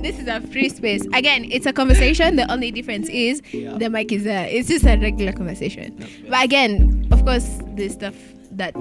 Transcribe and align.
and 0.00 0.04
this 0.08 0.18
is 0.18 0.28
a 0.28 0.40
free 0.48 0.68
space. 0.70 1.06
Again, 1.12 1.46
it's 1.50 1.66
a 1.66 1.72
conversation. 1.72 2.36
The 2.36 2.50
only 2.50 2.70
difference 2.70 3.08
is 3.10 3.42
Yeah. 3.52 3.76
the 3.76 3.90
mic 3.90 4.10
is 4.12 4.24
there. 4.24 4.46
It's 4.48 4.68
just 4.68 4.84
a 4.86 4.96
regular 4.96 5.32
conversation. 5.32 5.94
But 6.28 6.42
again, 6.44 7.06
of 7.10 7.22
course, 7.24 7.58
the 7.76 7.88
stuff 7.90 8.14
that 8.52 8.74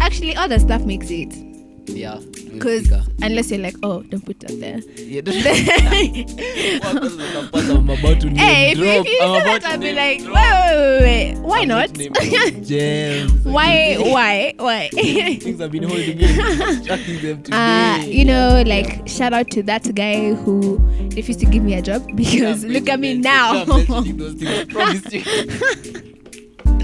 actually 0.00 0.36
other 0.36 0.58
stuff 0.58 0.84
makes 0.84 1.10
it. 1.10 1.32
Yeah. 1.86 2.18
Because 2.52 2.90
unless 3.22 3.50
you're 3.50 3.60
like, 3.60 3.74
oh, 3.82 4.02
don't 4.02 4.24
put 4.24 4.38
that 4.40 4.60
there. 4.60 4.78
Yeah, 4.96 5.22
What 6.92 7.02
was 7.02 7.16
the 7.16 7.48
part 7.50 7.64
I'm 7.64 7.88
about 7.90 8.20
to 8.20 8.26
name 8.28 8.36
hey, 8.36 8.72
if, 8.72 8.78
drop? 8.78 9.06
if 9.06 9.12
you 9.12 9.18
I'm 9.20 9.42
about 9.42 9.44
that, 9.44 9.62
to 9.62 9.68
I'll 9.68 9.78
be 9.78 9.92
like, 9.92 10.18
wait, 10.20 10.24
drop. 10.24 10.34
wait, 10.34 11.00
wait, 11.00 11.34
wait. 11.34 11.38
Why 11.40 11.60
I'm 11.62 11.68
not? 11.68 11.90
about 11.90 12.14
to 12.14 12.30
name 12.50 12.64
Gems. 12.64 13.44
why, 13.44 13.96
why, 13.98 14.54
why? 14.58 14.88
Things 14.92 15.60
have 15.60 15.70
been 15.72 15.82
holding 15.84 16.18
me, 16.18 16.26
distracting 16.26 17.20
them 17.22 17.42
today. 17.42 17.56
Uh, 17.56 17.96
you 18.04 18.24
know, 18.26 18.62
like 18.66 19.08
shout 19.08 19.32
out 19.32 19.50
to 19.50 19.62
that 19.64 19.92
guy 19.94 20.32
who 20.34 20.78
refused 21.16 21.40
to 21.40 21.46
give 21.46 21.62
me 21.64 21.74
a 21.74 21.82
job 21.82 22.06
because 22.14 22.64
I'm 22.64 22.70
look 22.70 22.88
at 22.88 23.00
me 23.00 23.14
now. 23.18 23.62
I'm 23.62 23.68
mentioning 23.68 24.16
those 24.18 24.34
things, 24.34 24.50
I 24.50 24.64
promise 24.66 25.12
you. 25.12 25.22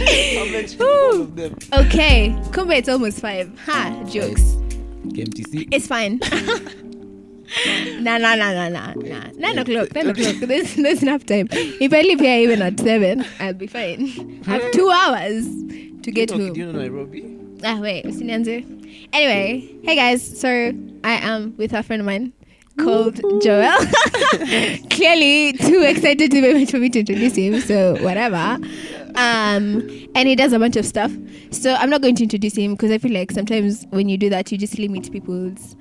I'm 0.00 0.80
all 0.80 1.20
of 1.22 1.36
them. 1.36 1.56
okay, 1.72 2.30
Kumba, 2.50 2.76
it's 2.76 2.88
almost 2.88 3.20
five. 3.20 3.56
Ha, 3.60 4.04
jokes. 4.08 4.57
KMTC. 5.12 5.68
It's 5.70 5.86
fine. 5.86 6.18
nah, 8.02 8.18
nah, 8.18 8.34
nah, 8.34 8.52
nah, 8.52 8.68
nah, 8.68 8.92
nah. 8.94 9.24
Nine 9.36 9.58
o'clock, 9.58 9.94
nine 9.94 10.10
o'clock. 10.10 10.36
There's, 10.40 10.74
there's 10.76 11.02
enough 11.02 11.24
time. 11.26 11.48
If 11.52 11.92
I 11.92 12.00
leave 12.02 12.20
here 12.20 12.38
even 12.40 12.62
at 12.62 12.78
seven, 12.78 13.24
I'll 13.40 13.54
be 13.54 13.66
fine. 13.66 14.42
I 14.46 14.58
have 14.58 14.70
two 14.72 14.90
hours 14.90 15.46
to 16.02 16.10
get 16.10 16.30
home. 16.30 16.52
Do 16.52 16.60
you 16.60 16.72
know 16.72 16.78
Nairobi? 16.78 17.38
Ah, 17.64 17.78
wait, 17.80 18.04
usinianze. 18.04 18.64
Anyway, 19.12 19.68
hey 19.82 19.96
guys, 19.96 20.22
so 20.22 20.48
I 21.04 21.12
am 21.12 21.56
with 21.56 21.72
a 21.72 21.82
friend 21.82 22.00
of 22.00 22.06
mine 22.06 22.32
called 22.78 23.20
Joel. 23.42 23.76
Clearly, 24.90 25.52
too 25.54 25.82
excited 25.82 26.30
to 26.30 26.40
be 26.42 26.66
for 26.66 26.78
me 26.78 26.88
to 26.90 27.00
introduce 27.00 27.36
him, 27.36 27.60
so 27.60 27.96
whatever. 28.02 28.58
Um, 29.16 29.88
and 30.14 30.28
he 30.28 30.34
does 30.36 30.52
a 30.52 30.58
bunch 30.58 30.76
of 30.76 30.86
stuff. 30.86 31.12
So 31.50 31.74
I'm 31.74 31.90
not 31.90 32.02
going 32.02 32.14
to 32.16 32.22
introduce 32.22 32.56
him 32.56 32.72
because 32.74 32.90
I 32.90 32.98
feel 32.98 33.12
like 33.12 33.32
sometimes 33.32 33.86
when 33.90 34.08
you 34.08 34.16
do 34.16 34.28
that, 34.30 34.50
you 34.52 34.58
just 34.58 34.78
limit 34.78 35.10
people's 35.10 35.76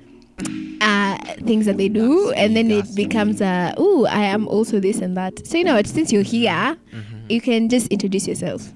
uh 0.80 1.18
things 1.44 1.66
that 1.66 1.76
they 1.76 1.88
do, 1.88 2.30
and 2.32 2.56
then 2.56 2.70
it 2.70 2.94
becomes 2.94 3.40
a 3.40 3.74
oh, 3.76 4.06
I 4.06 4.20
am 4.24 4.46
also 4.48 4.80
this 4.80 4.98
and 4.98 5.16
that. 5.16 5.46
So 5.46 5.58
you 5.58 5.64
know 5.64 5.74
what? 5.74 5.86
Since 5.86 6.12
you're 6.12 6.22
here, 6.22 6.76
you 7.28 7.40
can 7.40 7.68
just 7.68 7.88
introduce 7.88 8.26
yourself. 8.28 8.72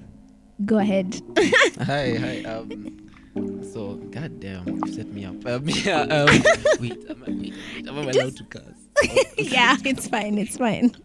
Go 0.65 0.77
ahead. 0.77 1.19
Hi, 1.81 2.15
hi. 2.15 2.43
Um, 2.43 3.02
so, 4.13 4.19
goddamn, 4.19 4.81
you 4.85 4.93
set 4.93 5.07
me 5.07 5.25
up. 5.25 5.45
Um, 5.45 5.63
yeah. 5.69 6.03
Um, 6.13 6.27
wait, 6.79 7.05
am 7.09 7.23
I, 7.27 7.31
wait, 7.31 7.53
am 7.87 7.97
I 7.97 8.01
allowed 8.01 8.35
to 8.37 8.43
curse? 8.45 8.63
yeah, 9.37 9.75
it's 9.83 10.07
fine. 10.07 10.37
It's 10.37 10.57
fine. 10.57 10.95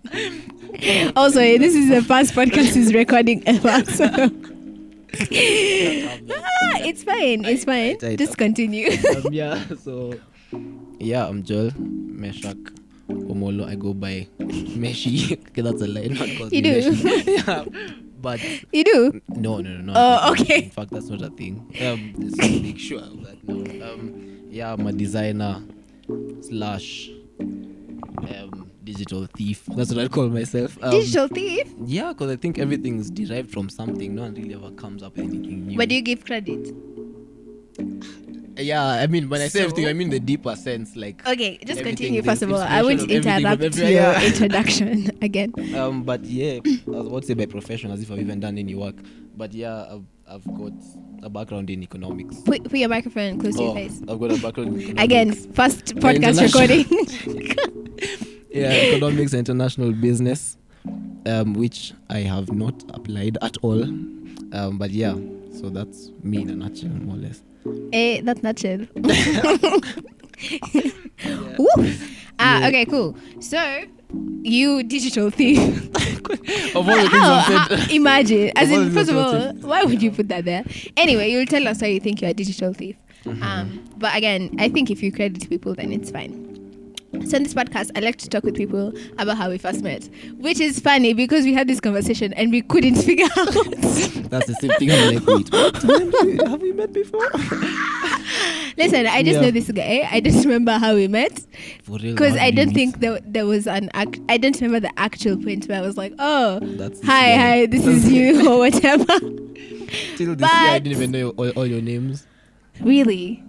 also, 1.17 1.41
this 1.41 1.75
is 1.75 1.89
the 1.89 2.03
first 2.03 2.35
podcast 2.35 2.75
he's 2.75 2.93
recording 2.93 3.43
ever, 3.47 3.85
so 3.91 4.05
ah, 4.13 4.29
it's 6.85 7.03
fine. 7.05 7.45
It's 7.45 7.65
fine. 7.65 7.95
Right, 7.95 8.03
right. 8.03 8.19
Just 8.19 8.37
continue. 8.37 8.91
um, 9.17 9.33
yeah. 9.33 9.65
So, 9.83 10.15
yeah, 10.99 11.27
I'm 11.27 11.43
Joel 11.43 11.71
Meshak 11.71 12.71
Omolo. 13.09 13.67
I 13.67 13.75
go 13.75 13.95
by 13.95 14.29
Meshi. 14.39 15.33
okay, 15.33 15.63
that's 15.63 15.81
a 15.83 15.87
lie. 15.87 16.09
Not 16.09 16.53
You 16.53 16.63
do? 16.63 16.93
Yeah, 17.27 17.65
but 18.21 18.41
you 18.73 18.85
do. 18.85 19.21
no, 19.29 19.59
no, 19.59 19.71
no, 19.71 19.81
no. 19.81 19.93
Oh, 19.97 20.33
okay. 20.33 20.65
In 20.65 20.71
fact, 20.71 20.91
that's 20.91 21.09
not 21.09 21.23
a 21.23 21.31
thing. 21.31 21.67
Um, 21.81 22.15
just 22.21 22.41
to 22.41 22.61
make 22.63 22.79
sure 22.79 23.01
of 23.01 23.25
that. 23.25 23.49
No. 23.49 23.93
Um, 23.93 24.41
yeah, 24.51 24.73
I'm 24.73 24.87
a 24.87 24.93
designer 24.93 25.63
slash 26.43 27.11
um 27.41 28.71
digital 28.85 29.27
thief. 29.27 29.65
That's 29.67 29.95
what 29.95 30.05
I 30.05 30.09
call 30.09 30.29
myself. 30.29 30.79
Um, 30.83 30.91
Digital 30.91 31.29
thief. 31.29 31.73
Yeah, 31.85 32.13
because 32.13 32.31
I 32.31 32.37
think 32.37 32.59
everything 32.59 32.99
is 32.99 33.11
derived 33.11 33.51
from 33.51 33.69
something. 33.69 34.15
No 34.15 34.23
one 34.23 34.35
really 34.35 34.55
ever 34.55 34.71
comes 34.73 35.03
up 35.03 35.17
with 35.17 35.27
anything 35.27 35.67
new. 35.67 35.77
But 35.77 35.89
do 35.91 35.95
you 35.95 36.03
give 36.03 36.25
credit? 36.25 36.73
yeah, 38.59 38.85
I 38.85 39.07
mean, 39.07 39.29
when 39.29 39.41
I 39.41 39.49
say 39.49 39.61
So? 39.61 39.65
everything, 39.67 39.87
I 39.89 39.93
mean 39.93 40.11
the 40.11 40.21
deeper 40.21 40.55
sense. 40.57 40.97
Like, 40.97 41.27
Okay, 41.27 41.59
just 41.65 41.83
continue. 41.83 42.23
there's 42.23 42.33
First 42.33 42.43
of 42.43 42.53
all, 42.53 42.61
I 42.61 42.83
won't 42.83 43.01
of 43.03 43.11
everything 43.11 43.37
interrupt 43.45 43.77
your 43.77 43.89
yeah. 43.89 44.23
introduction 44.27 45.11
again. 45.23 45.53
um, 45.77 46.03
but 46.03 46.25
yeah, 46.25 46.61
I 46.65 46.91
was 46.91 47.07
about 47.07 47.23
to 47.23 47.27
say 47.29 47.35
by 47.35 47.47
profession, 47.47 47.91
as 47.91 48.03
if 48.03 48.11
I've 48.11 48.19
even 48.19 48.41
done 48.41 48.59
any 48.59 48.75
work. 48.75 48.97
But 49.37 49.53
yeah, 49.55 49.87
I've, 49.91 50.05
I've 50.29 50.45
got 50.59 50.73
a 51.23 51.31
background 51.31 51.71
in 51.71 51.83
economics. 51.83 52.41
Put, 52.41 52.65
put 52.65 52.79
your 52.79 52.89
microphone 52.89 53.39
close 53.41 53.55
to 53.57 53.63
your 53.63 53.71
Oh, 53.71 53.75
face. 53.75 54.01
I've 54.09 54.19
got 54.21 54.33
a 54.33 54.39
background 54.43 54.75
in 54.75 54.81
economics. 54.99 55.03
Again, 55.05 55.33
first 55.55 55.95
podcast 55.97 56.43
recording. 56.43 56.85
yeah, 58.51 58.71
economics 58.73 59.33
and 59.33 59.41
international 59.49 59.93
business, 59.93 60.57
um, 61.27 61.55
which 61.55 61.93
I 62.11 62.19
have 62.21 62.51
not 62.53 62.83
applied 62.95 63.39
at 63.43 63.57
all. 63.63 63.83
Um, 63.85 64.79
but 64.79 64.91
yeah, 64.91 65.15
so 65.53 65.69
that's 65.71 66.11
me 66.23 66.43
in 66.43 66.51
a 66.51 66.57
nutshell, 66.57 66.91
more 66.91 67.15
or 67.17 67.19
less. 67.19 67.43
Eh, 67.93 68.21
that's 68.23 68.43
not 68.43 68.57
chill. 68.57 68.87
Woo. 71.59 71.93
Ah, 72.39 72.67
okay, 72.69 72.85
cool. 72.85 73.17
So, 73.41 73.85
you 74.43 74.83
digital 74.85 75.31
thief. 75.31 75.59
Of 76.75 76.77
all 76.77 76.85
the 76.85 77.09
things 77.09 77.13
How- 77.13 77.67
I've 77.71 77.81
said, 77.81 77.91
imagine. 77.91 78.53
As 78.57 78.69
Of 78.71 78.75
all 78.75 78.81
in, 78.83 78.89
the 78.89 78.95
first 78.95 79.11
of 79.11 79.17
all, 79.17 79.53
why 79.69 79.83
would 79.85 80.03
you 80.03 80.11
put 80.11 80.29
that 80.29 80.45
there? 80.45 80.65
Anyway, 80.97 81.31
you'll 81.31 81.47
tell 81.47 81.67
us 81.67 81.81
why 81.81 81.89
you 81.89 82.01
think 82.01 82.21
you're 82.21 82.31
a 82.31 82.35
digital 82.35 82.73
thief. 82.73 82.97
Mm-hmm. 83.25 83.43
Um, 83.43 83.85
but 83.97 84.15
again, 84.15 84.55
I 84.59 84.69
think 84.69 84.91
if 84.91 85.03
you 85.03 85.11
credit 85.11 85.49
people, 85.49 85.75
then 85.75 85.93
it's 85.93 86.11
fine. 86.11 86.48
So 87.27 87.37
in 87.39 87.43
this 87.43 87.55
podcast, 87.55 87.91
I 87.97 88.01
like 88.01 88.17
to 88.17 88.29
talk 88.29 88.45
with 88.45 88.55
people 88.55 88.93
about 89.19 89.39
how 89.39 89.49
we 89.49 89.57
first 89.57 89.83
met, 89.83 90.09
which 90.37 90.61
is 90.61 90.79
funny 90.79 91.15
because 91.15 91.45
we 91.47 91.55
had 91.55 91.67
this 91.67 91.81
conversation 91.81 92.35
and 92.35 92.51
we 92.53 92.61
couldn't 92.61 92.97
figure 93.03 93.25
out. 93.37 93.47
that's 93.55 94.47
the 94.47 94.57
same 94.61 94.71
thing. 94.79 94.91
I'm 94.93 95.15
like, 95.15 95.27
wait, 95.27 95.51
what? 95.51 96.49
have 96.51 96.61
we 96.61 96.73
met 96.73 96.93
before? 96.93 97.27
Listen, 98.77 99.07
I 99.07 99.23
just 99.23 99.37
Yeah. 99.37 99.41
know 99.41 99.51
this 99.51 99.71
guy. 99.71 100.07
I 100.11 100.21
just 100.21 100.45
remember 100.45 100.73
how 100.73 100.95
we 100.95 101.09
met 101.09 101.41
For 101.83 101.93
real, 101.97 102.13
because 102.13 102.37
I 102.37 102.51
don't 102.51 102.69
meet? 102.69 102.75
think 102.75 103.01
there, 103.01 103.19
there 103.25 103.47
was 103.47 103.67
an 103.67 103.89
act. 103.95 104.21
I 104.29 104.37
don't 104.37 104.55
remember 104.61 104.81
the 104.81 104.99
actual 104.99 105.37
point 105.39 105.67
where 105.67 105.79
I 105.79 105.87
was 105.87 105.97
like, 105.97 106.13
oh, 106.19 106.61
That's 106.61 107.03
hi, 107.05 107.31
yeah. 107.31 107.37
hi, 107.39 107.67
this 107.67 107.87
is 107.87 108.11
you 108.13 108.49
or 108.53 108.59
whatever. 108.59 109.05
Till 110.17 110.35
this 110.37 110.39
day, 110.39 110.47
I 110.47 110.79
didn't 110.79 110.97
even 111.01 111.11
know 111.11 111.31
all, 111.31 111.49
all 111.51 111.67
your 111.67 111.81
names. 111.81 112.27
really? 112.81 113.43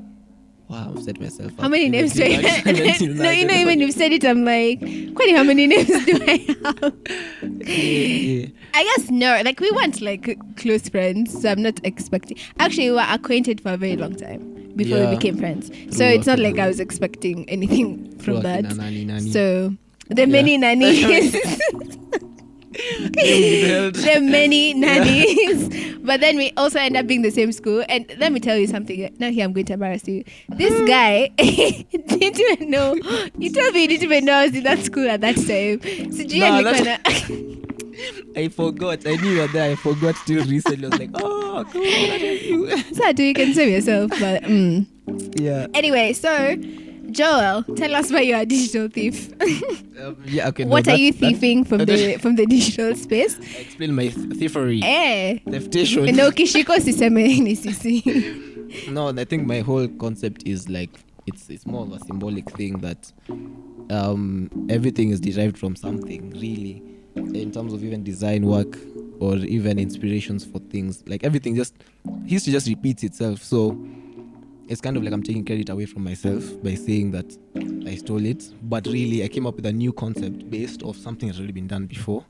Wow, 0.69 0.93
I've 0.95 1.03
set 1.03 1.19
myself. 1.19 1.51
How 1.59 1.67
many 1.67 1.89
names 1.89 2.13
do 2.13 2.23
I 2.23 2.29
have? 2.29 2.67
even 2.67 2.93
till 2.93 3.13
now, 3.15 3.23
no, 3.23 3.31
you 3.31 3.45
know, 3.45 3.55
even 3.55 3.79
you've 3.79 3.93
said 3.95 4.11
it, 4.11 4.23
I'm 4.23 4.45
like, 4.45 4.79
Kwani, 4.79 5.35
how 5.35 5.43
many 5.43 5.65
names 5.67 5.87
do 5.87 6.19
I 6.27 6.37
have? 6.47 6.93
Yeah, 7.67 7.75
yeah. 7.75 8.47
I 8.75 8.83
guess 8.83 9.09
no, 9.09 9.41
like 9.43 9.59
we 9.59 9.71
weren't 9.71 9.99
like 10.01 10.37
close 10.57 10.87
friends, 10.87 11.41
so 11.41 11.49
I'm 11.49 11.61
not 11.63 11.79
expecting. 11.83 12.37
Actually, 12.59 12.91
we 12.91 12.95
were 12.97 13.05
acquainted 13.09 13.61
for 13.61 13.73
a 13.73 13.77
very 13.77 13.95
long 13.97 14.15
time 14.15 14.73
before 14.75 14.97
Yeah. 14.99 15.09
we 15.09 15.15
became 15.15 15.37
friends. 15.37 15.71
So 15.97 16.05
it's 16.05 16.27
not 16.27 16.37
like 16.39 16.59
I 16.59 16.67
was 16.67 16.79
expecting 16.79 17.49
anything 17.49 18.15
from 18.19 18.41
that. 18.41 18.71
So 19.33 19.73
the 20.09 20.25
many 20.27 20.57
nannies. 20.57 21.03
The 23.13 24.19
many 24.21 24.73
nannies. 24.73 25.89
But 26.09 26.21
then 26.21 26.37
we 26.37 26.51
also 26.57 26.79
end 26.79 26.97
up 26.97 27.05
being 27.05 27.21
the 27.21 27.29
same 27.29 27.51
school. 27.51 27.83
And 27.87 28.11
let 28.17 28.31
me 28.31 28.39
tell 28.39 28.57
you 28.57 28.65
something. 28.65 29.13
Now 29.19 29.29
here 29.29 29.45
I'm 29.45 29.53
going 29.53 29.65
to 29.67 29.73
embarrass 29.73 30.07
you. 30.07 30.23
This 30.47 30.73
guy 30.87 31.27
didn't 31.37 32.39
even 32.39 32.71
know. 32.71 32.95
You 33.37 33.53
told 33.53 33.73
me 33.73 33.83
you 33.83 33.87
didn't 33.89 34.03
even 34.03 34.25
know 34.25 34.33
I 34.33 34.45
was 34.45 34.55
in 34.55 34.63
that 34.63 34.79
school 34.79 35.07
at 35.07 35.21
that 35.21 35.35
time. 35.35 35.81
So 36.11 36.23
do 36.23 36.35
you 36.35 36.63
that's- 36.63 37.31
I 38.35 38.47
forgot. 38.47 39.05
I 39.05 39.15
knew 39.17 39.29
you 39.31 39.41
were 39.41 39.47
there. 39.47 39.71
I 39.71 39.75
forgot 39.75 40.15
till 40.25 40.43
recently. 40.45 40.85
I 40.85 40.89
was 40.89 40.99
like, 40.99 41.09
oh, 41.15 41.65
come 41.71 41.81
on, 41.81 42.09
that 42.09 42.21
is 42.21 42.43
you. 42.47 43.25
You 43.25 43.33
can 43.33 43.53
save 43.53 43.69
yourself. 43.69 44.09
But 44.11 44.43
mm. 44.43 44.87
yeah. 45.39 45.67
anyway, 45.73 46.13
so 46.13 46.55
Joel, 47.11 47.63
tell 47.75 47.95
us 47.95 48.11
why 48.11 48.21
you're 48.21 48.39
a 48.39 48.45
digital 48.45 48.87
thief. 48.89 49.31
Um, 50.01 50.17
yeah. 50.25 50.47
Okay. 50.49 50.63
no, 50.63 50.69
what 50.71 50.87
are 50.87 50.91
that- 50.91 50.99
you 50.99 51.11
that- 51.11 51.19
thieving 51.19 51.63
from 51.65 51.79
that- 51.79 51.87
the 51.87 52.17
from 52.21 52.35
the 52.35 52.45
digital 52.45 52.95
space? 52.95 53.37
Explain 53.59 53.93
my 53.95 54.07
th- 54.07 54.37
thievery. 54.37 54.81
Eh. 54.83 55.39
Theftation. 55.47 56.15
No 56.15 56.31
kishiko 56.31 56.79
siseme 56.79 57.39
ni 57.39 57.55
sisi. 57.55 58.03
no, 58.91 59.09
I 59.09 59.25
think 59.25 59.45
my 59.47 59.59
whole 59.61 59.87
concept 59.87 60.43
is 60.45 60.69
like 60.69 60.91
it's 61.25 61.49
it's 61.49 61.65
more 61.65 61.81
of 61.83 61.91
a 61.93 61.99
symbolic 62.05 62.49
thing 62.51 62.77
that 62.79 63.11
um 63.89 64.49
everything 64.69 65.09
is 65.09 65.19
derived 65.19 65.57
from 65.57 65.75
something 65.75 66.29
really 66.31 66.81
in 67.15 67.51
terms 67.51 67.73
of 67.73 67.83
even 67.83 68.03
design 68.03 68.45
work 68.45 68.77
or 69.19 69.35
even 69.37 69.77
inspirations 69.79 70.45
for 70.45 70.59
things 70.69 71.03
like 71.07 71.23
everything 71.23 71.55
just 71.55 71.73
history 72.25 72.53
just 72.53 72.67
repeats 72.67 73.03
itself 73.03 73.43
so 73.43 73.71
it's 74.69 74.81
kind 74.81 74.95
of 74.97 75.03
like 75.03 75.11
i'm 75.13 75.23
taking 75.23 75.43
credit 75.43 75.69
away 75.69 75.85
from 75.85 76.03
myself 76.03 76.43
by 76.63 76.75
saying 76.75 77.11
that 77.11 77.25
i 77.87 77.95
stole 77.95 78.25
it 78.25 78.43
but 78.63 78.85
really 78.87 79.23
i 79.23 79.27
came 79.27 79.45
up 79.47 79.55
with 79.55 79.65
a 79.65 79.71
new 79.73 79.91
concept 79.91 80.49
based 80.49 80.83
off 80.83 80.95
something 80.95 81.27
that's 81.27 81.39
already 81.39 81.53
been 81.53 81.67
done 81.67 81.85
before 81.85 82.23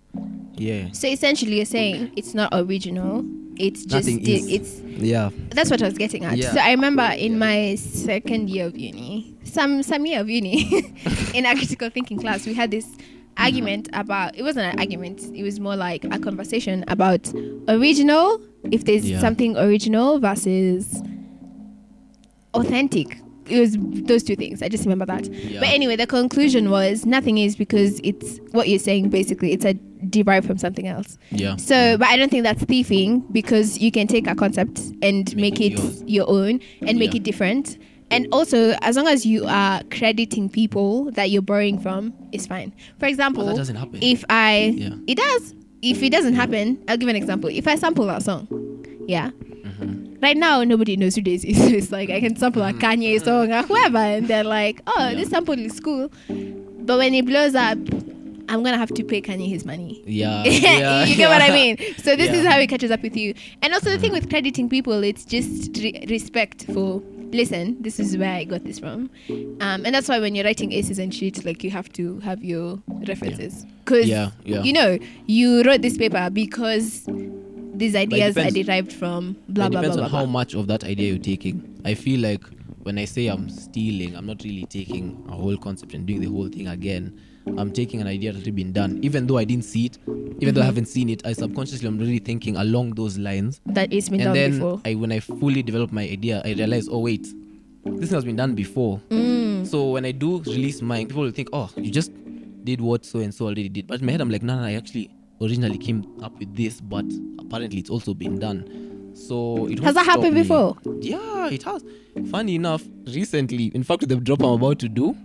yeah 0.56 0.90
So 0.92 1.08
essentially, 1.08 1.56
you're 1.58 1.66
saying 1.66 2.12
it's 2.18 2.34
not 2.34 2.50
original. 2.54 3.24
it's 3.58 3.84
just 3.86 4.08
Nothing 4.08 4.24
di- 4.24 4.36
is. 4.36 4.48
it's 4.48 4.82
Yeah. 5.02 5.30
that's 5.52 5.70
what 5.72 5.82
I 5.82 5.86
was 5.86 5.98
getting 5.98 6.26
at. 6.26 6.36
Yeah. 6.38 6.52
So 6.52 6.60
I 6.60 6.72
remember 6.72 7.04
in 7.18 7.40
my 7.40 7.76
second 7.76 8.50
year 8.50 8.66
of 8.68 8.78
uni, 8.78 9.38
some 9.44 9.84
some 9.84 10.06
year 10.06 10.20
of 10.20 10.30
uni, 10.30 10.68
in 11.34 11.46
our 11.46 11.56
critical 11.56 11.90
thinking 11.90 12.20
class, 12.20 12.46
we 12.46 12.54
had 12.54 12.72
this 12.72 12.88
argument 13.38 13.90
mm-hmm. 13.92 14.02
about 14.02 14.36
it 14.38 14.44
wasn't 14.44 14.66
an 14.74 14.80
argument, 14.80 15.22
it 15.34 15.44
was 15.44 15.60
more 15.62 15.78
like 15.78 16.04
a 16.04 16.20
conversation 16.20 16.84
about 16.90 17.32
original, 17.70 18.42
if 18.72 18.84
there's 18.84 19.06
Yeah. 19.10 19.20
something 19.22 19.56
original 19.56 20.20
versus 20.20 21.02
authentic. 22.54 23.20
It 23.48 23.60
was 23.60 23.78
those 23.80 24.22
two 24.24 24.36
things. 24.36 24.62
I 24.62 24.70
just 24.70 24.84
remember 24.86 25.06
that. 25.08 25.26
Yeah. 25.26 25.60
But 25.60 25.70
anyway, 25.70 25.96
the 25.96 26.06
conclusion 26.06 26.70
was 26.70 27.06
nothing 27.06 27.40
is 27.40 27.56
because 27.56 28.00
it's 28.04 28.40
what 28.52 28.70
you're 28.70 28.78
saying 28.78 29.10
basically, 29.10 29.54
it's 29.54 29.66
a 29.66 29.74
derived 30.08 30.46
from 30.46 30.58
something 30.60 30.88
else. 30.88 31.18
Yeah. 31.32 31.56
So, 31.56 31.98
but 31.98 32.08
I 32.08 32.16
don't 32.16 32.30
think 32.30 32.44
that's 32.44 32.64
thieving 32.64 33.22
because 33.32 33.80
you 33.80 33.92
can 33.92 34.06
take 34.06 34.28
a 34.28 34.36
concept 34.36 34.80
and 35.02 35.36
Make 35.36 35.60
make, 35.60 35.62
it 35.62 35.80
it, 35.80 36.08
your 36.08 36.30
own 36.30 36.60
and 36.86 37.00
make 37.00 37.14
Yeah. 37.14 37.18
it 37.18 37.24
different. 37.24 37.80
And 38.12 38.28
also, 38.32 38.76
as 38.82 38.96
long 38.96 39.08
as 39.08 39.26
you 39.26 39.46
are 39.46 39.82
crediting 39.92 40.50
people 40.50 41.12
that 41.12 41.30
you're 41.32 41.42
borrowing 41.44 41.80
from, 41.80 42.14
it's 42.32 42.46
fine. 42.48 42.72
For 43.00 43.06
example, 43.08 43.46
that 43.48 43.56
doesn't 43.56 43.76
happen. 43.76 44.00
if 44.02 44.24
I, 44.30 44.74
Yeah. 44.78 44.90
it 45.08 45.18
does. 45.18 45.56
If 45.82 46.04
it 46.04 46.12
doesn't 46.12 46.34
happen, 46.34 46.84
I'll 46.88 46.98
give 46.98 47.08
an 47.10 47.16
example. 47.16 47.50
If 47.50 47.68
I 47.68 47.76
sample 47.76 48.06
that 48.08 48.22
song, 48.24 48.48
yeah. 49.08 49.32
Mm-hmm. 50.20 50.26
Right 50.26 50.38
now, 50.38 50.64
nobody 50.64 50.96
knows 50.98 51.16
who 51.16 51.22
Daisy 51.22 51.50
is. 51.54 51.58
So 51.58 51.68
it's 51.68 51.92
like 51.92 52.10
I 52.10 52.20
can 52.20 52.36
sample 52.36 52.62
a 52.64 52.74
Kanye 52.74 53.24
song 53.24 53.52
or 53.52 53.64
whoever, 53.64 53.98
and 53.98 54.28
they're 54.28 54.44
like, 54.44 54.82
"Oh, 54.88 54.92
Mm-hmm. 54.98 55.10
Yeah. 55.12 55.16
this 55.16 55.30
sample 55.30 55.58
is 55.60 55.80
cool," 55.80 56.12
but 56.28 56.98
when 56.98 57.14
it 57.14 57.26
blows 57.26 57.56
up, 57.56 57.78
I'm 58.50 58.64
gonna 58.64 58.78
have 58.78 58.90
to 58.96 59.04
pay 59.04 59.22
Kanye 59.22 59.48
his 59.48 59.64
money 59.64 60.02
yeah. 60.08 60.44
yeah. 60.46 61.06
you 61.06 61.16
get 61.16 61.30
what 61.30 61.42
I 61.42 61.52
mean? 61.52 61.78
So 62.00 62.16
this 62.16 62.32
is 62.34 62.46
how 62.48 62.58
it 62.60 62.68
catches 62.68 62.90
up 62.92 63.04
with 63.04 63.16
you. 63.16 63.36
And 63.62 63.74
also 63.76 63.92
the 63.92 64.00
thing 64.00 64.12
with 64.12 64.28
crediting 64.30 64.68
people, 64.70 65.04
it's 65.04 65.24
just 65.26 65.78
re- 65.78 66.04
respect 66.10 66.66
for. 66.74 67.02
Listen, 67.32 67.78
this 67.80 68.00
is 68.00 68.18
where 68.18 68.34
I 68.34 68.44
got 68.44 68.64
this 68.64 68.80
from, 68.80 69.12
um, 69.62 69.86
and 69.86 69.94
that's 69.94 70.10
why 70.10 70.18
when 70.20 70.34
you're 70.34 70.46
writing 70.46 70.74
essays 70.74 70.98
and 70.98 71.14
shit, 71.14 71.46
like 71.46 71.64
you 71.64 71.70
have 71.70 71.88
to 71.94 72.18
have 72.22 72.44
your 72.44 72.82
references 73.08 73.68
because 73.86 74.08
Yeah, 74.08 74.32
yeah. 74.46 74.64
you 74.64 74.74
know 74.74 74.98
you 75.28 75.62
wrote 75.62 75.84
this 75.84 75.96
paper 75.96 76.32
because 76.34 77.06
these 77.80 77.96
ideas 77.96 78.38
are 78.38 78.52
derived 78.52 78.92
from 78.94 79.34
blah 79.48 79.66
it 79.68 79.70
blah 79.72 79.82
blah 79.82 79.82
depends 79.82 79.98
blah. 79.98 80.06
on 80.06 80.12
how 80.12 80.24
blah. 80.26 80.32
much 80.40 80.54
of 80.54 80.68
that 80.68 80.84
idea 80.84 81.10
you're 81.14 81.18
taking. 81.34 81.80
I 81.86 81.94
feel 81.96 82.20
like 82.20 82.44
when 82.84 82.98
I 82.98 83.06
say 83.06 83.28
I'm 83.28 83.50
stealing, 83.50 84.16
I'm 84.16 84.26
not 84.26 84.44
really 84.44 84.66
taking 84.66 85.24
a 85.30 85.34
whole 85.34 85.58
concept 85.58 85.94
and 85.94 86.06
doing 86.06 86.22
the 86.22 86.28
whole 86.30 86.48
thing 86.50 86.68
again. 86.68 87.20
I'm 87.58 87.72
taking 87.72 88.00
an 88.02 88.08
idea 88.08 88.32
that's 88.32 88.44
already 88.44 88.52
been 88.64 88.74
done, 88.74 89.00
even 89.02 89.26
though 89.28 89.38
I 89.38 89.44
didn't 89.44 89.66
see 89.66 89.86
it, 89.88 89.98
even 90.06 90.16
Mm-hmm. 90.40 90.52
though 90.56 90.62
I 90.62 90.66
haven't 90.66 90.86
seen 90.86 91.10
it. 91.10 91.26
I 91.26 91.34
subconsciously 91.34 91.88
I'm 91.88 91.98
really 91.98 92.20
thinking 92.20 92.56
along 92.58 92.92
those 92.96 93.18
lines, 93.18 93.60
That 93.66 93.92
it's 93.92 94.08
been 94.10 94.22
and 94.22 94.28
done 94.28 94.34
then 94.36 94.52
before. 94.54 94.82
I, 94.86 94.96
when 94.96 95.12
I 95.12 95.20
fully 95.20 95.64
develop 95.64 95.92
my 95.92 96.04
idea, 96.04 96.42
I 96.46 96.54
realize, 96.54 96.88
oh 96.90 97.00
wait, 97.00 97.28
this 97.86 98.12
has 98.12 98.24
been 98.24 98.36
done 98.36 98.54
before. 98.56 99.02
Mm. 99.10 99.66
So 99.68 99.90
when 99.90 100.06
I 100.06 100.12
do 100.12 100.40
release 100.44 100.82
mine, 100.82 101.08
people 101.08 101.24
will 101.24 101.32
think, 101.32 101.50
oh, 101.54 101.70
you 101.76 101.92
just 101.92 102.12
did 102.64 102.82
what 102.82 103.04
so 103.06 103.20
and 103.20 103.34
so 103.34 103.46
already 103.46 103.68
did. 103.70 103.88
But 103.88 104.00
in 104.00 104.06
my 104.06 104.12
head, 104.14 104.22
I'm 104.22 104.30
like, 104.30 104.44
no, 104.44 104.56
no, 104.56 104.64
I 104.64 104.74
actually 104.74 105.10
originally 105.42 105.78
came 105.78 106.06
up 106.22 106.38
with 106.40 106.56
this, 106.56 106.82
but 106.82 107.06
apparently 107.40 107.80
it's 107.80 107.90
also 107.90 108.14
been 108.14 108.40
done. 108.40 109.12
So 109.16 109.68
it 109.68 109.80
Has 109.80 109.96
that 109.96 110.06
happened 110.06 110.36
me. 110.36 110.42
before? 110.44 110.78
Yeah, 111.02 111.50
it 111.50 111.64
has. 111.64 111.84
Funny 112.30 112.56
enough, 112.56 112.84
recently, 113.08 113.66
in 113.74 113.84
fact, 113.84 114.02
with 114.02 114.10
the 114.10 114.16
drop 114.18 114.42
I'm 114.42 114.52
about 114.54 114.80
to 114.80 114.90
do, 114.90 115.16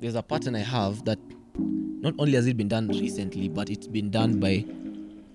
there's 0.00 0.14
a 0.14 0.22
pattern 0.22 0.54
I 0.54 0.60
have 0.60 1.04
that 1.04 1.18
not 1.58 2.14
only 2.18 2.32
has 2.34 2.46
it 2.46 2.56
been 2.56 2.68
done 2.68 2.88
recently, 2.88 3.48
but 3.48 3.70
it's 3.70 3.86
been 3.86 4.10
done 4.10 4.38
by 4.40 4.64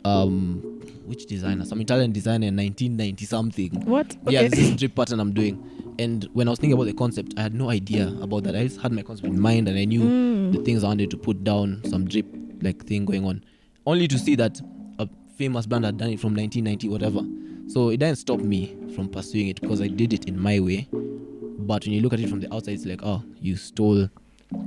um 0.05 0.61
which 1.05 1.25
designer? 1.25 1.65
Some 1.65 1.81
Italian 1.81 2.11
designer 2.11 2.47
in 2.47 2.55
1990 2.55 3.25
something. 3.25 3.71
What? 3.85 4.15
Okay. 4.27 4.33
Yeah, 4.33 4.47
this 4.47 4.59
is 4.59 4.75
drip 4.75 4.93
pattern 4.95 5.19
I'm 5.19 5.33
doing. 5.33 5.57
And 5.97 6.29
when 6.33 6.47
I 6.47 6.51
was 6.51 6.59
thinking 6.59 6.73
about 6.75 6.85
the 6.85 6.93
concept, 6.93 7.33
I 7.35 7.41
had 7.41 7.53
no 7.55 7.69
idea 7.71 8.15
about 8.21 8.43
that. 8.43 8.55
I 8.55 8.63
just 8.67 8.79
had 8.79 8.91
my 8.91 9.01
concept 9.01 9.27
in 9.27 9.39
mind 9.39 9.67
and 9.67 9.77
I 9.77 9.85
knew 9.85 10.01
Mm. 10.01 10.51
the 10.53 10.63
things 10.63 10.83
I 10.83 10.87
wanted 10.87 11.09
to 11.11 11.17
put 11.17 11.43
down, 11.43 11.81
some 11.85 12.05
drip 12.05 12.27
like 12.61 12.85
thing 12.85 13.05
going 13.05 13.25
on. 13.25 13.43
Only 13.85 14.07
to 14.07 14.19
see 14.19 14.35
that 14.35 14.59
a 14.99 15.07
famous 15.37 15.65
brand 15.65 15.85
had 15.85 15.97
done 15.97 16.09
it 16.09 16.19
from 16.19 16.35
1990, 16.35 16.89
whatever. 16.89 17.21
So 17.67 17.89
it 17.89 17.97
didn't 17.97 18.17
stop 18.17 18.39
me 18.39 18.75
from 18.95 19.09
pursuing 19.09 19.47
it 19.47 19.61
because 19.61 19.81
I 19.81 19.87
did 19.87 20.13
it 20.13 20.25
in 20.25 20.39
my 20.39 20.59
way. 20.59 20.87
But 20.91 21.85
when 21.85 21.93
you 21.93 22.01
look 22.01 22.13
at 22.13 22.19
it 22.19 22.29
from 22.29 22.39
the 22.39 22.53
outside, 22.53 22.73
it's 22.73 22.85
like, 22.85 23.01
oh, 23.03 23.23
you 23.39 23.55
stole, 23.55 24.09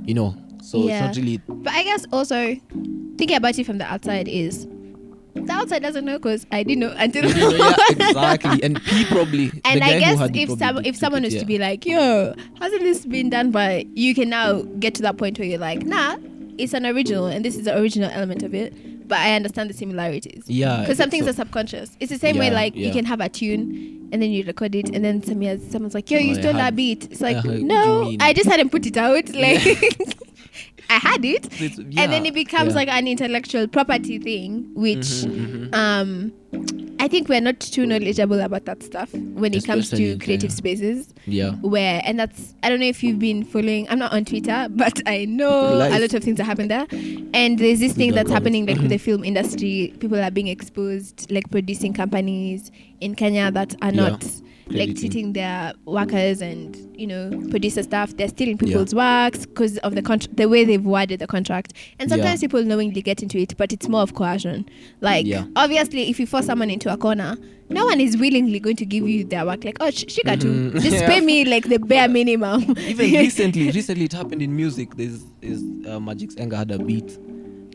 you 0.05 0.13
know. 0.13 0.35
So 0.61 0.87
Yeah. 0.87 1.07
it's 1.07 1.17
not 1.17 1.23
really. 1.23 1.41
But 1.47 1.73
I 1.73 1.83
guess 1.83 2.05
also 2.11 2.55
thinking 3.17 3.35
about 3.35 3.57
it 3.59 3.65
from 3.65 3.77
the 3.77 3.85
outside 3.85 4.27
is 4.27 4.67
the 5.35 5.51
outside 5.51 5.81
doesn't 5.81 6.05
know 6.05 6.17
because 6.17 6.45
I 6.51 6.63
didn't 6.63 6.79
know 6.79 6.93
until 6.97 7.25
yeah, 7.57 7.75
exactly. 7.89 8.63
And 8.63 8.77
he 8.79 9.05
probably. 9.05 9.51
And 9.65 9.83
I 9.83 9.99
guess 9.99 10.29
if 10.33 10.57
some, 10.59 10.77
if 10.85 10.95
someone 10.95 11.23
was 11.23 11.33
yeah. 11.33 11.39
to 11.41 11.45
be 11.45 11.57
like, 11.57 11.85
"Yo, 11.85 12.33
hasn't 12.59 12.81
this 12.81 13.05
been 13.05 13.29
done?" 13.29 13.51
But 13.51 13.87
you 13.97 14.13
can 14.15 14.29
now 14.29 14.61
get 14.79 14.95
to 14.95 15.01
that 15.03 15.17
point 15.17 15.39
where 15.39 15.47
you're 15.47 15.59
like, 15.59 15.83
"Nah, 15.85 16.17
it's 16.57 16.73
an 16.73 16.85
original, 16.85 17.25
and 17.25 17.43
this 17.43 17.55
is 17.55 17.65
the 17.65 17.77
original 17.77 18.09
element 18.11 18.43
of 18.43 18.53
it." 18.53 18.73
But 19.07 19.19
I 19.19 19.35
understand 19.35 19.69
the 19.69 19.73
similarities 19.73 20.43
Yeah. 20.47 20.81
because 20.81 20.97
some 20.97 21.09
things 21.09 21.25
so- 21.25 21.31
are 21.31 21.33
subconscious. 21.33 21.91
It's 21.99 22.11
the 22.11 22.19
same 22.19 22.37
way 22.37 22.47
Yeah, 22.47 22.53
like 22.53 22.75
you 22.75 22.91
can 22.91 23.05
have 23.05 23.19
a 23.21 23.29
tune 23.29 24.09
and 24.11 24.21
then 24.21 24.31
you 24.31 24.43
record 24.45 24.75
it, 24.75 24.89
and 24.89 25.03
then 25.03 25.23
some 25.23 25.41
years 25.41 25.59
someone's 25.71 25.93
like, 25.95 26.09
"Yo, 26.11 26.19
you 26.19 26.31
Oh, 26.37 26.41
stole 26.41 26.53
that 26.53 26.75
beat." 26.75 27.05
It's 27.11 27.21
like, 27.21 27.37
Uh, 27.37 27.41
what 27.43 27.53
do 27.55 27.59
you 27.59 27.65
no. 27.65 28.15
I 28.19 28.33
just 28.33 28.47
hadn't 28.49 28.69
put 28.69 28.85
it 28.85 28.95
out. 28.97 29.27
Like. 29.33 29.63
I 30.89 30.95
had 30.97 31.23
it, 31.25 31.45
it's- 31.61 31.77
and 31.77 32.11
then 32.11 32.25
it 32.25 32.33
becomes 32.33 32.69
yeah. 32.73 32.75
like 32.75 32.87
an 32.89 33.07
intellectual 33.07 33.67
property 33.67 34.19
thing, 34.19 34.69
which 34.75 35.05
Mhm, 35.25 35.69
mhm. 35.71 35.75
um 35.75 36.33
I 36.99 37.07
think 37.09 37.27
we're 37.27 37.41
not 37.41 37.59
too 37.59 37.85
knowledgeable 37.85 38.39
about 38.39 38.63
that 38.65 38.81
stuff 38.83 39.11
when 39.13 39.53
it 39.53 39.65
comes 39.65 39.89
to 39.89 40.17
creative 40.19 40.51
spaces 40.53 41.13
Yeah. 41.25 41.51
where 41.55 42.01
and 42.05 42.17
that's 42.19 42.55
I 42.63 42.69
don't 42.69 42.79
know 42.79 42.85
if 42.85 43.03
you've 43.03 43.19
been 43.19 43.43
following 43.43 43.87
I'm 43.89 43.99
not 43.99 44.13
on 44.13 44.23
Twitter 44.23 44.67
but 44.71 45.01
I 45.05 45.25
know 45.25 45.49
a 45.73 45.99
lot 45.99 46.13
of 46.13 46.23
things 46.23 46.37
that 46.37 46.45
happen 46.45 46.67
there 46.69 46.85
and 47.33 47.57
there's 47.59 47.79
this 47.79 47.93
thing 47.93 48.13
that's 48.13 48.31
happening 48.31 48.65
like 48.67 48.77
with 48.77 48.89
the 48.89 48.99
film 48.99 49.23
industry 49.25 49.93
people 49.99 50.17
are 50.19 50.31
being 50.31 50.47
exposed 50.47 51.29
like 51.31 51.49
producing 51.51 51.91
companies 51.93 52.71
in 53.01 53.15
Kenya 53.15 53.51
that 53.51 53.75
are 53.81 53.91
Yeah. 53.91 54.17
Like 54.67 54.95
treating 54.97 55.33
their 55.33 55.73
workers 55.85 56.41
and 56.41 56.77
you 56.99 57.05
know 57.05 57.29
producer 57.49 57.83
staff 57.83 58.15
they're 58.15 58.29
stealing 58.29 58.57
people's 58.57 58.95
works 58.95 59.45
because 59.45 59.77
of 59.79 59.93
the 59.95 60.01
contract 60.01 60.37
the 60.37 60.47
way 60.47 60.63
they've 60.63 60.83
worded 60.85 61.19
the 61.19 61.27
contract 61.27 61.73
and 61.99 62.09
Yeah. 62.09 62.15
sometimes 62.15 62.39
people 62.39 62.63
knowingly 62.63 63.01
get 63.01 63.21
into 63.21 63.37
it 63.39 63.57
but 63.57 63.73
it's 63.73 63.89
more 63.89 64.01
of 64.01 64.13
coercion 64.15 64.65
like 65.01 65.25
Yeah. 65.25 65.45
obviously 65.57 66.09
if 66.09 66.19
you 66.19 66.25
force 66.25 66.45
someone 66.45 66.69
into 66.69 66.91
a 66.93 66.95
corner 66.97 67.35
no 67.69 67.85
one 67.85 67.99
is 67.99 68.15
willingly 68.17 68.59
going 68.59 68.75
to 68.77 68.85
give 68.85 69.07
you 69.07 69.25
their 69.25 69.45
work 69.45 69.63
like 69.65 69.77
oh 69.81 69.89
sh- 69.89 70.05
shika 70.05 70.39
too 70.39 70.71
Mhm. 70.71 70.81
just 70.81 70.91
Yeah. 71.01 71.07
pay 71.07 71.19
me 71.19 71.43
like 71.45 71.67
the 71.67 71.77
bare 71.79 72.07
minimum 72.07 72.61
Even 72.79 73.11
recently, 73.25 73.69
recently 73.71 74.05
it 74.05 74.13
happened 74.13 74.41
in 74.41 74.55
music. 74.55 74.95
There's 74.95 75.25
is 75.41 75.61
uh, 75.85 75.99
Magix 75.99 76.35
Enga 76.35 76.55
had 76.57 76.71
a 76.71 76.79
beat. 76.79 77.17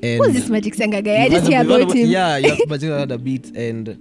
And 0.03 0.25
who's 0.25 0.33
this 0.33 0.49
magic 0.49 0.75
singer 0.75 1.03
guy 1.03 1.25
i 1.25 1.29
just 1.29 1.49
hear 1.49 1.61
about 1.61 1.93
him 1.93 2.09
Yeah, 2.09 2.37
yeah. 2.37 2.57
Magic 2.69 2.89
had 2.91 3.11
a 3.11 3.19
beat, 3.19 3.55
and 3.57 3.99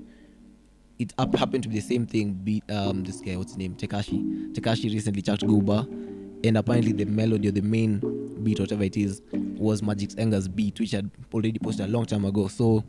it 1.00 1.13
up, 1.18 1.36
happened 1.36 1.63
to 1.63 1.70
be 1.70 1.75
the 1.75 1.82
same 1.82 2.06
thing. 2.06 2.34
Beat 2.34 2.63
um 2.72 3.04
this 3.04 3.22
guy, 3.22 3.36
what's 3.36 3.51
his 3.51 3.58
name? 3.58 3.75
Tekashi. 3.75 4.54
Tekashi 4.54 4.86
recently 4.94 5.22
charged 5.22 5.44
Gooba, 5.44 5.86
and 6.46 6.58
apparently 6.58 6.92
the 6.92 7.06
melody 7.06 7.50
or 7.50 7.51
the 7.51 7.62
main 7.62 8.00
beat, 8.44 8.60
whatever 8.60 8.84
it 8.84 8.98
is, 8.98 9.22
was 9.56 9.82
Magix 9.82 10.16
Enga's 10.16 10.48
beat, 10.48 10.80
which 10.80 10.92
had 10.92 11.10
already 11.34 11.60
posted 11.60 11.86
a 11.88 11.89
long 11.89 12.06
time 12.06 12.25
ago. 12.25 12.48
So 12.48 12.84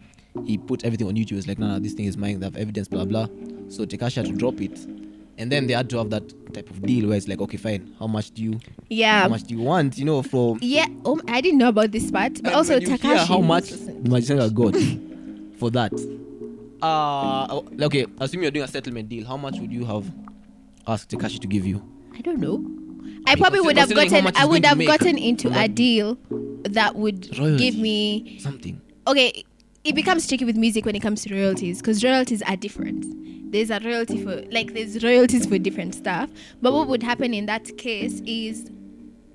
he 0.44 0.58
put 0.58 0.84
everything 0.84 1.06
on 1.08 1.14
YouTube. 1.14 1.38
It's 1.38 1.46
like, 1.46 1.58
no, 1.58 1.66
no, 1.68 1.78
this 1.78 1.94
thing 1.94 2.04
is 2.06 2.16
mine. 2.16 2.40
They 2.40 2.46
have 2.46 2.56
evidence, 2.56 2.88
blah 2.88 3.04
blah. 3.04 3.26
So 3.68 3.84
Tekashi 3.84 4.16
had 4.16 4.26
to 4.26 4.32
drop 4.32 4.60
it. 4.60 4.78
And 5.40 5.52
then 5.52 5.68
they 5.68 5.72
had 5.74 5.88
to 5.90 5.98
have 5.98 6.10
that 6.10 6.24
type 6.52 6.68
of 6.68 6.82
deal 6.82 7.08
where 7.08 7.16
it's 7.16 7.28
like, 7.28 7.40
okay, 7.40 7.56
fine. 7.56 7.94
How 8.00 8.08
much 8.08 8.32
do 8.32 8.42
you, 8.42 8.58
Yeah. 8.88 9.22
how 9.22 9.28
much 9.28 9.44
do 9.44 9.54
you 9.54 9.60
want? 9.60 9.96
You 9.96 10.04
know, 10.04 10.20
from 10.22 10.58
yeah 10.62 10.86
oh, 11.04 11.20
i 11.28 11.40
didn't 11.40 11.58
know 11.58 11.68
about 11.68 11.92
this 11.92 12.10
part 12.10 12.34
but 12.42 12.46
and 12.46 12.54
also 12.56 12.80
Tekashi 12.80 13.26
how 13.26 13.40
much 13.40 13.70
listen. 13.70 14.02
Magix 14.02 14.30
Enga 14.36 14.52
got 14.52 15.58
for 15.60 15.70
that? 15.70 15.92
Uh 16.82 17.60
okay. 17.82 18.06
Assume 18.20 18.42
you're 18.42 18.50
doing 18.50 18.64
a 18.64 18.68
settlement 18.68 19.08
deal. 19.08 19.26
How 19.26 19.36
much 19.36 19.58
would 19.58 19.72
you 19.72 19.84
have 19.84 20.04
asked 20.86 21.10
Tekashi 21.10 21.38
to 21.40 21.46
give 21.46 21.66
you? 21.66 21.82
i 22.18 22.20
don't 22.20 22.40
know 22.40 22.64
i 23.26 23.36
probably 23.36 23.60
would 23.60 23.78
have 23.78 23.94
gotten 23.94 24.26
i 24.34 24.44
would 24.44 24.64
have 24.64 24.78
gotten 24.84 25.16
into 25.16 25.48
a 25.56 25.68
deal 25.68 26.18
that 26.64 26.96
would 26.96 27.28
Royalty. 27.38 27.58
give 27.70 27.76
me 27.80 28.38
Something. 28.40 28.80
okay 29.06 29.44
it 29.84 29.94
becomes 29.94 30.26
tricky 30.26 30.44
with 30.44 30.56
music 30.56 30.84
when 30.84 30.96
it 30.96 31.00
comes 31.00 31.22
to 31.22 31.32
royalties 31.32 31.80
because 31.80 32.02
royalties 32.02 32.42
are 32.42 32.56
different 32.56 33.04
there's 33.52 33.70
a 33.70 33.78
royalty 33.84 34.20
for 34.24 34.42
like 34.50 34.74
there's 34.74 35.04
royalties 35.04 35.46
for 35.46 35.58
different 35.58 35.94
stuff 35.94 36.28
but 36.60 36.72
what 36.72 36.88
would 36.88 37.04
happen 37.04 37.32
in 37.32 37.46
that 37.46 37.70
case 37.78 38.20
is 38.26 38.68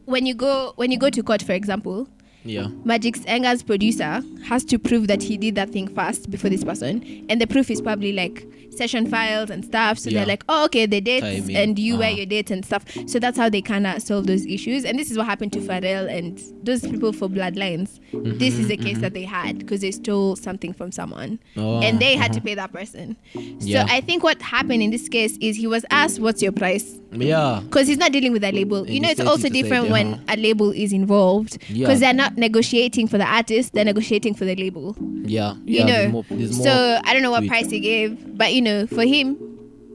when 0.04 0.26
you 0.26 0.34
go 0.34 0.74
when 0.76 0.92
you 0.92 0.98
go 0.98 1.10
to 1.10 1.24
court 1.24 1.42
for 1.42 1.54
example 1.54 2.10
Yeah. 2.46 2.68
Magix 2.86 3.24
Enga's 3.26 3.64
producer 3.64 4.22
has 4.46 4.64
to 4.66 4.78
prove 4.80 5.08
that 5.08 5.22
he 5.24 5.38
did 5.38 5.56
that 5.56 5.70
thing 5.70 5.88
first 5.88 6.30
before 6.30 6.50
this 6.50 6.64
person, 6.64 7.26
and 7.30 7.40
the 7.40 7.48
proof 7.48 7.72
is 7.72 7.82
probably 7.82 8.12
like 8.14 8.46
session 8.76 9.06
files 9.06 9.52
and 9.52 9.64
stuff. 9.64 10.00
So 10.00 10.10
Yeah. 10.10 10.20
they're 10.20 10.26
like, 10.28 10.44
oh, 10.50 10.66
okay, 10.66 10.88
the 10.88 11.00
dates 11.00 11.48
and 11.50 11.78
you 11.78 11.96
wear 11.98 12.08
Uh-huh. 12.10 12.18
your 12.18 12.26
dates 12.26 12.50
and 12.50 12.66
stuff. 12.66 12.84
So 13.06 13.20
that's 13.20 13.38
how 13.38 13.48
they 13.48 13.62
kind 13.62 13.86
of 13.86 14.02
solve 14.02 14.26
those 14.26 14.48
issues. 14.48 14.84
And 14.84 14.98
this 14.98 15.12
is 15.12 15.18
what 15.18 15.28
happened 15.28 15.54
to 15.54 15.60
Pharrell 15.60 16.10
and 16.12 16.42
those 16.64 16.82
people 16.82 17.14
for 17.14 17.30
Blurred 17.30 17.56
Lines. 17.56 18.00
This 18.12 18.58
is 18.58 18.68
the 18.68 18.78
case 18.78 18.98
that 18.98 19.14
they 19.14 19.24
had 19.26 19.60
because 19.60 19.82
they 19.82 19.92
stole 19.92 20.36
something 20.36 20.74
from 20.74 20.92
someone, 20.92 21.38
Oh, 21.56 21.82
and 21.82 22.00
they 22.00 22.16
had 22.16 22.34
to 22.34 22.40
uh-huh. 22.40 22.46
pay 22.48 22.56
that 22.56 22.74
person. 22.74 23.16
So 23.36 23.40
Yeah. 23.60 23.86
I 23.90 24.02
think 24.02 24.24
what 24.24 24.42
happened 24.42 24.82
in 24.82 24.90
this 24.90 25.08
case 25.08 25.38
is 25.40 25.56
he 25.56 25.68
was 25.68 25.86
asked, 25.92 26.20
"What's 26.20 26.42
your 26.42 26.52
price?" 26.52 27.00
Yeah. 27.16 27.62
because 27.64 27.88
he's 27.88 27.98
not 28.00 28.12
dealing 28.12 28.32
with 28.32 28.44
a 28.44 28.52
label. 28.52 28.80
And 28.80 28.90
you 28.90 29.00
know, 29.00 29.10
it's 29.10 29.20
also 29.22 29.48
different 29.50 29.92
when 29.92 30.16
uh-huh. 30.16 30.24
a 30.34 30.36
label 30.38 30.72
is 30.72 30.92
involved 30.92 31.60
because 31.60 31.78
Yeah. 31.78 31.94
they're 32.08 32.14
not 32.14 32.33
negotiating 32.38 33.08
for 33.08 33.18
the 33.18 33.26
artist; 33.26 33.74
they're 33.74 33.86
negotiating 33.86 34.34
for 34.36 34.46
the 34.46 34.56
label. 34.56 34.96
Yeah. 35.24 35.54
You 35.66 35.80
yeah, 35.80 35.86
know, 35.86 35.92
there's 35.92 36.12
more, 36.12 36.26
there's 36.30 36.58
more 36.58 36.66
so 36.68 37.00
I 37.04 37.14
don't 37.14 37.22
know 37.22 37.32
what 37.32 37.44
it. 37.44 37.48
price 37.50 37.70
he 37.70 37.80
gave, 37.80 38.38
but 38.38 38.54
you 38.54 38.62
know, 38.62 38.88
for 38.88 39.04
him, 39.04 39.38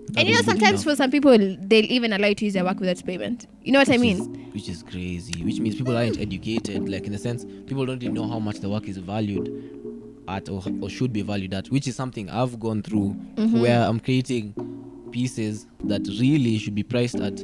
That 0.08 0.20
and 0.20 0.28
you 0.28 0.34
know, 0.34 0.42
sometimes 0.42 0.84
for 0.84 0.96
some 0.96 1.10
people, 1.10 1.36
they'll 1.38 1.84
even 1.92 2.12
allow 2.12 2.28
you 2.28 2.34
to 2.36 2.44
use 2.44 2.54
their 2.54 2.64
work 2.64 2.80
without 2.80 3.04
payment. 3.04 3.46
You 3.62 3.72
know 3.72 3.78
what 3.78 3.90
I 3.90 3.96
mean? 3.98 4.18
is- 4.20 4.28
which 4.54 4.68
is 4.68 4.82
crazy. 4.82 5.44
Which 5.44 5.60
means 5.60 5.76
people 5.76 5.96
aren't 5.96 6.18
educated. 6.18 6.88
Like 6.88 7.04
in 7.04 7.12
the 7.12 7.18
sense, 7.18 7.44
people 7.66 7.84
don't 7.86 8.02
even 8.02 8.14
know 8.14 8.26
how 8.28 8.38
much 8.38 8.58
the 8.60 8.68
work 8.68 8.88
is 8.88 8.96
valued 8.98 9.46
at 10.26 10.48
or, 10.48 10.62
or 10.80 10.88
should 10.90 11.12
be 11.12 11.22
valued 11.22 11.54
at. 11.54 11.68
Which 11.70 11.86
is 11.86 11.94
something 11.96 12.28
I've 12.30 12.58
gone 12.58 12.82
through, 12.82 13.14
Mm-hmm. 13.36 13.60
where 13.60 13.82
I'm 13.82 14.00
creating 14.00 14.54
pieces 15.12 15.66
that 15.84 16.02
really 16.20 16.58
should 16.58 16.74
be 16.74 16.82
priced 16.82 17.14
at 17.16 17.42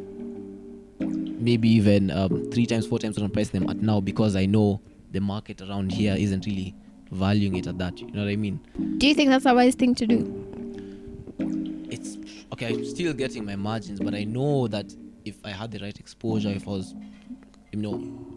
maybe 1.45 1.69
even 1.69 2.11
um, 2.11 2.51
three 2.51 2.67
times, 2.67 2.87
four 2.87 2.99
times 2.99 3.17
what 3.17 3.25
I'm 3.25 3.31
pricing 3.31 3.61
them 3.61 3.71
at 3.71 3.77
now 3.77 4.01
because 4.01 4.35
I 4.35 4.47
know 4.47 4.81
the 5.13 5.21
market 5.21 5.61
around 5.61 5.93
here 5.93 6.15
isn't 6.19 6.47
really 6.47 6.75
valuing 7.11 7.57
it 7.57 7.67
at 7.67 7.79
that. 7.79 8.01
You 8.01 8.11
know 8.11 8.25
what 8.25 8.31
I 8.31 8.37
mean? 8.37 8.61
Do 8.99 9.07
you 9.07 9.15
think 9.15 9.31
that's 9.31 9.47
a 9.47 9.55
wise 9.55 9.75
thing 9.75 9.95
to 9.97 10.07
do? 10.07 10.55
it's 11.95 12.19
okay. 12.53 12.69
I'm 12.69 12.85
still 12.85 13.13
getting 13.13 13.45
my 13.45 13.57
margins, 13.57 14.01
but 14.01 14.15
I 14.15 14.25
know 14.25 14.69
that 14.69 14.95
if 15.25 15.37
I 15.45 15.51
had 15.51 15.71
the 15.71 15.79
right 15.79 15.99
exposure, 15.99 16.51
if 16.51 16.67
I 16.67 16.71
was, 16.71 16.95
you 17.73 17.79
know, 17.79 17.95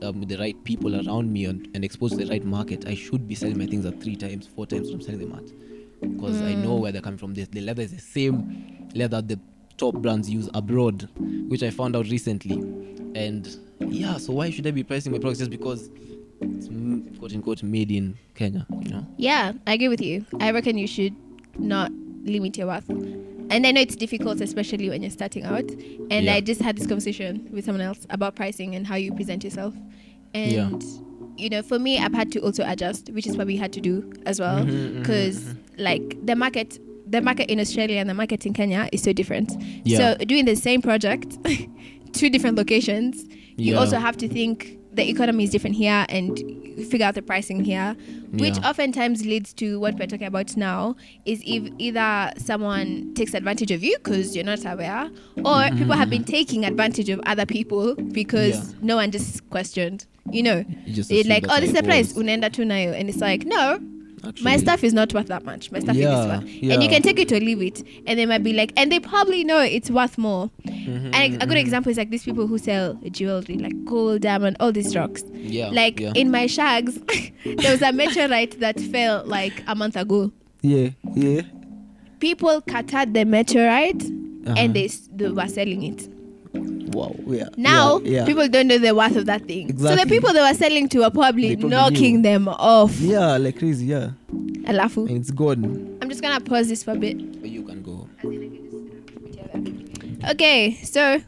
um, 0.08 0.20
with 0.20 0.30
the 0.30 0.38
right 0.38 0.62
people 0.64 0.96
around 0.96 1.32
me 1.32 1.46
and, 1.46 1.68
and 1.74 1.84
exposed 1.84 2.18
to 2.18 2.24
the 2.24 2.30
right 2.30 2.46
market, 2.46 2.88
I 2.88 2.96
should 2.96 3.28
be 3.28 3.36
selling 3.36 3.58
my 3.58 3.66
things 3.66 3.86
at 3.86 4.02
three 4.02 4.16
times, 4.16 4.48
four 4.48 4.66
times 4.66 4.88
what 4.88 4.96
I'm 4.96 5.02
selling 5.02 5.30
them 5.30 5.34
at, 5.34 6.12
because 6.12 6.42
I 6.42 6.54
know 6.54 6.76
where 6.76 6.92
they're 6.92 7.02
coming 7.02 7.18
from. 7.18 7.34
The, 7.34 7.44
the 7.46 7.62
leather 7.62 7.82
is 7.82 7.92
the 7.92 8.00
same 8.00 8.90
leather 8.96 9.22
the 9.22 9.40
top 9.77 9.96
brands 9.96 10.29
use 10.29 10.50
abroad, 10.53 11.07
which 11.48 11.63
I 11.63 11.69
found 11.69 11.96
out 11.96 12.05
recently, 12.07 12.55
and 13.15 13.55
yeah. 13.88 14.17
So 14.17 14.34
why 14.34 14.50
should 14.50 14.67
I 14.67 14.72
be 14.72 14.84
pricing 14.84 15.12
my 15.12 15.19
products 15.19 15.39
just 15.39 15.51
because 15.51 15.89
it's 16.41 16.67
quote 17.19 17.34
unquote 17.34 17.63
made 17.63 17.91
in 17.91 18.17
Kenya? 18.36 18.65
You 18.81 18.91
know? 18.91 19.07
Yeah, 19.17 19.53
I 19.65 19.74
agree 19.74 19.88
with 19.88 20.01
you. 20.01 20.25
I 20.39 20.51
reckon 20.51 20.77
you 20.77 20.88
should 20.88 21.15
not 21.57 21.91
limit 22.24 22.57
your 22.57 22.67
worth. 22.67 22.89
And 23.50 23.65
I 23.65 23.72
know 23.72 23.79
it's 23.79 23.96
difficult, 23.96 24.41
especially 24.41 24.89
when 24.89 25.01
you're 25.01 25.12
starting 25.12 25.43
out. 25.46 25.69
And 26.12 26.25
Yeah. 26.25 26.34
I 26.34 26.41
just 26.41 26.62
had 26.62 26.77
this 26.77 26.86
conversation 26.86 27.48
with 27.51 27.63
someone 27.63 27.81
else 27.81 28.05
about 28.10 28.36
pricing 28.36 28.75
and 28.75 28.86
how 28.86 28.96
you 28.96 29.13
present 29.13 29.43
yourself. 29.43 29.74
And 30.34 30.84
you 31.38 31.50
know, 31.50 31.62
for 31.62 31.77
me, 31.79 32.00
I've 32.00 32.13
had 32.13 32.31
to 32.34 32.39
also 32.39 32.63
adjust, 32.67 33.10
which 33.12 33.27
is 33.27 33.38
what 33.38 33.46
we 33.48 33.55
had 33.57 33.72
to 33.74 33.79
do 33.79 34.12
as 34.25 34.39
well, 34.39 34.65
Mhm, 34.65 34.69
mhm, 34.72 35.00
because 35.00 35.55
like 35.77 36.17
the 36.25 36.36
market, 36.36 36.79
the 37.10 37.22
market 37.22 37.50
in 37.50 37.60
Australia 37.60 37.98
and 38.00 38.10
the 38.10 38.14
market 38.14 38.46
in 38.46 38.54
Kenya 38.54 38.90
is 38.92 39.02
so 39.04 39.14
different. 39.14 39.54
Yeah. 39.84 39.98
So 39.98 40.26
doing 40.26 40.46
the 40.46 40.56
same 40.56 40.82
project, 40.82 41.38
two 42.14 42.30
different 42.30 42.58
locations, 42.58 43.24
you 43.58 43.74
Yeah. 43.74 43.80
also 43.80 43.98
have 43.98 44.18
to 44.18 44.28
think 44.28 44.78
the 44.94 45.08
economy 45.10 45.44
is 45.44 45.52
different 45.52 45.76
here 45.76 46.06
and 46.10 46.38
figure 46.90 47.06
out 47.06 47.14
the 47.16 47.22
pricing 47.22 47.64
here, 47.64 47.96
which 48.34 48.58
Yeah. 48.58 48.70
oftentimes 48.70 49.26
leads 49.26 49.54
to 49.54 49.80
what 49.80 49.98
we're 50.00 50.08
talking 50.08 50.28
about 50.28 50.58
now 50.58 50.96
is 51.26 51.42
if 51.46 51.72
either 51.78 52.32
someone 52.38 53.14
takes 53.14 53.34
advantage 53.36 53.72
of 53.72 53.84
you 53.84 53.96
because 54.04 54.36
you're 54.36 54.46
not 54.46 54.66
aware, 54.66 55.10
or 55.46 55.70
people 55.78 55.94
have 55.96 56.10
been 56.10 56.24
taking 56.24 56.66
advantage 56.66 57.10
of 57.10 57.20
other 57.26 57.46
people 57.46 57.96
because 57.96 58.56
Mm-hmm. 58.58 58.80
Yeah. 58.82 58.88
no 58.88 58.96
one 58.98 59.12
just 59.12 59.48
questioned. 59.50 60.06
You 60.32 60.44
know, 60.44 60.66
You 60.86 60.94
just 60.94 61.10
they're 61.10 61.24
like, 61.24 61.46
oh, 61.50 61.60
this 61.60 61.70
is 61.70 61.76
the 61.76 61.84
price, 61.84 62.14
was. 62.14 62.24
unaenda 62.24 62.52
tu. 62.52 62.64
And 62.64 63.08
it's 63.10 63.22
like, 63.22 63.46
no, 63.46 63.80
my 64.41 64.57
stuff 64.57 64.83
is 64.83 64.93
not 64.93 65.13
worth 65.13 65.27
that 65.27 65.43
much. 65.45 65.71
My 65.71 65.79
stuff 65.79 65.95
is 65.95 66.01
Yeah, 66.01 66.15
this 66.15 66.27
one. 66.27 66.71
And 66.71 66.83
you 66.83 66.89
can 66.89 67.01
take 67.01 67.19
it 67.19 67.31
or 67.31 67.39
leave 67.39 67.62
it. 67.62 67.83
And 68.05 68.17
they 68.19 68.25
might 68.25 68.43
be 68.43 68.53
like, 68.53 68.74
and 68.75 68.91
they 68.91 69.00
probably 69.00 69.43
know 69.43 69.59
it's 69.62 69.89
worth 69.91 70.17
more. 70.17 70.50
Mhm, 70.65 71.12
And 71.13 71.36
a 71.41 71.45
good 71.45 71.57
mhm. 71.57 71.62
example 71.62 71.91
is 71.91 71.97
like 71.97 72.09
these 72.09 72.24
people 72.24 72.47
who 72.47 72.57
sell 72.57 72.95
jewelry, 73.12 73.57
like 73.57 73.86
gold, 73.86 74.21
diamond, 74.21 74.57
all 74.59 74.71
these 74.71 74.95
rocks. 74.95 75.24
Yeah. 75.33 75.69
Like 75.69 76.00
yeah. 76.00 76.13
in 76.15 76.31
my 76.31 76.47
shags, 76.47 77.00
there 77.45 77.71
was 77.71 77.81
a 77.81 77.91
meteorite 77.93 78.59
that 78.59 78.79
fell 78.79 79.24
like 79.25 79.63
a 79.67 79.75
month 79.75 79.95
ago. 79.95 80.31
Yeah, 80.62 80.89
yeah. 81.15 81.41
People 82.19 82.62
cut 82.62 82.93
out 82.93 83.13
the 83.13 83.24
meteorite 83.25 84.01
Uh-huh. 84.03 84.55
and 84.57 84.74
they, 84.74 84.88
they 85.13 85.29
were 85.29 85.47
selling 85.47 85.83
it. 85.83 86.09
Wow. 86.54 87.16
Yeah. 87.27 87.50
Now 87.58 88.00
yeah, 88.00 88.20
yeah. 88.20 88.25
people 88.25 88.48
don't 88.48 88.68
know 88.68 88.77
the 88.77 88.94
worth 88.96 89.16
of 89.16 89.25
that 89.25 89.46
thing. 89.46 89.77
So 89.77 89.96
the 89.96 90.06
people 90.06 90.34
they 90.34 90.42
were 90.42 90.54
selling 90.54 90.89
to 90.89 91.04
are 91.04 91.12
probably, 91.12 91.56
probably 91.56 91.70
knocking 91.70 92.16
knew. 92.18 92.22
them 92.24 92.48
off. 92.48 92.98
Yeah, 93.00 93.38
like 93.38 93.60
crazy. 93.60 93.88
Yeah, 93.88 94.12
Alafu. 94.63 95.08
and 95.08 95.18
it's 95.18 95.32
gone. 95.32 95.98
I'm 96.01 96.10
just 96.10 96.22
gonna 96.22 96.39
pause 96.39 96.70
this 96.70 96.84
for 96.84 96.92
a 96.92 96.96
bit. 96.96 97.18
You 97.18 97.63
can 97.63 97.84
go. 97.84 98.08
Okay, 100.32 100.74
so 100.84 101.22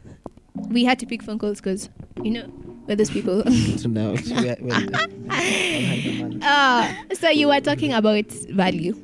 we 0.68 0.84
had 0.84 0.98
to 0.98 1.06
pick 1.06 1.22
phone 1.22 1.38
calls 1.38 1.60
because 1.60 1.88
you 2.22 2.30
know 2.30 2.46
we're 2.86 2.96
those 2.96 3.10
people. 3.10 3.42
So 3.78 3.88
now, 3.88 4.10
we're, 4.12 4.56
we're, 4.60 6.38
uh, 6.42 6.94
so 7.14 7.30
you 7.30 7.48
were 7.48 7.60
talking 7.60 7.92
about 7.92 8.26
value. 8.26 8.94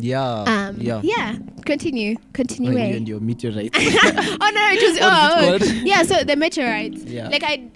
Yeah, 0.00 0.44
Um, 0.46 0.76
yeah. 0.80 1.00
yeah. 1.02 1.36
Continue. 1.64 2.16
Continue. 2.32 2.72
When 2.74 2.82
eh? 2.82 2.88
you 2.90 2.96
and 2.96 3.08
your 3.08 3.20
meteorite. 3.20 3.70
oh 3.76 4.50
no, 4.54 4.68
it 4.72 4.82
was 4.82 5.00
What 5.00 5.62
is 5.62 5.70
it 5.70 5.74
oh, 5.74 5.80
oh. 5.80 5.82
yeah. 5.84 6.02
So 6.02 6.24
the 6.24 6.34
meteorites. 6.34 7.04
Yeah. 7.04 7.28
Like 7.28 7.44
I, 7.44 7.68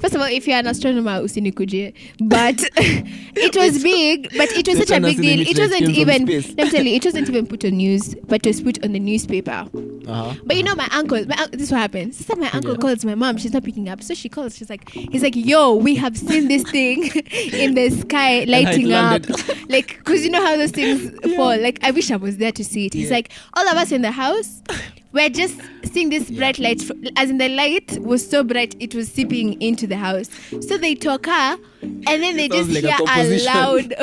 first 0.00 0.14
of 0.14 0.20
all, 0.20 0.26
if 0.26 0.46
you're 0.46 0.58
an 0.58 0.66
astronomer, 0.66 1.20
usinikuje. 1.22 1.94
But 2.20 2.60
it 2.76 3.56
was 3.56 3.82
big. 3.82 4.28
But 4.36 4.52
it 4.52 4.68
was 4.68 4.78
such 4.78 4.90
a 4.90 5.00
big 5.00 5.16
to 5.16 5.22
say 5.22 5.36
the 5.36 5.44
deal. 5.44 5.48
It 5.48 5.58
wasn't 5.58 5.88
even. 5.90 6.26
Let 6.26 6.56
me 6.66 6.70
tell 6.70 6.84
you, 6.84 6.94
it 6.94 7.04
wasn't 7.04 7.28
even 7.30 7.46
put 7.46 7.64
on 7.64 7.70
news, 7.78 8.14
but 8.28 8.44
it 8.44 8.48
was 8.50 8.60
put 8.60 8.84
on 8.84 8.92
the 8.92 9.00
newspaper. 9.00 9.64
uh-huh. 10.06 10.34
But 10.44 10.56
you 10.56 10.62
know, 10.62 10.74
my 10.74 10.88
uncle, 10.92 11.24
my, 11.26 11.46
this 11.52 11.62
is 11.62 11.72
what 11.72 11.80
happens. 11.80 12.24
So 12.26 12.34
my 12.36 12.50
uncle 12.50 12.72
Yeah. 12.72 12.78
calls 12.78 13.04
my 13.04 13.14
mom. 13.14 13.38
She's 13.38 13.52
not 13.54 13.64
picking 13.64 13.88
up. 13.88 14.02
So 14.02 14.12
she 14.14 14.28
calls. 14.28 14.56
She's 14.56 14.68
like, 14.68 14.88
he's 14.90 15.22
like, 15.22 15.36
yo, 15.36 15.74
we 15.74 15.94
have 15.96 16.18
seen 16.18 16.48
this 16.48 16.64
thing 16.64 17.04
in 17.52 17.74
the 17.74 17.88
sky 17.90 18.44
lighting 18.44 18.92
up. 18.92 19.22
like, 19.70 19.98
because 19.98 20.22
you 20.24 20.30
know 20.30 20.44
how 20.44 20.56
those 20.58 20.70
things 20.72 21.10
fall. 21.36 21.56
Like, 21.60 21.78
I 21.82 21.90
wish 21.90 22.10
I 22.10 22.16
was 22.16 22.36
there 22.38 22.52
to 22.52 22.64
see 22.64 22.86
it. 22.86 22.94
He's 22.94 23.08
Yeah. 23.10 23.16
like, 23.16 23.30
all 23.54 23.68
of 23.68 23.76
us 23.76 23.92
in 23.92 24.02
the 24.02 24.10
house, 24.10 24.62
we're 25.12 25.28
just 25.28 25.56
seeing 25.84 26.08
this 26.10 26.30
Yeah. 26.30 26.38
bright 26.38 26.58
light. 26.58 26.82
As 27.16 27.30
in, 27.30 27.38
the 27.38 27.48
light 27.48 27.98
was 28.00 28.28
so 28.28 28.42
bright, 28.44 28.74
it 28.80 28.94
was 28.94 29.08
seeping 29.10 29.60
into 29.60 29.86
the 29.86 29.96
house. 29.96 30.28
So 30.66 30.76
they 30.78 30.94
talk 30.94 31.26
her, 31.26 31.56
and 31.82 32.06
then 32.06 32.36
they 32.36 32.48
just 32.48 32.70
like 32.70 32.84
hear 32.84 32.94
a 32.94 33.04
composition. 33.04 33.54
loud. 33.54 33.94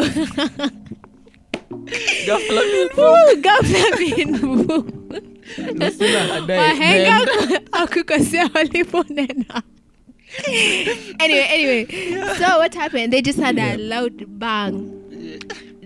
Ghafla 2.27 2.62
sooner 5.91 6.19
had 6.19 6.50
I 6.51 6.57
wahenga 6.59 7.25
then- 7.50 7.65
akukosea 7.71 8.50
waliponena 8.53 9.63
anyway 11.19 11.47
anyway 11.50 11.86
so 12.38 12.57
what 12.59 12.74
happened 12.74 13.13
they 13.13 13.21
just 13.21 13.39
had 13.39 13.57
a 13.57 13.77
loud 13.77 14.25
bang 14.39 14.75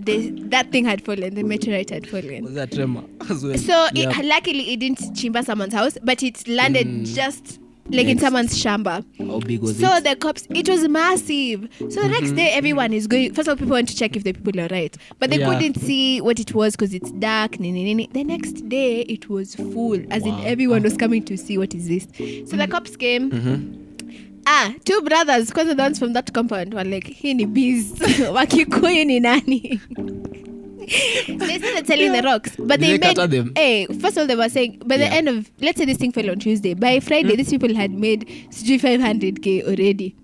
they, 0.06 0.30
that 0.56 0.72
thing 0.72 0.86
had 0.86 1.04
fallen 1.04 1.34
the 1.36 1.44
meteorite 1.44 1.90
had 1.90 2.08
fallen 2.08 2.44
Was 2.44 2.56
a 2.58 2.68
tremor 2.68 3.04
as 3.30 3.44
well? 3.44 3.58
so 3.58 3.88
yeah. 3.94 4.18
it, 4.20 4.26
luckily 4.26 4.74
it 4.74 4.80
didn't 4.80 5.00
chimba 5.14 5.44
someone's 5.46 5.74
house 5.74 5.98
but 6.04 6.24
it 6.24 6.48
landed 6.48 6.88
Mm. 6.88 7.06
just 7.16 7.60
like 7.90 8.08
in 8.08 8.20
someone's 8.20 8.54
shamba 8.64 9.04
How 9.18 9.40
big 9.40 9.62
was 9.62 9.78
so 9.78 9.96
it? 9.96 10.04
the 10.06 10.16
cops 10.16 10.48
it 10.50 10.70
was 10.70 10.88
massive 10.88 11.68
so 11.80 11.86
the 11.88 12.00
Mm-hmm. 12.02 12.12
next 12.12 12.32
day 12.34 12.50
everyone 12.52 12.94
is 12.94 13.08
going 13.08 13.34
first 13.34 13.48
of 13.48 13.54
all 13.54 13.58
people 13.58 13.74
want 13.74 13.90
to 13.90 13.96
check 13.96 14.16
if 14.16 14.24
the 14.24 14.34
people 14.34 14.60
are 14.62 14.68
right 14.70 14.96
but 15.20 15.30
they 15.30 15.40
Yeah. 15.40 15.54
couldn't 15.54 15.78
see 15.82 16.22
what 16.22 16.40
it 16.40 16.54
was 16.54 16.76
because 16.76 16.94
it's 16.94 17.12
dark 17.12 17.60
nini 17.60 17.84
nin 17.84 17.98
ni, 17.98 18.08
ni. 18.08 18.10
the 18.14 18.24
next 18.24 18.68
day 18.70 19.02
it 19.02 19.30
was 19.30 19.56
full 19.56 20.00
as 20.10 20.26
in 20.26 20.36
everyone 20.46 20.84
was 20.84 20.96
coming 20.96 21.24
to 21.24 21.38
see 21.38 21.58
what 21.58 21.74
is 21.76 21.88
this 21.88 22.08
so 22.50 22.56
the 22.56 22.68
cops 22.68 22.96
came 22.96 23.30
Mhm. 23.32 23.91
Ah 24.46 24.74
two 24.84 25.02
brothers 25.02 25.48
because 25.48 25.68
the 25.68 25.76
ones 25.76 26.00
from 26.00 26.14
that 26.14 26.34
compound 26.34 26.74
were 26.74 26.84
like 26.84 27.08
hii 27.08 27.34
ni 27.34 27.46
bees 27.46 27.94
wakikuyu 28.36 29.06
ni 29.06 29.20
nani 29.20 29.60
they 31.28 31.58
started 31.60 31.88
selling 31.88 32.12
the 32.12 32.22
rocks 32.22 32.52
but 32.58 32.80
Did 32.80 32.80
they, 32.80 32.98
they 32.98 33.14
made 33.16 33.32
them? 33.32 33.52
hey 33.56 33.86
first 33.88 34.18
of 34.18 34.22
all 34.24 34.28
they 34.28 34.36
were 34.36 34.50
saying 34.50 34.80
by 34.86 34.98
the 34.98 35.04
Yeah. 35.04 35.14
end 35.18 35.30
of 35.30 35.52
let's 35.62 35.78
say 35.78 35.86
this 35.86 35.98
thing 35.98 36.12
fell 36.12 36.30
on 36.30 36.40
tuesday 36.40 36.74
by 36.74 37.00
friday 37.00 37.36
these 37.36 37.50
people 37.50 37.76
had 37.76 37.92
made 37.92 38.26
sijui 38.50 38.78
500k 38.78 39.64
already 39.68 40.16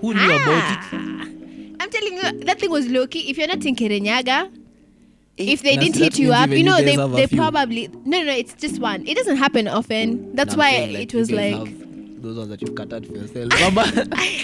Who 0.00 0.12
knew 0.14 0.32
about 0.36 0.72
it? 0.72 0.78
Ah. 0.92 1.26
I'm 1.80 1.90
telling 1.90 2.14
you, 2.16 2.44
that 2.44 2.60
thing 2.60 2.70
was 2.70 2.86
low 2.88 3.06
key. 3.06 3.30
If 3.30 3.38
you're 3.38 3.48
not 3.48 3.64
in 3.64 3.74
Kirinyaga, 3.74 4.50
if 5.38 5.62
they 5.62 5.76
didn't 5.76 5.96
hit 5.96 6.18
you 6.18 6.32
up, 6.32 6.50
you 6.50 6.62
know 6.62 6.76
they 6.88 6.96
they 7.16 7.26
probably 7.36 7.88
no 8.04 8.18
no 8.18 8.24
no. 8.24 8.32
It's 8.42 8.52
just 8.64 8.78
one. 8.80 9.06
It 9.06 9.16
doesn't 9.16 9.38
happen 9.44 9.66
often. 9.66 10.34
That's 10.34 10.54
why 10.56 10.70
saying, 10.72 11.00
it 11.06 11.14
was 11.14 11.30
like 11.30 11.72
those 12.20 12.36
ones 12.36 12.48
that 12.50 12.60
you've 12.62 12.74
cut 12.74 12.92
out 12.92 13.04
for 13.06 13.12
yourself. 13.12 13.52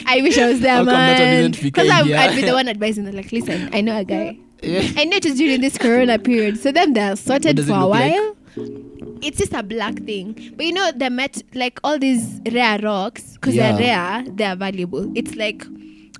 I 0.06 0.20
wish 0.22 0.38
I 0.38 0.48
was 0.48 0.60
there, 0.60 0.84
man. 0.84 1.52
Because? 1.52 1.88
I'd 1.90 2.34
be 2.34 2.42
the 2.42 2.52
one 2.52 2.68
advising 2.68 3.04
them, 3.04 3.14
like, 3.16 3.32
listen, 3.32 3.70
I 3.72 3.80
know 3.80 3.98
a 3.98 4.04
guy. 4.04 4.38
yeah. 4.62 4.82
I 4.96 5.04
know 5.04 5.16
it 5.16 5.24
was 5.24 5.36
during 5.36 5.60
this 5.60 5.78
corona 5.78 6.18
period. 6.18 6.58
So 6.58 6.72
then 6.72 6.92
they're 6.92 7.16
sorted 7.16 7.64
for 7.64 7.72
a 7.72 7.86
while. 7.86 8.36
like? 8.56 8.82
It's 9.24 9.38
just 9.38 9.52
a 9.54 9.62
black 9.62 9.94
thing. 10.04 10.52
But 10.56 10.66
you 10.66 10.72
know, 10.72 10.90
they 10.94 11.08
met 11.08 11.42
like 11.54 11.80
all 11.84 11.98
these 11.98 12.40
rare 12.52 12.78
rocks, 12.80 13.34
because 13.34 13.54
they're 13.54 13.76
rare, 13.78 14.24
they're 14.28 14.56
valuable. 14.56 15.10
It's 15.16 15.34
like 15.36 15.64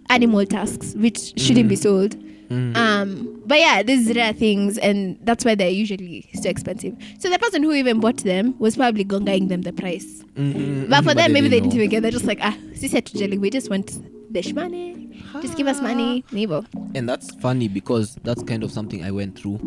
animal 0.09 0.47
tusks, 0.47 0.95
which 0.95 1.39
shouldn't 1.41 1.69
be 1.69 1.77
sold. 1.77 2.17
Mm. 2.53 2.77
Um, 2.77 3.43
but 3.47 3.59
yeah, 3.59 3.83
these 3.83 4.15
rare 4.15 4.33
things, 4.33 4.77
and 4.79 5.19
that's 5.23 5.45
why 5.45 5.55
they're 5.55 5.71
usually 5.71 6.29
so 6.35 6.49
expensive. 6.51 6.95
So 7.19 7.31
the 7.31 7.39
person 7.39 7.63
who 7.63 7.73
even 7.73 8.01
bought 8.01 8.19
them 8.19 8.55
was 8.59 8.77
probably 8.77 9.05
gongaing 9.05 9.49
them 9.49 9.63
the 9.63 9.73
price. 9.73 10.23
Mm-mm. 10.37 10.89
But 10.91 11.05
for 11.05 11.15
them, 11.15 11.33
maybe 11.33 11.49
they 11.49 11.61
didn't 11.61 11.75
even 11.75 11.89
get. 11.89 12.03
They're 12.03 12.11
just 12.11 12.27
like, 12.27 12.39
ah, 12.43 12.57
sisi 12.75 12.91
hatujali, 13.01 13.39
we 13.41 13.49
just 13.51 13.71
want 13.71 13.99
the 14.33 14.53
money. 14.53 15.09
Just 15.41 15.57
give 15.57 15.67
us 15.67 15.81
money, 15.81 16.25
neighbor. 16.33 16.63
And 16.95 17.09
that's 17.09 17.35
funny 17.37 17.69
because 17.69 18.17
that's 18.23 18.43
kind 18.43 18.63
of 18.63 18.71
something 18.71 19.03
I 19.03 19.11
went 19.11 19.39
through, 19.39 19.59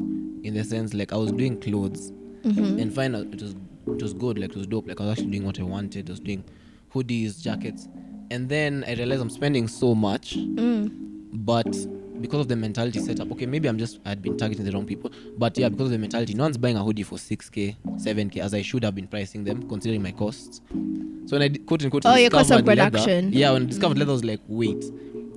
in 0.43 0.53
the 0.53 0.63
sense 0.63 0.93
like 0.93 1.11
I 1.11 1.17
was 1.17 1.31
doing 1.31 1.59
clothes, 1.59 2.11
Mm-hmm. 2.45 2.77
and 2.79 2.93
fine, 2.93 3.15
it 3.15 3.41
was 3.41 3.55
it 3.87 4.01
was 4.01 4.13
good, 4.13 4.37
like 4.37 4.51
it 4.51 4.55
was 4.57 4.67
dope. 4.67 4.87
Like 4.87 5.01
I 5.01 5.05
was 5.05 5.11
actually 5.13 5.31
doing 5.31 5.45
what 5.45 5.59
I 5.59 5.63
wanted. 5.63 6.07
I 6.09 6.11
was 6.11 6.19
doing 6.19 6.43
hoodies, 6.93 7.41
jackets, 7.41 7.87
and 8.29 8.47
then 8.49 8.83
I 8.87 8.93
realized 8.93 9.21
I'm 9.21 9.29
spending 9.31 9.67
so 9.67 9.95
much, 9.95 10.35
Mm. 10.37 10.91
But 11.35 11.65
because 12.21 12.41
of 12.41 12.47
the 12.47 12.55
mentality 12.55 12.99
setup, 12.99 13.31
okay, 13.33 13.45
maybe 13.45 13.67
I'm 13.67 13.77
just 13.77 13.99
I'd 14.05 14.21
been 14.21 14.37
targeting 14.37 14.65
the 14.65 14.71
wrong 14.71 14.85
people, 14.85 15.11
but 15.37 15.57
yeah, 15.57 15.69
because 15.69 15.85
of 15.87 15.91
the 15.91 15.97
mentality, 15.97 16.33
no 16.33 16.43
one's 16.43 16.57
buying 16.57 16.77
a 16.77 16.83
hoodie 16.83 17.03
for 17.03 17.17
six 17.17 17.49
k, 17.49 17.75
seven 17.97 18.29
k, 18.29 18.39
as 18.39 18.53
I 18.53 18.61
should 18.61 18.83
have 18.83 18.95
been 18.95 19.07
pricing 19.07 19.43
them 19.43 19.67
considering 19.67 20.01
my 20.01 20.11
costs. 20.11 20.61
So 21.27 21.37
when 21.37 21.41
I 21.41 21.49
quote 21.65 21.83
unquote 21.83 22.05
Oh, 22.05 22.15
your 22.15 22.29
cost 22.29 22.51
of 22.51 22.59
discovered 22.63 22.77
leather- 22.77 22.91
production. 22.91 23.33
yeah, 23.33 23.51
when 23.51 23.63
I 23.63 23.65
discovered 23.65 23.97
leather, 23.97 24.11
I 24.11 24.13
was 24.13 24.23
like, 24.25 24.39
wait, 24.47 24.79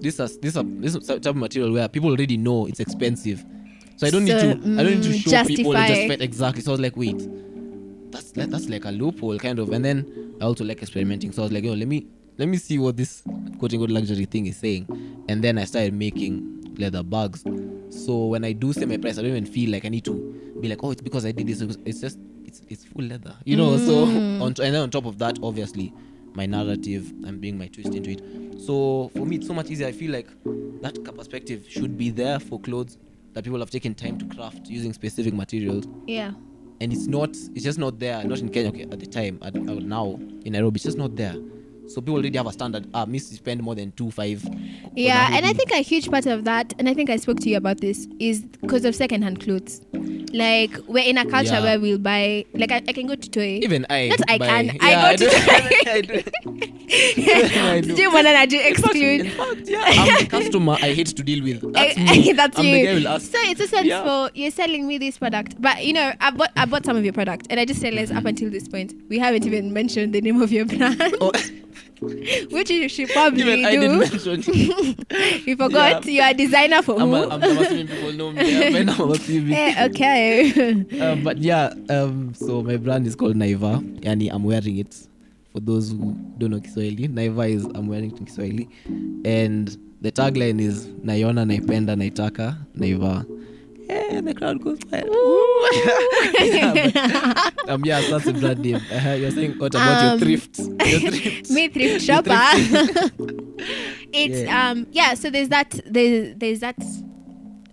this 0.00 0.20
is 0.20 0.38
this 0.38 0.54
is 0.56 0.62
this 0.80 0.94
is 0.94 1.06
type 1.06 1.26
of 1.26 1.36
material 1.36 1.72
where 1.72 1.88
people 1.88 2.10
already 2.10 2.36
know 2.36 2.66
it's 2.66 2.80
expensive. 2.80 3.44
So 3.96 4.06
I 4.06 4.10
don't 4.10 4.24
need 4.24 4.38
So, 4.38 4.54
to 4.54 4.60
I 4.78 4.82
don't 4.84 4.94
need 4.94 5.02
to 5.02 5.08
mm, 5.08 5.20
show 5.24 5.44
people 5.44 5.76
and 5.76 5.88
just 5.88 6.06
fit 6.06 6.20
exactly. 6.22 6.62
So 6.62 6.70
I 6.70 6.74
was 6.74 6.80
like, 6.80 6.96
wait, 6.96 7.18
that's 8.12 8.36
like, 8.36 8.50
that's 8.50 8.68
like 8.68 8.84
a 8.84 8.90
loophole 8.90 9.38
kind 9.38 9.58
of. 9.58 9.72
And 9.72 9.84
then 9.84 10.36
I 10.40 10.44
also 10.44 10.64
like 10.64 10.80
experimenting. 10.82 11.32
So 11.32 11.42
I 11.42 11.44
was 11.46 11.52
like, 11.52 11.64
yo, 11.64 11.72
let 11.72 11.88
me 11.88 12.06
let 12.38 12.48
me 12.48 12.56
see 12.56 12.78
what 12.78 12.96
this 12.96 13.22
quote 13.58 13.72
unquote 13.72 13.90
luxury 13.90 14.24
thing 14.24 14.46
is 14.46 14.56
saying. 14.56 14.86
And 15.28 15.42
then 15.42 15.58
I 15.58 15.64
started 15.64 15.92
making 15.92 16.74
leather 16.78 17.02
bags. 17.02 17.44
So 17.90 18.26
when 18.26 18.44
I 18.44 18.52
do 18.52 18.72
say 18.72 18.84
my 18.86 18.96
price, 18.96 19.18
I 19.18 19.22
don't 19.22 19.30
even 19.32 19.46
feel 19.46 19.70
like 19.70 19.84
I 19.84 19.88
need 19.88 20.04
to 20.06 20.14
be 20.60 20.68
like, 20.68 20.82
oh, 20.82 20.90
it's 20.90 21.02
because 21.02 21.26
I 21.26 21.32
did 21.32 21.46
this. 21.46 21.60
It's 21.84 22.00
just 22.00 22.18
it's 22.44 22.62
it's 22.68 22.84
full 22.84 23.04
leather, 23.04 23.34
you 23.44 23.56
know. 23.56 23.76
So 23.76 24.06
Mm. 24.06 24.40
on 24.40 24.46
and 24.48 24.56
then 24.74 24.76
on 24.76 24.90
top 24.90 25.04
of 25.06 25.18
that, 25.18 25.38
obviously, 25.42 25.92
my 26.34 26.46
narrative, 26.46 27.12
I'm 27.26 27.38
bringing 27.40 27.58
my 27.58 27.66
twist 27.68 27.94
into 27.94 28.10
it. 28.10 28.22
So 28.60 29.10
for 29.14 29.26
me, 29.26 29.36
it's 29.36 29.46
so 29.46 29.54
much 29.54 29.70
easier. 29.70 29.86
I 29.88 29.92
feel 29.92 30.12
like 30.12 30.28
that 30.82 31.02
perspective 31.16 31.66
should 31.68 31.98
be 31.98 32.10
there 32.10 32.38
for 32.38 32.60
clothes 32.60 32.96
that 33.34 33.44
people 33.44 33.58
have 33.58 33.70
taken 33.70 33.94
time 33.94 34.16
to 34.18 34.24
craft 34.26 34.68
using 34.68 34.92
specific 34.92 35.34
materials 35.34 35.84
Yeah. 36.06 36.32
and 36.80 36.92
it's 36.92 37.06
not 37.06 37.30
it's 37.30 37.62
just 37.64 37.78
not 37.78 37.98
there 37.98 38.22
not 38.24 38.38
in 38.40 38.48
kenya 38.48 38.70
okay 38.70 38.82
at 38.82 38.98
the 39.00 39.06
time 39.06 39.38
at, 39.42 39.54
uh, 39.56 39.60
now 39.74 40.18
in 40.44 40.52
nairobi 40.52 40.76
it's 40.76 40.84
just 40.84 40.96
not 40.98 41.14
there 41.16 41.34
so 41.88 42.00
people 42.00 42.14
already 42.16 42.36
have 42.36 42.46
a 42.46 42.52
standard 42.52 42.86
ah 42.94 43.04
miss 43.06 43.28
spend 43.28 43.62
more 43.62 43.74
than 43.74 43.92
two 43.92 44.10
five 44.10 44.42
Yeah, 44.94 45.28
and 45.32 45.46
I 45.46 45.52
think 45.52 45.70
a 45.72 45.76
huge 45.82 46.10
part 46.10 46.26
of 46.26 46.44
that, 46.44 46.74
and 46.78 46.88
I 46.88 46.94
think 46.94 47.08
I 47.10 47.16
spoke 47.16 47.40
to 47.40 47.48
you 47.48 47.56
about 47.56 47.80
this, 47.80 48.06
is 48.18 48.42
because 48.42 48.84
of 48.84 48.94
secondhand 48.94 49.40
clothes. 49.40 49.80
Like 50.32 50.76
we're 50.86 51.04
in 51.08 51.16
a 51.18 51.24
culture 51.24 51.54
Yeah. 51.54 51.62
where 51.62 51.80
we'll 51.80 51.98
buy. 51.98 52.44
Like 52.52 52.70
I, 52.72 52.76
I 52.86 52.92
can 52.92 53.06
go 53.06 53.14
to 53.14 53.30
Toi. 53.30 53.60
even 53.62 53.86
i 53.88 54.08
Not 54.08 54.20
I 54.28 54.38
buy- 54.38 54.46
can, 54.46 54.78
I 54.82 54.90
yeah, 54.90 55.00
go 55.02 55.08
I 55.08 55.16
to- 55.16 55.24
do, 55.24 55.30
I 55.90 56.00
do. 56.00 56.22
I 56.90 57.80
do. 57.80 57.94
Do 57.94 58.02
you 58.02 58.12
want 58.12 58.26
to 58.26 58.46
do 58.46 58.58
in 58.60 58.66
exclude? 58.66 59.32
fact 59.32 59.68
yeah 59.68 59.82
i'm 59.86 60.18
the 60.24 60.26
customer 60.30 60.72
i 60.80 60.92
hate 60.92 61.08
to 61.08 61.22
deal 61.22 61.42
with 61.44 61.72
that's 61.72 61.96
me 62.08 62.32
That's 62.32 62.58
i'm 62.58 62.64
you. 62.64 62.72
the 62.78 62.84
guy 62.86 62.94
will 62.94 63.08
ask 63.08 63.30
So 63.30 63.38
it's 63.42 63.60
a 63.60 63.68
sense 63.68 63.86
Yeah. 63.86 64.02
for 64.04 64.30
you're 64.34 64.50
selling 64.50 64.86
me 64.86 64.98
this 64.98 65.18
product, 65.18 65.60
but 65.60 65.84
you 65.84 65.92
know 65.92 66.12
I 66.20 66.30
bought 66.30 66.50
I 66.56 66.64
bought 66.64 66.84
some 66.84 66.96
of 66.96 67.04
your 67.04 67.12
product, 67.12 67.46
and 67.50 67.60
I 67.60 67.64
just 67.64 67.82
realized 67.82 68.12
up 68.12 68.24
until 68.24 68.50
this 68.50 68.68
point 68.68 68.94
we 69.08 69.18
haven't 69.18 69.46
even 69.46 69.72
mentioned 69.72 70.12
the 70.14 70.20
name 70.20 70.40
of 70.42 70.50
your 70.52 70.64
brand, 70.64 71.00
oh, 71.20 71.32
which 72.50 72.70
you 72.70 72.88
should 72.88 73.08
probably 73.10 73.42
even 73.42 73.64
i 73.64 73.70
didn't 73.76 73.98
mention 73.98 74.42
you 75.46 75.56
forgot 75.56 76.04
Yeah. 76.06 76.10
you're 76.12 76.30
a 76.30 76.34
designer 76.34 76.82
for 76.82 77.00
I'm, 77.00 77.08
who? 77.08 77.14
a, 77.16 77.28
I'm, 77.28 77.42
I'm 77.42 77.58
assuming 77.58 77.88
people 77.88 78.12
know 78.12 78.30
me 78.32 78.72
by 78.72 78.82
now 78.84 79.10
assuming. 79.12 79.54
Eh, 79.54 79.86
okay. 79.86 81.00
um, 81.00 81.24
but 81.24 81.38
yeah, 81.38 81.72
um, 81.90 82.34
so 82.34 82.62
my 82.62 82.76
brand 82.76 83.06
is 83.06 83.14
called 83.16 83.34
Naiva. 83.36 83.80
Yani, 84.00 84.30
I'm 84.32 84.44
wearing 84.44 84.78
it. 84.78 84.94
For 85.52 85.60
those 85.60 85.90
who 85.90 86.14
don't 86.38 86.50
know 86.50 86.60
Kiswahili, 86.60 87.08
Naiva 87.08 87.48
is 87.50 87.64
I'm 87.64 87.88
wearing 87.88 88.12
it 88.12 88.18
in 88.18 88.26
Kiswahili, 88.26 88.68
and 89.24 89.76
the 90.00 90.12
tagline 90.12 90.60
is 90.60 90.86
Naiona, 90.86 91.44
Naipenda, 91.44 91.96
Naitaka, 91.96 92.56
Naiva. 92.76 93.24
Yeah, 93.88 94.20
the 94.20 94.34
crowd 94.34 94.62
goes 94.62 94.78
wild. 94.90 95.08
yeah, 96.40 96.90
but, 97.64 97.70
um, 97.70 97.84
yeah, 97.84 98.00
so 98.02 98.18
that's 98.18 98.26
a 98.26 98.32
brand 98.34 98.58
name. 98.60 98.76
Uh, 98.92 99.12
you're 99.14 99.30
saying 99.30 99.52
what 99.58 99.74
about 99.74 99.98
Um, 99.98 100.18
your 100.28 100.38
thrift? 100.38 100.58
Your 100.58 101.10
thrift. 101.10 101.50
me 101.50 101.68
thrift 101.68 101.90
Your 101.90 102.00
shopper. 102.00 102.30
it's 104.12 104.40
Yeah. 104.42 104.70
um 104.70 104.86
yeah. 104.92 105.14
So 105.14 105.30
there's 105.30 105.48
that 105.48 105.78
there's 105.86 106.34
there's 106.36 106.60
that 106.60 106.76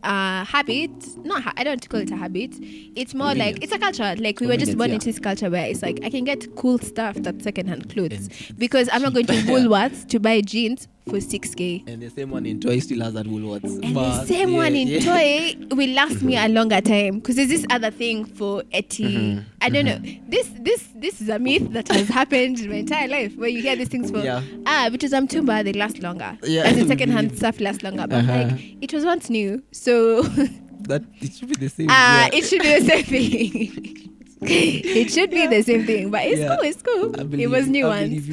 uh 0.03 0.45
habit. 0.45 0.91
Not 1.25 1.43
ha- 1.43 1.53
I 1.57 1.63
don't 1.63 1.87
call 1.89 1.99
it 1.99 2.11
a 2.11 2.15
habit. 2.15 2.55
It's 2.61 3.13
more 3.13 3.33
like 3.35 3.61
it's 3.63 3.71
a 3.73 3.79
culture. 3.79 4.15
Like 4.17 4.39
we 4.39 4.47
were 4.47 4.57
just 4.57 4.77
born 4.77 4.89
yeah. 4.89 4.95
into 4.95 5.07
this 5.07 5.19
culture 5.19 5.49
where 5.49 5.65
it's 5.67 5.81
like 5.81 5.99
I 6.03 6.09
can 6.09 6.23
get 6.23 6.55
cool 6.55 6.77
stuff 6.79 7.15
that's 7.17 7.43
secondhand 7.43 7.89
clothes 7.89 8.29
And 8.49 8.57
because 8.57 8.89
I'm 8.91 9.01
not 9.01 9.13
going 9.13 9.25
to 9.27 9.33
cheap. 9.33 9.45
Woolworths 9.49 10.07
to 10.09 10.19
buy 10.19 10.41
jeans 10.41 10.87
for 11.07 11.21
six 11.21 11.53
k. 11.53 11.83
And 11.87 12.01
the 12.01 12.09
same 12.09 12.31
one 12.31 12.45
in 12.45 12.59
Toi 12.59 12.79
still 12.79 13.01
has 13.01 13.13
that 13.13 13.25
Woolworths. 13.27 13.63
And 13.83 13.93
But, 13.93 14.21
the 14.21 14.25
same 14.27 14.49
yeah, 14.49 14.57
one 14.57 14.75
in 14.75 14.87
yeah. 14.87 14.99
Toi 14.99 15.75
will 15.75 15.89
last 15.93 16.21
me 16.23 16.35
a 16.35 16.47
longer 16.47 16.81
time 16.81 17.19
because 17.19 17.35
there's 17.35 17.49
this 17.49 17.65
other 17.69 17.91
thing 17.91 18.25
for 18.25 18.63
Eti. 18.73 19.03
Mhm, 19.03 19.43
I 19.61 19.69
don't 19.69 19.85
know. 19.85 19.99
This 20.27 20.49
this 20.59 20.87
this 20.95 21.21
is 21.21 21.29
a 21.29 21.37
myth 21.39 21.71
that 21.73 21.87
has 21.89 22.07
happened 22.07 22.59
in 22.59 22.69
my 22.69 22.77
entire 22.77 23.07
life 23.07 23.35
where 23.37 23.49
you 23.49 23.61
hear 23.61 23.75
these 23.75 23.89
things 23.89 24.09
for 24.09 24.19
Yeah. 24.19 24.41
ah 24.65 24.89
because 24.91 25.13
I'm 25.13 25.27
Tumba 25.27 25.63
they 25.63 25.73
last 25.73 26.01
longer. 26.01 26.37
Yeah. 26.43 26.63
As 26.63 26.77
in 26.77 26.87
second 26.87 27.11
hand 27.11 27.37
stuff 27.41 27.59
lasts 27.59 27.83
longer. 27.83 28.07
But 28.07 28.23
Uh-huh. 28.25 28.49
like 28.49 28.77
it 28.81 28.93
was 28.93 29.05
once 29.05 29.29
new, 29.29 29.61
so 29.71 30.23
That 30.87 31.03
it 31.21 31.33
should 31.33 31.49
be 31.49 31.55
the 31.55 31.69
same. 31.69 31.87
ah 31.89 32.29
yeah. 32.31 32.37
it 32.37 32.45
should 32.45 32.61
be 32.61 32.79
the 32.79 32.85
same 32.85 33.03
thing. 33.03 34.11
it 34.41 35.09
should 35.11 35.31
be 35.31 35.47
the 35.47 35.61
same 35.63 35.85
thing, 35.85 36.11
but 36.11 36.21
it's 36.25 36.39
Yeah. 36.39 36.55
cool. 36.55 36.65
It's 36.65 36.81
cool. 36.81 37.39
It 37.39 37.47
was 37.47 37.67
new 37.67 37.85
I 37.87 38.01
ones. 38.01 38.29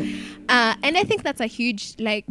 Uh, 0.49 0.75
and 0.83 0.97
I 0.99 1.05
think 1.05 1.23
that's 1.23 1.41
a 1.41 1.47
huge 1.47 1.95
like 1.99 2.27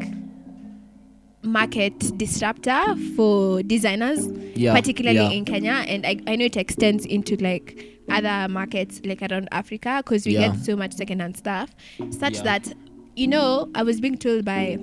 market 1.44 1.98
disruptor 2.18 2.96
for 3.16 3.64
designers, 3.64 4.28
Yeah, 4.56 4.74
particularly 4.76 5.18
yeah. 5.20 5.30
in 5.32 5.46
Kenya. 5.46 5.84
And 5.88 6.06
I, 6.06 6.18
I 6.28 6.36
know 6.36 6.46
it 6.46 6.58
extends 6.58 7.06
into 7.06 7.36
like 7.38 7.88
other 8.10 8.48
markets 8.52 9.02
like 9.06 9.22
around 9.22 9.48
Africa 9.52 10.02
because 10.04 10.26
we 10.26 10.34
Yeah. 10.34 10.50
get 10.50 10.60
so 10.66 10.76
much 10.76 10.94
secondhand 10.94 11.38
stuff, 11.38 11.70
such 12.12 12.40
that 12.42 12.72
you 13.16 13.28
know 13.28 13.70
I 13.76 13.84
was 13.84 14.00
being 14.02 14.18
told 14.18 14.46
by 14.46 14.78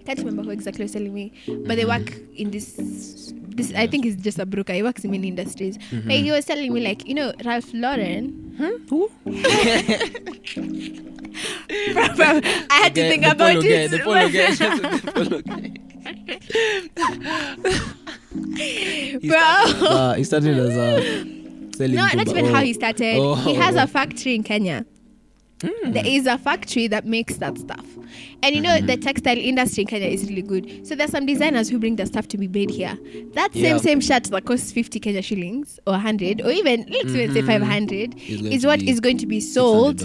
I 0.00 0.04
can't 0.04 0.18
remember 0.18 0.42
who 0.42 0.50
exactly 0.50 0.82
was 0.84 0.92
telling 0.92 1.14
me, 1.14 1.32
but 1.66 1.76
they 1.76 1.84
work 1.84 2.12
in 2.34 2.50
this. 2.50 3.32
This 3.54 3.72
I 3.74 3.86
think 3.86 4.06
is 4.06 4.16
just 4.16 4.38
a 4.38 4.46
broker. 4.46 4.72
He 4.72 4.82
works 4.82 5.04
in 5.04 5.10
many 5.10 5.28
industries. 5.28 5.76
Mm-hmm. 5.78 6.08
Like 6.08 6.24
he 6.24 6.30
was 6.32 6.44
telling 6.46 6.72
me, 6.72 6.80
like 6.80 7.06
you 7.06 7.14
know, 7.14 7.32
Ralph 7.44 7.70
Lauren. 7.74 8.86
Who? 8.88 9.10
I 11.70 12.80
had 12.82 12.94
to 12.94 13.08
think 13.08 13.24
about 13.24 13.56
it. 13.56 13.90
The 13.90 13.98
polo 13.98 14.28
guy. 14.28 14.54
the 14.54 15.12
polo 15.14 15.40
guy. 15.42 15.72
He 18.32 19.18
Bro. 19.18 19.38
started, 19.38 19.84
uh, 19.84 20.14
he 20.14 20.24
started 20.24 20.58
as 20.58 20.76
a 20.76 21.02
selling. 21.76 21.96
No, 21.96 22.08
not 22.14 22.28
even 22.28 22.46
oh. 22.46 22.52
how 22.54 22.62
he 22.62 22.72
started. 22.72 23.16
Oh. 23.18 23.34
He 23.34 23.54
has 23.54 23.76
a 23.76 23.86
factory 23.86 24.34
in 24.34 24.42
Kenya. 24.42 24.86
Hmm. 25.62 25.92
There 25.92 26.06
is 26.06 26.26
a 26.26 26.36
factory 26.38 26.86
that 26.88 27.06
makes 27.06 27.36
that 27.36 27.56
stuff. 27.58 27.84
And 28.42 28.54
you 28.54 28.60
know, 28.60 28.70
Mm-hmm. 28.72 28.86
the 28.86 28.96
textile 28.96 29.38
industry 29.38 29.82
in 29.82 29.86
Kenya 29.88 30.08
is 30.08 30.28
really 30.28 30.42
good. 30.42 30.86
So 30.86 30.94
there's 30.94 31.10
some 31.10 31.24
designers 31.26 31.68
who 31.68 31.78
bring 31.78 31.96
their 31.96 32.06
stuff 32.06 32.26
to 32.28 32.38
be 32.38 32.48
made 32.48 32.70
here. 32.70 32.98
That 33.34 33.52
same 33.54 33.62
Yeah. 33.64 33.76
same 33.78 34.00
shirt 34.00 34.24
that 34.24 34.44
costs 34.44 34.72
50 34.72 34.98
Kenya 35.00 35.22
shillings 35.22 35.78
or 35.86 35.94
100 35.94 36.40
or 36.42 36.50
even, 36.50 36.84
let's 36.90 37.10
even 37.10 37.32
say 37.32 37.42
Mhm. 37.42 37.46
500 37.46 38.14
Is 38.28 38.40
going 38.40 38.52
is 38.52 38.62
to 38.62 38.68
what 38.68 38.82
is 38.82 39.00
going 39.00 39.18
to 39.18 39.26
be 39.26 39.40
sold. 39.40 39.98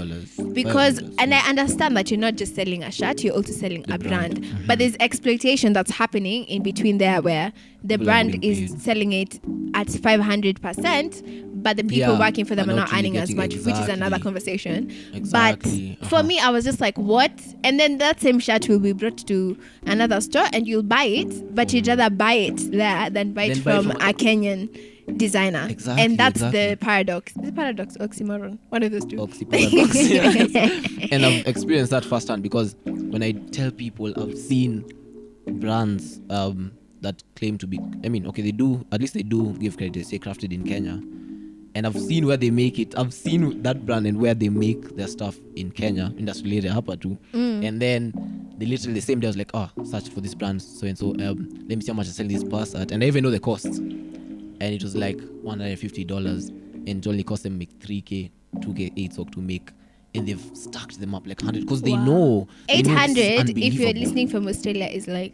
Because, 0.54 1.00
and. 1.20 1.34
I 1.34 1.40
understand 1.50 1.96
that 1.98 2.10
you're 2.10 2.20
not 2.20 2.36
just 2.36 2.56
selling 2.56 2.84
a 2.84 2.92
shirt, 2.92 3.24
you're 3.24 3.34
also 3.36 3.52
selling 3.54 3.84
The 3.84 3.96
a 3.96 3.98
brand. 3.98 4.42
brand. 4.42 4.46
Mhm. 4.46 4.68
But 4.68 4.80
there's 4.80 4.96
exploitation 5.00 5.74
that's 5.74 5.92
happening 5.92 6.46
in 6.46 6.64
between 6.64 6.98
there 7.00 7.22
where 7.22 7.52
the 7.84 7.96
People 7.96 8.06
brand 8.06 8.44
is 8.44 8.60
paid. 8.72 8.82
selling 8.82 9.12
it 9.14 9.40
at 9.74 9.88
500%, 9.90 11.24
but 11.64 11.78
the 11.78 11.84
people 11.84 12.14
Yeah, 12.14 12.20
working 12.20 12.46
for 12.46 12.56
them 12.56 12.70
are 12.70 12.74
not 12.74 12.90
really 12.92 13.00
earning 13.00 13.18
as 13.18 13.34
much, 13.34 13.56
which 13.56 13.76
is 13.76 13.88
another 13.90 14.20
conversation. 14.20 14.92
Exactly. 15.14 15.98
But 16.00 16.10
for 16.10 16.16
Uh-huh. 16.18 16.24
me, 16.28 16.40
I 16.40 16.50
was 16.50 16.64
just 16.66 16.80
like, 16.82 16.98
what? 16.98 17.32
And 17.64 17.80
then 17.80 17.98
that 17.98 18.22
same 18.22 18.40
shirt 18.40 18.68
will 18.70 18.80
be 18.80 18.94
brought 18.94 19.18
to 19.28 19.58
another 19.86 20.22
store 20.22 20.46
and 20.54 20.68
you'll 20.68 20.84
buy 20.84 21.04
it, 21.04 21.56
but 21.56 21.74
you'd 21.74 21.88
rather 21.88 22.10
buy 22.10 22.34
it 22.34 22.72
there 22.72 23.10
than 23.10 23.34
buy 23.34 23.44
it 23.46 23.56
Then 23.56 23.64
buy 23.64 23.72
it 23.74 23.82
from 23.84 23.92
from- 23.92 24.02
a 24.02 24.14
Kenyan 24.14 24.70
designer. 25.18 25.68
Exactly, 25.70 26.04
And 26.04 26.18
that's 26.18 26.36
exactly. 26.42 26.70
the 26.72 26.76
paradox. 26.78 27.34
The 27.34 27.52
paradox, 27.52 27.96
oxymoron. 27.98 28.58
One 28.70 28.84
of 28.84 28.92
those 28.92 29.06
two. 29.06 29.18
Oxyparadox, 29.18 30.10
yes. 30.10 31.08
and 31.12 31.26
I've 31.26 31.48
experienced 31.48 31.92
that 31.92 32.04
firsthand 32.06 32.44
because 32.44 32.76
when 32.86 33.24
I 33.24 33.32
tell 33.52 33.72
people 33.72 34.14
I've 34.22 34.38
seen 34.38 34.84
brands 35.46 36.20
um, 36.30 36.72
that 37.02 37.24
claim 37.36 37.58
to 37.60 37.68
be, 37.68 37.80
I 38.04 38.10
mean, 38.10 38.28
okay, 38.28 38.42
they 38.42 38.52
do, 38.52 38.86
at 38.92 39.00
least 39.02 39.14
they 39.14 39.24
do 39.24 39.54
give 39.60 39.78
credit, 39.78 39.94
they 39.94 40.04
say 40.04 40.20
crafted 40.20 40.52
in 40.52 40.64
Kenya. 40.64 41.00
And 41.78 41.86
I've 41.86 42.00
seen 42.00 42.26
where 42.26 42.38
they 42.38 42.50
make 42.50 42.80
it. 42.80 42.98
I've 42.98 43.14
seen 43.14 43.62
that 43.62 43.86
brand 43.86 44.08
and 44.08 44.20
where 44.20 44.34
they 44.34 44.50
make 44.50 44.96
their 44.96 45.08
stuff 45.08 45.38
in 45.56 45.70
Kenya, 45.70 46.12
industrial 46.18 46.58
area, 46.58 46.72
hapa 46.74 47.00
too. 47.00 47.16
And 47.64 47.80
then 47.80 48.14
they 48.58 48.66
literally 48.66 48.96
the 48.96 49.02
same 49.02 49.20
day 49.20 49.28
I 49.28 49.30
was 49.30 49.38
like, 49.38 49.52
oh, 49.54 49.70
search 49.84 50.10
for 50.10 50.22
this 50.22 50.34
brand, 50.34 50.60
so 50.60 50.88
and 50.88 50.98
so. 50.98 51.12
Um, 51.12 51.48
let 51.70 51.78
me 51.78 51.82
see 51.82 51.92
how 51.92 51.94
much 51.94 52.08
I 52.08 52.10
sell 52.10 52.28
this 52.28 52.44
pass 52.44 52.74
at, 52.74 52.92
and 52.92 53.04
I 53.04 53.06
even 53.08 53.24
know 53.24 53.30
the 53.30 53.40
cost. 53.40 53.66
And 53.68 54.64
it 54.64 54.82
was 54.82 54.96
like 54.96 55.20
one 55.44 55.60
hundred 55.60 55.70
and 55.74 55.80
fifty 55.80 56.04
dollars, 56.04 56.48
and 56.50 56.90
it 56.90 57.06
only 57.08 57.22
cost 57.24 57.44
them 57.44 57.60
like 57.60 57.70
three 57.80 58.02
k, 58.02 58.32
two 58.64 58.74
k, 58.74 58.92
eight 58.98 59.14
sock 59.14 59.30
to 59.34 59.40
make, 59.40 59.70
and 60.16 60.28
they've 60.28 60.44
stacked 60.54 61.00
them 61.00 61.14
up 61.14 61.28
like 61.28 61.40
hundred 61.42 61.62
because 61.62 61.84
they 61.84 61.92
Wow. 61.92 62.06
know 62.06 62.48
they 62.68 62.82
know 62.82 62.94
is 63.04 63.18
800 63.18 63.58
if 63.58 63.74
you're 63.76 63.94
listening 63.94 64.28
from 64.30 64.48
Australia 64.48 64.86
is 64.88 65.08
like 65.08 65.34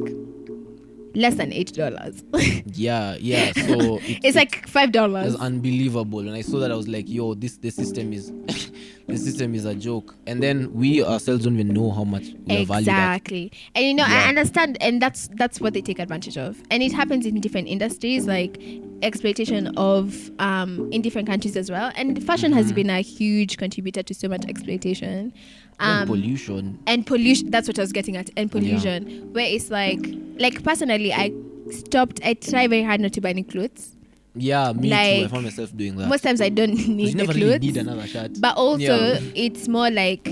less 1.15 1.35
than 1.35 1.53
eight 1.53 1.73
dollars. 1.73 2.23
Yeah, 2.75 3.17
yeah. 3.19 3.51
So 3.51 3.97
it, 4.05 4.19
it's 4.23 4.35
like 4.35 4.67
five 4.67 4.91
dollars. 4.91 5.33
It's 5.33 5.41
unbelievable. 5.41 6.19
And 6.19 6.31
I 6.31 6.41
saw 6.41 6.59
that, 6.59 6.71
I 6.71 6.75
was 6.75 6.87
like, 6.87 7.07
"Yo, 7.09 7.33
this 7.33 7.57
the 7.57 7.69
system 7.69 8.13
is, 8.13 8.31
the 9.07 9.17
system 9.17 9.53
is 9.53 9.65
a 9.65 9.75
joke." 9.75 10.15
And 10.25 10.41
then 10.41 10.73
we 10.73 11.03
ourselves 11.03 11.43
don't 11.43 11.53
even 11.53 11.73
know 11.73 11.91
how 11.91 12.03
much 12.03 12.33
we 12.45 12.55
are 12.57 12.63
valued. 12.65 12.87
Exactly, 12.87 13.51
and 13.75 13.85
you 13.85 13.93
know 13.93 14.05
Yeah. 14.07 14.23
I 14.25 14.27
understand, 14.29 14.77
and 14.81 15.01
that's 15.01 15.29
that's 15.35 15.59
what 15.61 15.73
they 15.73 15.81
take 15.81 15.99
advantage 15.99 16.37
of, 16.37 16.61
and 16.71 16.81
it 16.81 16.91
happens 16.93 17.25
in 17.25 17.39
different 17.41 17.67
industries, 17.67 18.25
like 18.27 18.61
exploitation 19.01 19.67
of 19.77 20.31
um 20.39 20.87
in 20.91 21.01
different 21.01 21.27
countries 21.27 21.55
as 21.57 21.69
well. 21.69 21.91
And 21.95 22.23
fashion 22.23 22.53
has 22.53 22.67
Mm-hmm. 22.67 22.75
been 22.75 22.89
a 22.89 23.01
huge 23.01 23.57
contributor 23.57 24.01
to 24.03 24.13
so 24.13 24.27
much 24.29 24.45
exploitation. 24.47 25.33
And 25.79 26.01
Um, 26.01 26.07
pollution. 26.07 26.77
and 26.87 27.05
pollution 27.05 27.49
that's 27.51 27.67
what 27.67 27.77
i 27.79 27.81
was 27.81 27.91
getting 27.91 28.15
at 28.15 28.29
and 28.37 28.51
pollution 28.51 29.29
where 29.33 29.45
it's 29.47 29.69
like 29.69 29.99
like 30.37 30.63
personally 30.63 31.11
i 31.13 31.31
stopped 31.71 32.19
i 32.23 32.33
try 32.35 32.67
very 32.67 32.83
hard 32.83 33.01
not 33.01 33.13
to 33.13 33.21
buy 33.21 33.29
any 33.29 33.43
clothes 33.43 33.95
Yeah, 34.35 34.73
me 34.73 34.89
too. 34.89 34.95
I 35.25 35.27
found 35.27 35.43
myself 35.43 35.75
doing 35.75 35.95
that. 35.97 36.07
most 36.07 36.23
times 36.23 36.41
i 36.41 36.49
don't 36.49 36.87
need 36.99 37.09
you 37.09 37.13
the 37.15 37.25
clothes 37.25 37.35
really 37.37 37.59
need 37.59 37.77
another 37.77 38.07
shirt. 38.07 38.31
but 38.39 38.55
also 38.57 38.95
Yeah. 39.13 39.19
it's 39.35 39.67
more 39.67 39.89
like 39.91 40.23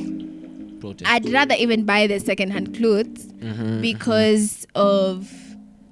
Protest. 0.80 1.10
i'd 1.12 1.30
rather 1.30 1.56
even 1.56 1.86
buy 1.86 2.08
the 2.08 2.20
second-hand 2.20 2.76
clothes 2.78 3.28
Mhm, 3.42 3.82
because 3.82 4.66
of 4.76 5.28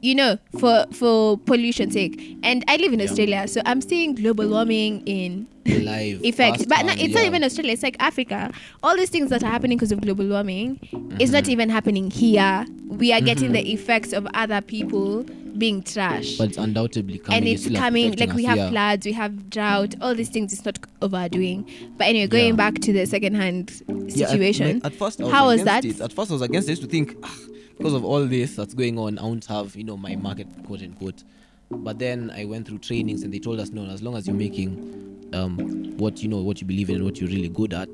you 0.01 0.15
know 0.15 0.37
for 0.59 0.85
for 0.93 1.37
pollution 1.39 1.91
sake 1.91 2.37
and 2.43 2.63
i 2.67 2.77
live 2.77 2.93
in 2.93 2.99
Yeah. 2.99 3.05
australia 3.05 3.47
so 3.47 3.61
i'm 3.65 3.81
seeing 3.81 4.15
global 4.15 4.47
warming 4.49 5.03
in. 5.05 5.47
Live. 5.65 6.23
effect 6.31 6.67
but 6.67 6.81
no, 6.81 6.87
firsthand, 6.87 7.01
it's 7.01 7.13
not 7.13 7.23
even 7.25 7.43
australia 7.43 7.73
it's 7.73 7.83
like 7.83 7.95
africa 7.99 8.51
all 8.81 8.95
these 8.95 9.09
things 9.11 9.29
that 9.29 9.43
are 9.43 9.51
happening 9.51 9.77
because 9.77 9.91
of 9.91 10.01
global 10.01 10.27
warming 10.27 10.79
is 10.81 11.29
Mm-hmm. 11.29 11.31
not 11.33 11.47
even 11.49 11.69
happening 11.69 12.09
here 12.09 12.65
we 12.87 13.11
are 13.13 13.21
getting 13.21 13.51
the 13.51 13.71
effects 13.71 14.11
of 14.13 14.25
other 14.33 14.61
people 14.61 15.23
being 15.57 15.83
trash 15.83 16.37
But 16.37 16.49
it's 16.49 16.57
undoubtedly 16.57 17.19
coming. 17.19 17.37
and 17.37 17.47
it's 17.47 17.63
still 17.65 17.75
coming 17.77 18.13
like 18.13 18.33
we 18.33 18.45
have 18.45 18.57
yeah. 18.57 18.69
floods 18.69 19.05
we 19.05 19.11
have 19.13 19.49
drought 19.49 19.93
all 20.01 20.15
these 20.15 20.29
things 20.29 20.53
it's 20.53 20.65
not 20.65 20.79
overdoing 21.03 21.69
but 21.97 22.05
anyway 22.07 22.27
going 22.27 22.47
Yeah. 22.47 22.63
back 22.63 22.75
to 22.79 22.93
the 22.93 23.05
second 23.05 23.35
hand 23.35 23.71
Yeah, 23.87 24.25
at- 24.25 24.31
situation 24.31 24.81
at, 24.83 24.93
first, 24.95 25.19
I 25.21 25.25
was 25.25 25.33
How 25.33 25.45
was 25.47 25.63
that? 25.65 25.85
It. 25.85 25.99
At 26.01 26.13
first, 26.13 26.31
I 26.31 26.33
was 26.35 26.41
against 26.41 26.67
it. 26.67 26.71
I 26.71 26.73
used 26.77 26.83
to 26.83 26.87
think 26.87 27.15
"Ah, 27.23 27.35
because 27.79 27.93
of 27.93 28.03
all 28.05 28.25
this 28.25 28.55
that's 28.55 28.73
going 28.73 28.99
on, 28.99 29.17
I 29.17 29.23
won't 29.23 29.45
have 29.45 29.75
you 29.75 29.83
know 29.85 29.97
my 29.97 30.15
market 30.15 30.47
quote 30.65 30.81
unquote. 30.83 31.23
But 31.71 31.97
then 31.99 32.31
I 32.35 32.45
went 32.45 32.67
through 32.67 32.79
trainings 32.79 33.23
and 33.23 33.33
they 33.33 33.39
told 33.39 33.59
us 33.59 33.71
no, 33.71 33.85
as 33.85 34.01
long 34.03 34.15
as 34.17 34.27
you're 34.27 34.35
making 34.35 35.29
um 35.33 35.95
what 35.97 36.21
you 36.21 36.27
know, 36.29 36.37
what 36.37 36.59
you 36.61 36.67
believe 36.67 36.89
in, 36.89 36.97
and 36.97 37.05
what 37.05 37.19
you're 37.19 37.29
really 37.29 37.49
good 37.49 37.73
at, 37.73 37.89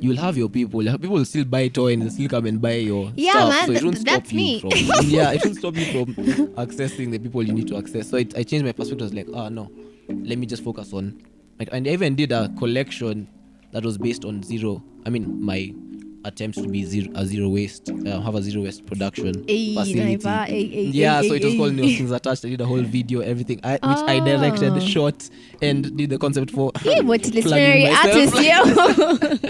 you'll 0.00 0.16
have 0.16 0.36
your 0.36 0.48
people. 0.48 0.80
People 0.98 1.10
will 1.10 1.24
still 1.24 1.44
buy 1.44 1.68
Toi 1.68 1.92
and 1.92 2.12
still 2.12 2.28
come 2.28 2.46
and 2.46 2.60
buy 2.60 2.74
your 2.74 3.12
Yeah, 3.16 3.32
stuff. 3.32 3.48
man, 3.48 3.66
So 3.66 3.72
it 3.72 3.74
th- 3.74 3.84
won't 3.84 3.98
stop 3.98 4.32
you 4.32 4.36
me. 4.36 4.60
from 4.60 4.70
yeah, 5.02 5.32
it 5.32 5.44
won't 5.44 5.56
stop 5.56 5.76
you 5.76 5.86
from 5.86 6.14
accessing 6.56 7.10
the 7.12 7.18
people 7.18 7.42
you 7.42 7.52
need 7.52 7.68
to 7.68 7.76
access. 7.76 8.08
So 8.08 8.16
it, 8.16 8.36
I 8.36 8.42
changed 8.42 8.64
my 8.66 8.72
perspective. 8.72 9.02
I 9.02 9.04
was 9.04 9.14
like, 9.14 9.28
oh 9.32 9.48
no, 9.48 9.70
let 10.08 10.38
me 10.38 10.46
just 10.46 10.64
focus 10.64 10.92
on 10.92 11.20
like 11.58 11.68
and 11.72 11.86
I 11.86 11.90
even 11.90 12.14
did 12.16 12.32
a 12.32 12.48
collection 12.58 13.28
that 13.72 13.84
was 13.84 13.98
based 13.98 14.24
on 14.24 14.42
zero. 14.42 14.82
I 15.06 15.10
mean, 15.10 15.44
my 15.44 15.72
attempts 16.24 16.60
to 16.60 16.68
be 16.68 16.84
zero, 16.84 17.08
a 17.14 17.24
zero 17.26 17.48
waste, 17.48 17.90
uh, 18.06 18.20
have 18.20 18.34
a 18.34 18.42
zero 18.42 18.62
waste 18.64 18.84
production 18.86 19.42
Ay, 19.48 19.74
facility. 19.74 20.16
naiva, 20.18 20.40
ay, 20.48 20.70
ay, 20.74 20.90
yeah, 20.92 21.22
so 21.22 21.32
it 21.34 21.44
was 21.44 21.54
called. 21.54 21.72
New 21.74 21.96
Things 21.96 22.10
Attached. 22.10 22.44
I 22.44 22.48
did 22.50 22.60
a 22.60 22.66
whole 22.66 22.82
video, 22.98 23.20
everything, 23.20 23.60
I, 23.64 23.72
which 23.72 23.98
I 24.06 24.18
Oh. 24.20 24.24
directed, 24.24 24.82
shot, 24.82 25.28
and 25.62 25.96
did 25.96 26.10
the 26.10 26.18
concept 26.18 26.50
for. 26.50 26.72
Hey, 26.80 26.94
multidisciplinary 27.00 27.42
Plugging 27.42 27.92
myself. 27.92 28.34
artist 28.34 29.40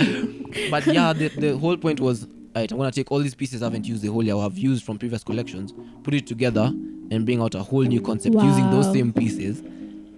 yo 0.54 0.66
but 0.70 0.86
yeah, 0.86 1.12
the, 1.12 1.28
the 1.28 1.56
whole 1.58 1.76
point 1.76 2.00
was, 2.00 2.26
right, 2.54 2.70
I'm 2.70 2.78
gonna 2.78 2.92
take 2.92 3.10
all 3.10 3.18
these 3.20 3.34
pieces 3.34 3.62
I 3.62 3.66
haven't 3.66 3.86
used 3.86 4.02
the 4.02 4.08
whole 4.08 4.22
year, 4.22 4.36
have 4.36 4.56
used 4.58 4.84
from 4.84 4.98
previous 4.98 5.24
collections, 5.24 5.72
put 6.02 6.14
it 6.14 6.26
together, 6.26 6.72
and 7.10 7.24
bring 7.24 7.40
out 7.40 7.54
a 7.54 7.62
whole 7.62 7.82
new 7.82 8.00
concept 8.00 8.36
using 8.36 8.70
those 8.70 8.92
same 8.92 9.12
pieces, 9.12 9.62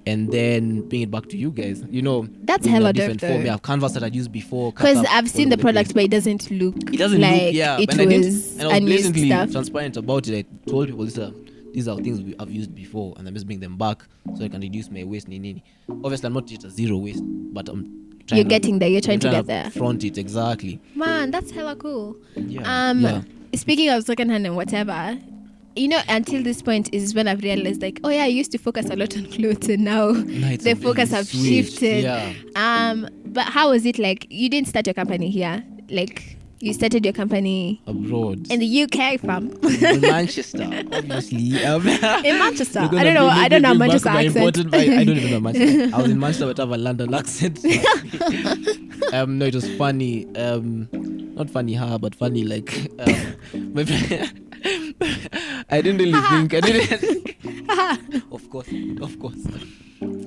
and 0.06 0.30
then 0.32 0.88
bring 0.88 1.02
it 1.02 1.10
back 1.10 1.28
to 1.28 1.36
you 1.36 1.50
guys. 1.50 1.84
You 1.90 2.02
know, 2.02 2.26
That's 2.44 2.66
in 2.66 2.72
a 2.72 2.74
hella 2.76 2.92
different 2.92 3.20
dope, 3.20 3.30
form. 3.30 3.42
though. 3.44 3.50
Yeah, 3.52 3.58
canvas 3.58 3.92
that 3.92 4.02
I'd 4.02 4.14
used 4.14 4.32
before. 4.32 4.72
because 4.72 5.04
i've 5.08 5.28
seen 5.30 5.48
the 5.48 5.58
product 5.58 5.92
place. 5.92 5.94
but 5.94 6.04
it 6.04 6.10
doesn't 6.10 6.50
look 6.50 6.76
It 6.92 6.96
doesn't 6.98 7.20
like 7.20 7.42
look, 7.42 7.54
yeah. 7.54 7.78
it 7.78 7.90
and 7.92 8.00
I 8.00 8.04
didn't- 8.06 8.24
was 8.26 8.52
and 8.58 8.62
I 8.62 8.78
was 8.78 8.80
blatantly 8.80 9.26
stuff 9.28 9.50
transparent 9.52 9.96
about 9.96 10.28
it. 10.28 10.46
I 10.66 10.70
told 10.70 10.88
people 10.88 11.04
these 11.04 11.18
are 11.18 11.32
these 11.72 11.88
are 11.88 11.96
things 11.96 12.20
we, 12.20 12.34
I've 12.38 12.50
used 12.50 12.74
before, 12.74 13.14
and 13.16 13.26
I'm 13.26 13.32
just 13.34 13.46
bring 13.46 13.60
them 13.60 13.78
back 13.78 14.02
so 14.36 14.44
I 14.44 14.48
can 14.48 14.60
reduce 14.60 14.90
my 14.90 15.04
waste. 15.04 15.26
Nini, 15.28 15.54
nini. 15.54 15.64
Obviously, 16.04 16.26
I'm 16.26 16.34
not 16.34 16.50
yet 16.50 16.64
a 16.64 16.70
zero 16.70 16.96
waste, 16.98 17.22
but 17.24 17.68
I'm. 17.68 17.98
Trying 18.26 18.38
you're 18.38 18.44
to- 18.44 18.48
getting 18.50 18.78
there 18.78 18.88
you're 18.88 19.00
trying 19.00 19.14
I'm 19.16 19.20
to 19.20 19.30
get 19.30 19.46
there 19.46 19.68
Front 19.70 20.04
it 20.04 20.16
exactly. 20.16 20.80
man 20.94 21.32
that's 21.32 21.50
hella 21.50 21.74
cool 21.74 22.16
Yeah. 22.36 22.90
Um, 22.90 23.00
yeah. 23.00 23.22
speaking 23.56 23.88
of 23.88 24.04
secondhand 24.04 24.46
and 24.46 24.54
whatever, 24.54 25.18
you 25.76 25.88
know, 25.88 26.00
until 26.08 26.42
this 26.42 26.62
point 26.62 26.92
is 26.92 27.14
when 27.14 27.28
I've 27.28 27.42
realized, 27.42 27.82
like, 27.82 28.00
oh 28.04 28.08
yeah, 28.10 28.24
I 28.24 28.26
used 28.26 28.52
to 28.52 28.58
focus 28.58 28.86
a 28.90 28.96
lot 28.96 29.16
on 29.16 29.26
clothes, 29.26 29.68
and 29.68 29.84
now 29.84 30.10
No, 30.12 30.56
the 30.56 30.74
focus 30.74 31.10
have 31.10 31.28
shifted. 31.28 32.04
Yeah. 32.04 32.32
Um, 32.56 33.08
but 33.26 33.44
how 33.44 33.70
was 33.70 33.86
it 33.86 33.98
like? 33.98 34.26
You 34.30 34.48
didn't 34.48 34.68
start 34.68 34.86
your 34.86 34.94
company 34.94 35.30
here, 35.30 35.64
like 35.90 36.36
you 36.60 36.72
started 36.72 37.04
your 37.04 37.12
company 37.12 37.82
Abroad. 37.88 38.48
in 38.48 38.60
the 38.60 38.82
UK, 38.84 39.18
fam, 39.20 39.50
in 39.64 40.00
Manchester, 40.00 40.62
obviously. 40.92 41.64
Um, 41.64 41.86
in 42.24 42.38
Manchester. 42.38 42.78
I 42.80 43.02
don't 43.02 43.14
know. 43.14 43.26
I 43.28 43.48
don't 43.48 43.62
know 43.62 43.74
Manchester 43.74 44.10
accent. 44.10 44.36
important- 44.36 44.74
I, 44.74 45.00
I 45.00 45.04
don't 45.04 45.16
even 45.16 45.30
know 45.32 45.40
Manchester. 45.40 45.90
I 45.96 46.02
was 46.02 46.10
in 46.10 46.20
Manchester, 46.20 46.46
but 46.46 46.60
I 46.60 46.62
have 46.62 46.70
a 46.70 46.76
London 46.78 47.14
accent. 47.14 47.58
um, 49.12 49.38
no, 49.38 49.46
it 49.46 49.54
was 49.54 49.68
funny. 49.76 50.26
Um, 50.36 50.88
not 51.34 51.50
funny, 51.50 51.74
ha, 51.74 51.98
but 51.98 52.14
funny. 52.14 52.44
Like, 52.44 52.90
um, 53.00 53.74
my 53.74 53.84
friend- 53.84 54.38
I 55.70 55.80
didn't 55.80 55.98
really 55.98 56.20
think. 56.30 56.54
I 56.54 56.60
didn't. 56.60 58.22
of 58.32 58.48
course, 58.50 58.68
of 59.00 59.18
course. 59.18 59.46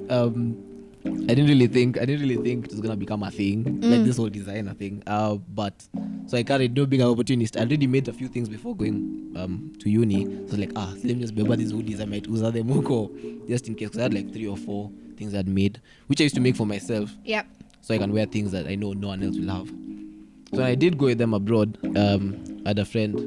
Um, 0.09 0.57
I 1.05 1.33
didn't 1.35 1.47
really 1.47 1.67
think. 1.67 1.97
I 1.97 2.05
didn't 2.05 2.21
really 2.21 2.38
think 2.43 2.65
it 2.65 2.71
was 2.71 2.81
gonna 2.81 2.95
become 2.95 3.23
a 3.23 3.31
thing, 3.31 3.63
like 3.81 4.01
Mm. 4.01 4.05
this 4.05 4.17
whole 4.17 4.29
designer 4.29 4.73
thing. 4.73 5.03
Uh, 5.07 5.35
but 5.35 5.88
so 6.27 6.38
I 6.38 6.43
carried 6.43 6.75
no 6.75 6.85
big 6.85 7.01
opportunist. 7.01 7.57
I 7.57 7.61
already 7.61 7.88
made 7.88 8.07
a 8.07 8.13
few 8.13 8.27
things 8.27 8.49
before 8.49 8.75
going 8.75 9.33
um 9.35 9.73
to 9.79 9.89
uni. 9.89 10.25
So 10.25 10.31
I 10.31 10.41
was 10.51 10.57
like, 10.59 10.71
ah, 10.75 10.91
let 10.95 11.03
me 11.03 11.13
just 11.21 11.33
remember 11.33 11.55
these 11.55 11.71
hoodies. 11.73 12.01
I 12.01 12.05
might 12.05 12.27
use 12.27 12.41
them 12.41 12.67
huko, 12.67 13.47
just 13.47 13.67
in 13.67 13.75
case. 13.75 13.89
'Cause 13.89 13.99
I 13.99 14.03
had 14.03 14.13
like 14.13 14.31
three 14.33 14.47
or 14.47 14.57
four 14.57 14.91
things 15.17 15.33
I'd 15.33 15.47
made, 15.47 15.79
which 16.07 16.19
I 16.21 16.23
used 16.23 16.35
to 16.35 16.41
make 16.41 16.55
for 16.55 16.65
myself, 16.65 17.15
Yep. 17.23 17.45
so 17.81 17.93
I 17.93 17.97
can 17.99 18.11
wear 18.11 18.25
things 18.25 18.51
that 18.51 18.67
I 18.67 18.75
know 18.75 18.93
no 18.93 19.07
one 19.09 19.23
else 19.23 19.38
will 19.38 19.47
have. 19.49 19.71
So 20.53 20.63
I 20.63 20.75
did 20.75 20.97
go 20.97 21.05
with 21.07 21.17
them 21.17 21.33
abroad, 21.33 21.77
um, 21.97 22.35
I 22.65 22.69
had 22.69 22.79
a 22.79 22.85
friend 22.85 23.19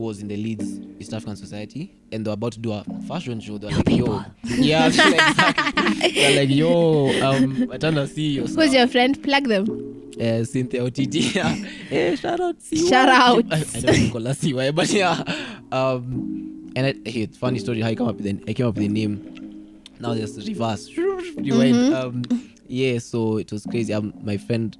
who 0.00 0.06
was 0.06 0.20
in 0.22 0.28
the 0.28 0.36
Leeds 0.36 0.80
East 0.98 1.12
African 1.12 1.36
Society, 1.36 1.92
and 2.10 2.24
they 2.24 2.30
were 2.30 2.34
about 2.34 2.52
to 2.54 2.58
do 2.58 2.72
a 2.72 2.82
fashion 3.06 3.38
show. 3.40 3.58
They 3.58 3.66
were 3.68 3.74
like, 3.74 3.88
yo, 3.90 4.24
yeah, 4.44 4.86
exactly. 4.86 6.12
They're 6.12 6.40
like, 6.40 6.48
yo, 6.48 7.08
um, 7.22 7.68
I 7.70 7.76
trying 7.76 7.94
to 7.96 8.06
see 8.06 8.30
your 8.36 8.46
Who's 8.46 8.72
your 8.72 8.86
friend? 8.88 9.22
Plug 9.22 9.44
them. 9.46 10.12
uh, 10.20 10.42
Cynthia 10.44 10.82
OTT. 10.84 11.14
hey, 11.90 12.16
shout 12.16 12.40
out, 12.40 12.56
CY. 12.62 12.76
Shout 12.88 13.08
out. 13.10 13.44
I, 13.52 13.56
I 13.74 13.80
don't 13.80 14.10
call 14.10 14.22
her 14.24 14.34
CY, 14.34 14.70
but 14.70 14.88
yeah. 14.90 15.22
Um, 15.70 16.72
and 16.74 16.86
I, 16.86 16.94
hey, 17.08 17.26
funny 17.26 17.58
story 17.58 17.80
how 17.82 17.88
I 17.88 17.94
come 17.94 18.08
up 18.08 18.16
with 18.16 18.24
the, 18.24 18.50
I 18.50 18.54
came 18.54 18.66
up 18.66 18.74
with 18.74 18.84
the 18.84 18.88
name. 18.88 19.82
Now 20.00 20.14
there's 20.14 20.48
reverse. 20.48 20.88
Rewind. 20.96 21.74
Mhm. 21.76 21.94
Um, 21.94 22.22
yeah, 22.66 22.98
so 23.00 23.36
it 23.36 23.52
was 23.52 23.66
crazy. 23.66 23.92
Um, 23.92 24.14
my 24.22 24.38
friend 24.38 24.76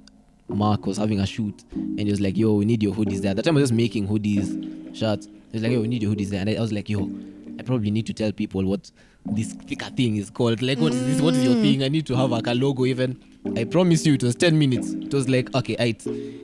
Mark 0.55 0.85
was 0.85 0.97
having 0.97 1.19
a 1.19 1.25
shoot, 1.25 1.63
and 1.73 1.99
he 1.99 2.11
was 2.11 2.19
like, 2.21 2.37
"Yo, 2.37 2.53
we 2.55 2.65
need 2.65 2.83
your 2.83 2.93
hoodies 2.93 3.21
there." 3.21 3.31
At 3.31 3.37
that 3.37 3.43
time, 3.45 3.57
I 3.57 3.61
was 3.61 3.69
just 3.69 3.77
making 3.77 4.07
hoodies, 4.07 4.95
shirts. 4.95 5.25
He 5.27 5.53
was 5.53 5.63
like, 5.63 5.71
"Yo, 5.71 5.81
we 5.81 5.87
need 5.87 6.03
your 6.03 6.13
hoodies 6.13 6.29
there," 6.29 6.41
and 6.41 6.49
I, 6.49 6.55
I 6.55 6.61
was 6.61 6.71
like, 6.71 6.89
"Yo." 6.89 7.09
I 7.59 7.63
probably 7.63 7.91
need 7.91 8.07
to 8.07 8.13
tell 8.13 8.31
people 8.31 8.63
what 8.65 8.89
this 9.25 9.53
thicker 9.53 9.85
thing 9.91 10.15
is 10.15 10.31
called. 10.31 10.63
Like, 10.63 10.79
what 10.79 10.93
is 10.93 11.05
this? 11.05 11.21
What 11.21 11.35
is 11.35 11.43
your 11.43 11.53
thing? 11.55 11.83
I 11.83 11.89
need 11.89 12.07
to 12.07 12.15
have 12.15 12.31
like 12.31 12.47
a 12.47 12.53
logo. 12.55 12.85
Even 12.85 13.19
I 13.55 13.65
promise 13.65 14.03
you, 14.05 14.13
it 14.15 14.23
was 14.23 14.35
ten 14.35 14.57
minutes. 14.57 14.93
It 14.93 15.13
was 15.13 15.29
like, 15.29 15.53
okay, 15.53 15.75
right, 15.77 15.99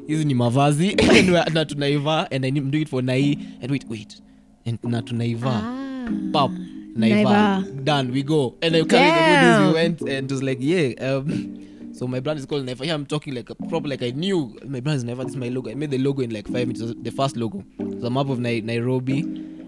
hizi 0.07 0.25
ni 0.25 0.35
mavazi 0.35 0.89
and 1.01 1.27
we- 1.27 1.53
na 1.53 1.63
tunaiva, 1.65 2.27
and 2.29 2.45
I 2.45 2.51
need 2.51 2.65
to 2.65 2.69
do 2.69 2.77
it 2.79 2.89
for 2.89 3.01
Nai. 3.01 3.35
And 3.61 3.71
wait, 3.71 3.85
wait, 3.89 4.21
and 4.65 4.77
na 4.83 5.01
tunaiva, 5.01 5.45
Ah. 5.47 6.09
pop, 6.33 6.51
naiva, 6.51 7.63
Naiva. 7.63 7.83
done. 7.85 8.11
We 8.11 8.21
go, 8.21 8.55
and 8.61 8.75
I 8.75 8.83
carried 8.83 9.13
the 9.13 9.23
goodies. 9.31 9.57
Damn. 9.57 9.67
We 9.67 9.73
went, 9.73 10.01
and 10.01 10.29
it 10.29 10.31
was 10.31 10.43
like, 10.43 10.57
yeah. 10.61 10.93
Um, 10.99 11.66
so 11.97 12.05
my 12.07 12.19
brand 12.19 12.37
is 12.37 12.45
called 12.45 12.63
Naiva. 12.63 12.83
Here 12.85 12.93
I'm 12.93 13.07
talking 13.07 13.33
like 13.33 13.49
a 13.49 13.55
proper, 13.55 13.87
like 13.87 14.03
I 14.03 14.11
knew 14.11 14.55
my 14.63 14.79
brand 14.81 14.97
is 14.97 15.03
Naiva. 15.03 15.23
This 15.23 15.31
is 15.31 15.35
my 15.35 15.49
logo. 15.49 15.71
I 15.71 15.73
made 15.73 15.89
the 15.89 15.97
logo 15.97 16.21
in 16.21 16.29
like 16.29 16.45
five 16.45 16.67
minutes. 16.67 16.93
The 17.01 17.09
first 17.09 17.35
logo. 17.35 17.63
It 17.79 17.87
was 17.87 18.03
a 18.03 18.09
map 18.11 18.29
of 18.29 18.39
Nai- 18.39 18.59
Nairobi, 18.59 19.21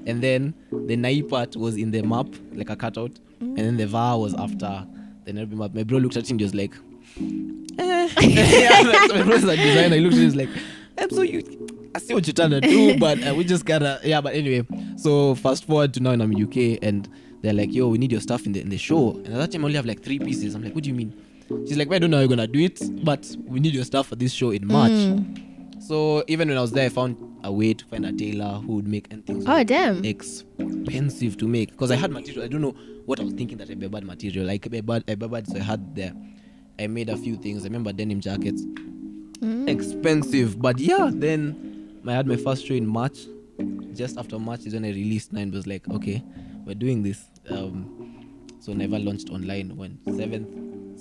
and 0.05 0.21
then 0.21 0.53
the 0.71 0.95
Nai 0.95 1.21
part 1.21 1.55
was 1.55 1.75
in 1.75 1.89
the 1.89 2.03
map, 2.03 2.27
like 2.53 2.69
a 2.69 2.75
cutout, 2.75 3.17
and 3.39 3.57
then 3.57 3.77
the 3.77 3.87
VAR 3.87 4.19
was 4.19 4.35
after 4.35 4.85
the 5.25 5.33
Nairobi 5.33 5.55
map. 5.55 5.73
My 5.73 5.81
bro 5.81 5.97
looked 5.97 6.17
at 6.17 6.29
it 6.29 6.29
and 6.29 6.55
like, 6.55 6.75
eh. 7.79 8.09
yeah, 8.21 8.83
my 8.83 9.53
a 9.53 9.57
designer. 9.57 9.95
He 9.95 10.01
looked 10.01 10.15
at 10.15 10.21
it 10.21 10.23
and 10.23 10.25
was 10.25 10.35
like, 10.35 10.49
I'm 10.99 11.09
so 11.09 11.23
you. 11.23 11.41
I 11.95 11.97
see 11.97 12.13
what 12.13 12.27
you're 12.27 12.35
trying 12.35 12.51
to 12.51 12.61
do, 12.61 12.99
but 12.99 13.27
uh, 13.27 13.33
we 13.33 13.43
just 13.43 13.65
gotta 13.65 13.99
yeah. 14.03 14.21
But 14.21 14.35
anyway, 14.35 14.67
so 14.97 15.33
fast 15.33 15.65
forward 15.65 15.95
to 15.95 15.99
now, 15.99 16.11
and 16.11 16.21
I'm 16.21 16.31
in 16.31 16.43
UK, 16.43 16.77
and 16.83 17.09
they're 17.41 17.53
like, 17.53 17.73
"Yo, 17.73 17.87
we 17.87 17.97
need 17.97 18.11
your 18.11 18.21
stuff 18.21 18.45
in 18.45 18.51
the 18.51 18.61
in 18.61 18.69
the 18.69 18.77
show." 18.77 19.13
And 19.13 19.29
at 19.29 19.37
that 19.37 19.51
time, 19.51 19.63
I 19.63 19.65
only 19.65 19.77
have 19.77 19.87
like 19.87 20.03
three 20.03 20.19
pieces. 20.19 20.53
I'm 20.53 20.63
like, 20.63 20.75
"What 20.75 20.83
do 20.83 20.89
you 20.91 20.95
mean?" 20.95 21.19
She's 21.67 21.77
like, 21.77 21.89
well, 21.89 21.95
"I 21.97 21.99
don't 21.99 22.11
know 22.11 22.17
how 22.17 22.21
you're 22.21 22.29
gonna 22.29 22.47
do 22.47 22.59
it, 22.59 22.79
but 23.03 23.35
we 23.45 23.59
need 23.59 23.73
your 23.73 23.83
stuff 23.85 24.07
for 24.07 24.15
this 24.15 24.31
show 24.31 24.51
in 24.51 24.65
March." 24.67 24.91
Mm. 24.91 25.81
So 25.83 26.23
even 26.27 26.49
when 26.49 26.57
I 26.57 26.61
was 26.61 26.71
there, 26.71 26.85
I 26.85 26.89
found 26.89 27.17
a 27.43 27.51
way 27.51 27.73
to 27.73 27.85
find 27.85 28.05
a 28.05 28.11
tailor 28.11 28.59
who 28.65 28.75
would 28.75 28.87
make 28.87 29.07
anything 29.11 29.41
so 29.41 29.47
Oh 29.51 29.63
damn. 29.63 30.03
expensive 30.03 31.37
to 31.37 31.47
make 31.47 31.71
because 31.71 31.89
I 31.89 31.95
had 31.95 32.11
material. 32.11 32.43
I 32.43 32.47
don't 32.47 32.61
know 32.61 32.75
what 33.05 33.19
I 33.19 33.23
was 33.23 33.33
thinking 33.33 33.57
that 33.59 33.69
I 33.71 33.73
bad 33.75 34.03
material. 34.03 34.45
Like 34.45 34.67
I 34.73 34.81
bad, 34.81 35.03
I 35.07 35.15
bad, 35.15 35.47
so 35.47 35.55
I 35.55 35.59
had 35.63 35.95
there. 35.95 36.13
I 36.77 36.87
made 36.87 37.09
a 37.09 37.17
few 37.17 37.35
things. 37.37 37.61
I 37.63 37.65
remember 37.65 37.91
denim 37.93 38.19
jackets, 38.19 38.63
expensive, 39.67 40.61
but 40.61 40.79
yeah. 40.79 41.09
Then 41.13 41.99
I 42.05 42.13
had 42.13 42.27
my 42.27 42.35
first 42.35 42.65
show 42.65 42.73
in 42.73 42.85
March. 42.85 43.19
Just 43.93 44.17
after 44.17 44.37
March 44.39 44.65
is 44.65 44.73
when 44.73 44.85
I 44.85 44.89
released 44.89 45.33
Nine. 45.33 45.51
Was 45.51 45.67
like, 45.67 45.87
okay, 45.89 46.23
we're 46.65 46.75
doing 46.75 47.03
this. 47.03 47.25
Um, 47.49 48.25
so 48.59 48.73
never 48.73 48.99
launched 48.99 49.29
online 49.29 49.75
when 49.75 49.97
seventh, 50.05 50.47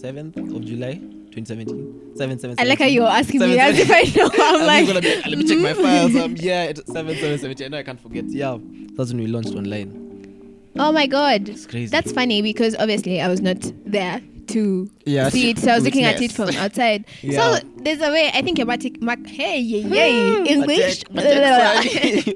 seventh 0.01 0.37
of 0.37 0.65
July, 0.65 0.95
2017. 1.33 2.17
Seven, 2.17 2.39
seven, 2.39 2.57
I 2.59 2.65
like 2.65 2.79
how 2.79 2.87
you're 2.87 3.07
asking 3.07 3.41
me 3.41 3.57
Seven, 3.57 3.75
as 3.75 3.79
if 3.79 3.91
I 3.91 4.03
know. 4.19 4.31
I'm 4.35 4.61
I'm 4.61 4.67
like, 4.67 4.87
gonna 4.87 5.01
be, 5.01 5.23
let 5.29 5.39
me 5.39 5.45
check 5.47 5.59
my 5.59 5.73
files. 5.83 6.17
Um, 6.17 6.35
yeah, 6.39 6.65
it's 6.65 6.85
seven, 6.93 7.15
seven, 7.17 7.39
seventeen. 7.39 7.67
I 7.67 7.69
know 7.69 7.79
I 7.79 7.83
can't 7.83 8.01
forget. 8.01 8.25
Yeah, 8.27 8.59
that's 8.95 9.11
when 9.13 9.21
we 9.23 9.27
launched 9.29 9.55
online. 9.55 10.71
oh 10.79 10.93
my 10.93 11.07
god. 11.07 11.49
It's 11.49 11.67
crazy. 11.67 11.91
That's 11.91 12.13
funny 12.13 12.43
because 12.43 12.75
obviously 12.77 13.21
I 13.21 13.29
was 13.29 13.41
not 13.41 13.59
there 13.85 14.21
to 14.49 14.91
Yeah, 15.05 15.29
see 15.29 15.51
it, 15.51 15.59
so 15.59 15.73
I 15.73 15.75
was 15.75 15.85
looking 15.85 16.05
at 16.05 16.21
it 16.23 16.33
from 16.33 16.49
outside. 16.51 17.05
Yeah. 17.23 17.57
So 17.59 17.69
there's 17.83 18.01
a 18.01 18.11
way 18.11 18.31
I 18.35 18.43
think 18.43 18.59
your 18.59 18.67
matic, 18.67 19.01
mac, 19.01 19.25
hey, 19.27 19.59
yay, 19.61 19.81
yay, 19.81 20.45
English 20.45 21.05
But 21.11 21.25
that- 21.25 22.35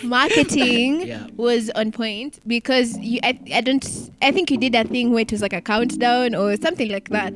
marketing 0.04 1.00
Yeah. 1.06 1.26
was 1.36 1.70
on 1.70 1.92
point 1.92 2.40
because 2.46 2.96
you, 2.98 3.20
I, 3.22 3.38
I 3.54 3.60
don't, 3.60 4.10
I 4.22 4.30
think 4.32 4.50
you 4.50 4.58
did 4.58 4.72
that 4.74 4.88
thing 4.88 5.10
where 5.12 5.20
it 5.22 5.30
was 5.32 5.42
like 5.42 5.52
a 5.52 5.60
countdown 5.60 6.34
or 6.34 6.56
something 6.56 6.90
like 6.90 7.08
that, 7.10 7.32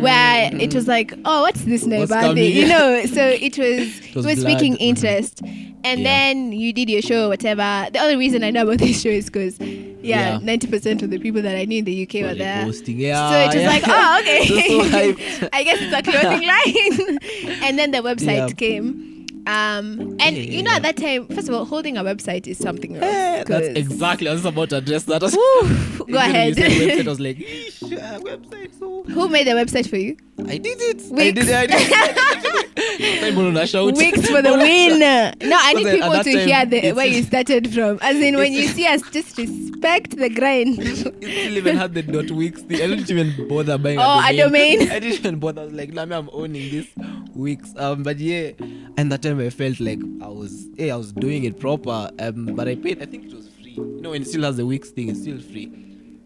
where 0.00 0.50
it 0.54 0.74
was 0.74 0.86
like, 0.88 1.12
oh, 1.24 1.42
what's 1.42 1.62
this 1.64 1.82
Mm-hmm. 1.82 1.90
Neighbor 1.90 2.14
coming? 2.14 2.52
you 2.52 2.66
know? 2.74 3.04
So 3.06 3.24
it 3.26 3.58
was, 3.58 4.00
it 4.00 4.14
was 4.16 4.26
was, 4.26 4.40
speaking 4.40 4.74
Mhm. 4.74 4.80
interest, 4.80 5.40
and 5.84 6.00
Yeah. 6.00 6.04
then 6.04 6.52
you 6.52 6.72
did 6.72 6.88
your 6.90 7.02
show, 7.02 7.28
whatever. 7.28 7.88
The 7.92 7.98
only 8.00 8.16
reason 8.16 8.42
I 8.44 8.50
know 8.50 8.62
about 8.62 8.78
this 8.78 9.00
show 9.02 9.08
is 9.10 9.26
because, 9.26 9.58
yeah, 9.60 9.94
Yeah. 10.02 10.38
ninety 10.42 10.66
percent 10.66 11.02
of 11.02 11.10
the 11.10 11.18
people 11.18 11.42
that 11.42 11.56
I 11.56 11.64
knew 11.64 11.78
in 11.78 11.84
the 11.84 12.02
UK 12.06 12.22
were 12.22 12.28
Like 12.28 12.38
there. 12.38 12.64
hosting. 12.64 12.98
Yeah, 12.98 13.30
So 13.30 13.36
it 13.38 13.46
was 13.46 13.62
yeah. 13.62 13.68
like, 13.68 13.82
oh, 13.86 14.18
okay. 14.20 14.46
Just 14.46 14.68
so 14.68 14.80
hyped. 14.98 15.48
I 15.52 15.62
guess 15.64 15.78
it's 15.80 15.94
a 15.94 16.02
clothing 16.02 16.46
line. 16.46 16.65
and 17.64 17.78
then 17.78 17.90
the 17.90 17.98
website 17.98 18.48
Yeah. 18.48 18.54
came. 18.54 19.15
Um, 19.46 20.16
and 20.20 20.36
Yeah, 20.36 20.42
you 20.42 20.62
know, 20.62 20.72
at 20.72 20.82
that 20.82 20.96
time, 20.96 21.28
first 21.28 21.48
of 21.48 21.54
all, 21.54 21.64
holding 21.64 21.96
a 21.96 22.02
website 22.02 22.46
is 22.48 22.58
something 22.58 22.96
else. 22.96 23.04
Eh, 23.04 23.44
that's 23.44 23.68
exactly. 23.68 24.28
I 24.28 24.32
was 24.32 24.44
about 24.44 24.70
to 24.70 24.78
address 24.78 25.04
that. 25.04 25.22
Woo, 25.22 26.04
go 26.12 26.18
ahead. 26.18 26.54
website, 26.56 27.06
I 27.06 27.08
was 27.08 27.20
like, 27.20 27.36
uh, 27.40 28.18
website. 28.20 28.76
So 28.78 29.04
Who 29.04 29.28
made 29.28 29.46
the 29.46 29.52
website 29.52 29.88
for 29.88 29.96
you? 29.98 30.16
I 30.48 30.58
did 30.58 30.78
it. 30.80 31.02
I 31.12 31.30
did 31.30 31.38
it. 31.48 31.54
I 31.54 31.66
did 31.66 31.76
it. 31.78 33.22
I'm 33.24 33.34
gonna 33.34 33.66
shout. 33.66 33.94
Wix 33.94 34.26
for 34.30 34.42
the 34.42 34.52
win. 34.52 34.98
No, 34.98 35.56
I 35.60 35.72
need 35.74 35.86
people 35.86 36.10
to 36.12 36.24
time, 36.24 36.46
hear 36.48 36.66
the, 36.66 36.92
where 36.92 37.06
you 37.06 37.22
started 37.22 37.72
from. 37.72 37.98
As 38.02 38.16
in, 38.16 38.36
when 38.36 38.52
you 38.52 38.66
see 38.68 38.86
us, 38.86 39.02
just 39.10 39.36
respect 39.38 40.16
the 40.16 40.28
grind. 40.28 40.78
It 40.78 40.96
still 40.96 41.56
even 41.56 41.76
had 41.76 41.94
the 41.94 42.02
dot 42.02 42.30
Wix. 42.30 42.62
thing. 42.62 42.76
I 42.82 42.86
didn't 42.86 43.10
even 43.10 43.48
bother 43.48 43.78
buying 43.78 43.98
Oh, 43.98 44.02
a 44.20 44.28
a 44.32 44.36
domain. 44.36 44.78
domain. 44.80 44.90
I 44.92 44.98
didn't 44.98 45.18
even 45.20 45.38
bother. 45.38 45.62
I 45.62 45.64
was 45.66 45.74
like, 45.74 45.96
I'm 45.96 46.28
owning 46.32 46.70
this 46.70 46.86
Wix. 47.34 47.72
Um, 47.76 48.02
but 48.02 48.18
yeah, 48.18 48.50
and 48.96 49.10
that 49.12 49.22
time 49.22 49.35
I 49.40 49.50
felt 49.50 49.80
like 49.80 50.00
I 50.22 50.28
was, 50.28 50.68
hey, 50.76 50.90
I 50.90 50.96
was 50.96 51.12
doing 51.12 51.44
it 51.44 51.58
proper. 51.58 52.10
Um, 52.18 52.46
but 52.54 52.68
I 52.68 52.74
paid. 52.74 53.02
I 53.02 53.06
think 53.06 53.26
it 53.26 53.34
was 53.34 53.48
free. 53.48 53.72
You 53.72 54.00
know, 54.00 54.10
when 54.10 54.22
it 54.22 54.28
still 54.28 54.42
has 54.42 54.56
the 54.56 54.66
Wix 54.66 54.90
thing, 54.90 55.08
it's 55.08 55.20
still 55.20 55.40
free. 55.40 55.72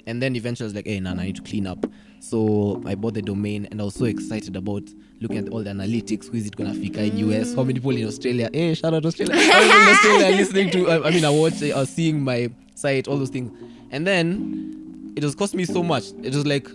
And 0.07 0.23
then 0.23 0.35
eventually 0.37 0.65
I 0.65 0.69
was 0.69 0.75
like, 0.75 0.87
hey, 0.87 1.01
nah, 1.01 1.15
nah, 1.15 1.23
I 1.23 1.27
need 1.27 1.37
to 1.37 1.43
clean 1.43 1.67
up. 1.67 1.87
So 2.21 2.83
I 2.85 2.95
bought 2.95 3.15
the 3.15 3.23
domain, 3.23 3.67
and 3.71 3.81
I 3.81 3.85
was 3.85 3.95
so 3.95 4.05
excited 4.05 4.55
about 4.55 4.83
looking 5.21 5.39
at 5.39 5.49
all 5.49 5.63
the 5.63 5.71
analytics. 5.71 6.29
Who 6.29 6.37
is 6.37 6.47
it 6.47 6.57
gonna 6.57 6.75
fika 6.75 7.03
in 7.03 7.17
US? 7.31 7.55
How 7.55 7.63
many 7.63 7.75
people 7.75 7.97
in 7.97 8.07
Australia? 8.07 8.51
Hey, 8.53 8.75
shout 8.75 8.93
out 8.93 9.07
Australia! 9.07 9.35
How 9.35 9.61
many 9.61 9.83
in 9.83 9.89
Australia 9.89 10.37
listening 10.37 10.71
to? 10.71 10.91
I, 10.91 11.09
I 11.09 11.11
mean, 11.11 11.25
I 11.25 11.31
watched, 11.31 11.63
I 11.63 11.79
was 11.79 11.89
seeing 11.89 12.23
my 12.23 12.51
site, 12.75 13.09
all 13.09 13.17
those 13.17 13.31
things, 13.31 13.51
and 13.91 14.07
then 14.07 15.15
it 15.17 15.25
was 15.25 15.35
cost 15.35 15.55
me 15.55 15.65
so 15.65 15.83
much. 15.83 16.11
It 16.23 16.35
was 16.35 16.47
like 16.47 16.69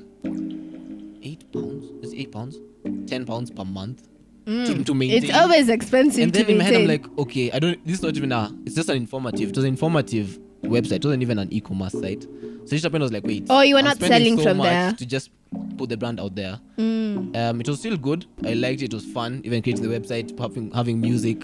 eight 1.21 1.52
pounds. 1.54 1.86
It's 2.02 2.13
eight 2.13 2.32
pounds, 2.32 2.58
ten 3.06 3.26
pounds 3.26 3.52
per 3.52 3.65
month 3.65 4.08
to, 4.45 4.84
to 4.84 4.93
maintain. 4.93 5.23
It's 5.23 5.34
always 5.36 5.69
expensive 5.69 6.23
and 6.23 6.34
then 6.34 6.45
in 6.47 6.58
my 6.58 6.63
head, 6.63 6.75
I'm 6.75 6.88
like, 6.88 7.17
okay, 7.17 7.51
I 7.51 7.60
don't. 7.60 7.84
This 7.86 7.95
is 7.95 8.03
not 8.03 8.15
even 8.15 8.31
a. 8.31 8.51
It's 8.65 8.75
just 8.75 8.89
an 8.89 8.97
informative. 8.97 9.49
It 9.49 9.55
was 9.55 9.63
an 9.65 9.69
informative 9.71 10.39
website. 10.63 10.97
It 10.97 11.05
wasn't 11.05 11.21
even 11.23 11.39
an 11.39 11.51
e-commerce 11.51 11.93
site. 11.93 12.23
So 12.23 12.69
just 12.71 12.84
happened. 12.84 13.03
I 13.03 13.05
was 13.05 13.12
like, 13.12 13.23
wait. 13.25 13.45
Oh, 13.49 13.62
you 13.62 13.75
were 13.75 13.79
I'm 13.79 13.86
not 13.86 13.99
selling 13.99 14.38
so 14.38 14.43
from 14.43 14.58
there. 14.60 14.93
to 14.93 15.05
just 15.05 15.29
put 15.77 15.89
the 15.89 15.97
brand 15.97 16.19
out 16.19 16.36
there. 16.36 16.60
Mm. 16.77 17.36
Um, 17.36 17.62
it 17.62 17.67
was 17.69 17.79
still 17.79 17.97
good. 17.97 18.25
I 18.43 18.53
liked 18.53 18.81
it. 18.81 18.86
It 18.86 18.93
was 18.93 19.05
fun. 19.05 19.41
Even 19.43 19.62
creating 19.62 19.88
the 19.88 19.99
website, 19.99 20.38
having 20.39 20.71
having 20.71 20.99
music 21.01 21.43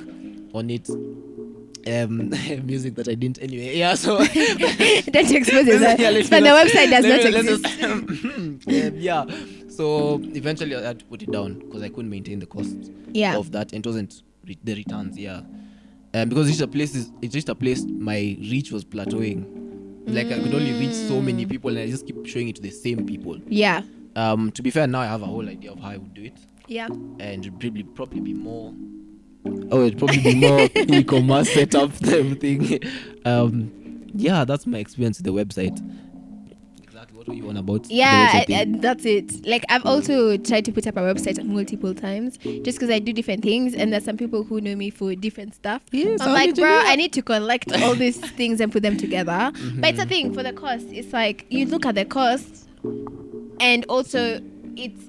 on 0.54 0.70
it. 0.70 0.90
Um, 1.88 2.30
music 2.66 2.94
that 2.96 3.08
I 3.08 3.16
didn't 3.16 3.42
anyway. 3.42 3.76
Yeah. 3.78 3.96
So 3.96 4.18
Don't 4.24 5.32
expose 5.32 5.66
yourself. 5.66 6.00
Yeah, 6.00 6.12
but 6.12 6.30
the 6.30 6.50
website 6.50 6.90
does 6.92 7.06
not 7.06 7.24
me- 7.24 7.40
exist. 7.40 7.64
just- 7.64 7.84
um, 7.84 8.60
yeah. 8.68 9.26
So 9.82 10.22
eventually 10.36 10.76
I 10.76 10.82
had 10.84 11.00
to 11.00 11.06
put 11.06 11.24
it 11.24 11.32
down 11.32 11.56
because 11.56 11.82
I 11.82 11.90
couldn't 11.90 12.12
maintain 12.12 12.38
the 12.38 12.46
costs 12.46 12.92
Yeah. 13.14 13.36
of 13.36 13.52
that, 13.54 13.74
and 13.74 13.84
it 13.84 13.90
wasn't 13.90 14.22
re- 14.46 14.56
the 14.64 14.76
returns. 14.76 15.18
Yeah, 15.18 15.42
um, 16.14 16.30
because 16.30 16.48
it's 16.52 16.60
a 16.62 16.68
place. 16.68 16.94
Is, 16.94 17.12
it's 17.24 17.34
just 17.34 17.50
a 17.50 17.56
place. 17.56 17.84
My 17.84 18.38
reach 18.40 18.72
was 18.72 18.86
plateauing. 18.86 19.44
Like 20.06 20.28
I 20.28 20.38
could 20.40 20.54
only 20.54 20.74
reach 20.74 20.94
so 20.94 21.20
many 21.20 21.48
people, 21.48 21.72
and 21.72 21.80
I 21.80 21.88
just 21.90 22.06
keep 22.06 22.24
showing 22.28 22.50
it 22.50 22.58
to 22.58 22.62
the 22.62 22.70
same 22.70 23.08
people. 23.08 23.40
Yeah. 23.48 23.82
Um, 24.16 24.52
to 24.52 24.62
be 24.62 24.70
fair, 24.70 24.86
now 24.86 25.00
I 25.00 25.08
have 25.08 25.24
a 25.24 25.26
whole 25.26 25.50
idea 25.50 25.72
of 25.72 25.80
how 25.80 25.90
I 25.90 25.98
would 25.98 26.14
do 26.14 26.26
it, 26.26 26.38
Yeah. 26.68 26.86
and 27.20 27.44
it'd 27.44 27.60
probably 27.60 27.82
probably 27.84 28.20
be 28.20 28.36
more. 28.36 28.76
Oh, 29.72 29.82
it'd 29.88 29.98
probably 29.98 30.20
be 30.22 30.36
more 30.36 30.70
e-commerce 30.76 31.50
setup 31.52 31.92
everything. 32.06 32.80
Um, 33.26 33.72
yeah, 34.14 34.46
that's 34.46 34.68
my 34.68 34.78
experience 34.78 35.18
with 35.20 35.26
the 35.26 35.34
website. 35.34 35.80
Exactly. 37.02 37.18
What 37.18 37.28
were 37.28 37.34
you 37.34 37.50
on 37.50 37.58
about? 37.58 37.90
Yeah, 37.90 38.30
I. 38.32 38.46
I, 38.48 38.54
uh, 38.54 38.62
uh, 38.62 38.66
that's 38.78 39.06
it. 39.06 39.46
Like 39.46 39.66
I've 39.70 39.82
mm. 39.82 39.90
also 39.90 40.38
tried 40.38 40.66
to 40.66 40.72
put 40.72 40.86
up 40.86 40.98
a 40.98 41.00
website 41.00 41.44
multiple 41.44 41.96
times, 41.96 42.38
just 42.38 42.78
because 42.78 42.92
I 42.92 43.00
do 43.00 43.12
different 43.12 43.42
things, 43.42 43.74
and 43.74 43.92
there's 43.92 44.06
some 44.06 44.18
people 44.18 44.44
who 44.44 44.62
know 44.62 44.76
me 44.76 44.92
for 44.92 45.16
different 45.16 45.56
stuff. 45.56 45.82
Yes, 45.92 46.22
I'm 46.22 46.32
like, 46.32 46.50
you 46.50 46.54
bro. 46.54 46.70
I 46.70 46.96
need 46.96 47.12
to 47.14 47.24
collect 47.24 47.72
all 47.82 47.96
these 47.96 48.18
things 48.38 48.60
and 48.62 48.72
put 48.72 48.84
them 48.84 48.98
together. 48.98 49.52
But 49.52 49.62
Mm-hmm. 49.62 49.84
it's 49.86 50.00
a 50.00 50.06
thing 50.06 50.34
for 50.34 50.44
the 50.44 50.54
cost. 50.54 50.88
It's 50.90 51.14
like 51.14 51.46
you 51.50 51.66
look 51.66 51.86
at 51.86 51.96
the 51.96 52.06
cost, 52.06 52.70
and 53.60 53.86
also 53.90 54.42
it's 54.76 55.02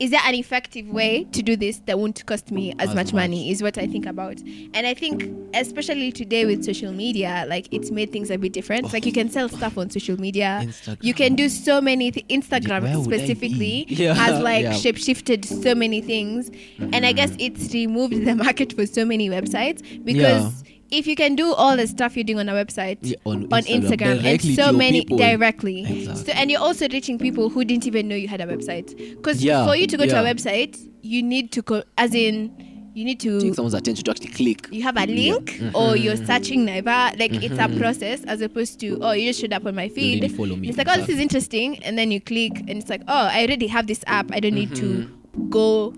is 0.00 0.10
there 0.10 0.20
an 0.24 0.34
effective 0.34 0.88
way 0.88 1.24
to 1.24 1.42
do 1.42 1.56
this 1.56 1.78
that 1.86 1.98
won't 1.98 2.24
cost 2.26 2.50
me 2.50 2.72
as, 2.78 2.88
As 2.88 2.94
much, 2.94 3.06
much. 3.08 3.14
money 3.14 3.50
is 3.50 3.62
what 3.62 3.76
I 3.76 3.86
think 3.86 4.06
about. 4.06 4.40
And 4.74 4.86
I 4.86 4.94
think 4.94 5.30
especially 5.54 6.10
today 6.10 6.46
with 6.46 6.64
social 6.64 6.92
media, 6.92 7.44
like 7.48 7.68
it's 7.70 7.90
made 7.90 8.10
things 8.10 8.30
a 8.30 8.38
bit 8.38 8.52
different. 8.54 8.92
Like 8.94 9.04
you 9.04 9.12
can 9.12 9.28
sell 9.30 9.48
stuff 9.50 9.76
on 9.76 9.90
social 9.90 10.18
media. 10.18 10.62
Instagram. 10.64 11.04
You 11.04 11.14
can 11.14 11.34
do 11.34 11.48
so 11.50 11.80
many 11.80 12.10
th- 12.10 12.26
Instagram 12.28 12.82
Where 12.82 13.04
specifically? 13.04 13.86
Yeah, 14.00 14.14
has 14.14 14.40
like 14.42 14.62
yeah. 14.62 14.72
shape 14.72 14.96
shifted 14.96 15.44
so 15.44 15.74
many 15.74 16.00
things. 16.00 16.50
And 16.78 17.04
I 17.04 17.12
guess 17.12 17.32
it's 17.38 17.72
removed 17.74 18.24
the 18.24 18.34
market 18.46 18.72
for 18.72 18.86
so 18.86 19.04
many 19.04 19.28
websites 19.28 19.82
because 20.04 20.64
if 20.90 21.06
you 21.06 21.14
can 21.16 21.34
do 21.36 21.52
all 21.52 21.76
the 21.76 21.86
stuff 21.86 22.16
you're 22.16 22.24
doing 22.24 22.38
on 22.40 22.48
a 22.48 22.52
website 22.52 22.98
Yeah, 23.02 23.16
on 23.24 23.44
on 23.52 23.62
Instagram, 23.62 24.20
Instagram, 24.20 24.24
and 24.48 24.54
so 24.56 24.72
many 24.72 25.00
people. 25.02 25.18
directly. 25.18 25.80
Exactly. 25.84 26.24
So 26.24 26.32
and 26.32 26.50
you're 26.50 26.60
also 26.60 26.88
reaching 26.88 27.18
people 27.18 27.48
who 27.48 27.64
didn't 27.64 27.86
even 27.86 28.08
know 28.08 28.16
you 28.16 28.28
had 28.28 28.40
a 28.40 28.46
website. 28.46 28.96
Because 29.16 29.42
Yeah, 29.44 29.66
for 29.66 29.76
you 29.76 29.86
to 29.86 29.96
go 29.96 30.06
to 30.06 30.20
a 30.20 30.24
website, 30.24 30.78
you 31.02 31.22
need 31.22 31.52
to 31.52 31.62
go 31.62 31.82
as 31.96 32.14
in 32.14 32.66
you 32.92 33.04
need 33.04 33.20
to 33.20 33.40
take 33.40 33.54
someone's 33.54 33.74
attention 33.74 34.04
to 34.04 34.10
actually 34.10 34.26
click. 34.30 34.66
you 34.72 34.82
have 34.82 34.96
a 34.96 35.06
Yeah. 35.08 35.14
link 35.34 35.60
or 35.74 35.96
you're 35.96 36.16
searching 36.16 36.66
Naiva. 36.66 37.16
Like 37.20 37.32
it's 37.34 37.54
a 37.54 37.68
Mhm. 37.68 37.78
process 37.78 38.24
as 38.24 38.40
opposed 38.40 38.80
to 38.80 38.98
oh 39.00 39.12
you 39.12 39.28
just 39.30 39.40
showed 39.40 39.52
up 39.52 39.64
on 39.64 39.76
my 39.76 39.88
feed. 39.88 40.22
Really 40.22 40.34
follow 40.34 40.56
me. 40.56 40.68
It's 40.68 40.76
like 40.76 40.88
oh 40.90 40.96
this 40.96 41.08
is 41.08 41.20
interesting, 41.20 41.78
and 41.84 41.96
then 41.96 42.10
you 42.10 42.20
click 42.20 42.58
and 42.66 42.70
it's 42.70 42.90
like 42.90 43.02
oh 43.06 43.28
I 43.36 43.44
already 43.46 43.68
have 43.68 43.86
this 43.86 44.00
app. 44.08 44.32
I 44.32 44.40
don't 44.40 44.54
need 44.54 44.74
to 44.74 45.06
Mhm. 45.06 45.50
go 45.50 45.94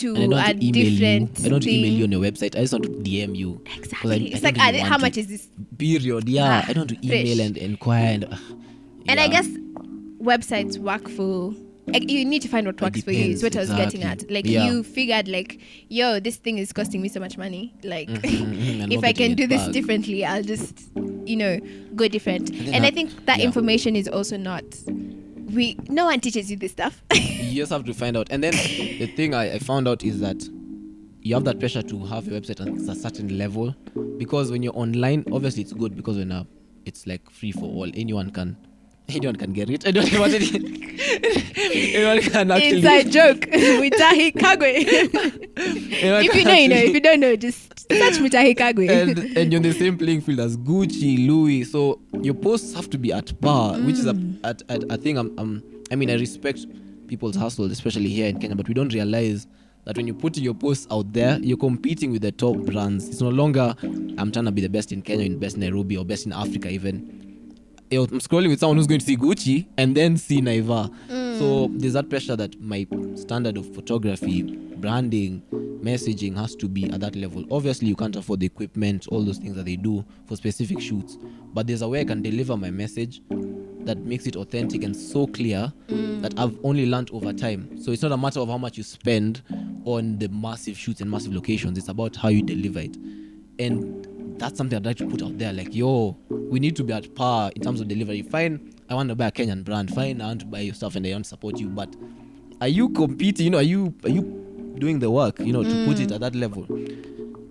to 0.00 0.14
And 0.16 0.34
I 0.34 0.52
don't 0.52 0.62
a 0.62 0.66
email 0.66 0.92
you. 0.92 1.28
I 1.44 1.48
don't 1.48 1.66
email 1.66 1.92
you 1.92 2.04
on 2.04 2.12
your 2.12 2.20
website. 2.22 2.56
I 2.56 2.60
just 2.60 2.72
want 2.72 2.84
to 2.84 2.90
DM 2.90 3.36
you. 3.36 3.60
Exactly. 3.76 4.12
I 4.12 4.16
it's 4.16 4.40
don't 4.40 4.56
like 4.56 4.56
really 4.72 4.78
how 4.80 4.98
much 4.98 5.14
to- 5.14 5.20
is 5.20 5.26
this? 5.28 5.48
Period. 5.78 6.28
Yeah. 6.28 6.62
Ah, 6.64 6.68
I 6.68 6.72
don't 6.72 6.90
want 6.90 7.00
to 7.02 7.08
fresh. 7.08 7.20
email 7.26 7.40
and 7.46 7.56
inquire 7.56 8.14
and. 8.14 8.24
Uh, 8.24 8.36
And 9.08 9.18
I 9.18 9.28
guess 9.28 9.48
websites 10.22 10.78
work 10.78 11.08
for. 11.08 11.54
Like 11.86 12.08
you 12.08 12.24
need 12.24 12.42
to 12.42 12.48
find 12.48 12.66
what 12.68 12.80
works 12.80 13.02
for 13.02 13.10
you. 13.10 13.24
Is 13.32 13.42
what 13.42 13.52
depends, 13.52 13.70
I 13.70 13.74
was 13.74 13.84
getting 13.84 14.04
at. 14.06 14.30
Like 14.30 14.46
Yeah. 14.46 14.66
you 14.66 14.84
figured, 14.84 15.26
like, 15.26 15.58
yo, 15.88 16.20
this 16.20 16.36
thing 16.36 16.58
is 16.58 16.72
costing 16.72 17.02
me 17.02 17.08
so 17.08 17.18
much 17.18 17.36
money. 17.36 17.74
Like, 17.82 18.08
Mhm, 18.08 18.54
mhm, 18.54 18.92
if 18.96 19.02
I 19.02 19.12
can 19.12 19.34
do 19.34 19.46
this 19.48 19.62
back. 19.64 19.72
differently, 19.72 20.24
I'll 20.24 20.44
just, 20.44 20.88
you 21.24 21.34
know, 21.36 21.58
go 21.96 22.06
different. 22.06 22.48
think 22.50 22.66
And 22.68 22.76
I 22.76 22.90
that- 22.90 22.94
think 22.94 23.26
that 23.26 23.38
yeah. 23.40 23.44
information 23.46 23.96
is 23.96 24.06
also 24.06 24.36
not. 24.36 24.62
We 25.52 25.76
no 25.88 26.06
one 26.06 26.20
teaches 26.20 26.50
you 26.50 26.56
this 26.56 26.72
stuff. 26.72 27.02
you 27.14 27.60
just 27.60 27.72
have 27.72 27.84
to 27.84 27.94
find 27.94 28.16
out. 28.16 28.28
And 28.30 28.42
then 28.42 28.52
the 28.52 29.06
thing 29.06 29.34
I, 29.34 29.54
I 29.54 29.58
found 29.58 29.88
out 29.88 30.04
is 30.04 30.20
that 30.20 30.42
you 31.22 31.34
have 31.34 31.44
that 31.44 31.58
pressure 31.58 31.82
to 31.82 32.04
have 32.06 32.26
your 32.26 32.40
website 32.40 32.60
at 32.60 32.88
a 32.88 32.94
certain 32.94 33.36
level 33.36 33.74
because 34.16 34.50
when 34.50 34.62
you're 34.62 34.76
online, 34.76 35.24
obviously 35.32 35.62
it's 35.62 35.72
good 35.72 35.94
because 35.96 36.16
when 36.16 36.32
uh, 36.32 36.44
it's 36.84 37.06
like 37.06 37.28
free 37.30 37.52
for 37.52 37.64
all, 37.64 37.90
anyone 37.94 38.30
can. 38.30 38.56
Anyone 39.08 39.36
can 39.36 39.52
get 39.52 39.68
it. 39.70 39.84
Anyone 39.86 40.30
can, 40.30 40.66
anyone 41.56 42.20
can 42.20 42.50
actually. 42.52 42.76
Inside 42.76 43.10
joke 43.10 43.46
with 43.50 43.92
Tahi 43.98 44.30
Kagwe. 44.32 44.74
if 45.56 46.34
you 46.34 46.44
know, 46.44 46.52
you 46.52 46.68
know. 46.68 46.76
If 46.76 46.94
you 46.94 47.00
don't 47.00 47.18
know, 47.20 47.34
just 47.34 47.80
search 47.90 48.14
Mitahi 48.18 48.54
Kagwe. 48.56 48.88
and 48.88 49.18
and 49.36 49.52
you're 49.52 49.58
on 49.58 49.62
the 49.62 49.72
same 49.72 49.98
playing 49.98 50.20
field 50.20 50.38
as 50.40 50.56
Gucci, 50.56 51.26
Louis. 51.26 51.64
So 51.64 52.00
your 52.22 52.34
posts 52.34 52.72
have 52.74 52.88
to 52.90 52.98
be 52.98 53.12
at 53.12 53.38
par, 53.40 53.74
which 53.80 53.96
is 53.96 54.06
a, 54.06 54.12
Mm. 54.14 54.38
at, 54.44 54.62
at 54.68 54.84
a 54.90 54.96
thing. 54.96 55.18
I'm, 55.18 55.36
I'm, 55.38 55.62
I 55.90 55.96
mean, 55.96 56.08
I 56.10 56.14
respect 56.14 56.66
people's 57.08 57.34
hustle, 57.34 57.64
especially 57.70 58.08
here 58.08 58.28
in 58.28 58.38
Kenya, 58.38 58.54
but 58.54 58.68
we 58.68 58.74
don't 58.74 58.92
realize 58.94 59.46
that 59.86 59.96
when 59.96 60.06
you're 60.06 60.14
putting 60.16 60.44
your 60.44 60.54
posts 60.54 60.86
out 60.90 61.12
there, 61.12 61.38
you're 61.40 61.56
competing 61.58 62.12
with 62.12 62.22
the 62.22 62.30
top 62.32 62.56
brands. 62.58 63.08
It's 63.08 63.20
no 63.20 63.30
longer 63.30 63.74
I'm 63.82 64.30
trying 64.30 64.44
to 64.44 64.52
be 64.52 64.60
the 64.60 64.68
best 64.68 64.92
in 64.92 65.02
Kenya, 65.02 65.26
in 65.26 65.38
best 65.40 65.56
in 65.56 65.62
Nairobi, 65.62 65.96
or 65.96 66.04
best 66.04 66.26
in 66.26 66.32
Africa, 66.32 66.68
even. 66.70 67.29
I'm 67.92 68.20
scrolling 68.20 68.48
with 68.48 68.60
someone 68.60 68.76
who's 68.76 68.86
going 68.86 69.00
to 69.00 69.06
see 69.06 69.16
Gucci 69.16 69.66
and 69.76 69.96
then 69.96 70.16
see 70.16 70.40
Naiva. 70.40 70.94
Mm. 71.08 71.38
So 71.38 71.68
there's 71.72 71.94
that 71.94 72.08
pressure 72.08 72.36
that 72.36 72.60
my 72.60 72.86
standard 73.16 73.56
of 73.56 73.74
photography, 73.74 74.42
branding, 74.42 75.42
messaging 75.82 76.36
has 76.36 76.54
to 76.56 76.68
be 76.68 76.88
at 76.90 77.00
that 77.00 77.16
level. 77.16 77.44
Obviously, 77.50 77.88
you 77.88 77.96
can't 77.96 78.14
afford 78.14 78.40
the 78.40 78.46
equipment, 78.46 79.08
all 79.08 79.24
those 79.24 79.38
things 79.38 79.56
that 79.56 79.64
they 79.64 79.74
do 79.76 80.04
for 80.26 80.36
specific 80.36 80.80
shoots. 80.80 81.18
But 81.52 81.66
there's 81.66 81.82
a 81.82 81.88
way 81.88 82.00
I 82.00 82.04
can 82.04 82.22
deliver 82.22 82.56
my 82.56 82.70
message 82.70 83.22
that 83.80 83.98
makes 83.98 84.26
it 84.26 84.36
authentic 84.36 84.84
and 84.84 84.94
so 84.94 85.26
clear 85.26 85.72
mm. 85.88 86.22
that 86.22 86.38
I've 86.38 86.56
only 86.62 86.86
learned 86.86 87.10
over 87.12 87.32
time. 87.32 87.82
So 87.82 87.90
it's 87.90 88.02
not 88.02 88.12
a 88.12 88.16
matter 88.16 88.38
of 88.38 88.48
how 88.48 88.58
much 88.58 88.76
you 88.76 88.84
spend 88.84 89.42
on 89.84 90.18
the 90.18 90.28
massive 90.28 90.78
shoots 90.78 91.00
and 91.00 91.10
massive 91.10 91.34
locations. 91.34 91.76
It's 91.76 91.88
about 91.88 92.14
how 92.14 92.28
you 92.28 92.42
deliver 92.42 92.80
it. 92.80 92.96
And 93.58 94.06
that's 94.40 94.56
something 94.56 94.76
I'd 94.76 94.86
like 94.86 94.96
to 94.96 95.06
put 95.06 95.22
out 95.22 95.36
there. 95.38 95.52
Like, 95.52 95.74
yo, 95.74 96.16
we 96.28 96.58
need 96.58 96.74
to 96.76 96.84
be 96.84 96.92
at 96.92 97.14
par 97.14 97.52
in 97.54 97.62
terms 97.62 97.80
of 97.80 97.88
delivery. 97.88 98.22
Fine, 98.22 98.72
I 98.88 98.94
want 98.94 99.10
to 99.10 99.14
buy 99.14 99.26
a 99.26 99.30
Kenyan 99.30 99.64
brand. 99.64 99.94
Fine, 99.94 100.20
I 100.20 100.26
want 100.26 100.40
to 100.40 100.46
buy 100.46 100.60
your 100.60 100.74
stuff 100.74 100.96
and 100.96 101.06
I 101.06 101.12
want 101.12 101.26
to 101.26 101.28
support 101.28 101.60
you. 101.60 101.68
But 101.68 101.94
are 102.60 102.68
you 102.68 102.88
competing? 102.88 103.44
You 103.44 103.50
know, 103.50 103.58
are 103.58 103.62
you 103.62 103.94
are 104.02 104.10
you 104.10 104.22
doing 104.78 104.98
the 104.98 105.10
work? 105.10 105.38
You 105.40 105.52
know, 105.52 105.62
to 105.62 105.84
put 105.86 106.00
it 106.00 106.10
at 106.10 106.20
that 106.20 106.34
level. 106.34 106.64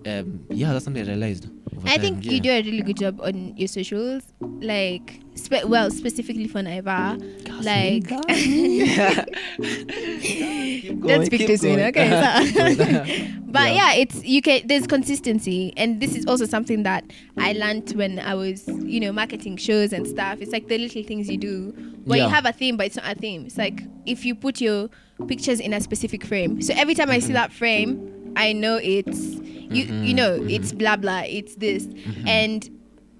Um, 0.06 0.44
yeah, 0.50 0.72
that's 0.72 0.84
something 0.84 1.02
I 1.02 1.06
realized. 1.06 1.48
Over 1.80 1.88
I 1.88 1.92
time, 1.96 2.00
think 2.00 2.24
yeah. 2.24 2.32
you 2.32 2.40
do 2.40 2.50
a 2.50 2.62
really 2.62 2.82
good 2.82 2.96
job 2.98 3.20
on 3.22 3.56
your 3.56 3.68
socials, 3.68 4.22
like 4.40 5.20
spe- 5.34 5.64
well, 5.66 5.90
specifically 5.90 6.46
for 6.46 6.60
Naiva. 6.60 7.18
Like, 7.64 8.08
Keep 10.20 11.02
don't 11.02 11.26
speak 11.26 11.46
too 11.46 11.56
soon, 11.56 11.80
okay? 11.80 12.08
so- 12.10 13.40
but 13.46 13.68
Yeah. 13.70 13.92
yeah. 13.92 13.94
it's 13.94 14.24
you 14.24 14.42
can. 14.42 14.66
There's 14.66 14.86
consistency, 14.86 15.72
and 15.76 16.00
this 16.00 16.14
is 16.14 16.26
also 16.26 16.46
something 16.46 16.82
that 16.84 17.04
I 17.38 17.52
learned 17.52 17.90
when 17.92 18.18
I 18.18 18.34
was, 18.34 18.66
you 18.68 19.00
know, 19.00 19.12
marketing 19.12 19.56
shows 19.56 19.92
and 19.92 20.06
stuff. 20.06 20.38
It's 20.40 20.52
like 20.52 20.68
the 20.68 20.78
little 20.78 21.02
things 21.02 21.28
you 21.28 21.36
do 21.38 21.72
where 22.04 22.18
Yeah. 22.18 22.24
you 22.26 22.30
have 22.30 22.46
a 22.46 22.52
theme, 22.52 22.76
but 22.76 22.86
it's 22.86 22.96
not 22.96 23.10
a 23.10 23.14
theme. 23.14 23.44
It's 23.46 23.58
like 23.58 23.82
if 24.06 24.24
you 24.24 24.34
put 24.34 24.60
your 24.60 24.88
pictures 25.28 25.60
in 25.60 25.72
a 25.72 25.80
specific 25.80 26.24
frame. 26.24 26.62
So 26.62 26.72
every 26.76 26.94
time 26.94 27.10
I 27.10 27.18
Mm-hmm. 27.18 27.26
see 27.26 27.32
that 27.34 27.52
frame, 27.52 28.32
I 28.36 28.52
know 28.52 28.76
it's 28.82 29.36
you. 29.70 29.84
You 29.84 30.14
know, 30.14 30.38
Mm-hmm. 30.38 30.50
it's 30.50 30.72
blah 30.72 30.96
blah. 30.96 31.22
It's 31.26 31.54
this, 31.56 31.86
and 32.26 32.68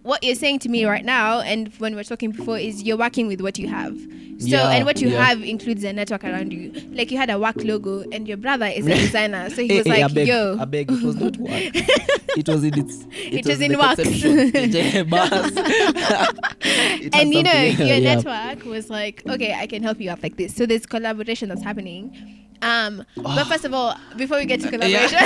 what 0.03 0.23
you're 0.25 0.35
saying 0.35 0.59
to 0.61 0.69
me 0.69 0.85
right 0.87 1.05
now 1.05 1.41
and 1.41 1.69
when 1.79 1.95
we're 1.95 2.03
talking 2.05 2.31
before 2.31 2.57
is 2.59 2.83
you're 2.83 2.97
working 2.97 3.27
with 3.27 3.43
what 3.43 3.59
you 3.59 3.69
have 3.69 3.95
so 4.40 4.46
Yeah, 4.46 4.70
and 4.70 4.87
what 4.87 5.00
you 5.00 5.11
yeah. 5.11 5.24
have 5.24 5.42
includes 5.42 5.85
a 5.85 5.92
network 5.92 6.24
around 6.24 6.53
you 6.53 6.72
like 6.92 7.11
you 7.11 7.18
had 7.18 7.31
a 7.31 7.38
work 7.38 7.57
logo 7.59 8.05
and 8.11 8.26
your 8.26 8.37
brother 8.37 8.66
is 8.66 8.87
a 8.87 8.94
designer 9.05 9.50
so 9.50 9.62
he 9.62 9.79
was 9.79 9.87
hey, 9.87 10.03
like 10.03 10.11
I 10.11 10.14
beg, 10.14 10.29
yo 10.29 10.57
I 10.59 10.64
beg, 10.64 10.90
it 10.90 11.03
was 11.03 11.16
not 11.16 11.37
work. 11.37 11.50
it 11.53 12.48
was 12.48 12.64
in 12.64 12.79
its. 12.79 13.07
It 13.11 13.46
was 13.46 13.61
in 13.61 13.64
in 13.66 13.72
the 13.72 13.79
wax. 13.79 14.00
conception. 14.00 14.70
Yeah, 14.70 15.03
bars. 15.03 15.53
It 16.62 17.14
and 17.14 17.35
you 17.35 17.42
know 17.42 17.53
your 17.53 17.96
yeah. 17.98 18.14
network 18.14 18.64
was 18.64 18.88
like 18.90 19.22
okay 19.29 19.55
i 19.55 19.66
can 19.66 19.83
help 19.83 20.00
you 20.00 20.11
out 20.11 20.22
like 20.22 20.37
this 20.37 20.55
so 20.55 20.66
there's 20.66 20.87
collaboration 20.87 21.48
that's 21.48 21.62
happening 21.62 22.46
um 22.62 23.05
but 23.16 23.44
first 23.44 23.64
of 23.64 23.72
all 23.74 23.96
before 24.16 24.38
we 24.38 24.44
get 24.44 24.61
to 24.61 24.68
collaboration 24.74 25.18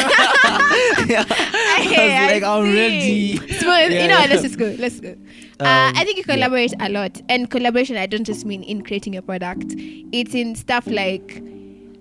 yeah. 1.09 1.24
I 1.29 2.22
was 2.22 2.33
like, 2.33 2.42
I'm 2.42 2.62
ready. 2.74 3.37
Smooth. 3.37 3.61
Yeah, 3.61 3.87
you 3.88 4.09
know, 4.09 4.18
yeah. 4.18 4.27
let's 4.29 4.42
just 4.42 4.59
go. 4.59 4.74
Let's 4.79 5.00
go. 5.00 5.16
Uh, 5.61 5.64
Um, 5.64 5.93
I 5.97 6.05
think 6.05 6.17
you 6.19 6.25
yeah. 6.27 6.35
collaborate 6.35 6.73
a 6.81 6.88
lot, 6.88 7.21
and 7.29 7.49
collaboration. 7.51 7.97
I 7.97 8.07
don't 8.07 8.25
just 8.25 8.45
mean 8.45 8.62
in 8.62 8.83
creating 8.83 9.17
a 9.17 9.23
product. 9.23 9.75
It's 9.77 10.35
in 10.35 10.55
stuff 10.55 10.87
like 10.87 11.43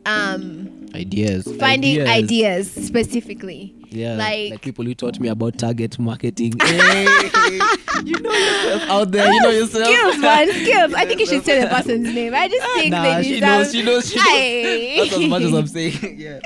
um, 0.06 0.70
Ideas. 0.96 1.48
finding 1.60 2.02
ideas, 2.08 2.70
specifically. 2.72 3.74
Yeah, 3.90 4.16
Like- 4.16 4.52
like, 4.52 4.62
people 4.62 4.86
who 4.86 4.96
taught 4.96 5.20
me 5.20 5.28
about 5.28 5.60
target 5.60 6.00
marketing. 6.00 6.54
Hey, 6.62 7.04
you 8.04 8.20
know 8.20 8.32
yourself 8.34 8.82
out 8.90 9.12
there. 9.12 9.32
You 9.32 9.42
know 9.42 9.50
yourself. 9.52 9.86
Skills, 9.88 10.18
man, 10.18 10.50
skills. 10.50 10.94
I 10.96 11.06
think 11.06 11.20
you 11.20 11.26
should 11.28 11.46
say 11.46 11.62
the 11.62 11.68
person's 11.76 12.12
name. 12.14 12.34
I 12.34 12.48
just 12.48 12.68
think 12.74 12.90
Nah, 12.92 13.04
they 13.04 13.24
she 13.24 13.40
deserve- 13.40 13.42
knows. 13.50 13.72
She 13.72 13.84
knows. 13.84 14.10
She 14.10 14.16
knows. 14.18 14.28
Aye. 14.28 14.96
That's 14.98 15.14
as 15.14 15.28
much 15.30 15.42
as 15.44 15.54
I'm 15.54 15.68
saying. 15.68 16.20
Yeah. 16.20 16.40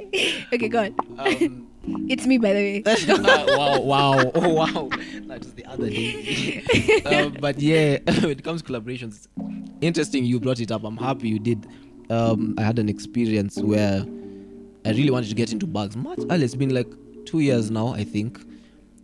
okay, 0.54 0.68
go 0.68 0.80
on. 0.84 0.96
Um, 1.18 1.67
It's 2.10 2.26
me, 2.26 2.38
by 2.38 2.54
the 2.54 2.60
way. 2.60 2.84
uh, 2.86 3.46
wow, 3.58 3.82
wow, 3.82 4.32
oh, 4.36 4.54
wow. 4.54 4.90
That 5.28 5.40
was 5.40 5.54
the 5.54 5.66
other 5.66 5.90
day. 5.90 6.64
um, 7.06 7.38
but 7.40 7.60
yeah, 7.60 8.00
when 8.06 8.32
it 8.32 8.44
comes 8.44 8.62
to 8.62 8.72
collaborations, 8.72 9.28
interesting 9.82 10.26
you 10.26 10.40
brought 10.40 10.60
it 10.60 10.72
up. 10.72 10.84
I'm 10.84 10.98
happy 10.98 11.30
you 11.30 11.40
did. 11.40 11.68
Um, 12.10 12.56
I 12.58 12.64
had 12.64 12.80
an 12.80 12.90
experience 12.90 13.58
where 13.58 14.06
I 14.86 14.90
really 14.90 15.12
wanted 15.12 15.30
to 15.30 15.36
get 15.36 15.52
into 15.52 15.68
bugs. 15.68 15.96
Much 15.96 16.20
earlier, 16.30 16.46
it's 16.46 16.56
been 16.56 16.74
like 16.74 16.88
two 17.26 17.40
years 17.40 17.70
now, 17.72 17.90
I 17.90 18.04
think. 18.04 18.40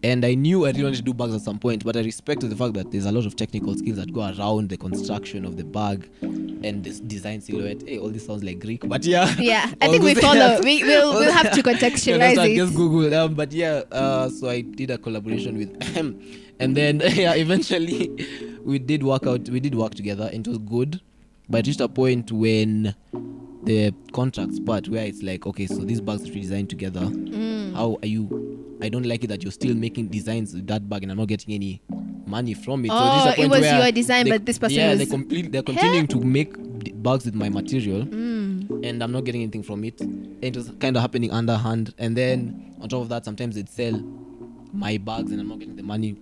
And 0.03 0.25
I 0.25 0.33
knew 0.33 0.65
I 0.65 0.71
really 0.71 0.83
wanted 0.83 0.97
to 0.97 1.01
do 1.01 1.13
bugs 1.13 1.33
at 1.33 1.41
some 1.41 1.57
point, 1.59 1.85
but 1.85 1.95
I 1.95 2.01
respected 2.01 2.49
the 2.49 2.57
fact 2.57 2.73
that 2.73 2.91
there's 2.91 3.05
a 3.05 3.11
lot 3.11 3.25
of 3.25 3.37
technical 3.37 3.73
skills 3.73 3.95
that 3.97 4.11
go 4.11 4.21
around 4.21 4.67
the 4.67 4.75
construction 4.75 5.45
of 5.45 5.55
the 5.55 5.63
bug 5.63 6.05
and 6.21 6.83
this 6.83 6.99
design 6.99 7.39
silhouette. 7.39 7.83
Hey, 7.87 7.99
all 7.99 8.09
this 8.09 8.25
sounds 8.25 8.43
like 8.43 8.59
Greek, 8.59 8.87
but 8.87 9.05
yeah. 9.05 9.33
Yeah, 9.39 9.71
I 9.79 9.87
think 9.89 10.03
we 10.03 10.13
follow. 10.15 10.59
We 10.61 10.83
will. 10.83 11.13
We'll 11.13 11.31
have 11.31 11.53
to 11.53 11.63
contextualize 11.69 12.31
understand? 12.37 12.51
it. 12.51 12.55
Just 12.57 12.75
Google. 12.75 13.13
Um, 13.17 13.33
but 13.33 13.53
yeah, 13.53 13.83
uh, 13.93 14.27
so 14.27 14.49
I 14.49 14.59
did 14.59 14.91
a 14.91 14.97
collaboration 14.97 15.57
with 15.57 15.81
him, 15.81 16.21
and 16.59 16.75
then 16.75 16.99
yeah, 17.13 17.33
eventually 17.35 18.27
we 18.63 18.79
did 18.79 19.03
work 19.03 19.25
out. 19.25 19.47
We 19.47 19.61
did 19.61 19.73
work 19.73 19.95
together, 19.95 20.29
and 20.33 20.45
it 20.45 20.49
was 20.49 20.57
good. 20.59 20.99
But 21.49 21.59
it 21.59 21.67
reached 21.67 21.81
a 21.81 21.87
point 21.87 22.29
when 22.31 22.93
the 23.65 23.93
contracts 24.11 24.59
part 24.59 24.87
where 24.89 25.05
it's 25.05 25.21
like, 25.23 25.45
okay, 25.47 25.65
so 25.67 25.75
these 25.77 26.01
bags 26.01 26.23
we 26.23 26.41
designed 26.41 26.69
together, 26.69 27.01
Mm. 27.01 27.73
how 27.73 27.97
are 28.03 28.07
you? 28.07 28.77
I 28.81 28.89
don't 28.89 29.05
like 29.05 29.23
it 29.23 29.27
that 29.27 29.43
you're 29.43 29.51
still 29.51 29.73
making 29.75 30.07
designs 30.07 30.53
with 30.53 30.67
that 30.67 30.89
bag, 30.89 31.03
and 31.03 31.11
I'm 31.11 31.17
not 31.17 31.27
getting 31.29 31.53
any 31.53 31.81
money 32.25 32.53
from 32.53 32.83
it. 32.85 32.89
so 32.89 32.95
Oh, 32.97 33.25
this 33.25 33.33
is 33.33 33.39
a 33.39 33.41
it 33.45 33.49
was 33.49 33.71
your 33.71 33.91
design, 33.91 34.25
they- 34.25 34.31
but 34.31 34.45
this 34.45 34.57
person 34.59 34.77
yeah, 34.77 34.89
was- 34.91 34.99
they 34.99 35.05
complete. 35.05 35.51
They're 35.51 35.61
continuing 35.63 36.07
to 36.07 36.19
make 36.19 36.53
d- 36.79 36.91
bags 36.91 37.25
with 37.25 37.35
my 37.35 37.49
material 37.49 38.03
Mm. 38.03 38.83
and 38.83 39.01
I'm 39.03 39.11
not 39.11 39.23
getting 39.23 39.41
anything 39.43 39.63
from 39.63 39.83
it. 39.85 40.01
And 40.01 40.37
it 40.41 40.55
was 40.55 40.71
kind 40.79 40.95
of 40.97 41.01
happening 41.01 41.31
underhand. 41.31 41.93
And 41.97 42.17
then 42.17 42.73
on 42.81 42.89
top 42.89 43.01
of 43.03 43.09
that, 43.09 43.23
sometimes 43.23 43.55
they'd 43.55 43.69
sell 43.69 44.01
my 44.73 44.97
bags 44.97 45.31
and 45.31 45.39
I'm 45.39 45.47
not 45.47 45.59
getting 45.59 45.75
the 45.77 45.83
money. 45.83 46.15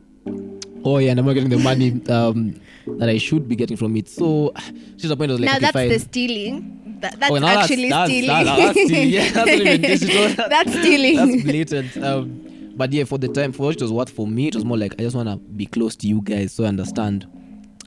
Oh 0.83 0.97
yeah, 0.97 1.11
and 1.11 1.19
I'm 1.19 1.25
not 1.25 1.33
getting 1.33 1.49
the 1.49 1.57
money 1.59 2.01
um, 2.09 2.55
that 2.99 3.09
I 3.09 3.17
should 3.17 3.47
be 3.47 3.55
getting 3.55 3.77
from 3.77 3.95
it. 3.97 4.07
So 4.09 4.53
just 4.97 5.09
the 5.09 5.15
point 5.17 5.31
I 5.31 5.33
was 5.35 5.39
like, 5.41 5.49
now 5.49 5.55
okay, 5.57 5.61
that's 5.61 5.73
fine. 5.73 5.89
the 5.89 5.99
stealing. 5.99 6.90
That, 7.01 7.19
that's 7.19 7.31
Oh, 7.31 7.45
actually 7.45 7.89
that's- 7.89 8.09
stealing. 8.09 8.27
that- 8.29 8.45
that's 8.45 8.71
stealing. 8.81 9.09
Yeah, 9.09 9.31
that's 9.31 9.35
not 9.35 9.49
even 9.49 9.81
digital. 9.81 10.47
that's 10.49 10.71
stealing. 10.79 11.15
That's 11.17 11.43
blatant. 11.43 11.97
Um, 11.97 12.73
but 12.75 12.93
yeah, 12.93 13.03
for 13.03 13.17
the 13.17 13.27
time, 13.27 13.51
for 13.51 13.71
it 13.71 13.81
was 13.81 13.91
what 13.91 14.09
for 14.09 14.25
me, 14.27 14.47
it 14.47 14.55
was 14.55 14.63
more 14.65 14.77
like 14.77 14.93
I 14.99 15.03
just 15.03 15.15
want 15.15 15.29
to 15.29 15.35
be 15.37 15.65
close 15.65 15.95
to 15.97 16.07
you 16.07 16.21
guys 16.21 16.53
so 16.53 16.63
I 16.63 16.67
understand 16.67 17.27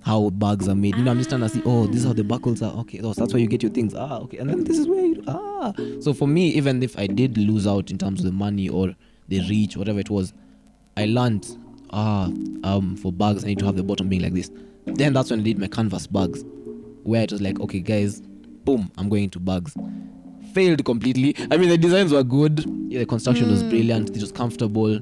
how 0.02 0.28
bags 0.30 0.68
are 0.68 0.74
made. 0.74 0.94
You 0.96 1.02
know, 1.02 1.10
I'm 1.12 1.18
just 1.18 1.30
trying 1.30 1.40
to 1.40 1.48
see, 1.48 1.62
oh, 1.64 1.86
this 1.86 2.00
is 2.00 2.04
how 2.04 2.12
the 2.12 2.22
buckles 2.24 2.60
are. 2.60 2.72
Okay, 2.80 3.00
oh, 3.02 3.12
so 3.14 3.22
that's 3.22 3.32
where 3.32 3.40
you 3.40 3.46
get 3.48 3.62
your 3.62 3.72
things. 3.72 3.94
Ah, 3.94 4.18
okay. 4.18 4.36
And 4.36 4.50
then 4.50 4.64
this 4.64 4.78
is 4.78 4.86
where 4.86 5.00
you, 5.06 5.24
ah. 5.26 5.72
So 6.00 6.12
for 6.12 6.28
me, 6.28 6.48
even 6.48 6.82
if 6.82 6.98
I 6.98 7.06
did 7.06 7.38
lose 7.38 7.66
out 7.66 7.90
in 7.90 7.96
terms 7.96 8.20
of 8.20 8.26
the 8.26 8.32
money 8.32 8.68
or 8.68 8.94
the 9.28 9.40
reach, 9.48 9.76
whatever 9.78 9.98
it 10.00 10.10
was, 10.10 10.34
I 10.98 11.06
learned, 11.06 11.46
ah, 11.90 12.26
um, 12.64 12.96
for 13.00 13.10
bags, 13.12 13.44
I 13.44 13.48
need 13.48 13.58
to 13.60 13.64
have 13.64 13.76
the 13.76 13.82
bottom 13.82 14.08
being 14.10 14.20
like 14.22 14.34
this. 14.34 14.50
Then 14.84 15.14
that's 15.14 15.30
when 15.30 15.40
I 15.40 15.42
did 15.42 15.58
my 15.58 15.68
canvas 15.68 16.06
bags, 16.06 16.44
where 17.04 17.22
it 17.22 17.32
was 17.32 17.40
like, 17.40 17.58
okay, 17.60 17.80
guys, 17.80 18.20
boom, 18.64 18.90
I'm 18.96 19.08
going 19.08 19.24
into 19.24 19.40
bags. 19.40 19.76
Failed 20.52 20.84
completely. 20.84 21.34
I 21.50 21.56
mean, 21.56 21.68
the 21.68 21.78
designs 21.78 22.12
were 22.12 22.22
good. 22.22 22.64
Yeah, 22.88 23.00
the 23.00 23.06
construction 23.06 23.50
was 23.50 23.62
hmm. 23.62 23.70
brilliant. 23.70 24.10
It 24.10 24.20
was 24.20 24.30
comfortable, 24.32 25.00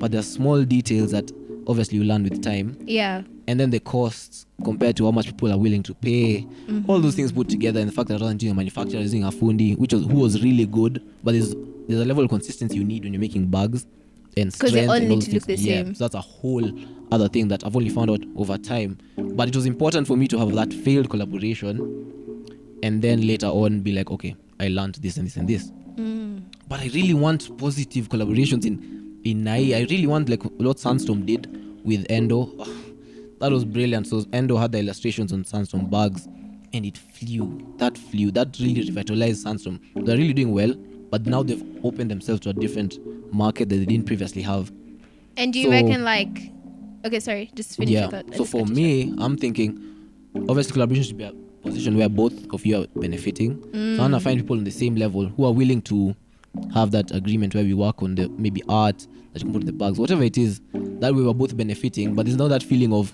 but 0.00 0.10
there 0.10 0.20
are 0.20 0.24
small 0.24 0.64
details 0.64 1.12
that 1.12 1.30
obviously 1.68 1.98
you 1.98 2.04
learn 2.04 2.24
with 2.24 2.42
time 2.42 2.76
Yeah. 2.86 3.22
and 3.46 3.60
then 3.60 3.70
the 3.70 3.78
costs 3.78 4.46
compared 4.64 4.96
to 4.96 5.04
how 5.04 5.10
much 5.10 5.26
people 5.26 5.52
are 5.52 5.58
willing 5.58 5.82
to 5.84 5.94
pay, 5.94 6.40
mm-hmm. 6.66 6.90
all 6.90 6.98
those 6.98 7.14
things 7.14 7.30
put 7.30 7.48
together, 7.48 7.78
and 7.78 7.88
the 7.88 7.92
fact 7.94 8.08
that 8.08 8.14
rather 8.14 8.28
than 8.28 8.38
doing 8.38 8.52
a 8.52 8.54
manufacturer 8.54 9.00
using 9.00 9.22
a 9.22 9.30
fundi, 9.30 9.76
which 9.76 9.92
was 9.92 10.04
who 10.04 10.14
was 10.18 10.42
really 10.42 10.64
good, 10.66 11.02
but 11.22 11.32
there's 11.32 11.54
there's 11.88 12.00
a 12.00 12.04
level 12.04 12.24
of 12.24 12.30
consistency 12.30 12.76
you 12.76 12.84
need 12.84 13.04
when 13.04 13.12
you're 13.12 13.20
making 13.20 13.46
bags 13.46 13.86
and 14.36 14.52
'Cause 14.52 14.72
they 14.72 14.84
strength 14.84 14.88
all 14.88 14.96
and 14.96 15.08
need 15.08 15.14
those 15.16 15.24
to 15.26 15.34
look 15.34 15.42
things. 15.44 15.62
the 15.62 15.68
yeah, 15.70 15.82
same. 15.84 15.94
so 15.94 16.04
that's 16.04 16.14
a 16.14 16.20
whole 16.20 16.70
other 17.12 17.28
thing 17.28 17.48
that 17.48 17.64
I've 17.64 17.74
only 17.76 17.88
found 17.88 18.10
out 18.10 18.22
over 18.36 18.58
time. 18.58 18.98
But 19.16 19.48
it 19.48 19.56
was 19.56 19.66
important 19.66 20.06
for 20.06 20.16
me 20.16 20.26
to 20.28 20.38
have 20.38 20.52
that 20.54 20.72
failed 20.72 21.08
collaboration, 21.10 22.12
and 22.82 23.02
then 23.02 23.26
later 23.26 23.46
on 23.46 23.80
be 23.80 23.92
like, 23.92 24.10
okay, 24.10 24.36
I 24.60 24.68
learned 24.68 24.96
this 24.96 25.16
and 25.16 25.26
this 25.26 25.36
and 25.36 25.48
this. 25.48 25.70
Mm. 25.96 26.42
But 26.68 26.80
I 26.80 26.86
really 26.94 27.14
want 27.14 27.56
positive 27.58 28.08
collaborations 28.08 28.64
in 28.64 29.20
in 29.24 29.44
Nai. 29.44 29.72
I 29.74 29.86
really 29.90 30.06
want 30.06 30.28
like 30.28 30.42
what 30.42 30.78
Sandstorm 30.78 31.26
did 31.26 31.48
with 31.84 32.06
Endo. 32.08 32.50
Oh, 32.58 32.74
that 33.40 33.50
was 33.50 33.64
brilliant. 33.64 34.06
So 34.06 34.24
Endo 34.32 34.56
had 34.56 34.72
the 34.72 34.78
illustrations 34.78 35.32
on 35.32 35.44
Sandstorm 35.44 35.86
bags, 35.90 36.26
and 36.72 36.84
it 36.86 36.98
flew. 36.98 37.74
That 37.78 37.96
flew. 37.98 38.30
That 38.30 38.56
really 38.60 38.82
revitalized 38.82 39.42
Sandstorm. 39.42 39.80
They're 39.96 40.16
really 40.16 40.34
doing 40.34 40.52
well, 40.52 40.74
but 41.10 41.26
now 41.26 41.42
they've 41.42 41.64
opened 41.84 42.10
themselves 42.10 42.40
to 42.42 42.50
a 42.50 42.52
different 42.52 42.98
market 43.32 43.68
that 43.68 43.76
they 43.76 43.86
didn't 43.86 44.06
previously 44.06 44.42
have. 44.42 44.70
And 45.36 45.52
do 45.52 45.58
you 45.58 45.66
So- 45.66 45.70
reckon 45.72 46.04
like? 46.04 46.52
Okay, 47.04 47.20
sorry. 47.20 47.50
Just 47.54 47.76
finish 47.76 47.92
yeah. 47.92 48.22
So 48.34 48.44
for 48.44 48.66
me, 48.66 49.14
I'm 49.18 49.36
thinking, 49.36 49.78
obviously 50.48 50.72
collaboration 50.72 51.04
should 51.04 51.16
be 51.18 51.24
a 51.24 51.32
position 51.68 51.96
where 51.96 52.08
both 52.08 52.32
of 52.52 52.64
you 52.66 52.82
are 52.82 52.86
benefiting. 52.96 53.60
So 53.72 53.78
I 53.78 54.08
want 54.08 54.14
to 54.14 54.18
mm. 54.18 54.22
find 54.22 54.40
people 54.40 54.56
on 54.56 54.64
the 54.64 54.70
same 54.70 54.96
level 54.96 55.26
who 55.28 55.44
are 55.44 55.52
willing 55.52 55.82
to 55.82 56.14
have 56.74 56.90
that 56.92 57.10
agreement 57.14 57.54
where 57.54 57.64
we 57.64 57.74
work 57.74 58.02
on 58.02 58.14
the 58.14 58.28
maybe 58.30 58.62
art 58.68 59.06
that 59.32 59.42
you 59.42 59.46
can 59.46 59.52
put 59.52 59.62
in 59.62 59.66
the 59.66 59.72
bags, 59.72 59.98
whatever 59.98 60.22
it 60.24 60.36
is. 60.38 60.60
That 60.72 61.14
way 61.14 61.22
we're 61.22 61.34
both 61.34 61.56
benefiting, 61.56 62.14
but 62.14 62.26
there's 62.26 62.36
not 62.38 62.48
that 62.48 62.62
feeling 62.62 62.92
of. 62.92 63.12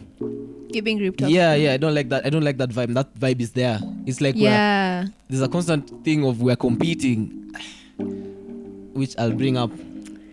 You're 0.68 0.82
being 0.82 0.98
ripped 0.98 1.22
off. 1.22 1.30
yeah, 1.30 1.54
yeah. 1.54 1.72
I 1.72 1.76
don't 1.76 1.94
like 1.94 2.08
that. 2.08 2.26
I 2.26 2.30
don't 2.30 2.42
like 2.42 2.56
that 2.58 2.70
vibe. 2.70 2.94
That 2.94 3.14
vibe 3.14 3.40
is 3.40 3.52
there. 3.52 3.78
It's 4.06 4.20
like 4.20 4.34
we're 4.34 4.42
Yeah. 4.42 5.06
there's 5.28 5.42
a 5.42 5.48
constant 5.48 6.04
thing 6.04 6.24
of 6.24 6.42
we're 6.42 6.56
competing, 6.56 7.52
which 8.94 9.14
I'll 9.18 9.32
bring 9.32 9.56
up. 9.56 9.70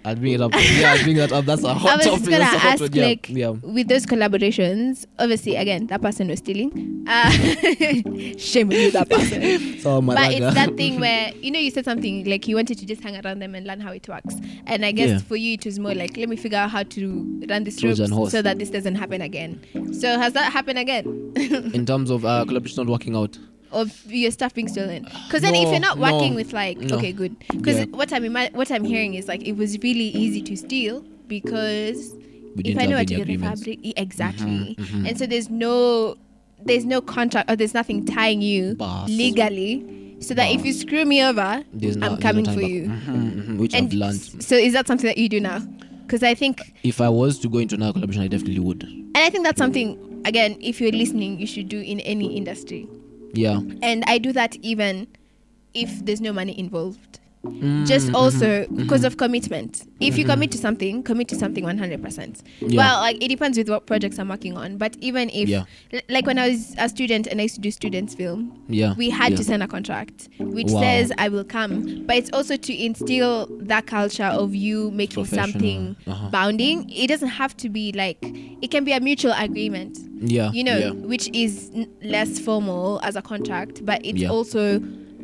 I'll 0.04 0.16
bring 0.16 0.34
it 0.34 0.42
up. 0.42 0.52
Yeah, 0.54 0.94
I'll 0.98 1.04
bring 1.04 1.18
that 1.18 1.32
up. 1.32 1.46
That's 1.46 1.64
a 1.64 1.74
hot 1.74 1.98
was 1.98 2.06
topic. 2.06 2.20
just 2.20 2.32
gonna 2.32 2.40
That's 2.44 2.82
ask, 2.82 2.96
like, 2.96 3.30
yeah. 3.30 3.50
with 3.50 3.88
those 3.88 4.06
collaborations, 4.06 5.06
obviously, 5.20 5.56
again, 5.56 5.88
that 5.88 6.02
person 6.02 6.28
was 6.28 6.40
stealing. 6.40 7.06
Uh, 7.08 7.30
shame 8.38 8.70
on 8.70 8.76
you, 8.76 8.92
that 8.92 9.08
person. 9.10 9.42
So 9.82 10.00
but 10.02 10.32
it's 10.34 10.54
that 10.56 10.76
thing 10.78 11.00
where 11.00 11.32
you 11.36 11.50
know 11.50 11.60
you 11.60 11.72
said 11.72 11.86
something 11.86 12.24
like 12.26 12.48
you 12.48 12.56
wanted 12.56 12.78
to 12.80 12.86
just 12.86 13.02
hang 13.02 13.16
around 13.26 13.40
them 13.40 13.56
and 13.56 13.66
learn 13.66 13.80
how 13.80 13.92
it 13.92 14.08
works, 14.08 14.36
and 14.68 14.86
I 14.86 14.92
guess 14.92 15.10
Yeah. 15.10 15.18
for 15.20 15.36
you 15.36 15.54
it 15.54 15.66
was 15.66 15.80
more 15.80 15.96
like 15.96 16.18
let 16.18 16.30
me 16.30 16.36
figure 16.36 16.60
out 16.60 16.70
how 16.70 16.84
to 16.84 17.42
run 17.50 17.64
this 17.64 17.82
horse. 17.82 18.32
so 18.32 18.42
that 18.44 18.60
this 18.60 18.70
doesn't 18.70 18.96
happen 18.96 19.22
again. 19.22 19.60
So 19.94 20.20
has 20.20 20.34
that 20.34 20.52
happened 20.54 20.78
again, 20.78 21.32
in 21.74 21.86
terms 21.86 22.10
of 22.12 22.26
uh, 22.26 22.46
collaboration 22.46 22.84
not 22.86 22.92
working 22.92 23.16
out. 23.16 23.38
Or 23.72 23.86
your 24.08 24.32
stuff 24.32 24.54
being 24.54 24.68
stolen? 24.68 25.04
Because 25.28 25.42
then 25.42 25.56
if 25.56 25.70
you're 25.70 25.80
not 25.80 25.98
working 25.98 26.32
no, 26.32 26.36
with 26.36 26.54
like 26.54 26.78
no. 26.78 26.98
okay 26.98 27.12
good, 27.12 27.36
because 27.50 27.80
Yeah. 27.80 27.86
what 27.86 28.12
I'm 28.14 28.26
ima- 28.26 28.50
what 28.54 28.72
I'm 28.72 28.84
hearing 28.84 29.14
is 29.16 29.28
like 29.28 29.44
it 29.48 29.54
was 29.54 29.78
really 29.82 30.10
easy 30.10 30.42
to 30.44 30.56
steal 30.58 31.04
because 31.28 32.14
if 32.58 32.78
I 32.78 32.86
know 32.86 32.98
how 32.98 33.04
to 33.04 33.16
any 33.16 33.24
get 33.24 33.28
the 33.28 33.38
fabric 33.38 33.80
exactly, 33.98 34.76
Mhm, 34.78 34.86
mhm. 34.86 35.08
and 35.08 35.18
so 35.18 35.26
there's 35.26 35.50
no 35.50 36.18
there's 36.64 36.86
no 36.86 37.02
contract 37.02 37.50
or 37.50 37.56
there's 37.56 37.74
nothing 37.74 38.06
tying 38.06 38.42
you 38.42 38.76
Boss. 38.76 39.10
legally, 39.10 39.84
so 40.20 40.34
that 40.36 40.52
if 40.52 40.64
you 40.66 40.74
screw 40.74 41.06
me 41.06 41.24
over, 41.24 41.64
no- 41.74 41.90
I'm 41.90 42.14
no 42.14 42.18
coming 42.18 42.46
for 42.46 42.60
back. 42.62 42.70
you. 42.70 42.84
Mhm, 42.84 43.34
mhm, 43.48 43.58
which 43.58 43.74
And 43.74 43.88
I've 43.88 43.94
learned. 43.94 44.44
so 44.44 44.56
is 44.56 44.74
that 44.74 44.86
something 44.86 45.08
that 45.08 45.18
you 45.18 45.28
do 45.30 45.40
now? 45.40 45.60
Because 46.06 46.22
I 46.24 46.36
think, 46.36 46.62
If 46.84 47.00
I 47.02 47.10
was 47.10 47.40
to 47.40 47.50
go 47.50 47.58
into 47.60 47.76
another 47.76 47.94
collaboration, 47.94 48.22
I 48.24 48.28
definitely 48.28 48.60
would. 48.60 48.84
and 48.84 49.18
I 49.18 49.30
think 49.32 49.44
that's 49.46 49.58
something 49.58 49.98
again. 50.26 50.56
If 50.62 50.80
you're 50.82 50.92
listening, 50.92 51.40
you 51.40 51.48
should 51.48 51.68
do 51.70 51.80
in 51.80 52.00
any 52.02 52.36
industry, 52.38 52.86
Yeah. 53.34 53.62
and 53.82 54.04
I 54.08 54.18
do 54.18 54.34
that 54.34 54.56
even 54.58 55.08
if 55.74 56.06
there's 56.06 56.22
no 56.22 56.34
money 56.34 56.58
involved. 56.58 57.21
Mm, 57.44 57.88
Just 57.88 58.10
mhm, 58.10 58.14
also 58.16 58.46
mhm. 58.66 58.78
because 58.78 59.04
of 59.04 59.18
commitment. 59.18 59.82
If 60.00 60.16
you 60.16 60.26
Mhm. 60.26 60.30
commit 60.30 60.52
to 60.52 60.58
something, 60.60 61.02
commit 61.02 61.28
to 61.30 61.36
something 61.36 61.64
100%. 61.66 62.44
Yeah. 62.60 62.78
Well, 62.78 63.00
like 63.02 63.18
it 63.24 63.30
depends 63.30 63.58
with 63.58 63.68
what 63.68 63.88
projects 63.88 64.20
I'm 64.20 64.30
working 64.30 64.56
on. 64.56 64.78
But 64.78 64.96
even 65.02 65.30
if, 65.32 65.50
Yeah. 65.50 65.64
l- 65.92 66.02
like 66.08 66.28
when 66.28 66.38
I 66.38 66.50
was 66.50 66.76
a 66.78 66.88
student 66.88 67.26
and 67.26 67.40
I 67.40 67.44
used 67.44 67.56
to 67.56 67.62
do 67.62 67.72
students 67.72 68.14
film, 68.14 68.52
yeah. 68.70 68.94
we 68.96 69.10
had 69.10 69.32
yeah. 69.32 69.38
to 69.38 69.44
sign 69.44 69.62
a 69.64 69.68
contract 69.68 70.30
which 70.40 70.70
Wow. 70.70 70.82
says 70.82 71.12
I 71.18 71.30
will 71.30 71.44
come. 71.44 72.04
But 72.06 72.18
it's 72.18 72.30
also 72.32 72.58
to 72.58 72.74
instill 72.86 73.48
that 73.62 73.88
culture 73.88 74.24
of 74.26 74.54
you 74.54 74.92
making 74.92 75.26
something. 75.26 75.96
Uh-huh. 76.06 76.30
bounding. 76.30 76.90
It 76.90 77.08
doesn't 77.08 77.30
have 77.30 77.58
to 77.58 77.70
be 77.70 77.92
like 77.94 78.18
it 78.62 78.70
can 78.70 78.84
be 78.84 78.92
a 78.92 79.00
mutual 79.00 79.34
agreement, 79.38 79.98
Yeah. 80.22 80.52
you 80.54 80.64
know, 80.64 80.94
which 81.06 81.28
is 81.34 81.72
n- 81.74 81.88
less 82.04 82.38
formal 82.40 83.00
as 83.04 83.16
a 83.16 83.22
contract, 83.24 83.84
but 83.86 84.00
it's 84.06 84.24
also 84.30 84.80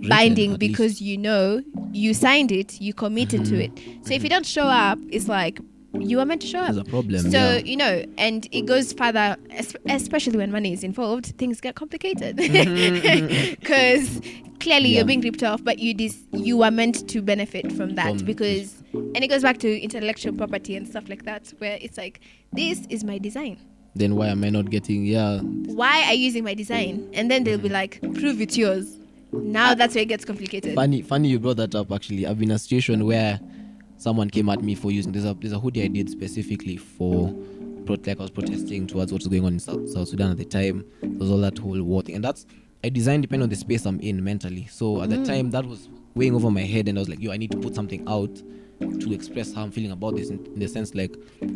binding 0.08 0.56
because 0.58 1.02
you 1.02 1.18
know 1.18 1.62
you 1.92 2.14
signed 2.14 2.52
it, 2.52 2.80
you 2.82 2.94
committed 2.94 3.46
to 3.46 3.54
Mhm. 3.54 3.64
it. 3.66 4.06
So 4.08 4.14
if 4.14 4.24
you 4.24 4.30
don't 4.30 4.46
show 4.46 4.64
up, 4.64 5.00
it's 5.10 5.28
like 5.28 5.60
you 6.00 6.20
are 6.20 6.26
meant 6.26 6.42
to 6.42 6.48
show 6.48 6.60
up. 6.60 6.66
There's 6.76 6.78
a 6.88 6.90
problem. 6.90 7.22
So 7.32 7.38
yeah. 7.38 7.58
you 7.60 7.78
know, 7.78 8.04
and 8.18 8.48
it 8.52 8.66
goes 8.66 8.94
further, 8.94 9.38
especially 9.88 10.38
when 10.38 10.52
money 10.52 10.74
is 10.74 10.84
involved. 10.84 11.28
Things 11.38 11.60
get 11.62 11.76
complicated 11.76 12.38
mm-hmm, 12.38 13.08
mm-hmm. 13.08 13.56
because 13.60 14.22
clearly 14.60 14.90
Yeah. 14.90 14.98
you're 14.98 15.06
being 15.06 15.22
ripped 15.22 15.44
off, 15.44 15.64
but 15.64 15.80
you 15.80 15.94
dis- 15.94 16.24
you 16.34 16.62
are 16.64 16.72
meant 16.72 17.08
to 17.10 17.22
benefit 17.22 17.72
from 17.72 17.96
that 17.96 18.18
From- 18.18 18.26
because, 18.26 18.84
and 18.94 19.24
it 19.24 19.28
goes 19.28 19.42
back 19.44 19.58
to 19.60 19.80
intellectual 19.82 20.34
property 20.34 20.76
and 20.76 20.88
stuff 20.88 21.08
like 21.10 21.24
that, 21.26 21.54
where 21.60 21.78
it's 21.82 21.98
like 21.98 22.20
this 22.54 22.86
is 22.90 23.04
my 23.04 23.18
design. 23.18 23.58
Then 23.96 24.16
why 24.16 24.28
am 24.28 24.44
I 24.44 24.50
not 24.50 24.70
getting? 24.70 25.06
Yeah. 25.06 25.40
Why 25.40 26.04
are 26.06 26.14
you 26.14 26.26
using 26.26 26.44
my 26.44 26.54
design? 26.54 27.10
And 27.14 27.32
then 27.32 27.44
they'll 27.44 27.58
be 27.58 27.70
mm-hmm. 27.70 27.74
like, 27.74 28.00
prove 28.20 28.40
it's 28.42 28.56
yours. 28.56 29.00
Now 29.34 29.74
that's 29.74 29.96
where 29.96 30.02
it 30.04 30.08
gets 30.08 30.26
complicated. 30.26 30.76
Funny, 30.76 31.02
funny 31.02 31.30
you 31.30 31.40
brought 31.40 31.58
that 31.58 31.76
up. 31.76 31.92
Actually, 31.92 32.26
I've 32.28 32.40
been 32.40 32.50
in 32.50 32.56
a 32.56 32.60
situation 32.60 33.06
where 33.06 33.40
someone 33.98 34.30
came 34.30 34.50
at 34.50 34.62
me 34.62 34.76
for 34.76 34.92
using 34.92 35.12
there's 35.12 35.26
a 35.26 35.34
there's 35.34 35.54
a 35.54 35.60
hoodie 35.60 35.84
I 35.84 35.88
did 35.88 36.10
specifically 36.10 36.78
for 36.78 37.34
like 37.90 38.20
I 38.20 38.24
was 38.24 38.32
protesting 38.32 38.86
towards 38.86 39.14
what's 39.14 39.28
going 39.28 39.46
on 39.46 39.54
in 39.54 39.60
South, 39.60 39.90
South 39.90 40.10
Sudan 40.10 40.32
at 40.32 40.38
the 40.38 40.46
time. 40.46 40.84
There 41.02 41.20
was 41.20 41.32
all 41.32 41.38
that 41.40 41.58
whole 41.58 41.82
war 41.84 42.02
thing, 42.02 42.16
and 42.16 42.24
that's 42.24 42.46
I 42.84 42.90
designed 42.90 43.24
depending 43.24 43.44
on 43.44 43.50
the 43.50 43.56
space 43.56 43.86
I'm 43.86 44.00
in 44.02 44.24
mentally. 44.24 44.68
So 44.70 45.02
at 45.02 45.10
the 45.10 45.18
Mm. 45.18 45.26
time, 45.26 45.52
that 45.52 45.66
was 45.66 45.90
weighing 46.16 46.36
over 46.36 46.52
my 46.52 46.62
head, 46.62 46.88
and 46.90 46.98
I 46.98 47.02
was 47.02 47.10
like, 47.10 47.22
yo, 47.22 47.32
I 47.32 47.38
need 47.38 47.52
to 47.52 47.58
put 47.58 47.76
something 47.76 48.04
out 48.08 48.30
to 49.00 49.14
express 49.14 49.54
how 49.54 49.64
I'm 49.64 49.72
feeling 49.72 49.92
about 49.92 50.16
this 50.16 50.30
in, 50.30 50.40
in 50.54 50.60
the 50.60 50.68
sense 50.68 50.94
like 50.96 51.16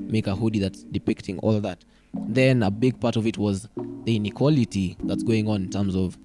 make 0.10 0.28
a 0.28 0.36
hoodie 0.36 0.60
that's 0.60 0.84
depicting 0.84 1.38
all 1.40 1.60
that. 1.60 1.84
Then 2.28 2.64
a 2.64 2.72
big 2.72 3.00
part 3.00 3.16
of 3.18 3.28
it 3.28 3.38
was 3.38 3.68
the 4.06 4.16
inequality 4.16 4.96
that's 5.04 5.24
going 5.24 5.48
on 5.48 5.64
in 5.64 5.70
terms 5.70 5.96
of 5.96 6.18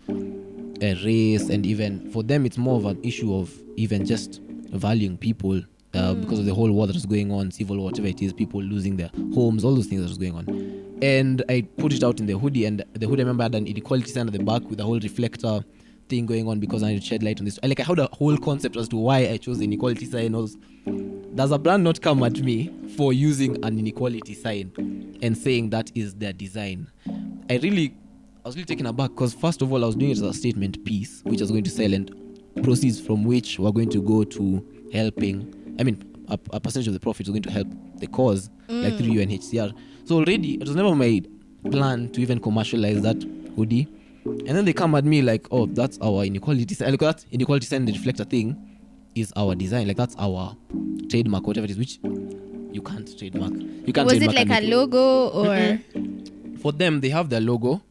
uh, 0.83 0.95
race 1.05 1.49
and 1.49 1.66
even 1.66 2.11
for 2.11 2.22
them 2.22 2.47
it's 2.47 2.59
more 2.59 2.77
of 2.77 2.85
an 2.85 3.03
issue 3.03 3.35
of 3.35 3.53
even 3.77 4.05
just 4.05 4.41
valuing 4.72 5.16
people 5.16 5.61
uh, 5.95 6.14
because 6.14 6.39
of 6.39 6.45
the 6.45 6.55
whole 6.55 6.70
war 6.70 6.87
that 6.87 6.95
was 6.95 7.07
going 7.07 7.33
on 7.33 7.51
civil 7.51 7.77
war 7.77 7.87
whatever 7.87 8.09
it 8.09 8.20
is 8.20 8.33
people 8.33 8.62
losing 8.62 8.97
their 8.97 9.11
homes 9.35 9.64
all 9.64 9.74
those 9.74 9.87
things 9.87 10.03
that 10.03 10.09
was 10.09 10.18
going 10.18 10.35
on. 10.35 10.83
And 11.03 11.45
i 11.49 11.61
put 11.77 11.93
it 11.93 12.03
out 12.03 12.20
in 12.20 12.27
the 12.27 12.39
hoodie 12.39 12.64
and 12.64 12.85
the 12.95 13.07
hoodie 13.07 13.22
I 13.22 13.24
remember 13.24 13.45
had 13.45 13.55
an 13.55 13.66
inequality 13.66 14.11
sign 14.11 14.27
at 14.27 14.33
the 14.33 14.39
back 14.43 14.62
with 14.68 14.81
a 14.81 14.85
whole 14.85 15.01
reflector 15.01 15.64
thing 16.09 16.24
going 16.24 16.47
on 16.47 16.61
because 16.61 16.83
i 16.85 16.93
need 16.93 17.01
to 17.01 17.07
shed 17.07 17.22
light 17.22 17.39
on 17.41 17.45
this. 17.45 17.59
I 17.62 17.66
like 17.66 17.81
i 17.81 17.83
had 17.83 17.99
a 17.99 18.09
whole 18.12 18.37
concept 18.39 18.77
as 18.77 18.89
to 18.89 18.97
why 18.97 19.29
i 19.29 19.37
chose 19.37 19.59
the 19.59 19.64
inequality 19.64 20.07
sign. 20.07 20.35
Also 20.35 20.57
does 21.37 21.51
a 21.51 21.59
brand 21.59 21.85
not 21.85 22.01
come 22.01 22.22
at 22.22 22.41
me 22.41 22.70
for 22.97 23.12
using 23.12 23.62
an 23.62 23.79
inequality 23.79 24.33
sign 24.33 25.18
and 25.20 25.37
saying 25.37 25.68
that 25.68 25.93
is 25.95 26.14
their 26.14 26.33
design? 26.33 26.91
I 27.51 27.59
really 27.59 27.95
I 28.47 28.49
was 28.49 28.55
really 28.55 28.66
taken 28.66 28.86
aback 28.86 29.11
because 29.11 29.34
first 29.34 29.61
of 29.61 29.72
all, 29.72 29.82
I 29.82 29.88
was 29.88 29.97
doing 29.97 30.12
it 30.12 30.18
as 30.18 30.22
a 30.22 30.32
statement 30.32 30.84
piece, 30.84 31.20
which 31.24 31.40
I 31.40 31.42
was 31.42 31.51
going 31.51 31.64
to 31.64 31.70
sell, 31.70 31.92
and 31.92 32.14
proceeds 32.62 33.01
from 33.01 33.24
which 33.24 33.59
were 33.59 33.72
going 33.72 33.90
to 33.90 34.01
go 34.01 34.22
to 34.22 34.64
helping. 34.92 35.74
I 35.80 35.82
mean, 35.82 36.24
a, 36.28 36.38
a 36.53 36.61
percentage 36.61 36.86
of 36.86 36.94
the 36.94 37.01
profits 37.01 37.28
were 37.28 37.32
going 37.32 37.42
to 37.42 37.51
help 37.51 37.66
the 37.97 38.07
cause, 38.07 38.49
like 38.68 38.92
mm. 38.92 38.99
through 38.99 39.14
UNHCR. 39.14 39.76
So 40.05 40.18
already, 40.18 40.55
it 40.55 40.61
was 40.61 40.76
never 40.76 40.94
my 40.94 41.24
plan 41.72 42.09
to 42.11 42.20
even 42.20 42.38
commercialize 42.38 43.03
that 43.03 43.20
hoodie. 43.57 43.88
And 44.24 44.51
then 44.51 44.64
they 44.64 44.72
come 44.72 44.94
at 44.94 45.05
me 45.05 45.22
like, 45.22 45.49
"Oh, 45.51 45.66
that's 45.66 45.99
our 46.01 46.22
inequality 46.22 46.72
sign. 46.72 46.92
Like 46.92 47.01
that 47.01 47.24
inequality 47.32 47.66
sign, 47.66 47.84
the 47.84 47.94
reflector 47.94 48.22
thing, 48.22 48.78
is 49.16 49.32
our 49.34 49.57
design. 49.57 49.88
Like 49.88 49.97
that's 49.97 50.14
our 50.20 50.57
trademark, 51.11 51.49
whatever 51.49 51.64
it 51.64 51.72
is. 51.72 51.78
Which 51.78 51.99
you 52.05 52.80
can't 52.80 53.18
trademark. 53.18 53.55
You 53.55 53.92
can't. 53.92 54.07
Was 54.07 54.22
it 54.22 54.32
like 54.32 54.51
a 54.51 54.61
logo 54.61 55.30
or? 55.30 55.80
for 56.59 56.72
them 56.72 57.01
they 57.01 57.11
have 57.11 57.28
their 57.28 57.40
logo 57.40 57.82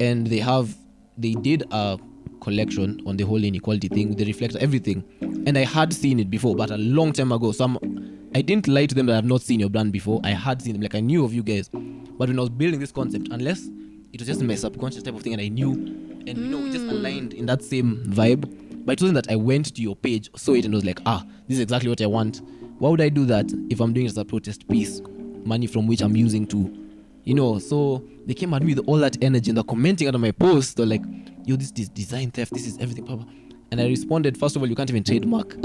and 0.00 0.26
they 0.26 0.38
have 0.38 0.76
they 1.16 1.32
did 1.34 1.64
a 1.70 1.98
collection 2.40 3.00
on 3.06 3.16
the 3.16 3.24
whole 3.24 3.42
inequality 3.42 3.88
thing 3.88 4.10
with 4.10 4.18
the 4.18 4.24
reflector, 4.24 4.58
everything. 4.60 5.02
And 5.20 5.56
I 5.56 5.64
had 5.64 5.92
seen 5.92 6.20
it 6.20 6.30
before, 6.30 6.54
but 6.54 6.70
a 6.70 6.76
long 6.76 7.12
time 7.12 7.32
ago. 7.32 7.52
So 7.52 7.64
I'm, 7.64 8.28
I 8.34 8.42
didn't 8.42 8.68
lie 8.68 8.86
to 8.86 8.94
them 8.94 9.06
that 9.06 9.16
I've 9.16 9.24
not 9.24 9.40
seen 9.40 9.60
your 9.60 9.70
brand 9.70 9.92
before. 9.92 10.20
I 10.22 10.30
had 10.30 10.60
seen 10.60 10.74
them, 10.74 10.82
like 10.82 10.94
I 10.94 11.00
knew 11.00 11.24
of 11.24 11.32
you 11.32 11.42
guys. 11.42 11.68
But 11.70 12.28
when 12.28 12.38
I 12.38 12.42
was 12.42 12.50
building 12.50 12.80
this 12.80 12.92
concept, 12.92 13.28
unless 13.30 13.68
it 14.12 14.20
was 14.20 14.28
just 14.28 14.42
my 14.42 14.54
subconscious 14.54 15.02
type 15.02 15.14
of 15.14 15.22
thing, 15.22 15.32
and 15.32 15.42
I 15.42 15.48
knew, 15.48 15.72
and 15.72 16.28
you 16.28 16.44
know, 16.44 16.58
we 16.58 16.70
just 16.70 16.84
aligned 16.84 17.32
in 17.34 17.46
that 17.46 17.62
same 17.62 18.04
vibe. 18.06 18.84
But 18.84 19.00
it 19.00 19.02
wasn't 19.02 19.14
that 19.14 19.30
I 19.32 19.36
went 19.36 19.74
to 19.74 19.82
your 19.82 19.96
page, 19.96 20.30
saw 20.36 20.52
it, 20.52 20.66
and 20.66 20.74
was 20.74 20.84
like, 20.84 21.00
ah, 21.06 21.24
this 21.48 21.56
is 21.56 21.60
exactly 21.60 21.88
what 21.88 22.02
I 22.02 22.06
want. 22.06 22.42
Why 22.78 22.90
would 22.90 23.00
I 23.00 23.08
do 23.08 23.24
that 23.26 23.50
if 23.70 23.80
I'm 23.80 23.92
doing 23.92 24.06
it 24.06 24.10
as 24.10 24.18
a 24.18 24.24
protest 24.24 24.68
piece, 24.68 25.00
money 25.44 25.66
from 25.66 25.86
which 25.86 26.02
I'm 26.02 26.16
using 26.16 26.46
to, 26.48 26.83
you 27.24 27.34
know? 27.34 27.58
So 27.58 28.04
they 28.26 28.34
came 28.34 28.54
at 28.54 28.62
me 28.62 28.74
with 28.74 28.84
all 28.86 28.96
that 28.98 29.16
energy 29.22 29.50
and 29.50 29.56
they're 29.56 29.64
commenting 29.64 30.06
under 30.08 30.18
my 30.18 30.30
post. 30.30 30.76
They're 30.76 30.86
like, 30.86 31.02
yo, 31.44 31.56
this 31.56 31.72
is 31.76 31.88
design 31.88 32.30
theft. 32.30 32.52
This 32.52 32.66
is 32.66 32.78
everything. 32.78 33.04
Blah, 33.04 33.16
blah. 33.16 33.26
And 33.70 33.80
I 33.80 33.86
responded, 33.86 34.38
first 34.38 34.54
of 34.54 34.62
all, 34.62 34.68
you 34.68 34.76
can't 34.76 34.88
even 34.90 35.02
trademark, 35.02 35.56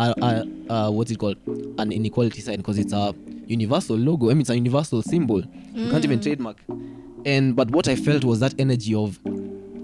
uh, 0.00 0.14
uh, 0.22 0.44
uh, 0.70 0.90
what's 0.90 1.10
it 1.10 1.18
called, 1.18 1.36
an 1.78 1.92
inequality 1.92 2.40
sign 2.40 2.56
because 2.56 2.78
it's 2.78 2.94
a 2.94 3.14
universal 3.46 3.96
logo. 3.96 4.30
I 4.30 4.34
mean, 4.34 4.40
it's 4.42 4.50
a 4.50 4.54
universal 4.56 5.02
symbol. 5.02 5.42
You 5.74 5.90
can't 5.90 6.04
even 6.04 6.20
trademark. 6.20 6.56
And 7.26 7.54
but 7.54 7.70
what 7.70 7.88
I 7.88 7.96
felt 7.96 8.24
was 8.24 8.40
that 8.40 8.54
energy 8.58 8.94
of 8.94 9.18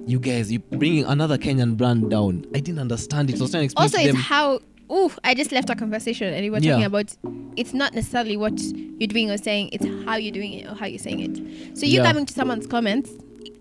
you 0.07 0.19
guys, 0.19 0.51
you 0.51 0.61
bringing 0.61 1.05
another 1.05 1.37
Kenyan 1.37 1.77
brand 1.77 2.11
down. 2.11 2.47
I 2.55 2.61
didn't 2.61 2.79
understand 2.79 3.29
it. 3.29 3.37
So 3.37 3.43
I 3.43 3.45
was 3.45 3.51
trying 3.51 3.61
to 3.61 3.64
explain 3.66 3.85
Also, 3.85 3.99
to 3.99 4.03
it's 4.05 4.12
them. 4.14 4.23
how. 4.23 4.61
Ooh, 4.91 5.11
I 5.24 5.34
just 5.34 5.53
left 5.53 5.68
a 5.70 5.74
conversation 5.74 6.32
and 6.32 6.43
we 6.43 6.51
were 6.51 6.59
Yeah. 6.59 6.72
talking 6.72 6.84
about 6.86 7.14
it's 7.57 7.74
not 7.74 7.95
necessarily 7.95 8.36
what 8.36 8.59
you're 8.99 9.07
doing 9.09 9.30
or 9.30 9.36
saying, 9.36 9.70
it's 9.72 9.84
how 10.07 10.16
you're 10.16 10.32
doing 10.32 10.53
it 10.53 10.66
or 10.70 10.74
how 10.74 10.86
you're 10.86 10.99
saying 10.99 11.20
it. 11.20 11.76
So 11.78 11.86
you 11.86 11.99
Yeah. 11.99 12.05
coming 12.05 12.24
to 12.26 12.32
someone's 12.32 12.66
comments, 12.66 13.11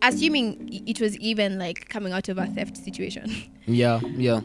assuming 0.01 0.69
it 0.85 0.99
was 1.01 1.17
even 1.17 1.57
like 1.59 1.89
coming 1.89 2.13
out 2.13 2.29
of 2.29 2.37
a 2.37 2.45
theft 2.47 2.77
situation, 2.77 3.31
yeah, 3.65 3.99
yeah. 4.15 4.41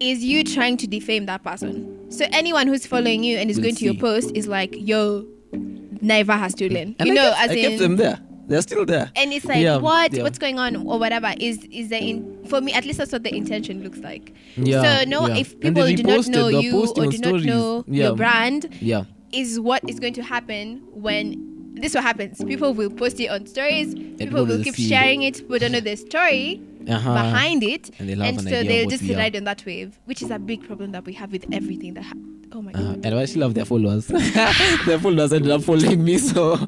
is 0.00 0.22
you 0.22 0.44
trying 0.44 0.76
to 0.78 0.86
defame 0.86 1.26
that 1.26 1.42
person. 1.42 2.10
So 2.10 2.26
anyone 2.32 2.66
who's 2.66 2.86
following 2.86 3.24
you 3.24 3.38
and 3.38 3.50
is 3.50 3.56
Will 3.56 3.64
going 3.64 3.76
to 3.76 3.84
your 3.84 3.94
post 3.94 4.32
is 4.34 4.46
like, 4.48 4.74
yo, 4.76 5.26
Naiva 5.52 6.38
has 6.38 6.52
stolen. 6.52 6.94
And 6.98 7.06
you 7.08 7.12
I 7.12 7.14
know, 7.16 7.30
kept, 7.30 7.40
as 7.44 7.50
I 7.50 7.54
in 7.54 7.62
kept 7.70 7.78
them 7.78 7.96
there. 7.96 8.18
They're 8.50 8.62
still 8.62 8.84
there. 8.84 9.10
and 9.16 9.32
it's 9.32 9.44
like 9.46 9.62
Yeah, 9.62 9.76
what? 9.78 10.12
Yeah. 10.12 10.24
what's 10.24 10.38
going 10.38 10.58
on? 10.58 10.76
Or 10.76 10.98
whatever. 10.98 11.32
Is 11.38 11.56
is 11.70 11.88
the 11.88 11.98
in 12.10 12.44
for 12.46 12.60
me 12.60 12.72
at 12.72 12.84
least 12.84 12.98
that's 12.98 13.12
what 13.12 13.22
the 13.22 13.34
intention 13.34 13.82
looks 13.84 13.98
like. 14.00 14.34
Yeah, 14.56 14.82
so 14.82 15.08
no 15.08 15.28
yeah. 15.28 15.36
if 15.42 15.58
people 15.60 15.86
do 15.86 16.02
not 16.02 16.26
know 16.28 16.48
you 16.48 16.72
or 16.84 17.06
do 17.06 17.18
not 17.18 17.42
know 17.50 17.84
your 17.86 18.14
brand 18.16 18.68
Yeah. 18.80 19.04
is 19.32 19.58
what 19.60 19.80
is 19.88 19.98
going 20.00 20.14
to 20.14 20.22
happen 20.22 20.82
when 20.92 21.46
this 21.74 21.94
what 21.94 22.02
happens. 22.02 22.42
People 22.44 22.74
will 22.74 22.90
post 22.90 23.20
it 23.20 23.28
on 23.28 23.46
stories. 23.46 23.94
People 23.94 24.44
will 24.44 24.62
keep 24.62 24.74
sharing 24.74 25.22
it. 25.22 25.48
But 25.48 25.60
don't 25.62 25.72
know 25.72 25.80
the 25.80 25.96
story 25.96 26.60
Uh-huh. 26.88 27.12
behind 27.14 27.62
it. 27.62 27.90
And 27.98 28.08
they'll 28.08 28.20
an 28.22 28.38
so 28.40 28.62
they'll 28.64 28.88
just 28.90 29.04
ride 29.20 29.36
on 29.36 29.44
that 29.44 29.64
wave 29.66 29.98
which 30.06 30.20
is 30.22 30.30
a 30.30 30.38
big 30.38 30.60
problem 30.66 30.90
that 30.92 31.04
we 31.06 31.12
have 31.12 31.30
with 31.30 31.44
everything 31.52 31.94
that 31.94 32.04
ha- 32.04 32.14
oh 32.52 32.62
my 32.62 32.72
god. 32.72 32.96
Uh, 32.96 33.00
and 33.08 33.14
I 33.14 33.24
still 33.26 33.42
have 33.42 33.54
their 33.54 33.64
followers. 33.72 34.06
their 34.86 34.98
followers 34.98 35.32
ended 35.32 35.52
up 35.52 35.62
following 35.62 36.02
me, 36.02 36.18
so 36.18 36.58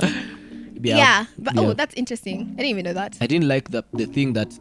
yeah, 0.82 1.26
but 1.38 1.54
yeah. 1.54 1.60
oh 1.60 1.72
that's 1.74 1.94
interesting 1.94 2.40
i 2.52 2.56
didn't 2.62 2.70
even 2.70 2.84
know 2.84 2.92
that 2.92 3.16
I 3.20 3.26
didn't 3.26 3.48
like 3.48 3.70
the 3.70 3.84
the 3.92 4.06
thing 4.06 4.32
that 4.34 4.52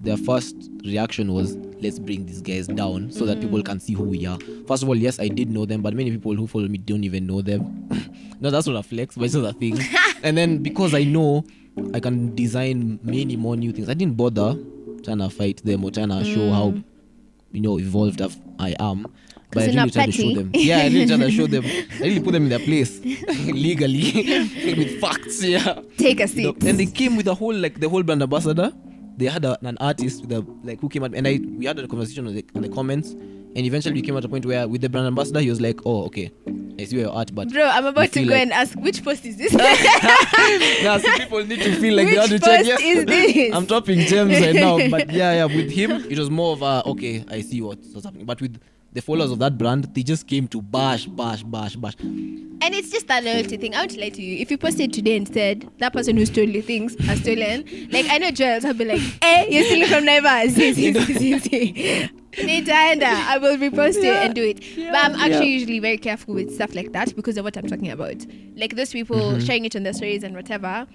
their 0.00 0.16
first 0.16 0.56
reaction 0.84 1.32
was 1.32 1.56
let's 1.80 1.98
bring 1.98 2.24
these 2.26 2.40
guys 2.40 2.66
down 2.66 3.10
so 3.12 3.26
that 3.26 3.36
Mm. 3.38 3.42
people 3.42 3.62
can 3.62 3.78
see 3.80 3.92
who 3.92 4.04
we 4.04 4.24
are. 4.26 4.38
First 4.66 4.82
of 4.82 4.88
all, 4.88 4.96
yes, 4.96 5.20
I 5.20 5.28
did 5.28 5.50
know 5.50 5.66
them, 5.66 5.82
but 5.82 5.92
many 5.94 6.10
people 6.10 6.34
who 6.34 6.46
follow 6.46 6.68
me 6.68 6.78
don't 6.78 7.04
even 7.04 7.26
know 7.26 7.42
them. 7.42 7.86
no, 8.40 8.50
that's 8.50 8.66
not 8.66 8.76
a 8.76 8.82
flex, 8.82 9.14
but 9.14 9.24
it's 9.24 9.34
just 9.34 9.44
a 9.46 9.52
thing. 9.52 9.78
and 10.22 10.36
then 10.38 10.62
because 10.62 10.94
I 10.94 11.04
know 11.04 11.44
I 11.92 12.00
can 12.00 12.34
design 12.34 12.98
many 13.02 13.36
more 13.36 13.56
new 13.56 13.72
things, 13.72 13.90
I 13.90 13.94
didn't 13.94 14.16
bother 14.16 14.56
trying 15.04 15.18
to 15.18 15.28
fight 15.28 15.60
them 15.64 15.84
or 15.84 15.90
trying 15.90 16.08
to 16.08 16.24
show 16.24 16.50
how 16.50 16.74
you 17.52 17.60
know 17.60 17.78
evolved 17.78 18.22
I 18.58 18.74
am. 18.80 19.06
But 19.52 19.62
I 19.64 19.66
really 19.66 19.90
tried 19.90 20.06
to 20.06 20.12
show 20.12 20.34
them. 20.34 20.50
Yeah, 20.54 20.78
I 20.78 20.86
really 20.88 21.06
tried 21.06 21.20
to 21.20 21.30
show 21.30 21.46
them. 21.46 21.64
I 22.00 22.02
really 22.02 22.20
put 22.20 22.32
them 22.32 22.44
in 22.44 22.48
their 22.50 22.60
place 22.60 23.00
legally 23.46 24.12
with 24.78 25.00
facts. 25.00 25.42
Yeah. 25.42 25.80
take 25.98 26.20
a 26.20 26.28
seat 26.28 26.62
and 26.64 26.78
they 26.78 26.86
came 26.86 27.16
with 27.16 27.26
a 27.28 27.34
whole 27.34 27.54
like 27.54 27.80
the 27.80 27.88
whole 27.88 28.02
brand 28.02 28.22
ambassador. 28.22 28.72
They 29.16 29.26
had 29.26 29.44
a, 29.44 29.58
an 29.66 29.76
artist 29.80 30.22
with 30.22 30.32
a, 30.32 30.46
like 30.64 30.80
who 30.80 30.88
came 30.88 31.04
out 31.04 31.14
and 31.14 31.26
I 31.26 31.40
we 31.58 31.66
had 31.66 31.78
a 31.78 31.86
conversation 31.88 32.26
on 32.26 32.34
the, 32.34 32.44
on 32.54 32.62
the 32.62 32.68
comments 32.68 33.10
and 33.10 33.58
eventually 33.66 33.94
we 33.96 34.02
came 34.02 34.16
at 34.16 34.24
a 34.24 34.28
point 34.28 34.46
where 34.46 34.66
with 34.68 34.80
the 34.80 34.88
brand 34.88 35.06
ambassador 35.08 35.40
he 35.40 35.50
was 35.50 35.60
like, 35.60 35.80
oh 35.84 36.04
okay, 36.06 36.30
I 36.78 36.84
see 36.84 37.00
your 37.00 37.10
art, 37.10 37.34
but 37.34 37.50
Bro, 37.52 37.64
I'm 37.64 37.84
about 37.86 38.12
to 38.12 38.24
go 38.24 38.30
like- 38.30 38.42
and 38.42 38.52
ask 38.52 38.78
which 38.78 39.02
post 39.04 39.24
is 39.26 39.36
this? 39.36 39.52
now 39.52 40.96
see 40.98 41.18
people 41.18 41.44
need 41.44 41.60
to 41.60 41.74
feel 41.80 41.94
like 41.96 42.06
they 42.08 42.14
have 42.14 42.30
Which 42.30 42.40
to 42.42 42.46
check. 42.46 42.64
Yes, 42.64 42.80
is 42.80 43.04
this? 43.04 43.54
I'm 43.54 43.66
dropping 43.66 44.00
gems 44.00 44.40
right 44.40 44.54
now, 44.54 44.88
but 44.88 45.10
yeah, 45.12 45.32
yeah. 45.34 45.44
With 45.44 45.70
him, 45.70 45.90
it 46.08 46.18
was 46.18 46.30
more 46.30 46.52
of 46.52 46.62
a 46.62 46.82
okay. 46.86 47.24
I 47.28 47.40
see 47.42 47.60
what's 47.60 47.92
happening, 48.04 48.24
but 48.24 48.40
with 48.40 48.58
the 48.92 49.00
followers 49.02 49.30
of 49.30 49.38
that 49.38 49.56
brand, 49.58 49.84
they 49.94 50.02
just 50.02 50.26
came 50.26 50.48
to 50.48 50.60
bash, 50.60 51.06
bash, 51.06 51.42
bash, 51.42 51.76
bash. 51.76 51.94
and 52.00 52.74
it's 52.74 52.90
just 52.90 53.06
that 53.08 53.24
loyalty 53.24 53.56
thing. 53.56 53.74
I 53.74 53.80
won't 53.80 53.96
lie 53.96 54.08
to 54.10 54.22
you. 54.22 54.38
If 54.38 54.50
you 54.50 54.58
posted 54.58 54.92
today 54.92 55.16
and 55.16 55.26
said 55.32 55.68
that 55.78 55.92
person 55.92 56.16
who 56.16 56.26
stole 56.26 56.44
your 56.48 56.62
things 56.62 56.94
has 57.06 57.20
stolen, 57.20 57.64
like 57.90 58.06
I 58.10 58.18
know 58.18 58.30
Joel, 58.30 58.66
I'll 58.66 58.74
be 58.74 58.84
like, 58.84 59.00
eh, 59.22 59.46
you're 59.48 59.64
stealing 59.64 59.88
from 59.88 60.04
neighbors. 60.04 60.54
See, 60.54 60.74
see, 60.74 60.92
see, 60.94 61.14
see, 61.14 61.38
see. 61.38 62.10
Nitaenda, 62.32 63.04
I 63.04 63.38
will 63.38 63.56
repost 63.56 63.96
it 63.98 64.04
Yeah. 64.04 64.22
and 64.24 64.34
do 64.34 64.42
it. 64.44 64.60
But 64.76 64.94
I'm 64.96 65.14
actually 65.14 65.46
Yeah. 65.50 65.58
usually 65.58 65.78
very 65.80 65.98
careful 65.98 66.34
with 66.34 66.54
stuff 66.54 66.74
like 66.74 66.92
that 66.92 67.14
because 67.16 67.36
of 67.36 67.44
what 67.44 67.56
I'm 67.56 67.66
talking 67.66 67.90
about. 67.90 68.24
Like 68.56 68.76
those 68.76 68.92
people 68.92 69.16
Mm-hmm. 69.32 69.40
sharing 69.40 69.64
it 69.64 69.74
on 69.76 69.82
their 69.82 69.92
stories 69.92 70.22
and 70.22 70.34
whatever. 70.36 70.86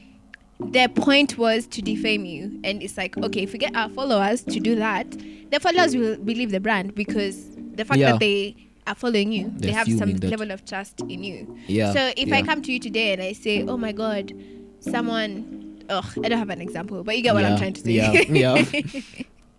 Their 0.60 0.88
point 0.88 1.38
was 1.38 1.68
to 1.68 1.82
defame 1.82 2.24
you, 2.24 2.62
and 2.64 2.82
it's 2.82 2.96
like, 2.98 3.18
okay, 3.18 3.42
if 3.44 3.52
we 3.52 3.60
get 3.60 3.76
our 3.76 3.90
followers 3.90 4.42
to 4.44 4.60
do 4.62 4.76
that, 4.76 5.06
the 5.52 5.60
followers 5.60 5.96
will 5.98 6.16
believe 6.18 6.52
the 6.52 6.62
brand 6.62 6.96
because 6.96 7.46
the 7.76 7.86
fact 7.86 8.00
Yeah. 8.00 8.12
that 8.12 8.20
they 8.20 8.56
are 8.88 8.96
following 8.96 9.32
you, 9.32 9.52
they 9.58 9.68
They're 9.68 9.76
have 9.76 9.88
some 9.88 10.14
that. 10.18 10.30
level 10.30 10.52
of 10.52 10.64
trust 10.66 11.02
in 11.02 11.24
you. 11.24 11.58
Yeah. 11.68 11.94
So 11.94 12.12
if 12.16 12.32
I 12.32 12.42
come 12.42 12.62
to 12.62 12.72
you 12.72 12.80
today 12.80 13.14
and 13.14 13.22
I 13.22 13.34
say, 13.34 13.64
"Oh 13.64 13.78
my 13.78 13.92
God, 13.92 14.34
someone," 14.80 15.84
oh, 15.90 16.04
I 16.24 16.30
don't 16.30 16.38
have 16.40 16.50
an 16.50 16.62
example, 16.62 17.04
but 17.04 17.18
you 17.18 17.24
get 17.24 17.34
what 17.34 17.46
I'm 17.46 17.58
trying 17.58 17.74
to 17.74 17.82
say. 17.82 17.92
yeah, 17.92 18.12
yeah. 18.30 18.66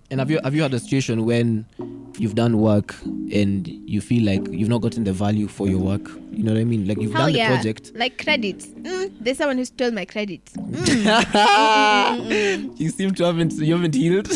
And 0.08 0.20
have 0.20 0.30
you 0.30 0.38
have 0.44 0.54
you 0.54 0.62
had 0.62 0.72
a 0.72 0.78
situation 0.78 1.24
when 1.26 1.66
you've 2.16 2.36
done 2.36 2.58
work 2.60 2.94
and 3.32 3.66
you 3.66 4.00
feel 4.00 4.24
like 4.24 4.46
you've 4.52 4.68
not 4.68 4.80
gotten 4.80 5.02
the 5.02 5.12
value 5.12 5.48
for 5.48 5.66
your 5.66 5.80
work? 5.80 6.08
You 6.30 6.44
know 6.44 6.52
what 6.52 6.60
I 6.60 6.64
mean? 6.64 6.86
Like 6.86 7.00
you've 7.00 7.12
Hell 7.12 7.26
done 7.26 7.32
the 7.32 7.44
project. 7.46 7.90
Like 7.96 8.22
credit. 8.22 8.58
Mm, 8.60 9.10
there's 9.18 9.38
someone 9.38 9.58
who 9.58 9.64
stole 9.64 9.90
my 9.90 10.04
credit. 10.04 10.44
Mm. 10.44 10.76
Mm, 11.26 12.20
mm, 12.20 12.28
mm. 12.70 12.80
you 12.80 12.88
seem 12.90 13.12
to 13.14 13.24
haven't 13.24 13.52
you 13.54 13.74
haven't 13.74 13.94
healed. 13.96 14.28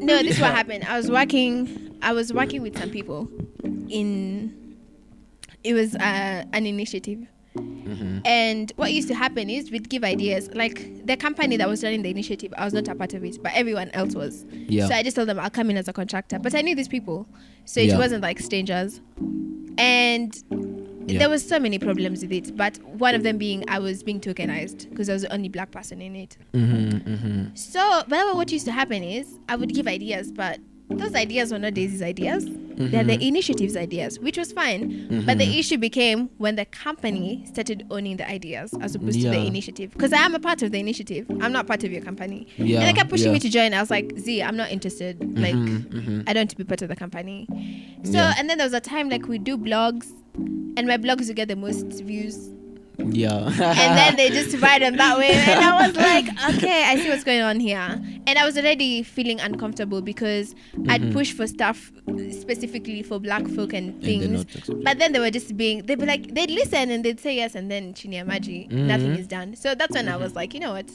No, 0.00 0.22
this 0.22 0.36
is 0.36 0.40
what 0.40 0.52
happened. 0.54 0.84
I 0.84 0.96
was 0.96 1.10
working. 1.10 1.83
I 2.04 2.12
was 2.12 2.32
working 2.32 2.62
with 2.62 2.78
some 2.78 2.90
people 2.90 3.28
in. 3.88 4.76
It 5.62 5.74
was 5.74 5.94
uh, 5.94 6.44
an 6.52 6.66
initiative. 6.66 7.26
Mm-hmm. 7.56 8.18
And 8.24 8.72
what 8.76 8.92
used 8.92 9.08
to 9.08 9.14
happen 9.14 9.48
is 9.48 9.70
we'd 9.70 9.88
give 9.88 10.04
ideas. 10.04 10.50
Like 10.54 11.06
the 11.06 11.16
company 11.16 11.56
that 11.56 11.68
was 11.68 11.82
running 11.82 12.02
the 12.02 12.10
initiative, 12.10 12.52
I 12.58 12.64
was 12.64 12.74
not 12.74 12.88
a 12.88 12.94
part 12.94 13.14
of 13.14 13.24
it, 13.24 13.42
but 13.42 13.52
everyone 13.54 13.90
else 13.90 14.14
was. 14.14 14.44
Yeah. 14.52 14.88
So 14.88 14.94
I 14.94 15.02
just 15.02 15.16
told 15.16 15.28
them 15.28 15.38
I'll 15.38 15.50
come 15.50 15.70
in 15.70 15.76
as 15.76 15.88
a 15.88 15.92
contractor. 15.92 16.38
But 16.38 16.54
I 16.54 16.60
knew 16.62 16.74
these 16.74 16.88
people. 16.88 17.26
So 17.64 17.80
it 17.80 17.88
Yeah. 17.88 17.98
wasn't 17.98 18.22
like 18.22 18.40
strangers. 18.40 19.00
And 19.78 20.34
Yeah. 21.06 21.18
there 21.20 21.28
was 21.30 21.46
so 21.46 21.58
many 21.58 21.78
problems 21.78 22.22
with 22.22 22.32
it. 22.32 22.56
But 22.56 22.78
one 22.84 23.14
of 23.14 23.22
them 23.22 23.38
being 23.38 23.64
I 23.68 23.78
was 23.78 24.02
being 24.02 24.20
tokenized 24.20 24.90
because 24.90 25.08
I 25.08 25.12
was 25.14 25.22
the 25.22 25.32
only 25.32 25.48
black 25.48 25.70
person 25.70 26.02
in 26.02 26.16
it. 26.16 26.36
Mm-hmm, 26.52 27.08
mm-hmm. 27.14 27.54
So, 27.54 28.02
but 28.08 28.34
what 28.36 28.50
used 28.52 28.66
to 28.66 28.72
happen 28.72 29.02
is 29.02 29.38
I 29.48 29.56
would 29.56 29.72
give 29.72 29.86
ideas, 29.86 30.32
but 30.32 30.58
those 30.90 31.14
ideas 31.14 31.50
were 31.50 31.58
not 31.58 31.74
Daisy's 31.74 32.02
ideas. 32.02 32.44
They're 32.46 33.04
the 33.04 33.12
mm-hmm. 33.12 33.22
initiative's 33.22 33.76
ideas, 33.76 34.18
which 34.18 34.36
was 34.36 34.52
fine. 34.52 35.24
But 35.24 35.38
the 35.38 35.44
mm-hmm. 35.44 35.58
issue 35.58 35.78
became 35.78 36.28
when 36.38 36.56
the 36.56 36.64
company 36.64 37.44
started 37.46 37.86
owning 37.90 38.16
the 38.16 38.28
ideas 38.28 38.74
as 38.80 38.94
opposed 38.94 39.20
to 39.22 39.30
the 39.30 39.38
initiative. 39.38 39.92
Because 39.92 40.12
I 40.12 40.18
am 40.18 40.34
a 40.34 40.40
part 40.40 40.62
of 40.62 40.72
the 40.72 40.80
initiative. 40.80 41.26
I'm 41.40 41.52
not 41.52 41.66
part 41.66 41.84
of 41.84 41.92
your 41.92 42.02
company. 42.02 42.48
Yeah, 42.56 42.80
and 42.80 42.88
they 42.88 42.92
kept 42.92 43.10
pushing 43.10 43.28
yeah. 43.28 43.34
me 43.34 43.40
to 43.40 43.48
join. 43.48 43.74
I 43.74 43.80
was 43.80 43.90
like, 43.90 44.12
Z, 44.18 44.42
I'm 44.42 44.56
not 44.56 44.70
interested. 44.70 45.20
Mm-hmm, 45.20 45.42
like, 45.42 45.54
mm-hmm. 45.54 46.22
I 46.26 46.32
don't 46.32 46.40
want 46.40 46.50
to 46.50 46.56
be 46.56 46.64
part 46.64 46.82
of 46.82 46.88
the 46.88 46.96
company. 46.96 47.46
So, 48.04 48.12
Yeah. 48.12 48.34
and 48.36 48.50
then 48.50 48.58
there 48.58 48.66
was 48.66 48.74
a 48.74 48.80
time 48.80 49.08
like 49.08 49.26
we 49.28 49.38
do 49.38 49.56
blogs, 49.56 50.10
and 50.76 50.86
my 50.86 50.98
blogs 50.98 51.28
would 51.28 51.36
get 51.36 51.48
the 51.48 51.56
most 51.56 51.86
views 52.02 52.50
Yeah. 52.98 53.46
and 53.46 53.98
then 53.98 54.16
they 54.16 54.30
just 54.30 54.56
ride 54.62 54.82
on 54.82 54.96
that 54.96 55.18
way 55.18 55.30
and 55.32 55.64
i 55.64 55.86
was 55.86 55.96
like 55.96 56.26
okay 56.54 56.84
i 56.84 56.96
see 56.96 57.08
what's 57.08 57.24
going 57.24 57.40
on 57.42 57.58
here 57.58 58.00
and 58.26 58.38
i 58.38 58.44
was 58.44 58.56
already 58.56 59.02
feeling 59.02 59.40
uncomfortable 59.40 60.00
because 60.00 60.54
i'd 60.88 61.12
push 61.12 61.32
for 61.32 61.46
stuff 61.46 61.90
specifically 62.30 63.02
for 63.02 63.18
black 63.18 63.46
folk 63.48 63.72
and 63.72 63.94
Mm-hmm. 63.94 64.00
things 64.04 64.42
accepting. 64.42 64.82
but 64.84 64.98
then 64.98 65.12
they 65.12 65.18
were 65.18 65.30
just 65.30 65.56
being 65.56 65.84
they'd 65.86 65.98
be 65.98 66.06
like 66.06 66.32
they'd 66.34 66.50
listen 66.50 66.90
and 66.90 67.04
they'd 67.04 67.18
say 67.20 67.34
yes 67.34 67.54
and 67.54 67.70
then 67.70 67.94
chinia 67.94 68.24
maji 68.24 68.68
Mm-hmm. 68.68 68.86
nothing 68.86 69.14
is 69.16 69.26
done 69.26 69.56
so 69.56 69.74
that's 69.74 69.94
when 69.94 70.08
i 70.08 70.16
was 70.16 70.34
like 70.36 70.54
you 70.54 70.60
know 70.60 70.72
what 70.72 70.88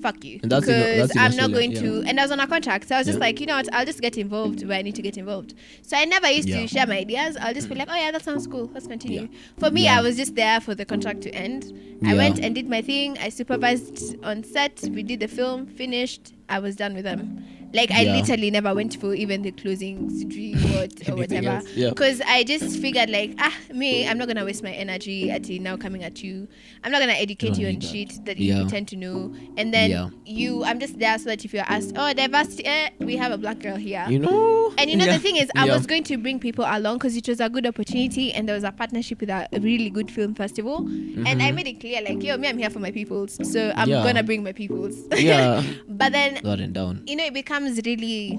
fuck 0.00 0.24
you. 0.24 0.40
And 0.42 0.50
that's 0.52 0.66
in- 0.66 0.94
Because 0.96 1.10
in 1.12 1.18
I'm 1.18 1.36
not 1.36 1.52
going 1.52 1.72
yeah. 1.72 1.80
to. 1.82 2.02
And 2.06 2.18
I 2.18 2.22
was 2.24 2.30
on 2.30 2.40
a 2.40 2.46
contract. 2.46 2.88
So 2.88 2.94
I 2.94 2.98
was 2.98 3.06
just 3.06 3.18
Yeah. 3.18 3.24
like, 3.26 3.40
you 3.40 3.46
know 3.46 3.56
what? 3.56 3.72
I'll 3.72 3.84
just 3.86 4.00
get 4.00 4.16
involved 4.18 4.66
where 4.66 4.78
I 4.78 4.82
need 4.82 4.94
to 4.96 5.02
get 5.02 5.16
involved. 5.16 5.54
So 5.82 5.96
I 5.96 6.04
never 6.04 6.28
used 6.30 6.48
Yeah. 6.48 6.60
To 6.62 6.66
share 6.68 6.86
my 6.86 6.98
ideas. 6.98 7.36
I'll 7.40 7.54
just 7.54 7.68
be 7.68 7.74
like, 7.74 7.88
oh, 7.90 7.94
yeah, 7.94 8.10
that 8.10 8.22
sounds 8.24 8.46
cool. 8.46 8.70
Let's 8.72 8.86
continue. 8.86 9.28
For 9.58 9.70
me. 9.70 9.88
I 9.88 10.00
was 10.00 10.16
just 10.16 10.34
there 10.34 10.60
for 10.60 10.74
the 10.74 10.84
contract 10.84 11.20
to 11.22 11.30
end. 11.34 11.72
I 12.04 12.14
went 12.14 12.38
and 12.38 12.54
did 12.54 12.68
my 12.68 12.82
thing. 12.82 13.18
I 13.18 13.28
supervised 13.28 14.16
on 14.22 14.42
set. 14.44 14.80
We 14.90 15.02
did 15.02 15.20
the 15.20 15.28
film, 15.28 15.66
finished. 15.66 16.32
I 16.48 16.58
was 16.58 16.74
done 16.76 16.94
with 16.94 17.04
them. 17.04 17.44
Like, 17.72 17.90
I 17.90 18.02
Yeah. 18.02 18.16
literally 18.16 18.50
never 18.50 18.74
went 18.74 18.96
for 19.00 19.14
even 19.14 19.42
the 19.42 19.52
closing 19.52 20.08
what 20.74 21.08
or 21.08 21.16
whatever. 21.16 21.48
else, 21.50 21.64
yeah. 21.74 21.90
Because 21.90 22.20
I 22.26 22.44
just 22.44 22.78
figured, 22.80 23.10
like, 23.10 23.34
ah, 23.38 23.54
me, 23.72 24.06
I'm 24.08 24.18
not 24.18 24.26
going 24.26 24.36
to 24.36 24.44
waste 24.44 24.62
my 24.62 24.72
energy 24.72 25.30
at 25.30 25.48
now 25.48 25.76
coming 25.76 26.02
at 26.04 26.22
you. 26.22 26.48
I'm 26.84 26.90
not 26.92 26.98
going 27.00 27.10
to 27.14 27.20
educate 27.20 27.58
you 27.58 27.68
on 27.68 27.74
that. 27.78 27.84
shit 27.84 28.24
that 28.24 28.38
you 28.38 28.52
Yeah. 28.54 28.62
pretend 28.62 28.88
to 28.88 28.96
know. 28.96 29.32
And 29.56 29.72
then 29.74 30.12
you, 30.24 30.64
I'm 30.64 30.80
just 30.80 30.98
there 30.98 31.18
so 31.18 31.26
that 31.30 31.44
if 31.44 31.52
you're 31.54 31.64
asked, 31.68 31.92
oh, 31.96 32.12
diversity, 32.12 32.64
eh, 32.66 32.90
we 33.00 33.16
have 33.16 33.32
a 33.32 33.38
black 33.38 33.58
girl 33.60 33.76
here. 33.76 34.04
You 34.08 34.18
know. 34.20 34.72
And 34.78 34.88
you 34.90 34.96
know 34.96 35.06
the 35.06 35.18
thing 35.18 35.36
is, 35.36 35.50
I 35.56 35.66
was 35.66 35.86
going 35.86 36.04
to 36.04 36.16
bring 36.16 36.38
people 36.40 36.64
along 36.66 36.98
because 36.98 37.16
it 37.16 37.28
was 37.28 37.40
a 37.40 37.48
good 37.48 37.66
opportunity, 37.66 38.32
and 38.32 38.48
there 38.48 38.54
was 38.54 38.64
a 38.64 38.72
partnership 38.72 39.20
with 39.20 39.28
a 39.30 39.46
really 39.60 39.90
good 39.90 40.10
film 40.10 40.34
festival. 40.34 40.78
And 41.26 41.42
I 41.42 41.50
made 41.52 41.66
it 41.66 41.80
clear, 41.80 42.00
like, 42.02 42.22
yo, 42.22 42.36
me, 42.36 42.48
I'm 42.48 42.58
here 42.58 42.70
for 42.70 42.78
my 42.80 42.90
peoples, 42.90 43.38
so 43.42 43.72
I'm 43.76 43.90
Mm-hmm. 43.90 44.04
Gonna 44.06 44.22
bring 44.22 44.42
my 44.44 44.52
peoples. 44.52 44.96
Yeah. 45.16 45.62
but 45.88 46.12
then, 46.12 46.38
and 46.44 46.72
down. 46.72 47.02
you 47.06 47.16
know, 47.16 47.24
it 47.24 47.34
becomes 47.34 47.59
really 47.86 48.38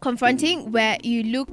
confronting 0.00 0.70
where 0.72 0.98
you 1.02 1.22
look. 1.24 1.48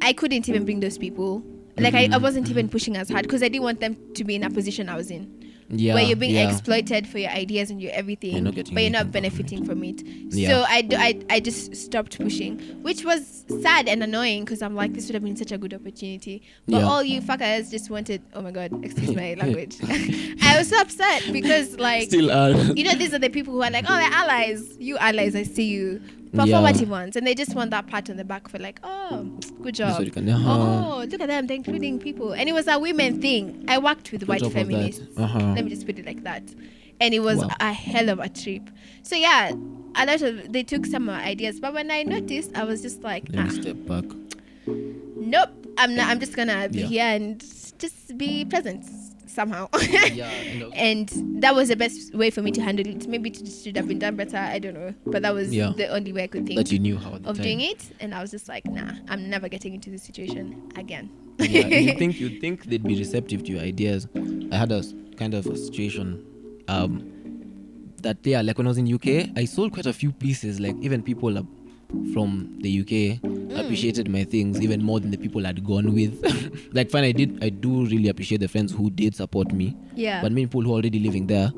I 0.00 0.12
couldn't 0.12 0.48
even 0.48 0.64
bring 0.64 0.80
those 0.80 0.98
people. 0.98 1.42
Like 1.78 1.94
I, 1.94 2.04
I 2.04 2.08
Mm-hmm. 2.08 2.22
wasn't 2.22 2.50
even 2.50 2.68
pushing 2.68 2.96
as 2.96 3.08
hard 3.08 3.22
because 3.22 3.42
I 3.42 3.48
didn't 3.48 3.62
want 3.64 3.80
them 3.80 3.96
to 4.14 4.24
be 4.24 4.34
in 4.34 4.42
a 4.44 4.50
position 4.50 4.88
I 4.88 4.96
was 4.96 5.10
in 5.10 5.41
Yeah. 5.74 5.94
where 5.94 6.02
you're 6.02 6.16
being 6.16 6.34
yeah. 6.34 6.50
exploited 6.50 7.08
for 7.08 7.18
your 7.18 7.30
ideas 7.30 7.70
and 7.70 7.80
your 7.80 7.92
everything, 7.92 8.44
You're 8.44 8.52
but 8.52 8.82
you're 8.82 8.90
not 8.90 9.06
anything 9.06 9.06
from 9.06 9.12
benefiting 9.12 9.64
from 9.64 9.84
it. 9.84 10.02
Yeah. 10.04 10.48
So 10.48 10.64
I, 10.68 10.82
do, 10.82 10.96
I, 10.96 11.18
I 11.30 11.40
just 11.40 11.74
stopped 11.74 12.18
pushing, 12.18 12.58
which 12.82 13.04
was 13.04 13.44
sad 13.62 13.88
and 13.88 14.02
annoying 14.02 14.44
because 14.44 14.60
I'm 14.60 14.74
like, 14.74 14.92
this 14.92 15.06
would 15.06 15.14
have 15.14 15.24
been 15.24 15.36
such 15.36 15.50
a 15.50 15.56
good 15.56 15.72
opportunity. 15.72 16.42
But 16.68 16.84
all 16.84 17.02
you 17.02 17.22
fuckers 17.22 17.70
just 17.70 17.88
wanted, 17.88 18.22
oh 18.34 18.42
my 18.42 18.50
God, 18.50 18.84
excuse 18.84 19.14
my 19.16 19.34
language. 19.38 19.78
I 20.42 20.58
was 20.58 20.68
so 20.68 20.78
upset 20.78 21.32
because, 21.32 21.78
like, 21.78 22.08
Still 22.08 22.30
are. 22.30 22.50
you 22.50 22.84
know, 22.84 22.94
these 22.94 23.14
are 23.14 23.18
the 23.18 23.30
people 23.30 23.54
who 23.54 23.62
are 23.62 23.70
like, 23.70 23.86
oh, 23.88 23.96
they're 23.96 24.12
allies. 24.12 24.76
You 24.78 24.98
allies, 24.98 25.34
I 25.34 25.44
see 25.44 25.68
you. 25.68 26.02
Yeah. 26.32 26.44
Performative 26.44 26.88
ones. 26.88 27.16
And 27.16 27.26
they 27.26 27.34
just 27.34 27.54
want 27.54 27.70
that 27.72 27.86
pat 27.86 28.08
on 28.08 28.16
the 28.16 28.24
back 28.24 28.48
for, 28.48 28.58
like, 28.58 28.80
oh, 28.82 29.24
good 29.62 29.74
job. 29.74 29.98
what 29.98 30.04
you 30.06 30.10
can- 30.10 30.28
uh-huh. 30.28 30.94
Oh, 31.00 31.04
look 31.04 31.20
at 31.20 31.28
them. 31.28 31.46
They're 31.46 31.56
including 31.56 31.98
people. 31.98 32.32
And 32.32 32.48
it 32.48 32.52
was 32.52 32.66
a 32.68 32.78
women 32.78 33.20
thing. 33.20 33.64
I 33.68 33.78
worked 33.78 34.12
with 34.12 34.22
On 34.22 34.28
white 34.28 34.40
top 34.40 34.48
of 34.48 34.54
that, 34.54 34.66
feminists. 34.66 35.02
uh-huh. 35.18 35.38
Let 35.54 35.64
me 35.64 35.70
just 35.70 35.84
put 35.86 35.98
it 35.98 36.06
like 36.06 36.22
that. 36.24 36.42
And 37.00 37.12
it 37.14 37.20
was 37.20 37.38
Wow. 37.38 37.50
a 37.60 37.72
hell 37.72 38.08
of 38.08 38.18
a 38.20 38.28
trip. 38.28 38.70
So, 39.02 39.16
yeah, 39.16 39.52
a 39.96 40.06
lot 40.06 40.22
of, 40.22 40.52
they 40.52 40.62
took 40.62 40.86
some 40.86 41.10
ideas. 41.10 41.60
But 41.60 41.74
when 41.74 41.90
I 41.90 42.02
noticed, 42.02 42.56
I 42.56 42.64
was 42.64 42.80
just 42.80 43.02
like, 43.02 43.24
ah, 43.36 43.48
step 43.48 43.76
back. 43.86 44.04
nope. 44.66 45.50
I'm 45.78 45.94
not, 45.94 46.08
I'm 46.08 46.20
just 46.20 46.36
gonna 46.36 46.68
be 46.68 46.80
Yeah. 46.80 46.86
here 46.86 47.04
and 47.04 47.44
just 47.78 48.16
be 48.18 48.44
present 48.44 48.84
somehow. 49.32 49.68
Yeah. 50.12 50.30
and 50.74 51.08
that 51.42 51.54
was 51.54 51.68
the 51.68 51.76
best 51.76 52.14
way 52.14 52.30
for 52.30 52.42
me 52.42 52.50
to 52.52 52.60
handle 52.60 52.86
it. 52.86 53.06
Maybe 53.08 53.30
it 53.30 53.48
should 53.48 53.76
have 53.76 53.88
been 53.88 53.98
done 53.98 54.16
better. 54.16 54.36
I 54.36 54.58
don't 54.58 54.74
know, 54.74 54.94
but 55.06 55.22
that 55.22 55.32
was 55.34 55.52
Yeah. 55.52 55.72
the 55.76 55.88
only 55.88 56.12
way 56.12 56.24
I 56.24 56.26
could 56.26 56.46
think 56.46 56.58
that 56.58 56.70
you 56.70 56.78
knew 56.78 56.98
how 56.98 57.12
of 57.14 57.22
time. 57.24 57.34
doing 57.36 57.60
it. 57.60 57.90
And 58.00 58.14
I 58.14 58.20
was 58.20 58.30
just 58.30 58.48
like, 58.48 58.66
nah, 58.66 58.92
I'm 59.08 59.30
never 59.30 59.48
getting 59.48 59.74
into 59.74 59.90
this 59.90 60.02
situation 60.02 60.70
again. 60.76 61.10
yeah, 61.38 61.66
you 61.66 61.92
think 62.02 62.20
you 62.20 62.38
think 62.40 62.64
they'd 62.66 62.82
be 62.82 62.96
receptive 62.98 63.42
to 63.44 63.52
your 63.52 63.60
ideas. 63.62 64.06
I 64.52 64.56
had 64.56 64.70
a 64.72 64.82
kind 65.16 65.34
of 65.34 65.46
a 65.46 65.56
situation 65.56 66.24
um 66.68 67.08
that 68.02 68.18
yeah, 68.24 68.42
like 68.42 68.58
when 68.58 68.66
I 68.66 68.70
was 68.70 68.78
in 68.78 68.92
UK, 68.92 69.30
I 69.36 69.44
sold 69.44 69.72
quite 69.72 69.86
a 69.86 69.92
few 69.92 70.12
pieces. 70.12 70.58
Like 70.60 70.76
even 70.82 71.02
people 71.02 71.38
uh, 71.38 71.42
from 72.12 72.58
the 72.60 72.80
UK 72.80 73.20
Mm. 73.52 73.60
appreciated 73.60 74.08
my 74.08 74.24
things 74.24 74.60
even 74.62 74.82
more 74.82 74.98
than 74.98 75.10
the 75.10 75.18
people 75.18 75.46
I'd 75.46 75.62
gone 75.64 75.92
with. 75.94 76.14
like 76.72 76.90
fine, 76.90 77.04
I 77.04 77.12
did 77.12 77.44
I 77.44 77.50
do 77.50 77.84
really 77.86 78.08
appreciate 78.08 78.40
the 78.40 78.48
friends 78.48 78.72
who 78.72 78.88
did 78.90 79.14
support 79.14 79.52
me. 79.52 79.76
yeah. 79.94 80.22
But 80.22 80.32
many 80.32 80.46
people 80.46 80.62
who 80.62 80.70
are 80.72 80.76
already 80.80 80.98
living 80.98 81.26
there 81.26 81.52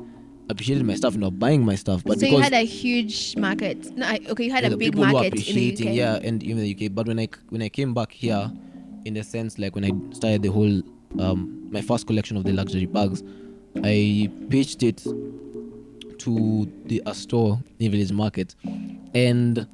appreciated 0.49 0.85
my 0.85 0.95
stuff 0.95 1.15
are 1.21 1.31
buying 1.31 1.63
my 1.65 1.75
stuff. 1.75 2.03
But 2.03 2.19
so 2.19 2.25
because 2.27 2.31
you 2.37 2.43
had 2.43 2.53
a 2.53 2.65
huge 2.65 3.35
market. 3.37 3.95
No, 3.97 4.05
I, 4.05 4.19
okay, 4.29 4.43
you 4.45 4.51
had 4.51 4.65
a 4.65 4.69
big 4.77 4.91
people 4.93 5.05
who 5.05 5.09
are 5.09 5.23
market 5.23 5.47
in 5.49 5.55
the 5.55 5.73
UK. 5.73 5.95
yeah, 5.95 6.19
and 6.21 6.43
even 6.43 6.61
the 6.63 6.75
UK. 6.75 6.93
But 6.93 7.07
when 7.07 7.17
I 7.19 7.29
when 7.49 7.61
I 7.61 7.69
came 7.69 7.93
back 7.93 8.11
here, 8.11 8.51
in 9.05 9.13
the 9.13 9.23
sense 9.23 9.57
like 9.57 9.73
when 9.73 9.85
I 9.85 9.91
started 10.13 10.41
the 10.43 10.51
whole 10.51 10.81
um 11.19 11.69
my 11.71 11.81
first 11.81 12.07
collection 12.07 12.35
of 12.37 12.43
the 12.43 12.51
luxury 12.51 12.85
bags, 12.87 13.23
I 13.83 14.29
pitched 14.49 14.83
it 14.83 15.01
to 16.19 16.69
the 16.85 17.01
a 17.05 17.13
store 17.15 17.59
in 17.79 17.91
Village 17.91 18.11
Market, 18.11 18.55
and 19.13 19.67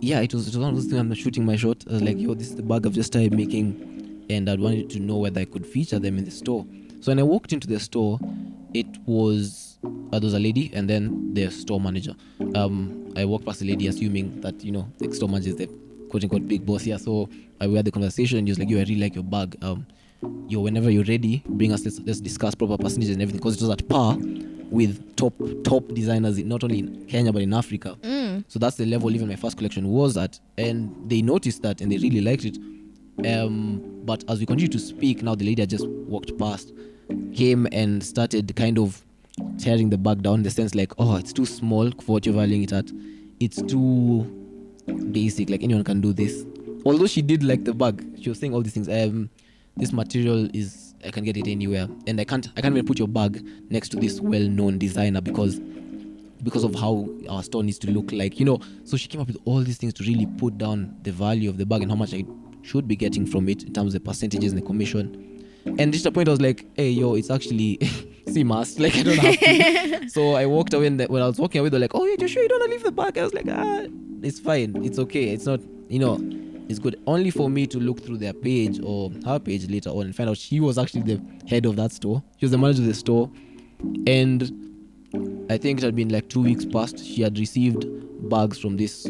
yeah, 0.00 0.20
it 0.20 0.34
was 0.34 0.48
it 0.48 0.50
was 0.50 0.58
one 0.58 0.70
of 0.70 0.74
those 0.74 0.86
things. 0.86 1.00
I'm 1.00 1.14
shooting 1.14 1.46
my 1.46 1.56
shot. 1.56 1.84
Was 1.86 2.02
like, 2.02 2.18
yo, 2.18 2.34
this 2.34 2.48
is 2.48 2.56
the 2.56 2.62
bag 2.62 2.86
I've 2.86 2.92
just 2.92 3.08
started 3.08 3.32
making, 3.32 4.26
and 4.28 4.48
I 4.50 4.56
wanted 4.56 4.90
to 4.90 5.00
know 5.00 5.16
whether 5.16 5.40
I 5.40 5.44
could 5.44 5.66
feature 5.66 5.98
them 5.98 6.18
in 6.18 6.24
the 6.24 6.30
store. 6.30 6.66
So 7.00 7.10
when 7.10 7.18
I 7.18 7.22
walked 7.22 7.52
into 7.52 7.66
the 7.66 7.78
store, 7.80 8.18
it 8.74 8.86
was 9.06 9.78
uh, 9.84 10.18
there 10.18 10.26
was 10.26 10.34
a 10.34 10.38
lady 10.38 10.70
and 10.74 10.88
then 10.90 11.34
the 11.34 11.50
store 11.50 11.80
manager. 11.80 12.14
Um, 12.54 13.12
I 13.16 13.24
walked 13.24 13.46
past 13.46 13.60
the 13.60 13.68
lady, 13.68 13.86
assuming 13.86 14.40
that 14.40 14.62
you 14.64 14.72
know 14.72 14.88
the 14.98 15.12
store 15.14 15.28
manager 15.28 15.50
is 15.50 15.56
the 15.56 15.66
quote 16.10 16.24
unquote 16.24 16.48
big 16.48 16.66
boss 16.66 16.82
here. 16.82 16.98
So 16.98 17.28
I 17.60 17.66
we 17.66 17.76
had 17.76 17.84
the 17.84 17.92
conversation, 17.92 18.38
and 18.38 18.48
he 18.48 18.50
was 18.50 18.58
like, 18.58 18.70
"Yo, 18.70 18.78
I 18.78 18.82
really 18.82 18.96
like 18.96 19.14
your 19.14 19.24
bag. 19.24 19.56
Um, 19.62 19.86
yo, 20.48 20.60
whenever 20.60 20.90
you're 20.90 21.04
ready, 21.04 21.42
bring 21.46 21.72
us. 21.72 21.84
Let's, 21.84 22.00
let's 22.00 22.20
discuss 22.20 22.54
proper 22.54 22.76
percentages 22.76 23.10
and 23.10 23.22
everything 23.22 23.38
because 23.40 23.56
it 23.56 23.62
was 23.62 23.70
at 23.70 23.88
par 23.88 24.16
with 24.70 25.16
top 25.16 25.34
top 25.64 25.86
designers 25.88 26.38
in, 26.38 26.48
not 26.48 26.64
only 26.64 26.78
in 26.78 27.04
Kenya 27.06 27.32
but 27.32 27.42
in 27.42 27.52
Africa. 27.52 27.96
Mm. 28.02 28.44
So 28.48 28.58
that's 28.58 28.76
the 28.76 28.86
level 28.86 29.14
even 29.14 29.28
my 29.28 29.36
first 29.36 29.56
collection 29.56 29.88
was 29.88 30.16
at, 30.16 30.40
and 30.56 30.94
they 31.08 31.22
noticed 31.22 31.62
that 31.62 31.80
and 31.80 31.92
they 31.92 31.98
really 31.98 32.20
liked 32.20 32.44
it. 32.44 32.58
Um, 33.26 33.82
but 34.04 34.24
as 34.28 34.40
we 34.40 34.46
continue 34.46 34.72
to 34.72 34.78
speak, 34.78 35.22
now 35.22 35.34
the 35.34 35.44
lady 35.44 35.62
had 35.62 35.70
just 35.70 35.86
walked 35.86 36.36
past, 36.38 36.72
came 37.34 37.68
and 37.70 38.02
started 38.02 38.54
kind 38.56 38.78
of 38.78 39.04
tearing 39.58 39.90
the 39.90 39.98
bag 39.98 40.22
down 40.22 40.36
in 40.36 40.42
the 40.42 40.50
sense 40.50 40.74
like, 40.74 40.92
oh, 40.98 41.16
it's 41.16 41.32
too 41.32 41.46
small 41.46 41.90
for 42.00 42.12
what 42.12 42.26
you're 42.26 42.34
valuing 42.34 42.62
it 42.62 42.72
at. 42.72 42.90
It's 43.40 43.60
too 43.62 44.22
basic, 45.12 45.50
like 45.50 45.62
anyone 45.62 45.84
can 45.84 46.00
do 46.00 46.12
this. 46.12 46.44
Although 46.84 47.06
she 47.06 47.22
did 47.22 47.44
like 47.44 47.64
the 47.64 47.74
bag, 47.74 48.04
she 48.20 48.28
was 48.28 48.38
saying 48.38 48.54
all 48.54 48.62
these 48.62 48.72
things. 48.74 48.88
Um, 48.88 49.30
this 49.76 49.92
material 49.92 50.48
is 50.52 50.94
I 51.04 51.10
can 51.10 51.24
get 51.24 51.36
it 51.36 51.48
anywhere, 51.48 51.88
and 52.06 52.20
I 52.20 52.24
can't 52.24 52.48
I 52.56 52.60
can't 52.60 52.74
even 52.74 52.86
put 52.86 52.98
your 52.98 53.08
bag 53.08 53.44
next 53.70 53.90
to 53.90 53.96
this 53.96 54.20
well-known 54.20 54.78
designer 54.78 55.20
because 55.20 55.60
because 56.42 56.64
of 56.64 56.74
how 56.74 57.08
our 57.28 57.42
store 57.42 57.62
needs 57.62 57.78
to 57.78 57.90
look 57.90 58.10
like, 58.12 58.38
you 58.38 58.44
know. 58.44 58.60
So 58.84 58.96
she 58.96 59.08
came 59.08 59.20
up 59.20 59.28
with 59.28 59.38
all 59.44 59.60
these 59.60 59.78
things 59.78 59.94
to 59.94 60.04
really 60.04 60.26
put 60.26 60.58
down 60.58 60.96
the 61.02 61.12
value 61.12 61.48
of 61.48 61.56
the 61.56 61.66
bag 61.66 61.82
and 61.82 61.90
how 61.90 61.96
much 61.96 62.12
I 62.12 62.24
should 62.62 62.88
be 62.88 62.96
getting 62.96 63.26
from 63.26 63.48
it 63.48 63.62
in 63.64 63.72
terms 63.72 63.94
of 63.94 64.02
the 64.02 64.08
percentages 64.08 64.52
and 64.52 64.60
the 64.60 64.66
commission. 64.66 65.46
And 65.78 65.92
just 65.92 66.06
a 66.06 66.12
point, 66.12 66.28
I 66.28 66.32
was 66.32 66.40
like, 66.40 66.66
"Hey, 66.74 66.90
yo, 66.90 67.14
it's 67.14 67.30
actually 67.30 67.78
see 68.28 68.44
must 68.44 68.80
like 68.80 68.96
I 68.96 69.02
don't 69.02 69.18
have 69.18 69.38
to." 69.38 70.08
so 70.08 70.34
I 70.34 70.46
walked 70.46 70.74
away, 70.74 70.86
and 70.86 71.00
the, 71.00 71.06
when 71.06 71.22
I 71.22 71.26
was 71.26 71.38
walking 71.38 71.60
away, 71.60 71.68
they're 71.68 71.80
like, 71.80 71.94
"Oh, 71.94 72.04
you're 72.04 72.28
sure 72.28 72.42
you 72.42 72.48
don't 72.48 72.60
want 72.60 72.70
to 72.70 72.76
leave 72.76 72.84
the 72.84 72.92
bag?" 72.92 73.18
I 73.18 73.22
was 73.22 73.34
like, 73.34 73.46
"Ah, 73.48 73.86
it's 74.22 74.40
fine, 74.40 74.84
it's 74.84 74.98
okay, 74.98 75.30
it's 75.30 75.46
not, 75.46 75.60
you 75.88 76.00
know." 76.00 76.41
It's 76.72 76.78
good 76.78 76.98
only 77.06 77.28
for 77.30 77.50
me 77.50 77.66
to 77.66 77.78
look 77.78 78.02
through 78.02 78.16
their 78.16 78.32
page 78.32 78.80
or 78.82 79.12
her 79.26 79.38
page 79.38 79.68
later 79.68 79.90
on 79.90 80.06
and 80.06 80.16
find 80.16 80.30
out 80.30 80.38
she 80.38 80.58
was 80.58 80.78
actually 80.78 81.02
the 81.02 81.20
head 81.46 81.66
of 81.66 81.76
that 81.76 81.92
store. 81.92 82.22
She 82.38 82.46
was 82.46 82.50
the 82.50 82.56
manager 82.56 82.80
of 82.80 82.88
the 82.88 82.94
store, 82.94 83.30
and 84.06 84.42
I 85.50 85.58
think 85.58 85.80
it 85.80 85.84
had 85.84 85.94
been 85.94 86.08
like 86.08 86.30
two 86.30 86.40
weeks 86.40 86.64
past. 86.64 87.04
She 87.04 87.20
had 87.20 87.38
received 87.38 87.84
bags 88.30 88.58
from 88.58 88.78
this 88.78 89.04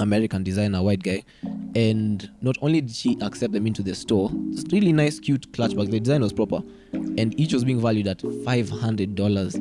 American 0.00 0.42
designer, 0.42 0.82
white 0.82 1.04
guy, 1.04 1.22
and 1.76 2.28
not 2.40 2.56
only 2.60 2.80
did 2.80 2.96
she 2.96 3.16
accept 3.20 3.52
them 3.52 3.64
into 3.64 3.84
the 3.84 3.94
store, 3.94 4.32
it's 4.50 4.64
really 4.72 4.92
nice, 4.92 5.20
cute 5.20 5.52
clutch 5.52 5.76
bags. 5.76 5.90
The 5.90 6.00
design 6.00 6.22
was 6.22 6.32
proper, 6.32 6.62
and 6.92 7.38
each 7.38 7.52
was 7.52 7.62
being 7.62 7.80
valued 7.80 8.08
at 8.08 8.22
five 8.44 8.68
hundred 8.68 9.14
dollars 9.14 9.56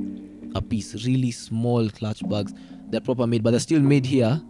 a 0.56 0.62
piece. 0.64 1.06
Really 1.06 1.30
small 1.30 1.88
clutch 1.88 2.28
bags. 2.28 2.52
They're 2.90 3.00
proper 3.00 3.28
made, 3.28 3.44
but 3.44 3.52
they're 3.52 3.60
still 3.60 3.80
made 3.80 4.08
here, 4.08 4.42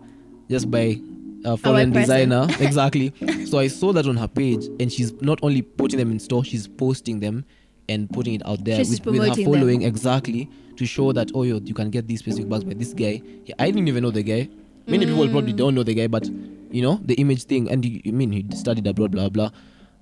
just 0.49 0.71
by 0.71 1.01
a 1.45 1.57
foreign 1.57 1.91
designer. 1.91 2.47
exactly. 2.59 3.13
So 3.45 3.59
I 3.59 3.67
saw 3.67 3.93
that 3.93 4.07
on 4.07 4.17
her 4.17 4.27
page, 4.27 4.65
and 4.79 4.91
she's 4.91 5.11
not 5.21 5.39
only 5.43 5.61
putting 5.61 5.97
them 5.99 6.11
in 6.11 6.19
store, 6.19 6.43
she's 6.43 6.67
posting 6.67 7.19
them 7.19 7.45
and 7.89 8.09
putting 8.11 8.35
it 8.35 8.41
out 8.45 8.63
there 8.63 8.79
with, 8.79 8.89
with 8.89 8.99
her 8.99 9.11
promoting 9.11 9.43
them. 9.45 9.53
following 9.53 9.81
exactly 9.83 10.49
to 10.77 10.85
show 10.85 11.11
that 11.11 11.29
oh 11.35 11.43
yo 11.43 11.59
you 11.63 11.73
can 11.73 11.89
get 11.89 12.07
these 12.07 12.19
specific 12.19 12.49
bags 12.49 12.63
by 12.63 12.73
this 12.73 12.93
guy. 12.93 13.21
Yeah, 13.45 13.55
I 13.59 13.71
didn't 13.71 13.87
even 13.87 14.03
know 14.03 14.11
the 14.11 14.23
guy. 14.23 14.49
Many 14.87 15.05
people 15.05 15.25
Mm. 15.25 15.31
probably 15.31 15.53
don't 15.53 15.75
know 15.75 15.83
the 15.83 15.93
guy, 15.93 16.07
but 16.07 16.25
you 16.71 16.81
know 16.81 16.99
the 17.03 17.15
image 17.15 17.43
thing. 17.43 17.69
And 17.69 17.83
you, 17.85 18.01
you 18.03 18.13
mean 18.13 18.31
he 18.31 18.45
studied 18.55 18.87
abroad, 18.87 19.11
blah 19.11 19.29
blah. 19.29 19.51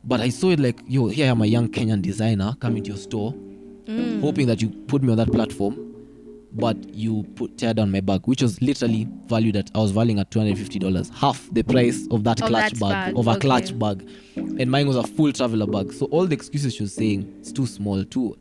But 0.03 0.21
I 0.21 0.29
saw 0.29 0.49
it 0.51 0.59
like 0.59 0.81
yo 0.87 1.07
here 1.07 1.25
I 1.25 1.29
am 1.29 1.41
a 1.41 1.45
young 1.45 1.69
Kenyan 1.69 2.01
designer 2.01 2.55
coming 2.59 2.83
to 2.83 2.89
your 2.89 2.97
store, 2.97 3.33
Mm. 3.85 4.21
hoping 4.21 4.45
that 4.47 4.61
you 4.61 4.69
put 4.69 5.01
me 5.01 5.09
on 5.11 5.17
that 5.17 5.31
platform. 5.31 5.88
But 6.51 6.77
you 6.95 7.23
put 7.35 7.57
tear 7.59 7.75
down 7.75 7.91
my 7.91 8.01
bag, 8.01 8.21
which 8.25 8.41
was 8.41 8.59
literally 8.61 9.07
valued 9.27 9.55
at 9.55 9.69
I 9.75 9.79
was 9.79 9.91
valuing 9.91 10.17
at 10.19 10.31
two 10.31 10.39
hundred 10.39 10.57
fifty 10.57 10.79
dollars, 10.79 11.09
half 11.13 11.47
the 11.51 11.61
price 11.63 12.07
of 12.09 12.23
that 12.23 12.37
clutch 12.41 12.79
bag, 12.79 13.15
of 13.15 13.27
a 13.27 13.31
okay. 13.31 13.39
clutch 13.41 13.77
bag, 13.77 14.07
and 14.35 14.71
mine 14.71 14.87
was 14.87 14.95
a 14.95 15.03
full 15.03 15.31
traveler 15.31 15.67
bag. 15.67 15.93
So 15.93 16.07
all 16.07 16.25
the 16.25 16.33
excuses 16.33 16.73
she 16.73 16.83
was 16.83 16.93
saying 16.95 17.31
it's 17.39 17.51
too 17.51 17.67
small, 17.67 18.03
too, 18.03 18.35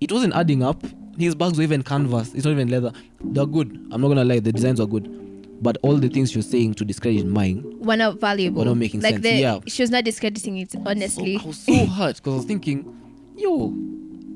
it 0.00 0.12
wasn't 0.12 0.34
adding 0.34 0.62
up. 0.62 0.84
his 1.18 1.34
bags 1.34 1.56
were 1.58 1.64
even 1.64 1.82
canvas. 1.82 2.32
It's 2.34 2.44
not 2.44 2.52
even 2.52 2.68
leather. 2.68 2.92
They're 3.20 3.46
good. 3.46 3.88
I'm 3.90 4.00
not 4.00 4.08
gonna 4.08 4.24
lie. 4.24 4.38
The 4.40 4.52
designs 4.52 4.80
are 4.80 4.86
good, 4.86 5.62
but 5.62 5.76
all 5.82 5.96
the 5.96 6.08
things 6.08 6.30
she 6.30 6.38
was 6.38 6.48
saying 6.48 6.74
to 6.74 6.84
discredit 6.84 7.26
mine. 7.26 7.64
Were 7.80 7.96
not 7.96 8.20
valuable. 8.20 8.60
Were 8.60 8.66
not 8.66 8.76
making 8.76 9.00
like 9.00 9.14
sense, 9.14 9.22
The, 9.22 9.32
yeah. 9.34 9.60
She 9.66 9.82
was 9.82 9.90
not 9.90 10.04
discrediting 10.04 10.58
it, 10.58 10.74
honestly. 10.86 11.38
So, 11.38 11.44
I 11.44 11.46
was 11.46 11.58
so 11.58 11.86
hurt 11.86 12.16
because 12.16 12.32
I 12.32 12.36
was 12.36 12.44
thinking, 12.44 12.96
yo, 13.36 13.74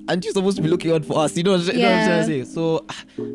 aren't 0.08 0.24
you 0.24 0.32
supposed 0.32 0.56
to 0.56 0.62
be 0.62 0.68
looking 0.68 0.92
out 0.92 1.04
for 1.04 1.18
us? 1.18 1.36
You 1.36 1.42
know, 1.42 1.56
yeah. 1.56 1.72
you 1.72 1.78
know 1.78 1.88
what 1.88 1.94
I'm 1.94 2.06
trying 2.06 2.28
to 2.28 2.44
say? 2.44 2.52
So 2.52 2.86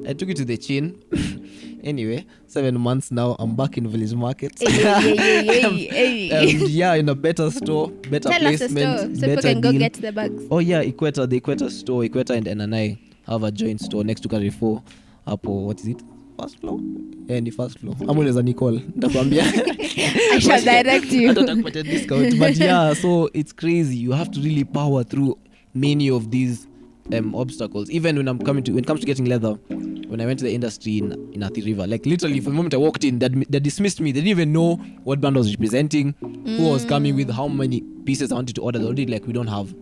I 0.08 0.14
took 0.14 0.30
it 0.30 0.38
to 0.38 0.46
the 0.46 0.58
chin. 0.58 1.02
anyway, 1.84 2.26
seven 2.48 2.80
months 2.80 3.12
now, 3.12 3.36
I'm 3.40 3.56
back 3.56 3.78
in 3.78 3.88
village 3.88 4.14
market. 4.14 4.54
Hey, 4.60 4.72
hey, 4.72 5.46
hey, 5.46 6.28
hey. 6.28 6.32
Um, 6.32 6.64
yeah, 6.70 6.94
in 6.96 7.10
a 7.10 7.16
better 7.16 7.50
store, 7.52 7.90
better 7.90 8.30
Tell 8.30 8.48
us 8.48 8.60
the 8.60 8.70
store 8.70 9.16
so 9.16 9.36
better 9.36 9.42
can 9.42 9.62
go 9.62 9.72
deal. 9.72 9.80
get 9.80 9.94
the 9.94 10.12
bags. 10.12 10.44
Oh 10.52 10.60
yeah, 10.60 10.82
Equator, 10.82 11.26
the 11.26 11.38
Equator 11.38 11.70
store, 11.70 12.04
Equator 12.04 12.34
and 12.34 12.46
NNI 12.46 12.98
have 13.28 13.44
a 13.44 13.52
joint 13.52 13.82
store 13.82 14.04
next 14.04 14.22
to 14.22 14.30
Carrefour. 14.30 14.84
Apple, 15.26 15.66
what 15.66 15.80
is 15.80 15.88
it? 15.88 16.02
First 16.40 16.60
floor? 16.60 16.80
Yeah, 17.26 17.40
the 17.40 17.50
first 17.50 17.80
floor. 17.80 17.96
I'm 18.02 18.10
always 18.12 18.36
a 18.36 18.44
Nicole. 18.44 18.78
Ndakwambia. 18.78 19.42
I 20.34 20.40
shall 20.40 20.62
direct 20.62 21.06
you. 21.06 21.32
I 21.32 21.34
don't 21.34 21.48
talk 21.48 21.58
about 21.58 21.76
a 21.76 21.84
discount. 21.84 22.40
But 22.40 22.56
yeah, 22.56 22.94
so 22.94 23.30
it's 23.34 23.52
crazy. 23.52 23.98
You 23.98 24.12
have 24.12 24.32
to 24.32 24.40
really 24.40 24.64
power 24.64 25.04
through 25.04 25.38
many 25.80 26.10
of 26.10 26.32
these 26.32 26.68
um, 27.14 27.36
obstacles. 27.36 27.90
Even 27.90 28.18
when 28.18 28.28
I'm 28.28 28.40
coming 28.40 28.64
to 28.64 28.72
when 28.72 28.84
it 28.84 28.88
comes 28.88 29.00
to 29.02 29.06
getting 29.06 29.26
leather, 29.26 29.54
when 29.54 30.22
I 30.22 30.26
went 30.26 30.40
to 30.40 30.46
the 30.46 30.54
industry 30.54 30.98
in 30.98 31.12
in 31.34 31.44
Athi 31.44 31.62
River, 31.62 31.88
like 31.88 32.06
literally 32.06 32.40
from 32.40 32.54
the 32.54 32.58
moment 32.58 32.74
I 32.74 32.78
walked 32.78 33.04
in, 33.04 33.20
they, 33.20 33.30
they 33.30 33.60
dismissed 33.60 34.02
me. 34.02 34.12
They 34.12 34.22
didn't 34.22 34.32
even 34.32 34.54
know 34.54 34.76
what 35.04 35.22
brand 35.22 35.38
I 35.38 35.40
was 35.40 35.52
representing, 35.52 36.16
who 36.22 36.68
I 36.68 36.72
was 36.72 36.86
coming 36.86 37.16
with, 37.16 37.30
how 37.30 37.48
many 37.48 37.82
pieces 37.82 38.32
I 38.32 38.36
wanted 38.36 38.56
to 38.56 38.62
order. 38.62 38.80
They 38.80 38.86
already 38.86 39.06
like 39.06 39.26
we 39.28 39.34
don't 39.34 39.48
have. 39.48 39.74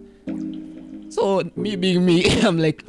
So 1.10 1.44
me 1.56 1.76
being 1.76 2.06
me, 2.06 2.26
I'm 2.42 2.58
like, 2.58 2.84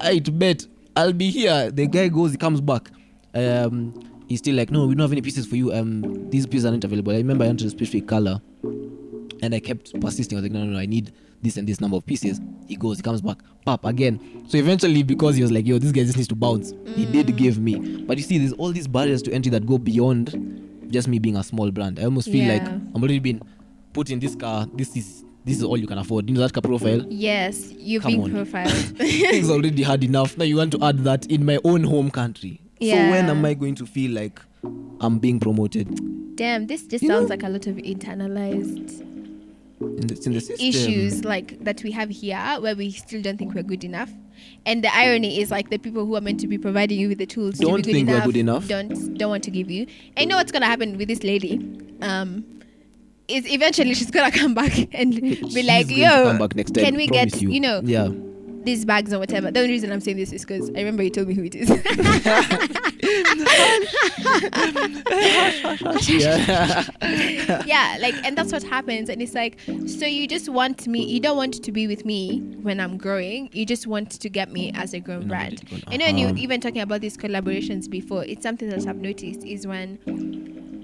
I 0.00 0.18
bet 0.20 0.66
I'll 0.96 1.12
be 1.12 1.30
here. 1.30 1.70
The 1.70 1.86
guy 1.86 2.08
goes, 2.08 2.32
he 2.32 2.36
comes 2.36 2.60
back. 2.60 2.90
Um, 3.34 3.94
he's 4.28 4.40
still 4.40 4.56
like, 4.56 4.70
no, 4.70 4.86
we 4.86 4.94
don't 4.94 5.02
have 5.02 5.12
any 5.12 5.22
pieces 5.22 5.46
for 5.46 5.56
you. 5.56 5.72
Um, 5.72 6.30
these 6.30 6.46
pieces 6.46 6.66
are 6.66 6.70
not 6.70 6.84
available. 6.84 7.12
I 7.12 7.16
remember 7.16 7.44
I 7.44 7.48
wanted 7.48 7.66
a 7.66 7.70
specific 7.70 8.06
color, 8.06 8.40
and 9.42 9.54
I 9.54 9.60
kept 9.60 9.98
persisting. 10.00 10.36
I 10.36 10.40
was 10.40 10.44
like, 10.44 10.52
no, 10.52 10.64
no, 10.64 10.72
no, 10.72 10.78
I 10.78 10.86
need 10.86 11.12
this 11.42 11.56
and 11.56 11.68
this 11.68 11.80
number 11.80 11.96
of 11.96 12.06
pieces. 12.06 12.40
He 12.68 12.76
goes, 12.76 12.98
he 12.98 13.02
comes 13.02 13.20
back, 13.20 13.38
pop 13.64 13.84
again. 13.84 14.44
So 14.48 14.56
eventually, 14.58 15.02
because 15.02 15.36
he 15.36 15.42
was 15.42 15.52
like, 15.52 15.66
yo, 15.66 15.78
this 15.78 15.92
guy 15.92 16.02
just 16.04 16.16
needs 16.16 16.28
to 16.28 16.34
bounce, 16.34 16.72
he 16.94 17.04
did 17.04 17.26
mm. 17.26 17.36
give 17.36 17.58
me. 17.58 18.02
But 18.04 18.16
you 18.18 18.22
see, 18.22 18.38
there's 18.38 18.52
all 18.54 18.72
these 18.72 18.88
barriers 18.88 19.22
to 19.22 19.32
entry 19.32 19.50
that 19.50 19.66
go 19.66 19.78
beyond 19.78 20.88
just 20.90 21.08
me 21.08 21.18
being 21.18 21.36
a 21.36 21.42
small 21.42 21.70
brand. 21.70 21.98
I 21.98 22.04
almost 22.04 22.30
feel 22.30 22.48
like 22.48 22.66
I'm 22.66 22.96
already 22.96 23.18
been 23.18 23.42
put 23.92 24.10
in 24.10 24.20
this 24.20 24.34
car. 24.34 24.66
This 24.74 24.96
is 24.96 25.24
this 25.44 25.56
is 25.56 25.64
all 25.64 25.76
you 25.76 25.86
can 25.88 25.98
afford. 25.98 26.28
You 26.28 26.36
know 26.36 26.42
that 26.42 26.52
car 26.52 26.62
profile. 26.62 27.04
Yes, 27.08 27.72
you've 27.72 28.02
Come 28.02 28.12
been 28.12 28.22
on. 28.22 28.30
profiled. 28.44 28.70
Things 28.98 29.50
already 29.50 29.82
hard 29.82 30.04
enough. 30.04 30.38
Now 30.38 30.44
you 30.44 30.56
want 30.56 30.72
to 30.72 30.84
add 30.84 30.98
that 31.04 31.26
in 31.26 31.44
my 31.44 31.58
own 31.64 31.82
home 31.82 32.10
country. 32.10 32.60
Yeah. 32.78 33.06
So 33.06 33.10
when 33.10 33.28
am 33.28 33.44
I 33.44 33.54
going 33.54 33.74
to 33.76 33.86
feel 33.86 34.12
like 34.12 34.40
I'm 35.00 35.18
being 35.18 35.40
promoted? 35.40 36.36
Damn, 36.36 36.66
this 36.66 36.86
just 36.86 37.02
You 37.02 37.08
sounds 37.08 37.22
know- 37.28 37.34
like 37.34 37.42
a 37.42 37.48
lot 37.48 37.66
of 37.66 37.76
internalized 37.76 39.11
In 39.82 40.06
the, 40.06 40.22
in 40.24 40.32
the 40.32 40.56
issues 40.60 41.24
like 41.24 41.62
that 41.64 41.82
we 41.82 41.90
have 41.92 42.10
here 42.10 42.56
where 42.60 42.74
we 42.74 42.90
still 42.90 43.22
don't 43.22 43.36
think 43.38 43.54
we're 43.54 43.62
good 43.62 43.84
enough. 43.84 44.10
And 44.66 44.82
the 44.82 44.94
irony 44.94 45.40
is 45.40 45.50
like 45.50 45.70
the 45.70 45.78
people 45.78 46.04
who 46.06 46.16
are 46.16 46.20
meant 46.20 46.40
to 46.40 46.46
be 46.46 46.58
providing 46.58 46.98
you 46.98 47.08
with 47.08 47.18
the 47.18 47.26
tools 47.26 47.58
to 47.58 47.62
Don't 47.66 47.76
be 47.76 47.82
good 47.82 47.92
think 47.92 48.08
we're 48.08 48.14
enough, 48.14 48.26
good 48.26 48.36
enough. 48.36 48.68
don't 48.68 49.14
don't 49.18 49.30
want 49.30 49.44
to 49.44 49.50
give 49.50 49.70
you. 49.70 49.86
And 50.16 50.24
you 50.24 50.26
know 50.26 50.36
what's 50.36 50.52
gonna 50.52 50.66
happen 50.66 50.96
with 50.98 51.08
this 51.08 51.22
lady? 51.22 51.60
Um 52.00 52.44
is 53.28 53.46
eventually 53.50 53.94
she's 53.94 54.10
gonna 54.10 54.32
come 54.32 54.54
back 54.54 54.72
and 54.92 55.12
be 55.20 55.36
She's 55.36 55.66
like, 55.66 55.90
yo, 55.90 56.24
come 56.24 56.38
back 56.38 56.56
next 56.56 56.72
time, 56.74 56.84
can 56.84 56.96
we 56.96 57.06
get 57.06 57.30
promise 57.30 57.42
you. 57.42 57.60
know 57.60 57.80
Yeah. 57.84 58.08
These 58.64 58.84
bags 58.84 59.12
or 59.12 59.18
whatever? 59.18 59.50
The 59.50 59.60
only 59.60 59.72
reason 59.72 59.92
I'm 59.92 60.00
saying 60.00 60.16
this 60.16 60.32
is 60.32 60.44
because 60.44 60.68
I 60.70 60.78
remember 60.78 61.02
you 61.02 61.10
told 61.10 61.28
me 61.28 61.34
who 61.34 61.44
it 61.44 61.54
is. 61.54 61.70
yeah. 66.08 66.84
yeah, 67.66 67.96
like, 68.00 68.14
and 68.24 68.36
that's 68.36 68.52
what 68.52 68.62
happens. 68.62 69.08
And 69.08 69.20
it's 69.22 69.34
like, 69.34 69.58
so 69.86 70.06
you 70.06 70.26
just 70.26 70.48
want 70.48 70.86
me, 70.86 71.04
you 71.04 71.20
don't 71.20 71.36
want 71.36 71.62
to 71.62 71.72
be 71.72 71.86
with 71.86 72.04
me 72.04 72.40
when 72.62 72.80
I'm 72.80 72.96
growing. 72.96 73.50
You 73.52 73.66
just 73.66 73.86
want 73.86 74.10
to 74.10 74.28
get 74.28 74.50
me 74.52 74.72
as 74.74 74.94
a 74.94 75.00
grown 75.00 75.22
You 75.22 75.26
know, 75.26 75.34
brand. 75.34 75.62
let 75.70 75.94
it. 75.94 76.02
And 76.02 76.18
you 76.18 76.26
Uh-huh. 76.26 76.36
even 76.38 76.60
talking 76.60 76.80
about 76.82 77.00
these 77.00 77.16
collaborations 77.16 77.88
before, 77.88 78.24
it's 78.24 78.42
something 78.42 78.68
that 78.68 78.86
I've 78.86 78.96
noticed 78.96 79.42
is 79.44 79.66
when 79.66 79.98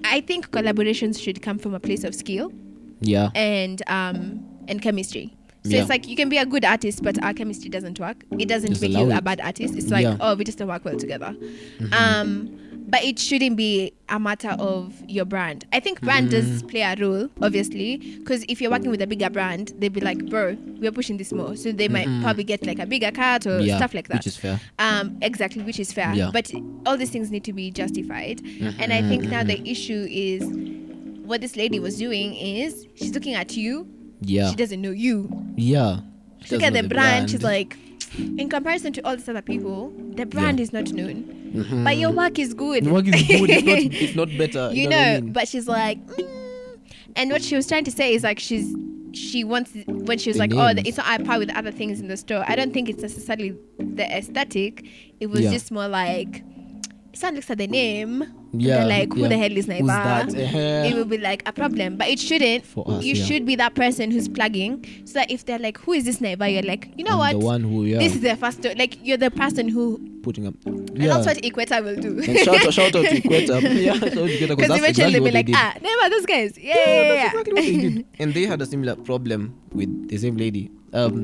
I 0.05 0.20
think 0.20 0.51
collaborations 0.51 1.20
should 1.22 1.43
come 1.43 1.59
from 1.59 1.74
a 1.74 1.81
place 1.81 2.05
of 2.05 2.14
skill 2.14 2.53
yeah. 3.01 3.31
and 3.35 3.83
um 3.89 4.45
and 4.68 4.81
chemistry. 4.83 5.35
So 5.69 5.75
Yeah. 5.75 5.81
it's 5.83 5.91
like 5.91 6.09
you 6.09 6.16
can 6.16 6.29
be 6.29 6.39
a 6.39 6.47
good 6.47 6.64
artist, 6.64 7.03
but 7.03 7.23
our 7.23 7.33
chemistry 7.35 7.69
doesn't 7.71 7.99
work. 8.01 8.25
It 8.39 8.49
doesn't 8.49 8.71
Just 8.71 8.83
make 8.83 8.93
you 8.93 9.12
a 9.12 9.21
bad 9.21 9.41
artist. 9.41 9.75
It's 9.75 9.91
like, 9.91 10.03
Yeah. 10.05 10.12
Mm-hmm. 10.12 10.23
oh, 10.23 10.35
we 10.35 10.45
just 10.45 10.59
don't 10.59 10.69
work 10.69 10.85
well 10.85 10.97
together. 10.97 11.35
Um, 11.93 12.59
but 12.91 13.05
it 13.05 13.19
shouldn't 13.19 13.57
be 13.59 13.93
a 14.09 14.19
matter 14.19 14.49
of 14.59 14.95
your 15.07 15.27
brand. 15.27 15.66
I 15.75 15.81
think 15.81 16.01
brand 16.01 16.31
does 16.31 16.47
Mm-hmm. 16.47 16.69
play 16.69 16.81
a 16.81 16.97
role, 16.99 17.29
obviously, 17.43 17.99
because 18.19 18.45
if 18.49 18.62
you're 18.62 18.71
working 18.71 18.91
with 18.91 19.03
a 19.03 19.07
bigger 19.07 19.29
brand, 19.29 19.75
they'd 19.79 19.93
be 19.93 20.01
like, 20.01 20.25
bro, 20.31 20.57
we're 20.81 20.91
pushing 20.93 21.19
this 21.19 21.31
more. 21.33 21.55
So 21.55 21.71
they 21.71 21.89
might 21.89 22.09
probably 22.23 22.45
get 22.45 22.64
like 22.64 22.79
a 22.79 22.87
bigger 22.87 23.11
cut 23.11 23.47
or 23.47 23.59
Mm-hmm. 23.59 23.66
yeah. 23.66 23.77
stuff 23.77 23.93
like 23.93 24.09
that. 24.09 24.19
Which 24.19 24.27
is 24.29 24.37
fair. 24.39 24.59
Um, 24.79 25.19
exactly, 25.21 25.62
which 25.62 25.79
is 25.79 25.93
fair. 25.93 26.14
But 26.33 26.51
all 26.87 26.97
these 26.97 27.11
things 27.11 27.31
need 27.31 27.45
to 27.45 27.53
be 27.53 27.71
justified. 27.71 28.41
And 28.79 28.91
I 28.93 29.03
think 29.03 29.25
now 29.25 29.45
the 29.45 29.61
issue 29.69 30.07
is 30.09 30.43
what 31.29 31.43
this 31.43 31.57
lady 31.57 31.79
was 31.79 31.99
doing 31.99 32.35
is 32.35 32.87
she's 32.95 33.12
looking 33.12 33.35
at 33.35 33.55
you. 33.55 33.87
Yeah. 34.21 34.51
She 34.51 34.57
doesn't 34.57 34.81
know 34.81 34.91
you. 34.91 35.29
Yeah. 35.57 36.01
She 36.45 36.55
Look 36.55 36.64
at 36.64 36.73
know 36.73 36.83
the 36.83 36.89
brand. 36.89 37.31
She's 37.31 37.43
like, 37.43 37.77
in 38.19 38.49
comparison 38.49 38.93
to 38.95 39.03
all 39.07 39.16
these 39.16 39.29
other 39.29 39.43
people, 39.43 39.93
the 40.14 40.25
brand 40.27 40.61
is 40.61 40.73
not 40.73 40.93
known. 40.93 41.83
But 41.85 41.97
your 41.97 42.11
work 42.11 42.39
is 42.39 42.55
good. 42.55 42.85
The 42.85 42.93
work 42.93 43.07
is 43.09 43.23
good, 43.27 43.51
if 43.51 43.64
not, 43.64 43.79
if 44.03 44.16
not 44.16 44.29
better. 44.39 44.71
you 44.75 44.85
what 44.85 44.91
know, 44.91 44.99
I 45.03 45.21
mean? 45.21 45.33
but 45.33 45.49
she's 45.49 45.66
like, 45.69 46.05
mm. 46.07 46.79
and 47.16 47.31
what 47.31 47.43
she 47.43 47.57
was 47.57 47.66
trying 47.66 47.85
to 47.85 47.91
say 47.91 48.12
is 48.14 48.23
like 48.23 48.39
she's 48.39 48.75
she 49.12 49.43
wants 49.45 49.73
when 49.87 50.19
she 50.19 50.29
was 50.31 50.37
The 50.37 50.43
like, 50.43 50.53
oh, 50.53 50.73
names. 50.73 50.87
it's 50.89 50.97
not 50.99 51.07
at 51.09 51.25
par 51.25 51.39
with 51.39 51.51
other 51.57 51.71
things 51.73 52.01
in 52.01 52.09
the 52.09 52.16
store. 52.16 52.45
I 52.47 52.55
don't 52.55 52.73
think 52.75 52.89
it's 52.91 53.01
necessarily 53.03 53.57
the 53.79 54.05
aesthetic. 54.16 54.87
It 55.21 55.29
was 55.29 55.41
Yeah. 55.41 55.51
just 55.53 55.71
more 55.73 55.89
like. 55.89 56.45
Someone 57.14 57.36
looks 57.36 57.50
at 57.50 57.59
the 57.59 57.66
name, 57.66 58.22
Yeah, 58.52 58.78
they're 58.78 58.86
like, 58.86 59.12
who 59.12 59.22
yeah. 59.22 59.28
the 59.28 59.38
hell 59.38 59.56
is 59.56 59.66
Naiva? 59.66 60.28
It 60.88 60.94
will 60.94 61.04
be 61.06 61.18
like 61.18 61.42
a 61.48 61.52
problem, 61.52 61.96
but 61.96 62.06
it 62.09 62.18
shouldn't. 62.20 62.64
For 62.66 62.84
us, 62.88 63.02
you 63.02 63.14
yeah. 63.14 63.24
should 63.24 63.44
be 63.46 63.56
that 63.56 63.74
person 63.74 64.11
who's 64.11 64.28
plugging, 64.28 64.84
so 65.04 65.14
that 65.14 65.30
if 65.30 65.44
they're 65.46 65.59
like, 65.59 65.78
who 65.78 65.94
is 65.94 66.04
this 66.04 66.18
Naiva? 66.18 66.52
You're 66.52 66.62
like, 66.62 66.90
you 66.96 67.04
know 67.04 67.12
I'm 67.12 67.18
what? 67.18 67.32
The 67.40 67.46
one 67.46 67.62
who, 67.62 67.84
yeah, 67.84 67.98
This 67.98 68.14
is 68.14 68.20
their 68.20 68.36
first. 68.36 68.62
Like 68.64 68.98
you're 69.04 69.16
the 69.16 69.30
person 69.30 69.68
who, 69.68 69.98
putting 70.22 70.46
up. 70.46 70.54
and 70.66 70.88
that's 70.96 71.26
what 71.26 71.44
Equator 71.44 71.82
will 71.82 71.96
do. 71.96 72.18
and 72.20 72.38
shout, 72.40 72.66
out- 72.66 72.72
shout 72.74 72.94
out 72.94 73.04
to 73.04 73.16
Equator. 73.24 73.59
yeah, 73.61 73.92
shout 73.94 74.02
out 74.04 74.12
to 74.12 74.24
Equator 74.34 74.56
Because 74.56 74.78
eventually 74.78 74.88
exactly 74.88 75.12
they'll 75.14 75.24
be 75.24 75.30
like, 75.30 75.48
ah, 75.54 75.74
never 75.80 76.11
those 76.11 76.26
guys. 76.26 76.59
Yeah, 76.59 76.74
Yeah, 76.76 77.02
yeah, 77.14 77.26
exactly 77.26 77.52
what 77.54 77.62
they 77.64 77.76
did. 77.76 78.06
And 78.20 78.34
they 78.34 78.44
had 78.46 78.61
a 78.62 78.66
similar 78.66 78.94
problem 78.96 79.59
with 79.72 80.09
the 80.09 80.18
same 80.18 80.36
lady. 80.36 80.70
Um, 80.92 81.14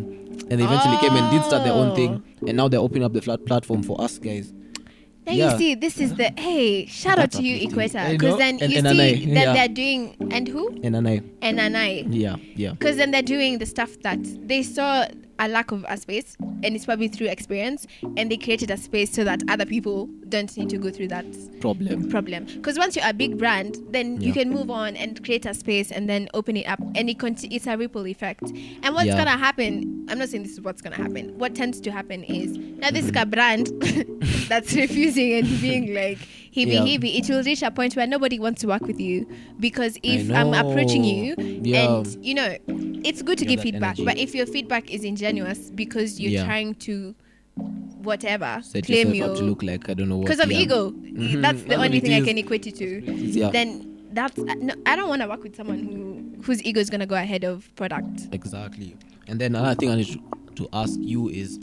and 0.51 0.61
they 0.61 0.65
eventually 0.65 0.97
came 0.99 1.13
and 1.13 1.31
did 1.31 1.45
start 1.45 1.65
their 1.65 1.73
own 1.73 1.95
thing. 1.95 2.23
And 2.49 2.57
now 2.57 2.69
they're 2.69 2.81
opening 2.81 3.05
up 3.05 3.13
the 3.13 3.23
flat 3.23 3.45
platform 3.47 3.83
for 3.83 4.01
us 4.01 4.19
guys. 4.19 4.53
Now 5.27 5.33
Yeah. 5.33 5.53
you 5.53 5.59
see, 5.59 5.75
this 5.75 5.99
is 5.99 6.15
the 6.15 6.33
hey. 6.37 6.87
Shout 6.87 7.19
out 7.19 7.31
to 7.33 7.43
you. 7.43 7.57
Equator, 7.69 8.09
because 8.11 8.37
then 8.39 8.59
And- 8.61 8.71
you 8.73 8.79
and 8.79 8.89
see 8.89 9.27
that 9.35 9.47
yeah. 9.47 9.53
they're 9.55 9.69
doing 9.69 10.17
and 10.31 10.47
who 10.49 10.69
And 10.83 10.95
then 10.95 11.07
I, 11.07 11.23
and 11.41 11.59
Anai. 11.59 12.07
yeah, 12.11 12.37
yeah. 12.55 12.73
because 12.73 12.97
then 12.99 13.11
they're 13.11 13.23
doing 13.23 13.59
the 13.59 13.67
stuff 13.67 13.97
that 14.03 14.19
they 14.47 14.63
saw 14.63 15.07
a 15.39 15.49
lack 15.49 15.73
of 15.73 15.85
a 15.89 15.97
space 15.97 16.37
and 16.63 16.75
it's 16.77 16.85
probably 16.85 17.09
through 17.09 17.27
experience 17.27 17.87
and 18.17 18.31
they 18.31 18.37
created 18.37 18.71
a 18.71 18.77
space 18.77 19.11
so 19.13 19.25
that 19.25 19.43
other 19.49 19.67
people 19.67 20.07
don't 20.29 20.57
need 20.57 20.71
to 20.71 20.79
go 20.79 20.91
through 20.91 21.09
that 21.09 21.25
Problem. 21.61 22.09
problem 22.11 22.45
because 22.45 22.79
once 22.79 22.95
you're 22.97 23.07
a 23.09 23.13
big 23.13 23.37
brand 23.39 23.79
then 23.91 24.21
you 24.21 24.33
can 24.33 24.51
move 24.51 24.71
on 24.71 24.97
and 24.97 25.23
create 25.25 25.47
a 25.47 25.55
space 25.55 25.91
and 25.91 26.09
then 26.09 26.29
open 26.35 26.57
it 26.57 26.67
up 26.67 26.79
and 26.95 27.09
it 27.11 27.19
conti- 27.19 27.49
it's 27.49 27.67
a 27.67 27.77
ripple 27.77 28.07
effect 28.07 28.43
and 28.83 28.95
what's 28.95 29.07
Yeah. 29.07 29.17
gonna 29.17 29.37
happen 29.37 30.07
i'm 30.09 30.19
not 30.19 30.29
saying 30.29 30.43
this 30.43 30.53
is 30.53 30.61
what's 30.61 30.81
gonna 30.83 30.97
happen 30.97 31.37
what 31.39 31.55
tends 31.55 31.81
to 31.81 31.91
happen 31.91 32.23
is 32.25 32.57
now 32.57 32.91
this 32.91 33.05
Mm-hmm. 33.07 33.17
is 33.17 33.23
a 33.23 33.27
brand 33.27 33.67
that's 34.49 34.75
refusing 34.85 35.33
and 35.35 35.61
being 35.61 35.95
like 35.95 36.19
heavy 36.55 36.73
Yeah. 36.73 36.85
heavy 36.87 37.17
it 37.19 37.29
will 37.29 37.43
reach 37.43 37.63
a 37.63 37.71
point 37.71 37.97
where 37.97 38.07
nobody 38.07 38.39
wants 38.39 38.61
to 38.63 38.69
work 38.69 38.83
with 38.83 39.01
you 39.01 39.27
because 39.59 39.99
if 40.03 40.31
i'm 40.31 40.55
approaching 40.55 41.05
you 41.05 41.35
Yeah. 41.63 41.97
and 41.97 42.17
you 42.25 42.35
know 42.35 42.57
it's 43.05 43.23
good 43.23 43.39
to 43.39 43.45
You 43.45 43.51
give 43.51 43.61
feedback 43.61 43.99
energy. 43.99 44.05
but 44.05 44.19
if 44.19 44.35
your 44.35 44.47
feedback 44.47 44.91
is 44.93 45.05
ingenuous 45.05 45.71
because 45.71 46.21
you're 46.21 46.33
Yeah. 46.33 46.45
trying 46.45 46.75
to 46.87 47.15
whatever 48.03 48.61
Set 48.63 48.85
claim 48.87 49.09
up 49.23 49.37
to 49.37 49.43
look 49.43 49.63
like 49.63 49.89
I 49.89 49.95
don't 49.95 50.09
know 50.09 50.17
what. 50.19 50.27
because 50.27 50.41
of 50.45 50.51
ego 50.51 50.91
Mhm. 50.91 51.41
that's 51.43 51.63
the 51.63 51.69
That's 51.71 51.83
only 51.83 52.01
thing 52.01 52.15
i 52.15 52.21
can 52.21 52.39
equate 52.39 52.67
it 52.67 52.77
to 52.77 53.03
Yeah. 53.07 53.51
then 53.51 53.87
that's 54.13 54.39
uh, 54.39 54.55
no, 54.61 54.75
i 54.87 54.95
don't 54.97 55.09
want 55.09 55.23
to 55.23 55.29
work 55.29 55.43
with 55.43 55.57
someone 55.57 55.79
who 55.81 56.43
whose 56.43 56.63
ego 56.63 56.81
is 56.81 56.91
going 56.91 57.01
to 57.01 57.07
go 57.07 57.15
ahead 57.17 57.43
of 57.45 57.75
product 57.77 58.29
Exactly. 58.33 58.95
And 59.27 59.41
then 59.41 59.55
another 59.57 59.75
thing 59.75 59.89
I 59.89 59.97
need 59.97 60.09
to, 60.09 60.21
to 60.57 60.69
ask 60.75 61.01
you 61.01 61.31
is 61.31 61.59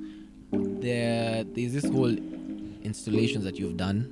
there 0.51 1.43
there's 1.43 1.73
this 1.73 1.85
whole 1.85 2.15
installations 2.83 3.43
that 3.43 3.59
you've 3.59 3.77
done 3.77 4.09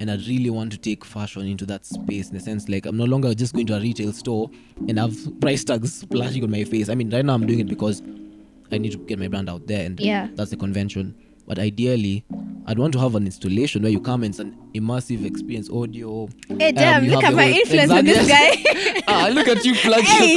and 0.00 0.10
I 0.10 0.14
really 0.16 0.50
want 0.50 0.72
to 0.72 0.78
take 0.78 1.04
fashion 1.04 1.46
into 1.46 1.64
that 1.66 1.84
space 1.84 2.28
in 2.30 2.34
the 2.34 2.40
sense 2.40 2.68
like 2.68 2.86
I'm 2.86 2.96
no 2.96 3.04
longer 3.04 3.32
just 3.34 3.54
going 3.54 3.66
to 3.68 3.76
a 3.76 3.80
retail 3.80 4.12
store 4.12 4.50
and 4.88 4.98
have 4.98 5.14
price 5.40 5.62
tags 5.62 5.92
splashing 5.94 6.42
on 6.42 6.50
my 6.50 6.64
face. 6.64 6.88
I 6.88 6.94
mean 6.94 7.10
right 7.10 7.24
now 7.24 7.34
I'm 7.34 7.46
doing 7.46 7.60
it 7.60 7.68
because 7.68 8.02
I 8.72 8.78
need 8.78 8.92
to 8.92 8.98
get 8.98 9.18
my 9.18 9.28
brand 9.28 9.48
out 9.50 9.66
there 9.66 9.84
and 9.86 10.00
Yeah. 10.00 10.28
that's 10.34 10.50
the 10.50 10.56
convention. 10.56 11.14
but 11.50 11.58
ideally 11.58 12.22
i'd 12.68 12.78
want 12.78 12.92
to 12.92 12.98
have 13.00 13.14
an 13.18 13.24
installation 13.28 13.82
where 13.82 13.90
you 13.90 14.00
come 14.08 14.22
and 14.22 14.30
it's 14.32 14.38
an 14.42 14.50
immersive 14.78 15.24
experience 15.30 15.68
audio 15.78 16.28
Hey, 16.60 16.70
damn, 16.70 17.02
you 17.04 17.10
look 17.10 17.24
at 17.24 17.34
my 17.34 17.46
whole- 17.48 17.60
influence 17.62 17.90
on 17.90 18.04
this 18.04 18.28
guy. 18.28 19.02
ah, 19.08 19.28
look 19.32 19.48
at 19.48 19.64
you 19.64 19.74
plugging 19.74 20.04
Hey, 20.04 20.34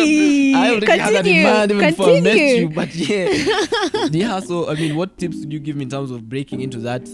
yourself. 0.53 0.63
I 0.63 0.69
already 0.71 0.87
had 0.87 0.99
a 0.99 1.17
continue, 1.17 1.43
demand 1.43 1.71
even 1.71 1.89
before 1.89 2.07
I 2.09 2.21
met 2.21 2.23
continue. 2.23 2.55
you, 2.61 2.69
but 2.79 2.95
yeah, 2.95 3.27
yeah. 4.23 4.39
So 4.39 4.69
I 4.71 4.73
mean, 4.75 4.95
what 4.95 5.17
tips 5.19 5.37
would 5.41 5.53
you 5.53 5.59
give 5.59 5.75
me 5.75 5.83
in 5.83 5.89
terms 5.89 6.09
of 6.09 6.27
breaking 6.27 6.61
into 6.61 6.79
that? 6.79 7.07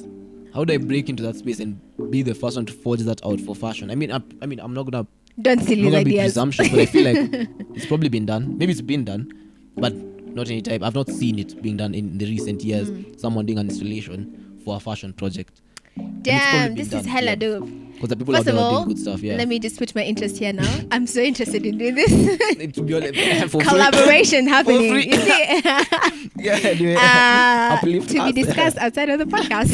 How 0.53 0.63
do 0.63 0.73
I 0.73 0.77
break 0.77 1.09
into 1.09 1.23
that 1.23 1.35
space 1.35 1.59
and 1.59 1.79
be 2.09 2.21
the 2.21 2.33
first 2.33 2.55
one 2.55 2.65
to 2.65 2.73
forge 2.73 3.01
that 3.01 3.23
out 3.25 3.39
for 3.41 3.55
fashion? 3.55 3.91
I 3.91 3.95
mean, 3.95 4.11
I, 4.11 4.21
I 4.41 4.45
mean, 4.45 4.59
I'm 4.59 4.73
not 4.73 4.89
gonna, 4.89 5.07
Don't 5.41 5.61
steal 5.61 5.79
I'm 5.79 5.85
not 5.85 5.91
gonna 5.91 6.05
be 6.05 6.17
presumptuous, 6.17 6.69
but 6.69 6.79
I 6.79 6.85
feel 6.85 7.05
like 7.05 7.49
it's 7.75 7.85
probably 7.85 8.09
been 8.09 8.25
done. 8.25 8.57
Maybe 8.57 8.71
it's 8.71 8.81
been 8.81 9.05
done, 9.05 9.31
but 9.75 9.93
not 9.95 10.49
any 10.49 10.61
time. 10.61 10.83
I've 10.83 10.95
not 10.95 11.09
seen 11.09 11.39
it 11.39 11.61
being 11.61 11.77
done 11.77 11.93
in 11.93 12.17
the 12.17 12.25
recent 12.25 12.63
years. 12.63 12.89
Mm. 12.89 13.19
Someone 13.19 13.45
doing 13.45 13.59
an 13.59 13.69
installation 13.69 14.59
for 14.63 14.77
a 14.77 14.79
fashion 14.79 15.13
project. 15.13 15.61
Damn, 16.21 16.75
this 16.75 16.89
done, 16.89 17.01
is 17.01 17.05
hella 17.05 17.31
yeah. 17.31 17.35
dope. 17.35 17.69
Because 17.99 18.09
the 18.11 18.15
people 18.15 18.33
First 18.33 18.47
out 18.47 18.51
of 18.51 18.55
there 18.55 18.63
are 18.63 18.71
all, 18.71 18.85
doing 18.85 18.95
good 18.95 19.01
stuff. 19.01 19.19
Yeah. 19.21 19.35
let 19.35 19.49
me 19.49 19.59
just 19.59 19.77
put 19.77 19.93
my 19.93 20.03
interest 20.03 20.37
here 20.37 20.53
now. 20.53 20.73
I'm 20.89 21.05
so 21.05 21.19
interested 21.19 21.65
in 21.65 21.77
doing 21.77 21.95
this. 21.95 22.09
to 22.75 22.81
be 22.81 22.93
honest. 22.93 23.51
Collaboration 23.51 24.47
happening. 24.47 24.95
You 24.95 25.17
see? 25.17 25.59
Yeah. 26.37 26.59
Anyway, 26.63 26.95
uh, 26.97 27.77
to 27.81 28.23
be 28.23 28.31
discussed 28.31 28.77
outside 28.77 29.09
of 29.09 29.19
the 29.19 29.25
podcast. 29.25 29.73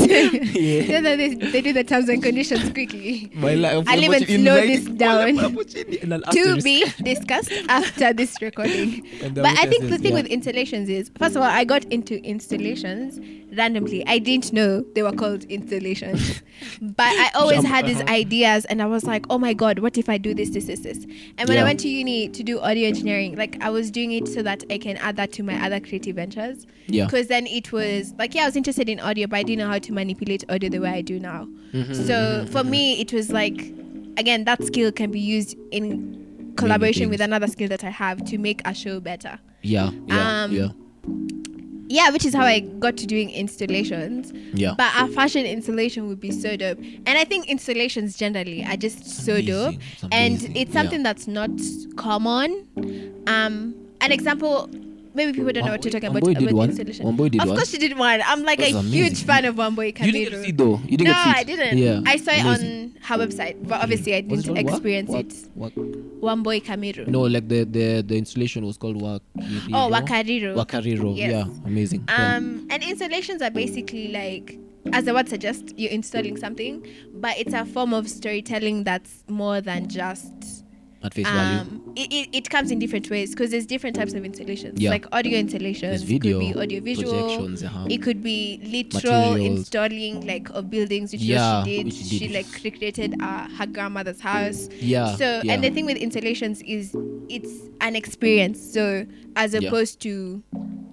Yeah. 0.56 1.02
Know, 1.02 1.16
they, 1.16 1.36
they 1.36 1.62
do 1.62 1.72
the 1.72 1.84
terms 1.84 2.10
and 2.10 2.24
conditions 2.24 2.72
quickly. 2.72 3.30
My 3.36 3.54
life. 3.54 3.86
I'll 3.88 4.04
even 4.04 4.26
slow 4.26 4.56
this 4.62 4.86
down. 4.86 5.36
to 5.36 6.62
be 6.64 6.84
discussed 7.04 7.52
after 7.70 8.12
this 8.12 8.42
recording. 8.42 9.08
But 9.36 9.46
I 9.46 9.68
think 9.68 9.90
the 9.90 10.00
thing 10.00 10.14
yeah. 10.14 10.22
with 10.24 10.28
installations 10.28 10.90
is, 10.90 11.12
first 11.20 11.36
of 11.36 11.44
all, 11.44 11.50
I 11.50 11.64
got 11.64 11.84
into 11.86 12.20
installations 12.24 13.20
randomly. 13.56 14.06
I 14.08 14.20
didn't 14.20 14.54
know 14.54 14.82
they 14.94 15.04
were 15.04 15.12
called 15.12 15.44
installations, 15.46 16.42
but 16.82 17.08
I 17.08 17.32
always 17.36 17.62
Jump, 17.62 17.68
had 17.68 17.86
these 17.88 18.02
uh-huh. 18.02 18.14
ideas, 18.14 18.66
and 18.66 18.82
I 18.82 18.86
was 18.86 19.04
like, 19.04 19.26
oh 19.30 19.38
my 19.38 19.54
god, 19.54 19.80
what 19.80 19.98
if 19.98 20.10
I 20.10 20.18
do 20.18 20.34
this, 20.34 20.50
this, 20.52 20.66
this, 20.66 20.82
this? 20.82 21.06
And 21.38 21.48
when 21.50 21.58
I 21.58 21.64
went 21.64 21.80
to 21.82 21.90
uni 21.90 22.30
to 22.30 22.44
do 22.44 22.60
audio 22.60 22.88
engineering, 22.88 23.36
like 23.36 23.58
I 23.62 23.70
was 23.70 23.92
doing 23.92 24.12
it 24.12 24.28
so 24.28 24.42
that 24.44 24.64
I 24.70 24.78
can 24.78 24.98
add 24.98 25.16
that 25.18 25.32
to 25.34 25.44
my 25.44 25.64
other 25.66 25.80
creative 25.80 26.16
ventures. 26.16 26.66
Yeah. 26.88 27.06
Because 27.06 27.28
then 27.28 27.48
it 27.48 27.72
was 27.72 28.14
like, 28.18 28.36
yeah, 28.36 28.44
I 28.44 28.46
was 28.46 28.56
interested 28.56 28.90
in 28.90 29.00
audio, 29.00 29.28
but 29.28 29.38
I 29.38 29.44
didn't 29.44 29.60
know 29.60 29.68
how 29.68 29.80
to 29.80 29.94
manipulate 29.94 30.44
audio 30.50 30.70
the 30.70 30.80
way 30.80 30.90
I 30.90 31.02
do 31.02 31.20
now. 31.20 31.48
Mhm, 31.74 31.96
So 31.96 32.14
mhm, 32.14 32.50
for 32.50 32.64
me, 32.64 33.00
it 33.02 33.12
was 33.12 33.32
like, 33.32 33.60
again, 34.18 34.44
that 34.46 34.64
skill 34.64 34.92
can 34.92 35.12
be 35.12 35.20
used 35.20 35.58
in 35.72 36.54
collaboration 36.58 37.10
with 37.10 37.22
another 37.22 37.48
skill 37.48 37.68
that 37.70 37.84
I 37.84 37.90
have 37.90 38.24
to 38.26 38.38
make 38.38 38.62
a 38.66 38.74
show 38.74 39.00
better. 39.00 39.40
Yeah. 39.62 39.92
Yeah. 40.08 40.44
Um, 40.44 40.52
yeah. 40.52 40.70
Yeah, 41.88 42.10
which 42.10 42.26
is 42.26 42.34
how 42.34 42.44
I 42.44 42.62
got 42.62 42.98
to 42.98 43.06
doing 43.06 43.30
installations. 43.30 44.34
Yeah. 44.54 44.74
But 44.78 44.92
a 44.98 45.08
fashion 45.08 45.46
installation 45.46 46.08
would 46.08 46.20
be 46.20 46.32
so 46.32 46.56
dope. 46.58 46.80
And 46.80 47.10
I 47.18 47.24
think 47.26 47.48
installations 47.48 48.18
generally 48.18 48.64
are 48.64 48.76
just 48.78 49.06
so 49.06 49.34
amazing. 49.34 49.46
dope. 49.54 49.76
It's 49.94 50.04
And 50.04 50.12
amazing. 50.36 50.56
it's 50.56 50.74
Yeah. 50.74 50.82
something 50.82 51.04
that's 51.04 51.28
not 51.28 51.52
common. 51.96 52.68
Um, 53.28 53.76
an 54.02 54.12
example, 54.12 54.70
maybe 55.16 55.34
people 55.34 55.52
don't 55.52 55.66
know 55.66 55.72
what 55.72 55.84
you're 55.84 55.92
talking 55.92 56.10
about. 56.10 56.22
Wambui 56.24 56.38
did 56.38 56.44
about 56.44 56.56
one. 56.56 56.70
installation. 56.70 57.06
Wambui 57.06 57.32
did 57.32 57.42
of 57.42 57.48
one. 57.48 57.58
course, 57.58 57.70
she 57.70 57.78
did 57.78 57.98
one. 57.98 58.22
I'm 58.26 58.44
like 58.44 58.60
a 58.60 58.66
huge 58.66 58.76
amazing. 58.76 59.28
fan 59.28 59.46
of 59.46 59.56
Wambui 59.56 59.88
You 59.88 60.12
didn't 60.12 60.24
get 60.24 60.30
to 60.32 60.44
see 60.44 60.50
it 60.50 60.58
though. 60.58 60.82
You 60.86 60.98
didn't 60.98 61.08
no, 61.08 61.14
get 61.14 61.24
to 61.24 61.24
see 61.24 61.30
it. 61.30 61.38
I 61.38 61.44
didn't. 61.44 61.78
Yeah. 61.78 62.02
I 62.06 62.18
saw 62.18 62.32
it 62.32 62.46
on 62.46 62.96
her 63.02 63.18
website, 63.18 63.68
but 63.68 63.82
obviously 63.82 64.16
I 64.16 64.22
didn't 64.22 64.58
it 64.58 64.70
experience 64.70 65.14
it. 65.14 65.50
Wa- 65.56 65.70
Wambui 65.70 66.64
Kamiru. 66.64 67.08
No, 67.08 67.22
like 67.22 67.48
the 67.48 67.64
the 67.64 68.02
the 68.06 68.18
installation 68.18 68.66
was 68.66 68.78
called 68.78 69.02
Wakiriro. 69.02 69.74
Oh, 69.74 69.90
Wakariro. 69.92 70.56
Wakariro. 70.56 71.16
Yes. 71.16 71.32
Yeah, 71.32 71.46
amazing. 71.66 72.04
yeah. 72.08 72.36
Um, 72.36 72.68
and 72.70 72.84
installations 72.84 73.42
are 73.42 73.52
basically 73.52 74.10
like, 74.10 74.60
as 74.92 75.06
the 75.06 75.14
word 75.14 75.30
suggests, 75.30 75.74
you're 75.78 75.92
installing 75.92 76.38
something, 76.38 76.86
but 77.14 77.38
it's 77.38 77.54
a 77.54 77.66
form 77.66 77.94
of 77.94 78.10
storytelling 78.10 78.84
that's 78.84 79.24
more 79.28 79.62
than 79.62 79.88
just. 79.88 80.65
At 81.06 81.14
face 81.14 81.28
value. 81.28 81.60
Um, 81.60 81.94
it, 81.96 82.12
it, 82.12 82.30
it 82.34 82.50
comes 82.50 82.72
in 82.72 82.80
different 82.80 83.10
ways 83.12 83.30
because 83.30 83.52
there's 83.52 83.68
different 83.68 83.96
types 83.96 84.14
of 84.14 84.26
installations. 84.26 84.82
Yeah. 84.82 84.90
Like 84.90 85.06
audio 85.12 85.38
installations, 85.38 85.92
There's 85.92 86.02
video, 86.02 86.40
it 86.40 86.54
could 86.54 86.54
be 86.56 86.62
audio 86.62 86.82
visual, 86.82 87.46
uh-huh. 87.66 87.88
it 87.90 88.02
could 88.02 88.24
be 88.24 88.60
literal 88.64 89.32
Materials. 89.34 89.60
installing 89.60 90.26
like 90.26 90.50
of 90.50 90.72
buildings, 90.72 91.12
which 91.12 91.22
Yeah, 91.22 91.64
she 91.64 91.78
did. 91.78 91.86
which 91.86 91.96
she 91.96 92.04
She 92.04 92.28
did. 92.28 92.32
like 92.32 92.64
recreated 92.64 93.22
uh, 93.22 93.48
her 93.50 93.68
grandmother's 93.68 94.20
house. 94.20 94.68
Yeah. 94.80 95.16
So 95.16 95.42
yeah. 95.44 95.54
and 95.54 95.64
the 95.64 95.70
thing 95.70 95.86
with 95.86 95.98
installations 95.98 96.62
is 96.64 96.96
it's 97.30 97.54
an 97.82 97.96
experience. 97.96 98.60
So 98.74 99.06
as 99.36 99.54
opposed 99.54 100.02
to 100.02 100.42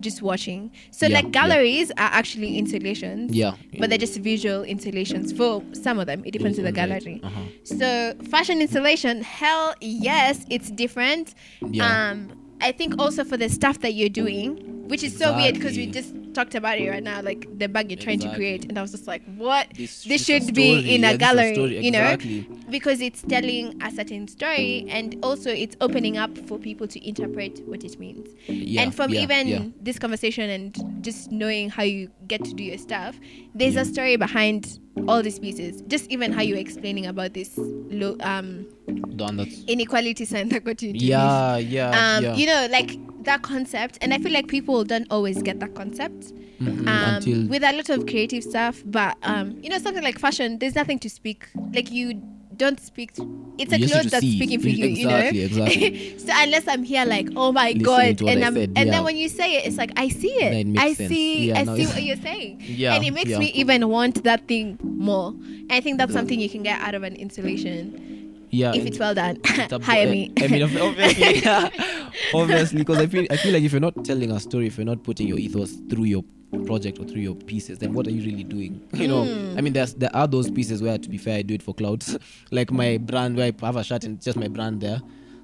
just 0.03 0.21
watching. 0.23 0.71
So 0.91 1.07
Yeah, 1.07 1.15
like 1.15 1.25
yeah. 1.27 1.31
galleries 1.31 1.91
are 1.93 2.11
actually 2.21 2.59
installations. 2.59 3.33
Yeah. 3.35 3.55
But 3.79 3.89
they're 3.89 3.99
just 3.99 4.19
visual 4.19 4.63
installations 4.65 5.33
for 5.33 5.63
some 5.73 5.99
of 5.99 6.07
them. 6.07 6.23
It 6.25 6.33
depends 6.33 6.59
on 6.59 6.65
the 6.65 6.73
gallery. 6.73 7.21
Uh-huh. 7.23 7.41
So 7.65 8.15
fashion 8.31 8.61
installation, 8.61 9.23
hell 9.23 9.75
yes, 9.81 10.45
it's 10.51 10.71
different. 10.71 11.35
Yeah. 11.63 12.11
Um 12.11 12.39
I 12.61 12.71
think 12.71 12.95
also 12.99 13.25
for 13.25 13.37
the 13.37 13.49
stuff 13.49 13.81
that 13.81 13.95
you're 13.95 14.09
doing, 14.09 14.87
which 14.89 15.03
is 15.03 15.17
so 15.19 15.35
weird 15.35 15.55
because 15.55 15.77
we 15.77 15.87
just 15.87 16.15
talked 16.35 16.55
about 16.55 16.79
it 16.79 16.89
right 16.91 17.03
now, 17.03 17.21
like 17.23 17.47
the 17.59 17.69
bag 17.69 17.91
you're 17.91 17.99
trying 18.01 18.19
to 18.21 18.35
create, 18.35 18.65
and 18.67 18.79
I 18.79 18.83
was 18.83 18.91
just 18.93 19.07
like, 19.07 19.23
what? 19.37 19.69
This, 19.77 20.05
This 20.05 20.25
should 20.25 20.55
be 20.55 20.95
in 20.95 21.05
a 21.05 21.13
Yeah, 21.13 21.17
gallery, 21.17 21.55
story. 21.55 21.85
you 21.85 21.91
know? 21.91 21.99
Exactly. 22.13 22.47
because 22.71 23.01
it's 23.01 23.23
telling 23.23 23.75
a 23.83 23.91
certain 23.91 24.27
story 24.29 24.87
and 24.89 25.17
also 25.23 25.51
it's 25.51 25.77
opening 25.81 26.17
up 26.17 26.37
for 26.47 26.59
people 26.59 26.87
to 26.87 27.07
interpret 27.07 27.61
what 27.67 27.85
it 27.85 27.99
means 27.99 28.29
Yeah, 28.49 28.83
and 28.83 28.95
from 28.95 29.11
yeah, 29.13 29.23
even 29.23 29.75
this 29.81 29.99
conversation 29.99 30.49
and 30.49 31.05
just 31.05 31.31
knowing 31.33 31.69
how 31.71 31.83
you 31.83 32.09
get 32.29 32.45
to 32.45 32.55
do 32.55 32.63
your 32.65 32.79
stuff 32.79 33.19
there's 33.55 33.77
a 33.77 33.85
story 33.85 34.17
behind 34.17 34.79
all 35.09 35.23
these 35.23 35.39
pieces 35.39 35.83
just 35.89 36.09
even 36.11 36.33
how 36.33 36.41
you're 36.41 36.57
explaining 36.59 37.07
about 37.07 37.35
this 37.35 37.51
low 37.59 38.17
um 38.21 38.65
The 38.95 39.25
one 39.25 39.37
that's 39.37 39.63
inequality 39.65 40.25
sign 40.25 40.49
that 40.51 40.65
got 40.65 40.83
you 40.83 40.91
into 40.91 41.05
yeah, 41.05 41.57
yeah, 41.57 42.17
um 42.17 42.25
yeah. 42.25 42.35
you 42.35 42.47
know 42.47 42.69
like 42.71 42.99
that 43.25 43.43
concept 43.43 43.99
and 44.01 44.13
i 44.13 44.19
feel 44.19 44.33
like 44.33 44.49
people 44.49 44.83
don't 44.85 45.07
always 45.11 45.43
get 45.43 45.61
that 45.61 45.75
concept 45.75 46.33
Mhm, 46.61 46.87
um, 46.87 47.15
until 47.17 47.47
with 47.49 47.65
a 47.65 47.73
lot 47.73 47.89
of 47.91 48.07
creative 48.07 48.45
stuff. 48.45 48.83
But 48.87 49.17
um, 49.25 49.59
you 49.63 49.69
know, 49.69 49.79
something 49.79 50.03
like 50.05 50.19
fashion, 50.21 50.59
there's 50.61 50.77
nothing 50.77 51.01
to 51.01 51.11
speak. 51.11 51.49
Like 51.75 51.91
you 51.91 52.23
don't 52.57 52.79
speak. 52.79 53.11
It's 53.59 53.73
a 53.73 53.79
cloth 53.79 54.05
that's 54.11 54.21
see. 54.21 54.37
speaking 54.37 54.61
for 54.61 54.69
You- 54.69 54.87
you. 54.87 54.95
You 55.03 55.07
know. 55.09 55.17
exactly, 55.17 55.43
exactly. 55.43 56.19
so 56.25 56.33
unless 56.37 56.69
I'm 56.69 56.85
here, 56.85 57.05
like, 57.05 57.29
oh 57.35 57.51
my 57.51 57.73
Listening 57.73 57.83
god, 57.83 58.23
and 58.23 58.43
said, 58.55 58.57
and 58.77 58.77
yeah. 58.77 58.85
then 58.85 59.03
when 59.05 59.17
you 59.17 59.29
say 59.29 59.57
it, 59.57 59.67
it's 59.67 59.77
like 59.77 59.91
I 59.97 60.09
see 60.09 60.29
it. 60.35 60.67
It 60.69 60.79
I 60.79 60.93
sense. 60.95 61.09
see. 61.09 61.49
Yeah, 61.49 61.59
I 61.59 61.65
no, 61.65 61.75
see 61.77 61.87
what 61.87 62.03
you're 62.03 62.17
saying. 62.23 62.61
Yeah, 62.83 62.95
And 62.95 63.05
it 63.05 63.11
makes 63.13 63.37
me 63.37 63.47
even 63.55 63.89
want 63.89 64.23
that 64.23 64.47
thing 64.47 64.79
more. 64.83 65.31
And 65.31 65.73
I 65.73 65.81
think 65.81 65.99
that's 65.99 66.13
something 66.13 66.39
you 66.39 66.49
can 66.49 66.63
get 66.63 66.81
out 66.81 66.95
of 66.95 67.03
an 67.03 67.17
installation 67.17 68.22
yeah, 68.53 68.73
if 68.75 68.87
it's 68.87 68.99
well 68.99 69.15
done. 69.15 69.39
it's 69.43 69.85
Hire 69.87 70.07
uh, 70.07 70.11
me. 70.11 70.33
I 70.41 70.47
mean, 70.47 70.63
ob- 70.63 70.77
obviously, 70.81 71.43
obviously, 72.35 72.79
because 72.79 72.99
I 72.99 73.07
feel 73.07 73.27
I 73.31 73.37
feel 73.37 73.53
like 73.53 73.63
if 73.65 73.73
you're 73.73 73.81
not 73.81 74.05
telling 74.05 74.31
a 74.31 74.39
story, 74.39 74.67
if 74.69 74.77
you're 74.77 74.85
not 74.87 75.03
putting 75.03 75.27
your 75.27 75.39
ethos 75.39 75.73
through 75.91 76.05
your 76.05 76.23
project 76.67 76.99
or 76.99 77.05
through 77.05 77.23
your 77.23 77.35
pieces, 77.35 77.79
then 77.79 77.95
what 77.95 78.07
are 78.07 78.11
you 78.11 78.23
really 78.31 78.45
doing? 78.45 78.87
You 78.93 79.09
know, 79.09 79.25
Mm. 79.25 79.57
I 79.59 79.61
mean, 79.63 79.73
there's 79.73 79.95
there 79.95 80.15
are 80.15 80.27
those 80.29 80.51
pieces 80.51 80.83
where, 80.83 80.99
to 80.99 81.09
be 81.09 81.17
fair, 81.19 81.39
I 81.39 81.43
do 81.43 81.55
it 81.55 81.63
for 81.63 81.75
clouds, 81.75 82.17
like 82.51 82.71
my 82.71 82.99
brand 82.99 83.37
where 83.37 83.51
I 83.63 83.67
have 83.67 83.77
a 83.77 83.83
shirt 83.85 84.05
and 84.05 84.21
just 84.21 84.37
my 84.39 84.49
brand 84.49 84.81
there. 84.81 85.01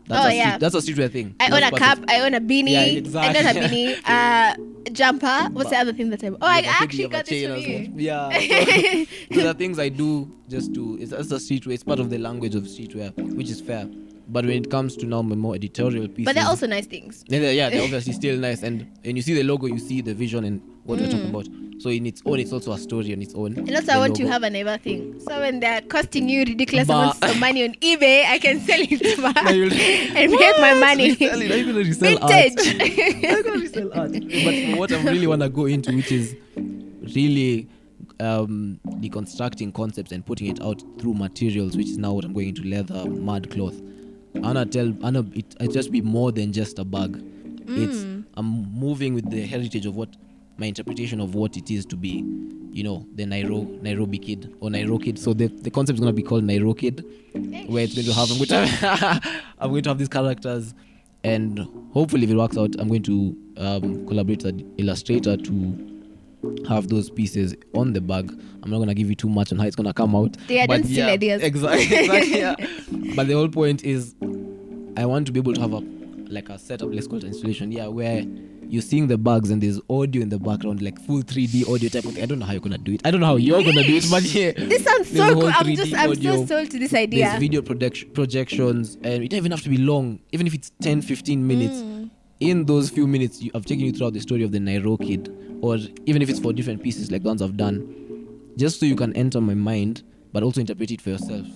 That's 0.09 0.25
Oh, 0.25 0.29
a 0.29 0.35
yeah. 0.35 0.49
street, 0.57 0.61
that's 0.61 0.75
a 0.75 0.79
streetwear 0.79 1.13
thing. 1.13 1.35
I 1.41 1.51
That's 1.51 1.67
own 1.67 1.73
a 1.75 1.79
cap. 1.79 1.99
I 2.09 2.21
own 2.21 2.35
a 2.35 2.41
beanie. 2.41 2.71
Yeah, 2.73 2.81
I 2.81 2.85
exactly. 2.85 3.43
got 3.43 3.57
a 3.65 3.69
beanie. 3.69 3.99
Uh, 4.05 4.91
jumper. 4.93 5.49
What's 5.53 5.71
the 5.71 5.77
other 5.77 5.93
thing 5.93 6.11
that 6.11 6.25
I? 6.25 6.29
Oh, 6.29 6.37
I 6.41 6.59
I 6.59 6.63
actually 6.83 7.05
a 7.05 7.09
got 7.09 7.27
this 7.27 7.47
from 7.47 7.57
you. 7.59 7.93
Yeah. 7.97 9.05
So, 9.35 9.41
so 9.43 9.53
things 9.55 9.79
I 9.79 9.89
do 9.91 10.31
just 10.49 10.75
to 10.75 10.97
it's 11.01 11.11
that's 11.11 11.29
the 11.29 11.37
streetwear. 11.37 11.75
It's 11.75 11.85
part 11.85 12.01
of 12.01 12.09
the 12.11 12.19
language 12.19 12.55
of 12.55 12.65
streetwear, 12.65 13.13
which 13.35 13.51
is 13.51 13.61
fair. 13.61 13.87
But 14.31 14.45
when 14.45 14.57
it 14.63 14.71
comes 14.71 14.95
to 14.99 15.07
now 15.07 15.23
my 15.23 15.35
more 15.37 15.55
editorial 15.55 16.07
pieces, 16.09 16.27
But 16.27 16.35
they're 16.35 16.47
also 16.47 16.67
nice 16.67 16.87
things. 16.87 17.25
yeah, 17.29 17.39
they're, 17.39 17.53
yeah, 17.55 17.71
they're 17.71 17.83
obviously 17.83 18.13
still 18.13 18.37
nice. 18.39 18.63
And 18.63 18.87
and 19.05 19.17
you 19.17 19.23
see 19.23 19.35
the 19.35 19.43
logo, 19.43 19.67
you 19.67 19.79
see 19.79 20.03
the 20.03 20.13
vision 20.15 20.45
and 20.45 20.61
what 20.85 21.01
we're 21.01 21.07
Mm. 21.07 21.11
talking 21.11 21.31
about. 21.31 21.49
So 21.81 21.91
in 21.91 22.07
its 22.07 22.21
own, 22.27 22.41
it's 22.41 22.53
also 22.53 22.73
a 22.73 22.79
story 22.79 23.13
on 23.15 23.23
its 23.23 23.35
own. 23.35 23.55
And 23.57 23.71
also, 23.75 23.93
I 23.93 23.99
want 23.99 24.17
to 24.17 24.27
have 24.27 24.43
a 24.43 24.51
neighbor 24.51 24.77
thing. 24.79 25.19
So 25.21 25.39
when 25.41 25.61
they're 25.61 25.81
costing 25.83 26.29
you 26.29 26.41
ridiculous 26.41 26.89
amounts 26.89 27.21
of 27.23 27.39
money 27.39 27.63
on 27.65 27.75
eBay, 27.77 28.25
I 28.27 28.39
can 28.39 28.59
sell 28.61 28.81
it 28.81 29.23
back 29.23 29.47
and 29.47 30.33
make 30.33 30.59
my 30.61 30.75
money. 30.75 31.11
Resell 31.11 31.41
it. 31.41 31.51
You 31.57 31.67
gonna 31.67 31.79
resell 31.79 32.19
art? 32.21 32.33
I'm 32.33 33.43
gonna 33.45 33.59
resell 33.61 33.91
art. 33.95 34.13
But 34.13 34.79
what 34.79 34.93
I 34.93 35.03
really 35.05 35.27
want 35.29 35.43
to 35.43 35.49
go 35.49 35.67
into, 35.67 35.95
which 35.95 36.11
is 36.13 36.35
really 37.15 37.69
um, 38.21 38.81
deconstructing 39.01 39.73
concepts 39.73 40.13
and 40.13 40.27
putting 40.27 40.49
it 40.49 40.61
out 40.63 40.83
through 40.99 41.15
materials, 41.15 41.77
which 41.77 41.89
is 41.89 41.97
now 41.99 42.13
what 42.13 42.25
I'm 42.25 42.33
going 42.33 42.49
into 42.49 42.65
leather, 42.65 43.09
mud 43.09 43.51
cloth. 43.51 43.81
I 44.37 44.41
wanna 44.41 44.67
tell, 44.67 44.89
I 44.89 44.91
wanna 45.11 45.25
it, 45.35 45.55
it 45.61 45.73
just 45.73 45.91
be 45.91 46.01
more 46.01 46.33
than 46.33 46.53
just 46.53 46.79
a 46.79 46.85
bag. 46.85 47.17
It's 47.71 47.99
Mm. 47.99 48.25
I'm 48.35 48.73
moving 48.73 49.15
with 49.15 49.31
the 49.31 49.43
heritage 49.43 49.85
of 49.85 49.95
what 49.97 50.09
my 50.57 50.67
interpretation 50.67 51.21
of 51.21 51.35
what 51.35 51.57
it 51.57 51.71
is 51.71 51.85
to 51.87 51.97
be, 51.97 52.25
you 52.73 52.83
know, 52.83 53.07
the 53.15 53.25
Nairo 53.25 53.81
Nairobi 53.83 54.19
kid 54.19 54.55
or 54.61 54.71
Nairo 54.71 55.03
kid. 55.03 55.19
So 55.19 55.35
the 55.35 55.49
the 55.49 55.71
concept 55.71 55.99
is 55.99 56.01
gonna 56.01 56.13
be 56.13 56.23
called 56.23 56.45
Nairo 56.45 56.77
kid 56.77 57.05
where 57.69 57.85
it's 57.85 57.95
going 57.95 58.07
to 58.07 58.13
have 58.15 58.31
I'm 58.31 58.39
going 58.39 58.49
to 58.49 58.67
have, 58.67 59.43
I'm 59.59 59.71
going 59.71 59.83
to 59.83 59.91
have 59.91 59.99
these 59.99 60.09
characters 60.09 60.75
and 61.25 61.59
hopefully 61.93 62.25
if 62.25 62.31
it 62.31 62.37
works 62.37 62.57
out 62.57 62.75
I'm 62.79 62.89
going 62.89 63.03
to 63.05 63.37
um, 63.59 64.07
collaborate 64.07 64.45
with 64.45 64.55
an 64.55 64.75
illustrator 64.79 65.37
to 65.37 65.98
have 66.69 66.89
those 66.89 67.11
pieces 67.11 67.55
on 67.75 67.93
the 67.93 68.01
bag. 68.01 68.31
I'm 68.63 68.71
not 68.71 68.79
gonna 68.79 68.95
give 68.95 69.09
you 69.09 69.15
too 69.17 69.29
much 69.29 69.53
on 69.53 69.59
how 69.59 69.67
it's 69.67 69.77
gonna 69.77 69.93
come 69.95 70.15
out. 70.15 70.37
Yeah, 70.49 70.67
But 70.67 70.83
don't 70.83 70.91
steal 70.91 71.07
ideas. 71.09 71.43
Exactly. 71.43 71.97
exactly 71.99 72.39
yeah. 72.39 72.55
But 73.17 73.27
the 73.27 73.35
whole 73.35 73.49
point 73.49 73.85
is, 73.85 74.15
I 74.97 75.07
want 75.07 75.27
to 75.27 75.33
be 75.33 75.41
able 75.41 75.55
to 75.55 75.61
have 75.61 75.73
a 75.73 75.83
like 76.31 76.49
a 76.51 76.59
setup. 76.59 76.91
Let's 76.93 77.07
call 77.07 77.19
it 77.19 77.25
installation. 77.25 77.73
Yeah, 77.73 77.87
where 77.87 78.23
you're 78.71 78.83
seeing 78.83 79.07
the 79.07 79.17
bugs 79.17 79.51
and 79.51 79.63
there's 79.63 79.81
audio 79.89 80.21
in 80.21 80.29
the 80.29 80.39
background, 80.39 80.83
like 80.83 81.01
full 81.07 81.23
3D 81.23 81.67
audio 81.73 81.89
type 81.89 82.05
of 82.05 82.13
thing. 82.13 82.23
I 82.23 82.27
don't 82.27 82.39
know 82.39 82.45
how 82.47 82.53
you're 82.53 82.61
gonna 82.61 82.77
do 82.79 82.93
it. 82.93 83.01
I 83.05 83.11
don't 83.11 83.21
know 83.21 83.27
how 83.27 83.37
you're 83.37 83.63
gonna 83.63 83.83
do 83.83 83.97
it, 83.97 84.07
but 84.11 84.23
yeah. 84.35 84.53
This 84.53 84.85
sounds 84.85 85.11
so 85.11 85.33
cool. 85.35 85.47
I'm 85.53 85.75
just 85.75 85.95
I'm 85.95 86.11
audio. 86.11 86.37
so 86.37 86.47
sold 86.47 86.71
to 86.73 86.79
this 86.79 86.93
idea. 86.95 87.27
There's 87.29 87.41
video 87.41 87.63
production 87.63 88.11
projections, 88.11 88.97
and 89.03 89.25
it 89.25 89.31
don't 89.31 89.39
even 89.39 89.53
have 89.53 89.63
to 89.63 89.71
be 89.71 89.79
long. 89.79 90.21
Even 90.33 90.47
if 90.47 90.55
it's 90.55 90.71
10, 90.83 91.01
15 91.03 91.47
minutes, 91.47 91.77
Mm. 91.79 92.11
in 92.41 92.67
those 92.67 92.91
few 92.91 93.07
minutes, 93.07 93.41
you, 93.43 93.51
I've 93.55 93.65
taken 93.65 93.85
you 93.87 93.93
throughout 93.93 94.13
the 94.13 94.21
story 94.21 94.43
of 94.43 94.53
the 94.53 94.59
Nairo 94.59 94.99
kid, 95.05 95.29
or 95.61 95.79
even 96.07 96.23
if 96.23 96.29
it's 96.29 96.39
for 96.39 96.53
different 96.53 96.83
pieces 96.83 97.11
like 97.11 97.23
the 97.23 97.29
ones 97.29 97.43
I've 97.43 97.57
done, 97.57 97.95
just 98.57 98.81
so 98.81 98.87
you 98.87 98.97
can 98.97 99.15
enter 99.15 99.41
my 99.41 99.55
mind, 99.55 100.03
but 100.33 100.43
also 100.43 100.61
interpret 100.61 100.91
it 100.91 101.01
for 101.01 101.11
yourself. 101.11 101.47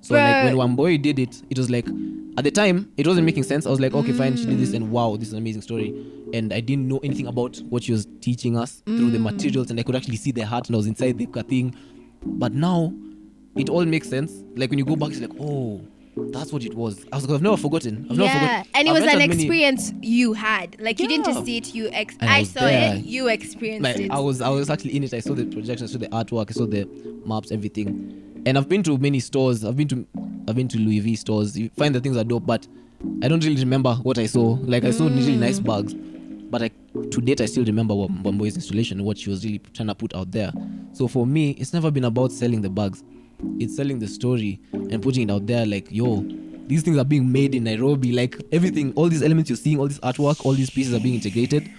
So 0.00 0.14
like 0.14 0.44
when 0.44 0.54
Wambui 0.54 1.02
did 1.02 1.18
it, 1.18 1.42
it 1.50 1.58
was 1.58 1.68
like 1.68 1.86
at 2.38 2.44
the 2.44 2.50
time 2.50 2.92
it 2.96 3.06
wasn't 3.06 3.24
making 3.26 3.42
sense. 3.42 3.66
I 3.66 3.70
was 3.70 3.80
like, 3.80 3.94
okay, 3.94 4.12
fine, 4.12 4.36
she 4.36 4.44
did 4.46 4.58
this, 4.58 4.72
and 4.72 4.86
mm. 4.86 4.90
wow, 4.90 5.16
this 5.16 5.28
is 5.28 5.32
an 5.32 5.38
amazing 5.38 5.62
story. 5.62 5.94
And 6.32 6.52
I 6.52 6.60
didn't 6.60 6.86
know 6.86 6.98
anything 7.02 7.26
about 7.26 7.58
what 7.70 7.84
she 7.84 7.92
was 7.92 8.06
teaching 8.20 8.56
us 8.56 8.82
through 8.86 9.10
the 9.10 9.18
mm. 9.18 9.22
materials, 9.22 9.70
and 9.70 9.80
I 9.80 9.82
could 9.82 9.96
actually 9.96 10.16
see 10.16 10.32
the 10.32 10.42
heart, 10.42 10.68
and 10.68 10.76
I 10.76 10.78
was 10.78 10.86
inside 10.86 11.18
the 11.18 11.42
thing. 11.42 11.74
But 12.24 12.52
now, 12.52 12.92
it 13.56 13.68
all 13.68 13.84
makes 13.84 14.08
sense. 14.08 14.32
Like 14.54 14.70
when 14.70 14.78
you 14.78 14.84
go 14.84 14.96
back, 14.96 15.10
it's 15.10 15.20
like, 15.20 15.32
oh, 15.40 15.80
that's 16.16 16.52
what 16.52 16.64
it 16.64 16.74
was. 16.74 17.04
I 17.12 17.16
was, 17.16 17.26
like, 17.26 17.34
I've 17.34 17.42
never 17.42 17.56
forgotten. 17.56 18.06
I've 18.10 18.16
never 18.16 18.22
yeah, 18.24 18.62
forgotten. 18.62 18.70
and 18.74 18.88
it 18.88 18.90
I've 18.90 18.94
was 18.94 19.02
an 19.02 19.08
entered 19.10 19.28
many- 19.28 19.34
experience 19.42 19.92
you 20.00 20.32
had. 20.32 20.80
Like 20.80 20.98
you 20.98 21.08
didn't 21.08 21.26
just 21.26 21.44
see 21.44 21.58
it, 21.58 21.74
you 21.74 21.90
ex- 21.92 22.16
And 22.20 22.30
I 22.30 22.38
I, 22.38 22.42
saw 22.44 22.60
there. 22.60 22.96
it, 22.96 23.04
you 23.04 23.28
experienced 23.28 23.84
like 23.84 23.98
it. 23.98 24.10
I 24.10 24.18
was 24.18 24.40
I 24.40 24.48
was 24.48 24.70
actually 24.70 24.96
in 24.96 25.04
it. 25.04 25.12
I 25.12 25.20
saw 25.20 25.34
the 25.34 25.44
projections, 25.44 25.90
I 25.90 25.92
saw 25.92 25.98
the 25.98 26.08
artwork, 26.08 26.50
I 26.50 26.52
saw 26.52 26.66
the 26.66 26.88
maps, 27.26 27.52
everything. 27.52 28.42
And 28.46 28.56
I've 28.56 28.68
been 28.68 28.82
to 28.84 28.96
many 28.96 29.20
stores. 29.20 29.64
I've 29.64 29.76
been 29.76 29.88
to 29.88 30.06
I've 30.48 30.54
been 30.56 30.68
to 30.68 30.78
Louis 30.78 31.00
V 31.00 31.16
stores. 31.16 31.58
You 31.58 31.68
find 31.76 31.94
the 31.94 32.00
things 32.00 32.16
are 32.16 32.24
dope, 32.24 32.46
but 32.46 32.66
I 33.22 33.28
don't 33.28 33.44
really 33.44 33.60
remember 33.60 33.94
what 33.96 34.18
I 34.18 34.26
saw. 34.26 34.56
Like 34.62 34.84
I 34.84 34.92
saw 34.92 35.04
really 35.04 35.34
mm. 35.34 35.40
nice 35.40 35.58
bags, 35.58 35.92
but 35.92 36.62
I, 36.62 36.70
to 37.10 37.20
date 37.20 37.40
I 37.42 37.46
still 37.46 37.64
remember 37.64 37.94
what 37.94 38.10
Wambui's 38.22 38.54
installation, 38.54 39.04
what 39.04 39.18
she 39.18 39.28
was 39.28 39.44
really 39.44 39.58
trying 39.74 39.88
to 39.88 39.94
put 39.94 40.14
out 40.14 40.30
there. 40.30 40.52
So 40.92 41.08
for 41.08 41.26
me, 41.26 41.50
it's 41.52 41.72
never 41.74 41.90
been 41.90 42.04
about 42.04 42.32
selling 42.32 42.62
the 42.62 42.70
bags. 42.70 43.02
It's 43.58 43.76
selling 43.76 43.98
the 43.98 44.06
story 44.08 44.60
and 44.72 45.02
putting 45.02 45.28
it 45.28 45.32
out 45.32 45.46
there. 45.46 45.66
Like 45.66 45.88
yo, 45.90 46.24
these 46.66 46.82
things 46.82 46.98
are 46.98 47.04
being 47.04 47.30
made 47.30 47.54
in 47.54 47.64
Nairobi. 47.64 48.12
Like 48.12 48.36
everything, 48.52 48.92
all 48.94 49.08
these 49.08 49.22
elements 49.22 49.50
you're 49.50 49.56
seeing, 49.56 49.78
all 49.78 49.88
this 49.88 50.00
artwork, 50.00 50.44
all 50.44 50.52
these 50.52 50.70
pieces 50.70 50.94
are 50.94 51.00
being 51.00 51.14
integrated 51.16 51.70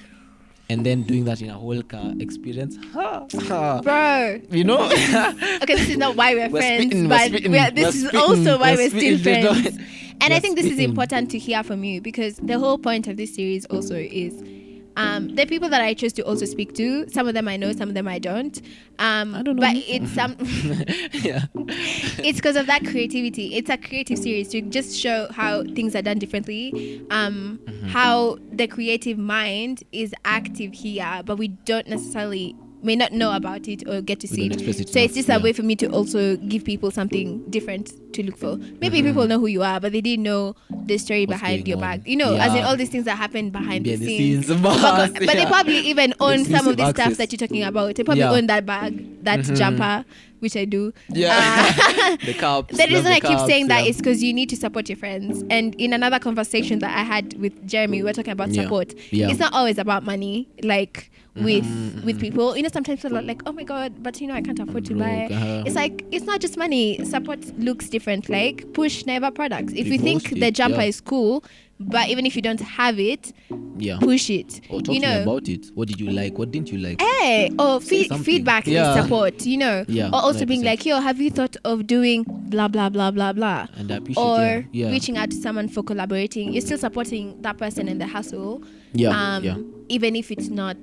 and 0.70 0.86
then 0.86 1.04
doing 1.04 1.26
that 1.26 1.42
in 1.42 1.50
a 1.50 1.54
whole 1.54 1.82
car 1.84 2.14
experience. 2.20 2.78
Bro, 2.94 4.42
you 4.50 4.64
know, 4.64 4.86
okay, 4.86 5.76
this 5.76 5.90
is 5.90 5.98
not 5.98 6.16
why 6.16 6.34
we're, 6.36 6.50
We're 6.50 6.60
friends, 6.62 6.86
spitting, 6.86 7.10
we're 7.10 7.30
but 7.30 7.50
we 7.52 7.58
are, 7.58 7.72
this 7.72 7.84
we're 7.84 7.90
is 7.90 8.00
spitting, 8.08 8.20
also 8.20 8.60
why 8.60 8.76
we're 8.76 8.78
we're 8.78 8.90
still 8.90 9.18
spitting, 9.20 9.64
friends. 9.64 9.80
And 10.20 10.34
I 10.34 10.38
We're 10.38 10.42
think 10.42 10.56
this 10.58 10.66
is 10.66 10.80
important 10.80 11.30
to 11.32 11.38
hear 11.38 11.62
from 11.62 11.84
you 11.84 12.02
because 12.02 12.38
the 12.38 12.58
whole 12.58 12.80
point 12.80 13.08
of 13.08 13.18
this 13.18 13.36
series 13.36 13.66
also 13.68 13.96
is 13.96 14.34
um, 14.98 15.30
the 15.36 15.46
people 15.46 15.70
that 15.70 15.82
I 15.82 15.94
chose 15.94 16.12
to 16.14 16.24
also 16.24 16.46
speak 16.46 16.74
to. 16.76 17.08
Some 17.10 17.28
of 17.28 17.34
them 17.34 17.48
I 17.48 17.56
know, 17.56 17.72
some 17.72 17.88
of 17.90 17.96
them 17.96 18.08
I 18.08 18.20
don't. 18.20 18.60
Um, 19.00 19.36
I 19.36 19.44
don't 19.44 19.56
know 19.56 19.62
But 19.62 19.76
it's 19.78 20.12
some. 20.12 20.36
yeah, 21.14 21.46
it's 22.28 22.40
because 22.40 22.56
of 22.56 22.66
that 22.68 22.84
creativity. 22.86 23.56
It's 23.56 23.70
a 23.70 23.78
creative 23.78 24.18
series 24.18 24.50
to 24.50 24.62
just 24.62 25.00
show 25.00 25.28
how 25.32 25.64
things 25.64 25.96
are 25.96 26.02
done 26.02 26.20
differently, 26.20 27.02
um, 27.12 27.60
Mm-hmm. 27.68 27.88
how 27.90 28.38
the 28.52 28.68
creative 28.68 29.18
mind 29.18 29.84
is 29.92 30.14
active 30.26 30.74
here, 30.74 31.22
but 31.26 31.38
we 31.38 31.50
don't 31.50 31.88
necessarily 31.88 32.56
may 32.84 32.96
not 32.96 33.12
know 33.12 33.32
about 33.36 33.68
it 33.68 33.88
or 33.88 34.02
get 34.02 34.20
to 34.20 34.28
see 34.28 34.46
it. 34.48 34.62
it 34.62 34.90
So 34.90 35.00
it's 35.00 35.16
just 35.16 35.30
a 35.30 35.40
way 35.40 35.52
for 35.54 35.64
me 35.64 35.76
to 35.78 35.88
also 35.88 36.38
give 36.38 36.64
people 36.64 36.92
something 36.92 37.44
different 37.50 37.92
to 38.14 38.24
look 38.24 38.38
for. 38.38 38.58
Maybe 38.58 39.00
Mm-hmm. 39.00 39.08
people 39.08 39.28
know 39.28 39.40
who 39.40 39.48
you 39.48 39.64
are, 39.64 39.80
but 39.80 39.92
they 39.92 40.02
didn't 40.02 40.24
know 40.24 40.56
the 40.86 40.98
story 40.98 41.26
What's 41.26 41.42
behind 41.42 41.68
your 41.68 41.78
on. 41.78 41.82
bag. 41.82 42.08
You 42.08 42.16
know, 42.18 42.36
as 42.36 42.54
in 42.56 42.64
all 42.64 42.76
these 42.78 42.90
things 42.90 43.06
that 43.06 43.18
happen 43.18 43.50
behind, 43.50 43.84
behind 43.84 43.86
the 43.86 43.96
the 43.96 44.06
scenes. 44.18 44.48
scenes, 44.48 44.62
But, 44.62 45.14
but 45.14 45.36
they 45.36 45.46
probably 45.46 45.78
even 45.80 46.14
own 46.20 46.46
some 46.46 46.68
of 46.68 46.78
the 46.78 46.90
stuff 46.92 47.16
that 47.18 47.32
you're 47.32 47.38
talking 47.38 47.64
about. 47.64 47.96
They 47.96 48.04
probably 48.04 48.22
Yeah. 48.24 48.32
own 48.32 48.48
that 48.48 48.66
bag, 48.66 49.24
that 49.24 49.40
Mhm. 49.42 49.58
jumper, 49.58 50.06
which 50.40 50.56
I 50.56 50.66
do. 50.66 50.94
yeah. 51.10 51.74
Uh, 51.80 52.18
the 52.26 52.34
cups. 52.38 52.78
the 52.78 52.86
reason 52.88 53.08
I 53.08 53.20
keep 53.20 53.38
cups, 53.38 53.46
saying 53.48 53.68
that 53.70 53.84
yeah. 53.86 53.90
is 53.90 53.98
because 53.98 54.22
you 54.24 54.34
need 54.34 54.50
to 54.50 54.56
support 54.56 54.88
your 54.90 54.98
friends. 54.98 55.44
And 55.50 55.74
in 55.76 55.94
another 55.94 56.20
conversation 56.20 56.80
that 56.80 56.96
I 56.98 57.04
had 57.04 57.34
with 57.40 57.68
Jeremy, 57.68 57.98
we 57.98 58.04
were 58.04 58.14
talking 58.14 58.34
about 58.34 58.50
Yeah. 58.52 58.64
support. 58.64 58.94
Yeah. 59.12 59.30
It's 59.30 59.40
not 59.40 59.52
always 59.54 59.78
about 59.80 60.06
money, 60.06 60.48
like 60.64 61.10
with 61.44 61.66
Mhm, 61.66 62.04
with 62.04 62.18
mhm. 62.18 62.22
people. 62.22 62.56
You 62.58 62.64
know, 62.64 62.70
sometimes 62.72 63.02
people 63.02 63.18
are 63.18 63.22
like, 63.22 63.42
"Oh 63.46 63.52
my 63.52 63.64
god," 63.64 63.94
but 64.02 64.20
you 64.22 64.28
know, 64.28 64.34
I 64.34 64.42
can't 64.42 64.60
afford 64.60 64.86
to 64.86 64.96
buy. 64.96 65.28
uh-huh. 65.32 65.64
It's 65.66 65.76
like 65.76 66.06
it's 66.12 66.26
not 66.26 66.42
just 66.42 66.58
money. 66.58 67.04
Support 67.06 67.58
looks 67.60 67.90
different. 67.90 68.30
Like 68.30 68.74
push 68.74 69.06
never 69.06 69.32
products. 69.32 69.74
If 69.74 69.88
you 69.88 69.98
think 69.98 70.24
bullshit, 70.24 70.40
the 70.40 70.52
jumper 70.52 70.82
yeah. 70.82 70.88
is 70.88 71.02
cool, 71.02 71.44
but 71.80 72.10
even 72.10 72.26
if 72.26 72.36
you 72.36 72.42
don't 72.42 72.60
have 72.62 73.00
it, 73.00 73.34
yeah. 73.78 73.98
push 74.00 74.30
it. 74.30 74.62
Or 74.70 74.82
talk 74.82 74.96
you 74.96 75.02
to 75.02 75.08
me 75.08 75.14
know. 75.16 75.22
about 75.24 75.48
it. 75.48 75.68
What 75.76 75.88
did 75.90 76.00
you 76.00 76.10
like? 76.12 76.38
What 76.38 76.52
didn't 76.52 76.72
you 76.72 76.80
like? 76.80 77.00
Hey, 77.02 77.52
or 77.60 77.80
Say 77.82 77.88
feed, 77.88 78.08
something. 78.08 78.24
feedback 78.24 78.66
Yeah. 78.68 78.96
is 78.96 79.04
support, 79.04 79.46
you 79.46 79.58
know. 79.58 79.86
Yeah, 79.88 80.08
Or 80.10 80.16
also 80.22 80.46
being 80.46 80.62
100%. 80.62 80.66
like, 80.66 80.86
yo, 80.86 81.00
have 81.00 81.22
you 81.22 81.30
thought 81.30 81.56
of 81.66 81.86
doing 81.86 82.26
blah 82.28 82.68
blah 82.68 82.90
blah 82.90 83.12
blah 83.12 83.34
blah? 83.34 83.68
And 83.78 83.92
I 83.92 83.98
appreciate 83.98 84.24
or 84.24 84.66
yeah. 84.72 84.90
reaching 84.90 85.18
out 85.18 85.30
to 85.32 85.36
someone 85.38 85.68
for 85.68 85.84
collaborating. 85.84 86.52
You're 86.54 86.62
still 86.62 86.78
supporting 86.80 87.36
that 87.42 87.58
person 87.58 87.88
in 87.88 88.00
the 88.00 88.08
hustle. 88.08 88.64
yeah, 88.94 89.10
um, 89.36 89.44
yeah. 89.44 89.58
even 89.90 90.16
if 90.16 90.32
it's 90.32 90.50
Not 90.50 90.78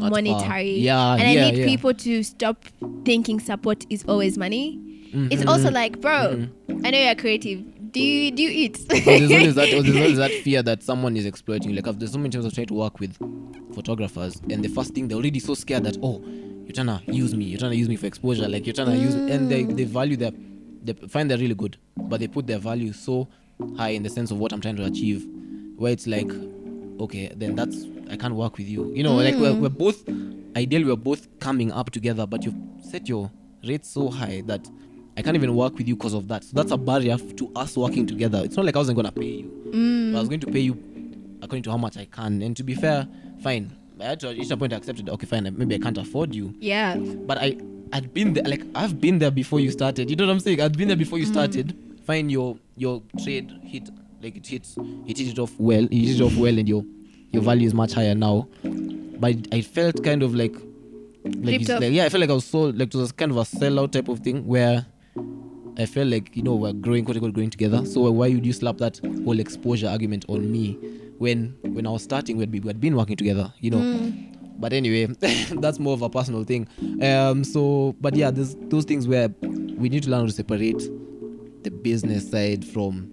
monetary. 0.00 0.78
Yeah, 0.78 1.12
and 1.14 1.22
I 1.22 1.32
yeah, 1.32 1.50
need 1.50 1.58
yeah. 1.58 1.66
people 1.66 1.92
to 1.94 2.22
stop 2.22 2.64
thinking 3.04 3.40
support 3.40 3.84
is 3.90 4.04
always 4.08 4.36
money. 4.38 4.78
It's 5.12 5.42
Mhm. 5.42 5.48
also 5.48 5.70
like, 5.70 6.00
bro, 6.00 6.36
Mm-hmm. 6.68 6.86
I 6.86 6.90
know 6.90 6.98
you're 7.02 7.14
creative. 7.16 7.64
Do 7.92 8.00
you 8.00 8.30
do 8.30 8.42
you 8.44 8.50
eat? 8.50 8.78
There's 8.88 9.30
always 9.32 9.54
that, 9.56 9.68
there's 9.70 9.96
always 9.96 10.16
that 10.18 10.30
fear 10.44 10.62
that 10.62 10.82
someone 10.84 11.16
is 11.16 11.26
exploiting. 11.26 11.74
Like, 11.74 11.88
I've, 11.88 11.98
there's 11.98 12.12
so 12.12 12.18
many 12.18 12.30
times 12.30 12.46
I've 12.46 12.54
tried 12.54 12.68
to 12.68 12.74
work 12.74 13.00
with 13.00 13.16
photographers, 13.74 14.40
and 14.48 14.64
the 14.64 14.68
first 14.68 14.94
thing 14.94 15.08
they're 15.08 15.16
already 15.18 15.40
so 15.40 15.54
scared 15.54 15.82
that 15.84 15.96
oh, 16.02 16.22
you're 16.64 16.72
trying 16.72 16.86
to 16.86 17.12
use 17.12 17.34
me, 17.34 17.46
you're 17.46 17.58
trying 17.58 17.72
to 17.72 17.76
use 17.76 17.88
me 17.88 17.96
for 17.96 18.06
exposure, 18.06 18.48
like 18.48 18.66
you're 18.66 18.74
trying 18.74 18.88
to 18.92 18.96
use, 18.96 19.14
and 19.14 19.50
they 19.50 19.64
they 19.64 19.84
value 19.84 20.16
their, 20.16 20.30
they 20.84 20.92
find 21.08 21.28
they're 21.30 21.38
really 21.38 21.54
good, 21.56 21.76
but 21.96 22.20
they 22.20 22.28
put 22.28 22.46
their 22.46 22.58
value 22.58 22.92
so 22.92 23.28
high 23.76 23.90
in 23.90 24.02
the 24.04 24.08
sense 24.10 24.30
of 24.30 24.38
what 24.38 24.52
I'm 24.52 24.60
trying 24.60 24.76
to 24.76 24.84
achieve, 24.84 25.26
where 25.76 25.92
it's 25.92 26.06
like, 26.06 26.30
okay, 27.00 27.32
then 27.36 27.56
that's 27.56 27.84
I 28.10 28.16
can't 28.16 28.34
work 28.34 28.58
with 28.58 28.68
you. 28.68 28.92
You 28.94 29.02
know, 29.02 29.14
like 29.14 29.36
we're, 29.36 29.54
we're 29.54 29.68
both 29.68 30.02
ideally 30.56 30.84
we're 30.84 30.96
both 30.96 31.28
coming 31.38 31.72
up 31.72 31.90
together, 31.90 32.26
but 32.26 32.44
you've 32.44 32.56
set 32.82 33.08
your 33.08 33.30
rate 33.66 33.84
so 33.84 34.10
high 34.10 34.42
that 34.46 34.68
I 35.16 35.22
can't 35.22 35.36
even 35.36 35.54
work 35.54 35.76
with 35.76 35.86
you 35.86 35.96
because 35.96 36.14
of 36.14 36.28
that. 36.28 36.44
So 36.44 36.50
that's 36.54 36.72
a 36.72 36.76
barrier 36.76 37.16
to 37.18 37.52
us 37.54 37.76
working 37.76 38.06
together. 38.06 38.42
It's 38.44 38.56
not 38.56 38.66
like 38.66 38.74
I 38.74 38.78
wasn't 38.78 38.96
gonna 38.96 39.12
pay 39.12 39.26
you. 39.26 39.70
Mm. 39.70 40.16
I 40.16 40.20
was 40.20 40.28
going 40.28 40.40
to 40.40 40.46
pay 40.46 40.60
you 40.60 40.74
according 41.42 41.62
to 41.64 41.70
how 41.70 41.76
much 41.76 41.96
I 41.96 42.04
can. 42.06 42.42
And 42.42 42.56
to 42.56 42.62
be 42.62 42.74
fair, 42.74 43.06
fine. 43.42 43.76
I 44.00 44.04
had 44.04 44.20
to 44.20 44.30
at 44.30 44.36
each 44.36 44.48
point 44.58 44.72
I 44.72 44.76
accepted. 44.76 45.08
Okay, 45.08 45.26
fine. 45.26 45.54
Maybe 45.56 45.74
I 45.74 45.78
can't 45.78 45.98
afford 45.98 46.34
you, 46.34 46.54
yeah. 46.58 46.96
but 46.96 47.38
I 47.38 47.58
I'd 47.92 48.14
been 48.14 48.32
there. 48.32 48.44
Like 48.44 48.64
I've 48.74 49.00
been 49.00 49.18
there 49.18 49.30
before 49.30 49.60
you 49.60 49.70
started. 49.70 50.10
You 50.10 50.16
know 50.16 50.26
what 50.26 50.32
I'm 50.32 50.40
saying? 50.40 50.60
I'd 50.60 50.76
been 50.76 50.88
there 50.88 50.96
before 50.96 51.18
you 51.18 51.26
mm. 51.26 51.32
started. 51.32 51.76
Fine, 52.06 52.30
your 52.30 52.56
your 52.76 53.02
trade 53.22 53.52
hit 53.62 53.90
like 54.22 54.36
it 54.36 54.46
hits 54.46 54.76
it 55.06 55.18
hit 55.18 55.28
it 55.28 55.38
off 55.38 55.54
well. 55.58 55.84
It 55.84 55.92
hit 55.92 56.20
it 56.20 56.22
off 56.22 56.36
well, 56.36 56.58
and 56.58 56.68
your 56.68 56.84
your 57.32 57.42
value 57.42 57.66
is 57.66 57.74
much 57.74 57.92
higher 57.92 58.14
now. 58.14 58.48
But 58.62 59.36
I 59.52 59.60
felt 59.60 60.02
kind 60.02 60.22
of 60.22 60.34
like 60.34 60.54
like, 61.24 61.68
like 61.68 61.92
yeah, 61.92 62.04
I 62.04 62.08
felt 62.08 62.20
like 62.20 62.30
I 62.30 62.34
was 62.34 62.46
so 62.46 62.62
like 62.62 62.94
it 62.94 62.98
was 62.98 63.12
kind 63.12 63.30
of 63.30 63.36
a 63.36 63.42
sellout 63.42 63.92
type 63.92 64.08
of 64.08 64.20
thing 64.20 64.46
where 64.46 64.86
I 65.78 65.86
felt 65.86 66.08
like 66.08 66.34
you 66.36 66.42
know 66.42 66.54
we're 66.54 66.72
growing, 66.72 67.04
quote 67.04 67.16
unquote, 67.16 67.34
growing 67.34 67.50
together. 67.50 67.84
So 67.84 68.10
why 68.10 68.30
would 68.30 68.44
you 68.44 68.52
slap 68.52 68.78
that 68.78 69.00
whole 69.24 69.38
exposure 69.38 69.88
argument 69.88 70.24
on 70.28 70.50
me 70.50 70.72
when 71.18 71.56
when 71.62 71.86
I 71.86 71.90
was 71.90 72.02
starting 72.02 72.36
we'd, 72.36 72.50
be, 72.50 72.60
we'd 72.60 72.80
been 72.80 72.96
working 72.96 73.16
together, 73.16 73.52
you 73.60 73.70
know? 73.70 74.12
But 74.58 74.72
anyway, 74.72 75.06
that's 75.52 75.78
more 75.78 75.94
of 75.94 76.02
a 76.02 76.10
personal 76.10 76.44
thing. 76.44 76.68
Um, 77.02 77.44
so 77.44 77.94
but 78.00 78.14
yeah, 78.14 78.30
there's 78.30 78.56
those 78.68 78.84
things 78.84 79.06
where 79.06 79.28
we 79.40 79.88
need 79.88 80.02
to 80.04 80.10
learn 80.10 80.20
how 80.20 80.26
to 80.26 80.32
separate 80.32 80.82
the 81.62 81.70
business 81.70 82.30
side 82.30 82.64
from 82.64 83.12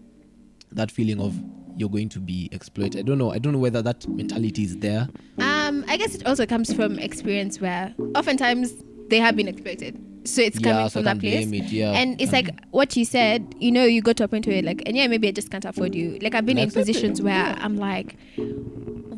that 0.71 0.91
feeling 0.91 1.19
of 1.21 1.35
you're 1.77 1.89
going 1.89 2.09
to 2.09 2.19
be 2.19 2.49
exploited. 2.51 2.99
I 2.99 3.01
don't 3.03 3.17
know. 3.17 3.31
I 3.31 3.37
don't 3.39 3.53
know 3.53 3.59
whether 3.59 3.81
that 3.81 4.07
mentality 4.07 4.63
is 4.63 4.77
there. 4.77 5.07
Um, 5.39 5.85
I 5.87 5.97
guess 5.97 6.15
it 6.15 6.25
also 6.25 6.45
comes 6.45 6.73
from 6.73 6.99
experience 6.99 7.59
where 7.61 7.93
oftentimes 8.15 8.73
they 9.09 9.19
have 9.19 9.35
been 9.35 9.47
exploited. 9.47 10.01
So 10.25 10.41
it's 10.41 10.59
Yeah, 10.59 10.71
coming 10.73 10.89
so 10.89 10.99
from 10.99 11.03
that 11.05 11.19
place. 11.19 11.49
it, 11.51 11.65
yeah. 11.71 11.91
And 11.91 12.19
it's 12.19 12.33
like 12.33 12.49
what 12.71 12.95
you 12.97 13.05
said, 13.05 13.55
you 13.59 13.71
know, 13.71 13.85
you 13.85 14.01
got 14.01 14.17
to 14.17 14.25
a 14.25 14.27
point 14.27 14.45
where 14.45 14.61
like, 14.61 14.83
and 14.85 14.97
yeah, 14.97 15.07
maybe 15.07 15.27
I 15.29 15.31
just 15.31 15.49
can't 15.49 15.63
afford 15.63 15.95
you. 15.95 16.17
Like 16.21 16.35
I've 16.35 16.45
been 16.45 16.57
in 16.57 16.69
positions 16.71 17.21
where 17.21 17.55
I'm 17.59 17.77
like, 17.77 18.17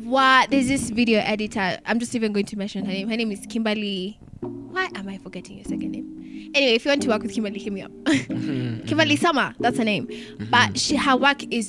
what? 0.04 0.50
There's 0.50 0.68
this 0.68 0.90
video 0.90 1.20
editor. 1.20 1.78
I'm 1.86 1.98
just 1.98 2.14
even 2.14 2.32
going 2.32 2.46
to 2.46 2.56
mention 2.56 2.84
her 2.84 2.92
name. 2.92 3.08
Her 3.08 3.16
name 3.16 3.32
is 3.32 3.44
Kimberly. 3.48 4.18
Why 4.40 4.88
am 4.94 5.08
I 5.08 5.18
forgetting 5.18 5.56
your 5.56 5.64
second 5.64 5.90
name? 5.90 6.52
Anyway, 6.54 6.74
if 6.74 6.84
you 6.84 6.90
want 6.90 7.02
to 7.02 7.08
work 7.08 7.22
with 7.22 7.32
Kimberly, 7.32 7.58
hit 7.58 7.72
me 7.72 7.82
up. 7.82 7.90
Kimberly 8.06 9.16
Summer, 9.16 9.54
that's 9.58 9.78
her 9.78 9.84
name. 9.84 10.08
But 10.50 10.78
she 10.78 10.96
her 10.96 11.16
work 11.16 11.42
is 11.52 11.66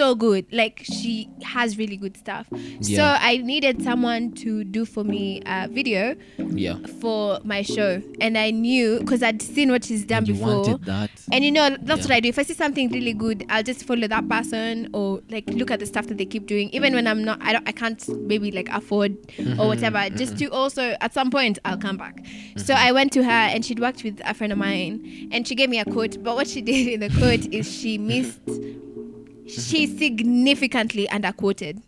so 0.00 0.14
good. 0.14 0.46
Like 0.50 0.76
she 0.84 1.28
has 1.42 1.76
really 1.76 1.96
good 2.04 2.16
stuff. 2.16 2.46
So 2.80 3.02
I 3.30 3.32
needed 3.52 3.82
someone 3.82 4.32
to 4.44 4.64
do 4.64 4.84
for 4.94 5.04
me 5.04 5.42
a 5.44 5.68
video 5.68 6.16
Yeah. 6.38 6.78
for 7.00 7.38
my 7.44 7.60
show, 7.62 7.90
and 8.20 8.38
I 8.38 8.50
knew 8.50 8.98
because 9.00 9.22
I'd 9.22 9.42
seen 9.42 9.70
what 9.70 9.84
she's 9.84 10.04
done 10.06 10.24
And 10.24 10.26
before. 10.26 10.78
And 11.34 11.44
you 11.44 11.52
know, 11.52 11.76
that's 11.88 12.00
Yeah. 12.00 12.04
what 12.06 12.10
I 12.12 12.20
do. 12.20 12.28
If 12.30 12.38
I 12.38 12.44
see 12.44 12.54
something 12.54 12.88
really 12.90 13.12
good, 13.12 13.44
I'll 13.50 13.62
just 13.62 13.84
follow 13.84 14.08
that 14.08 14.26
person 14.28 14.88
or 14.94 15.20
like 15.28 15.46
look 15.60 15.70
at 15.70 15.80
the 15.80 15.86
stuff 15.86 16.06
that 16.08 16.16
they 16.18 16.24
keep 16.34 16.46
doing. 16.46 16.70
Even 16.70 16.94
when 16.94 17.06
I'm 17.06 17.22
not, 17.22 17.38
I 17.42 17.52
don't, 17.52 17.68
I 17.68 17.72
can't 17.72 18.00
maybe 18.30 18.50
like 18.50 18.68
afford 18.70 19.10
Mm-hmm, 19.36 19.60
or 19.60 19.66
whatever. 19.68 20.08
Just 20.22 20.38
to 20.38 20.46
also, 20.48 20.96
at 21.00 21.12
some 21.12 21.30
point, 21.30 21.58
I'll 21.66 21.76
come 21.86 21.96
back. 21.96 22.16
So 22.56 22.72
Mm-hmm. 22.74 22.86
I 22.86 22.92
went 22.92 23.12
to 23.16 23.22
her 23.24 23.30
and 23.52 23.64
she'd 23.64 23.80
worked 23.80 24.02
with 24.04 24.20
a 24.24 24.32
friend 24.34 24.52
of 24.52 24.58
mine 24.58 25.28
and 25.32 25.46
she 25.46 25.54
gave 25.54 25.68
me 25.68 25.78
a 25.78 25.84
quote. 25.84 26.22
But 26.22 26.34
what 26.36 26.48
she 26.48 26.60
did 26.70 26.88
in 26.94 27.00
the 27.00 27.10
quote 27.20 27.44
is 27.52 27.64
she 27.80 27.98
missed, 27.98 28.40
she 29.52 29.86
significantly 29.86 31.06
underquoted. 31.08 31.82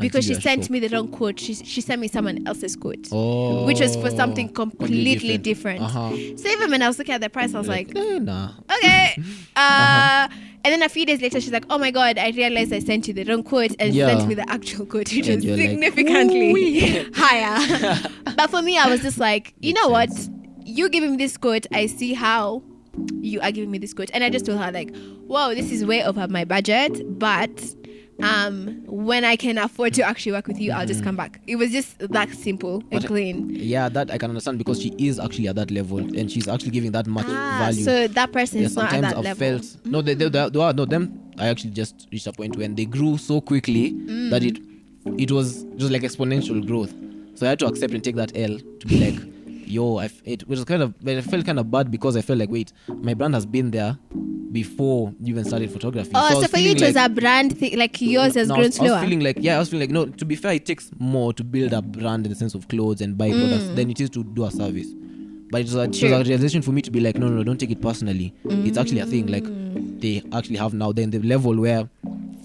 Because 0.00 0.24
she 0.24 0.34
sent 0.34 0.70
me 0.70 0.80
the 0.80 0.88
wrong 0.88 1.06
quote. 1.06 1.38
She, 1.38 1.54
she 1.54 1.80
sent 1.80 2.00
me 2.00 2.08
someone 2.08 2.44
else's 2.48 2.74
quote. 2.74 3.06
Oh. 3.12 3.64
Which 3.64 3.78
was 3.78 3.94
for 3.94 4.10
something 4.10 4.48
completely 4.52 5.38
different. 5.38 5.78
different. 5.78 5.82
Uh-huh. 5.82 6.36
So 6.36 6.48
even 6.48 6.70
when 6.72 6.82
I 6.82 6.88
was 6.88 6.98
looking 6.98 7.14
at 7.14 7.20
the 7.20 7.30
price, 7.30 7.54
I 7.54 7.58
was 7.58 7.68
like, 7.68 7.96
eh, 7.96 8.18
nah. 8.18 8.50
okay. 8.78 9.14
Uh, 9.56 9.60
Uh-huh. 9.60 10.28
And 10.64 10.72
then 10.72 10.82
a 10.82 10.88
few 10.88 11.04
days 11.06 11.20
later, 11.20 11.40
she's 11.42 11.52
like, 11.52 11.66
oh 11.70 11.76
my 11.78 11.90
God, 11.90 12.16
I 12.18 12.30
realized 12.30 12.72
I 12.72 12.78
sent 12.80 13.06
you 13.06 13.12
the 13.14 13.22
wrong 13.24 13.42
quote 13.44 13.76
and 13.78 13.94
Yeah. 13.94 14.08
sent 14.16 14.26
me 14.28 14.34
the 14.34 14.48
actual 14.50 14.86
quote, 14.86 15.12
which 15.12 15.28
And 15.28 15.36
was 15.36 15.44
you're 15.44 15.56
like, 15.58 15.68
significantly 15.68 17.06
higher. 17.14 18.00
but 18.36 18.50
for 18.50 18.62
me, 18.62 18.76
I 18.78 18.88
was 18.88 19.00
just 19.02 19.18
like, 19.18 19.54
you 19.60 19.74
Makes 19.74 19.84
know 19.84 19.88
what? 19.90 20.10
You 20.64 20.88
giving 20.88 21.12
me 21.12 21.16
this 21.18 21.36
quote, 21.36 21.66
I 21.72 21.86
see 21.86 22.14
how 22.14 22.62
you 23.20 23.40
are 23.40 23.50
giving 23.52 23.70
me 23.70 23.78
this 23.78 23.92
quote. 23.94 24.10
And 24.14 24.22
I 24.24 24.30
just 24.30 24.46
told 24.46 24.58
her, 24.60 24.70
like, 24.72 24.94
whoa, 25.26 25.54
this 25.54 25.70
is 25.70 25.84
way 25.84 26.04
over 26.04 26.26
my 26.28 26.44
budget, 26.44 27.18
but 27.18 27.50
um 28.22 28.80
when 28.86 29.24
I 29.24 29.34
can 29.34 29.58
afford 29.58 29.92
to 29.94 30.02
actually 30.02 30.30
work 30.32 30.46
with 30.46 30.60
you, 30.60 30.70
I'll 30.70 30.86
just 30.86 31.02
come 31.02 31.16
back. 31.16 31.40
It 31.48 31.56
was 31.56 31.72
just 31.72 31.98
that 31.98 32.30
simple 32.30 32.76
and 32.76 32.84
Mm-hmm. 32.84 32.98
But- 33.00 33.06
clean. 33.06 33.50
Yeah, 33.50 33.88
that 33.88 34.10
I 34.12 34.18
can 34.18 34.30
understand 34.30 34.58
because 34.58 34.80
she 34.80 34.94
is 34.98 35.18
actually 35.18 35.48
at 35.48 35.56
that 35.56 35.70
level 35.72 35.98
and 35.98 36.30
she's 36.30 36.46
actually 36.46 36.70
giving 36.70 36.92
that 36.92 37.06
much 37.08 37.26
Ah, 37.28 37.56
value. 37.64 37.82
so 37.82 38.06
that 38.06 38.30
person 38.30 38.60
yeah, 38.60 38.66
is 38.66 38.76
not 38.76 38.92
at 38.92 39.00
that 39.02 39.16
I've 39.16 39.24
level. 39.24 39.58
felt 39.58 39.76
no, 39.84 40.00
they, 40.00 40.14
they, 40.14 40.28
they, 40.28 40.48
they 40.48 40.60
are 40.60 40.72
no 40.72 40.84
them. 40.84 41.18
I 41.38 41.48
actually 41.48 41.70
just 41.72 42.06
reached 42.12 42.28
a 42.28 42.32
point 42.32 42.56
when 42.56 42.76
they 42.76 42.84
grew 42.84 43.18
so 43.18 43.40
quickly 43.40 43.90
Mm. 43.92 44.30
that 44.30 44.44
it 44.44 44.58
it 45.18 45.32
was 45.32 45.64
just 45.76 45.90
like 45.90 46.02
exponential 46.02 46.64
growth. 46.64 46.94
So 47.34 47.46
I 47.46 47.50
had 47.50 47.58
to 47.58 47.66
accept 47.66 47.92
and 47.94 48.04
take 48.04 48.14
that 48.14 48.30
L 48.36 48.56
to 48.58 48.86
be 48.86 49.00
like, 49.10 49.20
yo, 49.74 49.96
I 49.98 50.04
f- 50.06 50.22
it 50.24 50.46
was 50.48 50.64
kind 50.64 50.82
of, 50.82 50.94
but 51.04 51.16
I 51.16 51.20
felt 51.20 51.44
kind 51.44 51.58
of 51.58 51.70
bad 51.70 51.90
because 51.90 52.16
I 52.16 52.22
felt 52.22 52.38
like, 52.38 52.50
wait, 52.50 52.72
my 53.02 53.14
brand 53.14 53.34
has 53.34 53.46
been 53.46 53.70
there 53.70 53.98
before 54.52 55.12
you 55.20 55.30
even 55.34 55.44
started 55.44 55.70
photography. 55.70 56.12
Oh, 56.14 56.20
I 56.38 56.42
so, 56.42 56.48
for 56.48 56.58
you 56.58 56.70
it 56.70 56.74
feeling 56.78 56.94
was 56.94 56.96
a 57.04 57.08
brand 57.08 57.58
thing, 57.58 57.76
like 57.76 58.00
yours 58.00 58.34
has 58.34 58.48
no, 58.48 58.54
grown 58.56 58.70
slower. 58.72 58.90
I 58.90 58.92
was 59.00 59.04
feeling 59.04 59.20
like 59.20 59.38
yeah, 59.40 59.56
I 59.56 59.58
was 59.58 59.68
feeling 59.68 59.88
like 59.88 59.90
no. 59.90 60.06
To 60.06 60.24
be 60.24 60.36
fair, 60.36 60.52
it 60.54 60.64
takes 60.66 60.90
more 60.98 61.32
to 61.34 61.42
build 61.44 61.72
a 61.72 61.82
brand 61.82 62.24
in 62.26 62.30
the 62.30 62.36
sense 62.38 62.54
of 62.54 62.68
clothes 62.68 63.00
and 63.00 63.18
buy 63.18 63.30
products 63.30 63.68
than 63.74 63.90
it 63.90 64.00
is 64.00 64.10
to 64.10 64.22
do 64.24 64.44
a 64.44 64.50
service. 64.50 64.86
But 65.50 65.60
it 65.62 65.64
was, 65.64 65.74
a, 65.76 65.82
it 65.82 65.88
was 65.88 66.00
Mm. 66.02 66.20
A 66.20 66.24
realization 66.24 66.62
for 66.62 66.72
me 66.72 66.82
to 66.82 66.90
be 66.90 67.00
like, 67.00 67.16
no, 67.18 67.28
no, 67.28 67.36
no, 67.36 67.44
don't 67.44 67.58
take 67.58 67.70
it 67.70 67.80
personally. 67.80 68.32
It's 68.44 68.78
actually 68.78 69.00
a 69.00 69.06
thing. 69.06 69.26
Like 69.26 69.44
Mm. 69.44 70.00
they 70.00 70.22
actually 70.32 70.56
have 70.56 70.72
now. 70.74 70.92
Then 70.92 71.10
the 71.10 71.20
level 71.20 71.56
where 71.56 71.88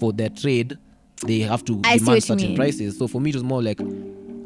for 0.00 0.12
their 0.12 0.28
trade 0.30 0.78
they 1.26 1.40
have 1.40 1.64
to 1.66 1.80
I 1.84 1.98
demand 1.98 2.24
certain 2.24 2.54
prices. 2.56 2.98
So 2.98 3.06
for 3.06 3.20
me, 3.20 3.30
it 3.30 3.36
was 3.36 3.44
more 3.44 3.62
like 3.62 3.78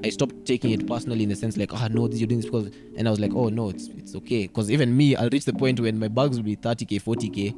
I 0.05 0.11
stopped 0.11 0.45
taking 0.45 0.71
it 0.73 0.87
personally 0.87 1.23
in 1.23 1.31
the 1.31 1.37
sense 1.37 1.57
like, 1.57 1.73
ah, 1.73 1.89
no, 1.91 2.07
this 2.09 2.21
you're 2.21 2.27
doing 2.27 2.41
this 2.41 2.51
because, 2.51 2.71
and 2.97 3.09
I 3.09 3.11
was 3.11 3.21
like, 3.21 3.33
oh 3.35 3.49
no, 3.49 3.71
it's 3.71 3.89
it's 3.89 4.15
okay. 4.17 4.47
Because 4.47 4.71
even 4.71 4.95
me, 4.97 5.17
I'll 5.17 5.31
reach 5.31 5.47
the 5.47 5.53
point 5.55 5.81
when 5.81 5.99
my 5.99 6.09
bags 6.09 6.37
will 6.37 6.45
be 6.45 6.57
30k, 6.57 7.03
40k. 7.03 7.55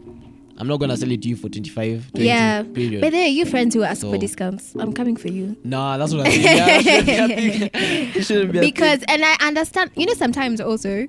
I'm 0.58 0.68
not 0.68 0.78
gonna 0.80 0.96
sell 0.96 1.10
it 1.10 1.20
to 1.22 1.28
you 1.28 1.36
for 1.36 1.48
25, 1.50 2.12
20 2.12 2.26
yeah, 2.26 2.62
period. 2.62 3.02
but 3.02 3.10
there 3.12 3.24
are 3.24 3.28
you 3.28 3.44
friends 3.44 3.74
who 3.74 3.82
ask 3.82 4.00
for 4.00 4.16
discounts. 4.16 4.74
I'm 4.78 4.92
coming 4.94 5.14
for 5.16 5.28
you 5.28 5.54
Nah, 5.64 5.98
that's 5.98 6.14
what 6.14 6.26
I 6.26 6.30
think. 6.30 6.44
Yeah, 6.44 6.78
shouldn't 6.80 7.06
be 7.06 7.12
a 7.18 7.68
thing. 7.68 7.70
It 8.16 8.22
shouldn't 8.24 8.52
be 8.52 8.58
a 8.58 8.60
because, 8.62 9.04
and 9.08 9.22
I 9.24 9.36
understand. 9.40 9.90
You 9.96 10.06
know, 10.06 10.14
sometimes 10.14 10.60
also, 10.60 11.06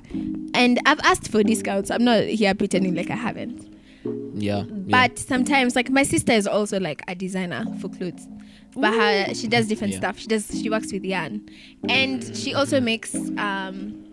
and 0.54 0.80
I've 0.86 1.00
asked 1.02 1.30
for 1.32 1.44
discounts. 1.44 1.92
I'm 1.92 2.04
not 2.04 2.24
here 2.24 2.54
pretending 2.56 2.96
like 2.96 3.10
I 3.10 3.16
haven't. 3.16 3.66
yeah, 4.36 4.64
But 4.68 5.18
sometimes, 5.18 5.76
like 5.78 5.90
my 5.90 6.04
sister 6.04 6.34
is 6.34 6.46
also 6.48 6.80
like 6.80 7.02
a 7.08 7.16
designer 7.16 7.64
for 7.80 7.88
clothes, 7.90 8.28
but 8.76 8.94
her 8.94 9.34
she 9.34 9.48
does 9.48 9.68
different 9.68 9.94
Yeah. 9.94 10.00
stuff. 10.00 10.20
She 10.20 10.28
does 10.28 10.48
she 10.62 10.70
works 10.70 10.92
with 10.92 11.04
yarn, 11.04 11.42
and 11.90 12.36
she 12.36 12.54
also 12.54 12.80
makes 12.80 13.16
um, 13.38 14.04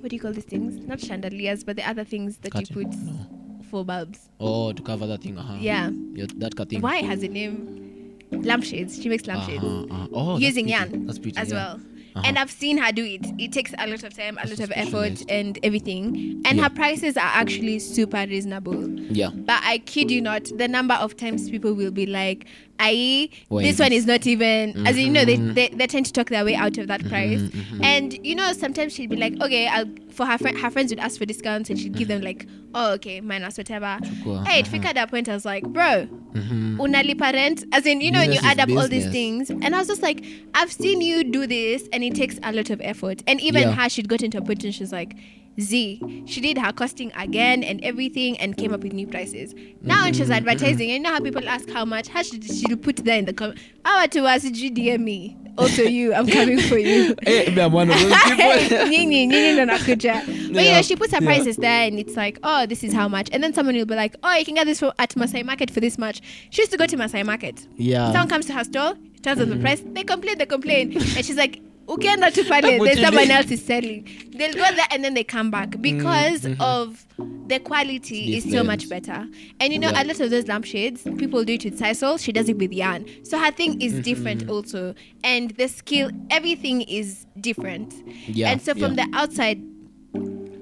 what 0.00 0.10
do 0.10 0.16
you 0.16 0.20
call 0.20 0.32
these 0.32 0.44
things? 0.44 0.76
Not 0.86 1.00
chandeliers, 1.00 1.64
but 1.64 1.76
the 1.76 1.88
other 1.88 2.04
things 2.04 2.38
that 2.38 2.52
Curtain. 2.52 2.78
you 2.80 2.86
put 2.86 2.94
No. 2.98 3.26
for 3.70 3.84
bulbs. 3.84 4.28
Oh, 4.40 4.72
to 4.72 4.82
cover 4.82 5.06
that 5.06 5.22
thing. 5.22 5.36
Uh-huh. 5.38 5.56
Yeah. 5.60 5.90
yeah 6.14 6.26
that 6.36 6.56
cut 6.56 6.68
thing. 6.70 6.80
Why 6.80 6.96
has 7.02 7.22
a 7.22 7.28
name? 7.28 8.18
Lampshades. 8.30 9.00
She 9.00 9.08
makes 9.08 9.26
lampshades. 9.26 9.62
Uh-huh, 9.64 9.84
uh-huh. 9.94 10.08
Oh, 10.12 10.38
using 10.38 10.66
pretty. 10.66 10.78
yarn 10.92 11.06
That's 11.06 11.18
pretty 11.18 11.38
as 11.38 11.50
yeah. 11.50 11.54
well. 11.54 11.80
Uh-huh. 12.14 12.22
And 12.24 12.38
I've 12.38 12.50
seen 12.50 12.78
her 12.78 12.92
do 12.92 13.04
it. 13.04 13.26
It 13.38 13.52
takes 13.52 13.74
a 13.78 13.86
lot 13.86 14.02
of 14.02 14.14
time, 14.16 14.38
a 14.42 14.48
lot 14.48 14.58
of 14.58 14.72
effort, 14.74 15.22
and 15.28 15.58
everything. 15.62 16.40
And 16.46 16.56
Yeah. 16.58 16.64
her 16.64 16.70
prices 16.70 17.16
are 17.18 17.20
actually 17.34 17.78
super 17.78 18.24
reasonable. 18.26 18.88
Yeah. 18.98 19.30
But 19.34 19.60
I 19.62 19.78
kid 19.78 20.10
you 20.10 20.22
not, 20.22 20.50
the 20.56 20.66
number 20.66 20.94
of 20.94 21.16
times 21.16 21.50
people 21.50 21.74
will 21.74 21.90
be 21.90 22.06
like, 22.06 22.46
"Aye, 22.78 23.28
Why 23.48 23.62
this 23.62 23.78
one 23.78 23.92
is 23.92 24.06
not 24.06 24.26
even." 24.26 24.86
As 24.86 24.98
you 24.98 25.10
know, 25.10 25.24
they, 25.24 25.36
Mhm. 25.36 25.54
they 25.54 25.68
they 25.68 25.86
tend 25.86 26.06
to 26.06 26.12
talk 26.12 26.28
their 26.30 26.44
way 26.44 26.54
out 26.54 26.78
of 26.78 26.88
that 26.88 27.06
price. 27.08 27.40
mhm. 27.40 27.84
And 27.84 28.18
you 28.26 28.34
know, 28.34 28.52
sometimes 28.52 28.94
she'd 28.94 29.10
be 29.10 29.16
like, 29.16 29.40
"Okay, 29.40 29.66
I'll." 29.68 29.86
For 30.16 30.24
her 30.24 30.38
friend, 30.38 30.56
her 30.58 30.70
friends 30.70 30.90
would 30.90 30.98
ask 30.98 31.18
for 31.18 31.26
discounts, 31.26 31.68
and 31.68 31.78
she'd 31.78 31.94
give 31.94 32.08
them 32.08 32.22
like, 32.22 32.46
"Oh, 32.74 32.92
okay, 32.94 33.20
minus 33.20 33.58
whatever." 33.58 33.98
Chukua, 34.02 34.46
Hey, 34.46 34.60
it 34.60 34.62
uh-huh. 34.62 34.70
figured 34.72 34.96
at 34.96 35.08
a 35.08 35.10
point 35.10 35.28
I 35.28 35.34
was 35.34 35.44
like, 35.44 35.62
"Bro, 35.64 36.08
Mhm. 36.34 36.78
unalipa 36.78 37.32
rent 37.34 37.64
as 37.72 37.84
in 37.86 38.00
you 38.00 38.10
know 38.10 38.20
when 38.20 38.32
you 38.32 38.38
add 38.42 38.58
up 38.60 38.70
all 38.70 38.86
these 38.88 39.06
things 39.08 39.48
and 39.50 39.74
i 39.74 39.78
was 39.78 39.88
just 39.88 40.02
like 40.02 40.22
i've 40.54 40.70
seen 40.70 41.00
you 41.00 41.24
do 41.24 41.46
this 41.46 41.88
and 41.94 42.04
it 42.04 42.14
takes 42.14 42.38
a 42.42 42.52
lot 42.52 42.68
of 42.68 42.78
effort 42.82 43.22
and 43.26 43.40
even 43.40 43.62
Yeah. 43.62 43.72
her 43.72 43.88
she'd 43.88 44.06
got 44.08 44.20
into 44.22 44.36
a 44.38 44.42
point 44.42 44.62
and 44.64 44.74
she's 44.74 44.92
like 44.92 45.14
z 45.60 46.24
she 46.26 46.40
did 46.40 46.58
her 46.58 46.72
costing 46.72 47.12
again 47.16 47.62
and 47.62 47.80
everything 47.82 48.38
and 48.38 48.56
came 48.56 48.72
up 48.72 48.82
with 48.82 48.92
new 48.92 49.06
prices 49.06 49.54
now 49.82 50.04
when 50.04 50.12
she's 50.12 50.26
Mm-hmm, 50.26 50.32
advertising 50.32 50.90
and 50.90 50.98
you 50.98 51.00
know 51.00 51.10
how 51.10 51.20
people 51.20 51.48
ask 51.48 51.68
how 51.70 51.84
much 51.84 52.08
how 52.08 52.22
should 52.22 52.44
she'll 52.44 52.76
put 52.76 52.96
there 52.96 53.18
in 53.18 53.24
the 53.24 53.32
comment 53.32 53.58
how 53.84 54.06
to 54.06 54.24
us 54.24 54.44
gdm 54.44 55.00
me 55.00 55.36
also 55.58 55.82
you 55.82 56.12
i'm 56.14 56.26
coming 56.26 56.60
for 56.60 56.76
you 56.78 57.14
Hey, 57.24 57.46
I'm 57.60 57.72
one 57.72 57.90
of 57.90 57.98
those 57.98 58.12
people. 58.24 58.86
Nyinyi 58.88 59.52
ndo 59.52 59.64
nakuja. 59.64 60.22
But 60.26 60.28
you 60.28 60.60
Yeah. 60.60 60.76
know, 60.76 60.82
she 60.82 60.96
puts 60.96 61.12
her 61.12 61.22
Yeah. 61.22 61.26
prices 61.28 61.56
there 61.56 61.86
and 61.88 61.98
it's 61.98 62.16
like, 62.16 62.38
oh, 62.42 62.66
this 62.66 62.84
is 62.84 62.92
how 62.92 63.08
much. 63.08 63.28
And 63.32 63.42
then 63.42 63.52
someone 63.54 63.74
will 63.74 63.86
be 63.86 63.94
like, 63.94 64.14
oh, 64.22 64.34
you 64.36 64.44
can 64.44 64.54
get 64.54 64.66
this 64.66 64.80
for, 64.80 64.92
at 64.98 65.16
Masai 65.16 65.42
Market 65.42 65.70
for 65.70 65.80
this 65.80 65.96
much. 65.98 66.20
She 66.50 66.62
used 66.62 66.72
to 66.72 66.78
go 66.78 66.86
to 66.86 66.96
Masai 66.96 67.22
Market. 67.22 67.66
Yeah. 67.76 68.12
Someone 68.12 68.28
comes 68.28 68.46
to 68.46 68.52
her 68.52 68.64
store, 68.64 68.94
tells 69.22 69.38
them 69.38 69.50
the 69.50 69.56
price, 69.56 69.82
they 69.94 70.04
complain, 70.04 70.38
they 70.38 70.46
complain. 70.46 70.92
and 71.16 71.24
she's 71.24 71.36
like, 71.36 71.60
ukienda 71.86 72.32
tu 72.32 72.44
pale, 72.44 72.78
chini. 72.78 73.02
someone 73.04 73.30
else 73.30 73.50
is 73.50 73.64
selling. 73.64 74.04
They'll 74.36 74.52
go 74.54 74.60
there 74.74 74.86
and 74.90 75.04
then 75.04 75.14
they 75.14 75.24
come 75.24 75.50
back 75.50 75.80
because 75.80 76.42
mhm. 76.42 76.60
of 76.60 77.06
the 77.48 77.58
quality 77.60 78.36
is 78.36 78.50
so 78.50 78.64
much 78.64 78.88
better. 78.88 79.26
And 79.60 79.72
you 79.72 79.78
know, 79.78 79.90
Yeah. 79.90 80.02
a 80.02 80.04
lot 80.04 80.20
of 80.20 80.30
those 80.30 80.46
lampshades, 80.48 81.02
people 81.16 81.44
do 81.44 81.52
it 81.54 81.64
with 81.64 81.78
sisal. 81.78 82.18
She 82.22 82.32
does 82.32 82.48
it 82.48 82.58
with 82.58 82.72
yarn. 82.72 83.06
So 83.24 83.38
her 83.38 83.50
thing 83.52 83.80
is 83.80 83.92
Mm-hmm. 83.92 84.02
different 84.02 84.48
also. 84.50 84.94
And 85.22 85.50
the 85.52 85.68
skill, 85.68 86.10
everything 86.30 86.82
is 86.82 87.24
different. 87.40 87.94
Yeah, 88.26 88.50
And 88.50 88.60
so 88.60 88.72
from 88.74 88.94
yeah. 88.94 89.06
the 89.06 89.16
outside 89.16 89.62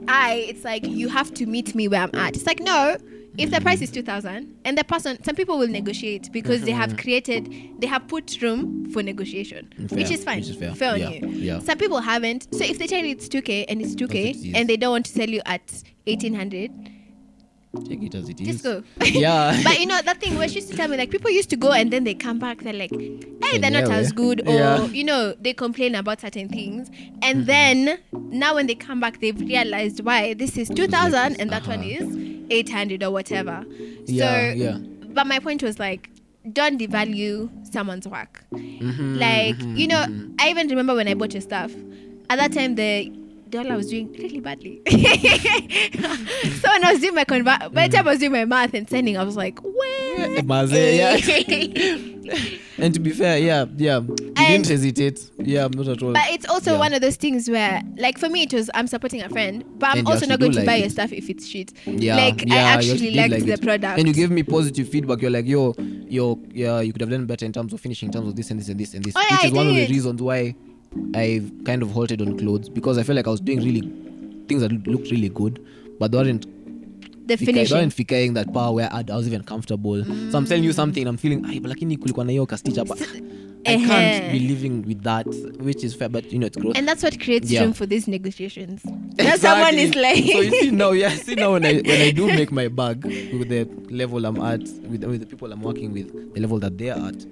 eye, 0.08 0.44
it's 0.48 0.64
like 0.64 0.86
you 0.86 1.08
have 1.08 1.32
to 1.34 1.46
meet 1.46 1.74
me 1.74 1.88
where 1.88 2.02
I'm 2.02 2.14
at. 2.14 2.36
It's 2.36 2.46
like 2.46 2.60
no. 2.60 2.96
If 3.36 3.50
the 3.50 3.60
price 3.60 3.82
is 3.82 3.90
two 3.90 4.02
thousand, 4.02 4.56
and 4.64 4.78
the 4.78 4.84
person, 4.84 5.22
some 5.24 5.34
people 5.34 5.58
will 5.58 5.68
negotiate 5.68 6.30
because 6.32 6.62
they 6.62 6.70
have 6.70 6.90
mm-hmm. 6.90 6.98
created, 6.98 7.52
they 7.80 7.86
have 7.88 8.06
put 8.06 8.40
room 8.40 8.88
for 8.92 9.02
negotiation, 9.02 9.72
mm, 9.76 9.88
Fair, 9.88 9.98
which 9.98 10.10
is 10.12 10.22
fine, 10.24 10.38
which 10.38 10.50
is 10.50 10.56
fair. 10.56 10.92
on 10.92 11.00
Yeah, 11.00 11.08
you. 11.10 11.28
yeah. 11.28 11.58
Some 11.58 11.78
people 11.78 12.00
haven't. 12.00 12.46
So 12.54 12.64
if 12.64 12.78
they 12.78 12.86
tell 12.86 13.00
you 13.04 13.10
it's 13.10 13.28
two 13.28 13.42
k 13.42 13.64
and 13.64 13.82
it's 13.82 13.94
two 13.96 14.06
k, 14.06 14.30
As 14.30 14.36
it 14.36 14.48
is. 14.48 14.54
and 14.54 14.68
they 14.68 14.76
don't 14.76 14.92
want 14.92 15.06
to 15.06 15.12
sell 15.12 15.28
you 15.28 15.42
at 15.46 15.82
eighteen 16.06 16.34
hundred, 16.34 16.70
Take 17.88 18.02
it 18.04 18.14
as 18.14 18.28
it 18.28 18.40
is. 18.40 18.46
just 18.46 18.64
go. 18.64 18.82
Yeah. 19.04 19.60
but 19.64 19.80
you 19.80 19.86
know 19.86 20.00
that 20.00 20.20
thing 20.20 20.38
where 20.38 20.48
she 20.48 20.56
used 20.56 20.70
to 20.70 20.76
tell 20.76 20.86
me 20.88 20.96
like 20.96 21.10
people 21.10 21.30
used 21.30 21.50
to 21.50 21.56
go 21.56 21.72
and 21.72 21.92
then 21.92 22.04
they 22.04 22.14
come 22.14 22.38
back 22.38 22.62
they're 22.62 22.72
like 22.72 22.92
hey 22.92 23.58
they're 23.58 23.70
not 23.70 23.88
Yeah, 23.88 23.96
as 23.96 24.12
good 24.12 24.46
or 24.46 24.54
Yeah. 24.54 24.84
you 24.86 25.02
know 25.02 25.34
they 25.40 25.54
complain 25.54 25.96
about 25.96 26.20
certain 26.20 26.48
things 26.48 26.88
and 27.22 27.38
mm-hmm. 27.38 27.44
then 27.46 27.98
now 28.12 28.54
when 28.54 28.68
they 28.68 28.76
come 28.76 29.00
back 29.00 29.20
they've 29.20 29.38
realized 29.38 30.04
why 30.04 30.34
this 30.34 30.56
is 30.56 30.68
2000 30.68 31.40
and 31.40 31.50
that 31.50 31.66
one 31.66 31.80
uh-huh. 31.80 31.88
Is 32.50 32.56
800 32.58 33.02
or 33.02 33.10
whatever 33.10 33.66
Yeah, 34.06 34.52
so 34.52 34.56
yeah. 34.56 34.78
but 35.14 35.26
my 35.26 35.38
point 35.38 35.62
was 35.62 35.78
like 35.78 36.10
don't 36.52 36.78
devalue 36.80 37.50
someone's 37.64 38.06
work 38.06 38.44
Mhm, 38.52 39.18
like 39.20 39.56
mhm, 39.56 39.78
you 39.78 39.86
know 39.86 40.04
mhm. 40.04 40.34
i 40.38 40.50
even 40.50 40.68
remember 40.68 40.94
when 40.94 41.08
i 41.08 41.14
bought 41.14 41.32
your 41.32 41.40
stuff 41.40 41.74
at 42.28 42.36
that 42.36 42.52
time 42.52 42.74
the 42.74 43.10
Joel, 43.54 43.70
I 43.72 43.76
was 43.76 43.86
doing 43.88 44.10
really 44.12 44.40
badly. 44.40 44.82
so 44.90 44.90
when 44.98 46.84
I 46.84 46.90
was 46.92 47.00
doing 47.00 47.14
my 47.14 47.22
convert, 47.22 47.72
by 47.72 47.86
the 47.86 47.96
time 47.96 48.08
I 48.08 48.10
was 48.10 48.18
doing 48.18 48.32
my 48.32 48.44
math 48.44 48.74
and 48.74 48.90
sending, 48.90 49.16
I 49.16 49.22
was 49.22 49.36
like, 49.36 49.60
where? 49.62 50.42
Maze, 50.42 50.72
yeah. 50.72 51.14
and 52.78 52.92
to 52.94 52.98
be 52.98 53.10
fair, 53.12 53.38
yeah, 53.38 53.66
yeah, 53.76 54.00
you 54.00 54.16
And- 54.36 54.64
didn't 54.64 54.66
hesitate. 54.66 55.30
Yeah, 55.38 55.68
not 55.72 55.86
at 55.86 56.02
all. 56.02 56.12
But 56.12 56.24
it's 56.30 56.48
also 56.48 56.72
Yeah. 56.72 56.78
one 56.80 56.94
of 56.94 57.00
those 57.00 57.14
things 57.14 57.48
where, 57.48 57.80
like, 57.96 58.18
for 58.18 58.28
me, 58.28 58.42
it 58.42 58.52
was 58.52 58.70
I'm 58.74 58.88
supporting 58.88 59.22
a 59.22 59.28
friend, 59.28 59.62
but 59.78 59.90
I'm 59.90 59.98
And 59.98 60.08
also 60.08 60.26
not 60.26 60.40
going 60.40 60.50
do 60.50 60.58
to 60.60 60.66
buy 60.66 60.72
like 60.72 60.80
your 60.80 60.90
stuff 60.90 61.12
if 61.12 61.30
it's 61.30 61.46
shit. 61.46 61.72
yeah, 61.86 62.16
like, 62.16 62.42
I 62.42 62.44
yeah, 62.46 62.80
you 62.80 62.92
actually 62.92 63.10
liked 63.12 63.32
like 63.34 63.44
the 63.44 63.52
it. 63.52 63.62
product. 63.62 63.98
And 64.00 64.08
you 64.08 64.14
gave 64.14 64.32
me 64.32 64.42
positive 64.42 64.88
feedback. 64.88 65.22
You're 65.22 65.30
like, 65.30 65.46
yo, 65.46 65.74
yo, 66.08 66.40
yeah, 66.52 66.80
you 66.80 66.92
could 66.92 67.02
have 67.02 67.10
done 67.10 67.26
better 67.26 67.44
in 67.46 67.52
terms 67.52 67.72
of 67.72 67.80
finishing, 67.80 68.08
in 68.08 68.12
terms 68.14 68.26
of 68.28 68.34
this 68.34 68.50
and 68.50 68.58
this 68.58 68.68
and 68.68 68.80
this 68.80 68.94
and 68.94 69.04
this. 69.04 69.14
Oh, 69.16 69.20
yeah, 69.30 69.36
which 69.36 69.44
is 69.46 69.52
I 69.52 69.56
one 69.56 69.68
of 69.68 69.74
the 69.76 69.86
reasons 69.86 70.20
why 70.20 70.54
I've 71.14 71.50
kind 71.64 71.82
of 71.82 71.90
halted 71.90 72.20
on 72.22 72.36
clothes 72.38 72.68
because 72.68 72.98
I 72.98 73.02
felt 73.02 73.16
like 73.16 73.26
I 73.26 73.30
was 73.30 73.40
doing 73.40 73.58
really 73.62 73.82
things 74.48 74.62
that 74.62 74.72
looked 74.86 75.10
really 75.10 75.28
good, 75.28 75.60
but 75.98 76.10
they 76.12 76.18
weren't 76.18 76.46
the 77.26 77.36
fika- 77.36 77.52
they 77.52 77.64
finishing. 77.64 77.76
weren't 77.78 77.94
fikaing 77.96 78.34
that 78.34 78.52
power 78.52 78.72
where 78.74 78.92
I, 78.92 79.04
I 79.08 79.16
was 79.16 79.26
even 79.26 79.42
comfortable. 79.42 80.04
So 80.04 80.38
I'm 80.38 80.44
telling 80.46 80.64
you 80.64 80.72
something, 80.72 81.06
I'm 81.06 81.16
feeling, 81.16 81.44
"Ay, 81.46 81.58
but 81.60 81.70
lakini 81.70 81.96
kulikuwa 81.96 82.24
na 82.26 82.32
hiyo 82.32 82.46
ka 82.46 82.56
stitch. 82.56 82.78
I 83.66 83.76
can't 83.78 84.30
be 84.32 84.40
living 84.40 84.84
with 84.86 85.02
that, 85.04 85.26
which 85.58 85.82
is 85.84 85.94
fair, 85.94 86.10
but 86.10 86.30
you 86.30 86.38
know 86.38 86.46
it's 86.46 86.56
growth. 86.58 86.76
And 86.76 86.86
that's 86.86 87.02
what 87.02 87.18
creates 87.18 87.50
Yeah. 87.50 87.62
room 87.62 87.72
for 87.72 87.86
these 87.86 88.06
negotiations. 88.10 88.84
Now 88.84 89.36
someone 89.36 89.78
is 89.78 89.94
like, 89.94 90.22
so 90.32 90.40
you 90.42 90.50
see 90.50 90.70
now, 90.70 90.90
yeah, 90.92 91.08
see 91.08 91.34
now 91.34 91.52
when 91.52 91.64
I 91.64 91.80
when 91.80 92.00
I 92.02 92.10
do 92.10 92.26
make 92.40 92.52
my 92.52 92.68
bag 92.68 93.02
with 93.06 93.48
the 93.48 93.66
level 93.90 94.26
I'm 94.26 94.36
at, 94.42 94.60
with, 94.90 95.02
with 95.04 95.20
the 95.20 95.26
people 95.26 95.50
I'm 95.50 95.62
working 95.62 95.92
with, 95.94 96.12
the 96.34 96.40
level 96.40 96.58
that 96.58 96.76
they're 96.76 96.92
at, 96.92 97.24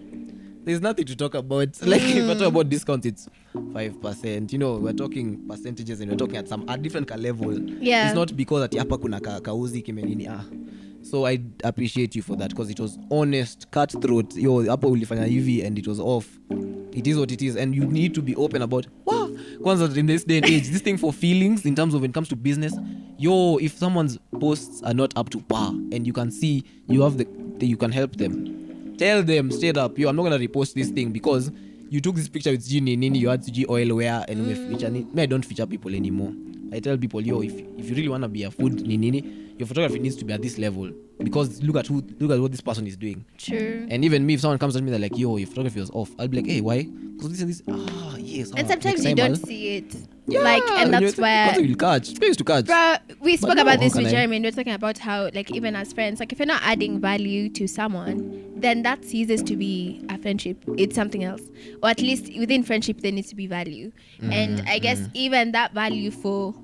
there's 0.64 0.80
nothing 0.80 1.04
to 1.06 1.16
talk 1.16 1.34
about. 1.34 1.68
Like 1.82 2.02
if 2.02 2.28
I 2.30 2.34
talk 2.34 2.48
about 2.48 2.68
discounts, 2.68 3.06
it's 3.06 3.28
five 3.72 4.00
percent. 4.00 4.52
You 4.52 4.58
know, 4.58 4.76
we're 4.76 4.92
talking 4.92 5.46
percentages 5.48 6.00
and 6.00 6.10
we're 6.10 6.16
talking 6.16 6.36
at 6.36 6.48
some 6.48 6.68
at 6.68 6.82
different 6.82 7.10
level. 7.20 7.58
Yeah. 7.60 8.06
It's 8.06 8.14
not 8.14 8.36
because 8.36 8.62
ati 8.64 8.78
hapa 8.78 8.98
kuna 8.98 9.20
ka, 9.20 9.40
kauzi 9.40 9.82
kimenini 9.82 10.28
ah. 10.28 10.44
So 11.02 11.26
I 11.26 11.40
appreciate 11.64 12.14
you 12.14 12.22
for 12.22 12.36
that 12.36 12.50
because 12.50 12.70
it 12.70 12.78
was 12.78 12.98
honest, 13.10 13.70
cutthroat. 13.70 14.36
Yo, 14.36 14.62
hapo 14.62 14.90
ulifanya 14.90 15.24
hivi 15.24 15.66
and 15.66 15.78
it 15.78 15.86
was 15.86 16.00
off. 16.00 16.38
It 16.92 17.06
is 17.06 17.16
what 17.16 17.32
it 17.32 17.40
is, 17.40 17.56
and 17.56 17.74
you 17.74 17.86
need 17.86 18.14
to 18.14 18.22
be 18.22 18.36
open 18.36 18.62
about. 18.62 18.86
Wow, 19.06 19.30
kwanza 19.62 19.96
in 19.96 20.06
this 20.06 20.24
day 20.24 20.36
and 20.36 20.46
age, 20.46 20.68
this 20.68 20.82
thing 20.82 20.98
for 20.98 21.12
feelings 21.12 21.64
in 21.64 21.74
terms 21.74 21.94
of 21.94 22.02
when 22.02 22.10
it 22.10 22.14
comes 22.14 22.28
to 22.28 22.36
business. 22.36 22.74
Yo, 23.18 23.56
if 23.58 23.72
someone's 23.78 24.18
posts 24.38 24.82
are 24.82 24.94
not 24.94 25.16
up 25.16 25.30
to 25.30 25.40
par, 25.40 25.70
and 25.70 26.06
you 26.06 26.12
can 26.12 26.30
see 26.30 26.64
you 26.88 27.02
have 27.02 27.16
the, 27.16 27.26
the 27.58 27.66
you 27.66 27.76
can 27.76 27.90
help 27.90 28.16
them. 28.16 28.61
Tell 29.02 29.24
them 29.24 29.50
straight 29.50 29.76
up, 29.76 29.98
yo, 29.98 30.08
I'm 30.08 30.14
not 30.14 30.22
gonna 30.22 30.38
repost 30.38 30.74
this 30.74 30.88
thing 30.90 31.10
because 31.10 31.50
you 31.90 32.00
took 32.00 32.14
this 32.14 32.28
picture 32.28 32.52
with 32.52 32.64
G 32.64 32.80
Nini, 32.80 33.18
you 33.18 33.28
had 33.30 33.42
G 33.52 33.66
oil 33.68 33.96
wear, 33.96 34.24
and 34.28 34.46
we 34.46 34.54
feature. 34.54 34.88
ni- 34.90 35.08
Me, 35.12 35.22
I 35.24 35.26
don't 35.26 35.44
feature 35.44 35.66
people 35.66 35.92
anymore. 35.92 36.32
I 36.72 36.78
tell 36.78 36.96
people, 36.96 37.20
yo, 37.20 37.42
if 37.42 37.52
if 37.76 37.90
you 37.90 37.96
really 37.96 38.08
wanna 38.08 38.28
be 38.28 38.44
a 38.44 38.50
food 38.52 38.86
Nini, 38.86 39.24
your 39.58 39.66
photography 39.66 39.98
needs 39.98 40.14
to 40.14 40.24
be 40.24 40.32
at 40.32 40.40
this 40.40 40.56
level 40.56 40.92
because 41.24 41.62
look 41.62 41.76
at 41.76 41.86
who 41.86 42.02
look 42.18 42.30
at 42.30 42.40
what 42.40 42.50
this 42.50 42.60
person 42.60 42.86
is 42.86 42.96
doing. 42.96 43.24
True. 43.38 43.86
And 43.90 44.04
even 44.04 44.24
me, 44.26 44.34
if 44.34 44.40
someone 44.40 44.58
comes 44.58 44.74
to 44.74 44.82
me, 44.82 44.90
they're 44.90 45.00
like, 45.00 45.16
yo, 45.16 45.36
your 45.36 45.46
photography 45.48 45.80
was 45.80 45.90
off. 45.90 46.10
I'll 46.18 46.28
be 46.28 46.38
like, 46.38 46.46
hey, 46.46 46.60
why? 46.60 46.84
Because 46.84 47.30
this 47.30 47.40
and 47.40 47.50
this. 47.50 47.62
Ah, 47.70 48.16
yes. 48.16 48.50
And 48.50 48.66
ah, 48.66 48.70
sometimes 48.70 49.04
you 49.04 49.14
don't 49.14 49.30
I'll- 49.30 49.36
see 49.36 49.76
it. 49.76 49.96
Yeah, 50.28 50.40
like, 50.42 50.62
and 50.70 50.94
that's 50.94 51.16
you 51.16 51.22
why. 51.22 51.56
you'll 51.58 51.76
catch. 51.76 52.14
Place 52.14 52.36
to 52.36 52.44
catch. 52.44 52.66
Bro, 52.66 52.94
we 53.20 53.36
spoke 53.36 53.56
no, 53.56 53.62
about 53.62 53.80
this 53.80 53.96
with 53.96 54.06
I? 54.06 54.10
Jeremy, 54.10 54.36
and 54.36 54.44
we 54.44 54.48
are 54.50 54.52
talking 54.52 54.72
about 54.72 54.96
how, 54.98 55.28
like, 55.34 55.50
even 55.50 55.74
as 55.74 55.92
friends, 55.92 56.20
like, 56.20 56.32
if 56.32 56.38
you're 56.38 56.46
not 56.46 56.62
adding 56.64 57.00
value 57.00 57.48
to 57.50 57.66
someone, 57.66 58.52
then 58.54 58.82
that 58.84 59.04
ceases 59.04 59.42
to 59.42 59.56
be 59.56 60.00
a 60.08 60.16
friendship. 60.18 60.62
It's 60.78 60.94
something 60.94 61.24
else, 61.24 61.42
or 61.82 61.88
at 61.90 62.00
least 62.00 62.30
within 62.38 62.62
friendship, 62.62 63.00
there 63.00 63.10
needs 63.10 63.30
to 63.30 63.34
be 63.36 63.48
value. 63.48 63.90
And 64.20 64.58
Mm-hmm, 64.58 64.68
I 64.68 64.78
guess 64.78 65.00
even 65.12 65.50
that 65.52 65.74
value 65.74 66.12
for, 66.12 66.54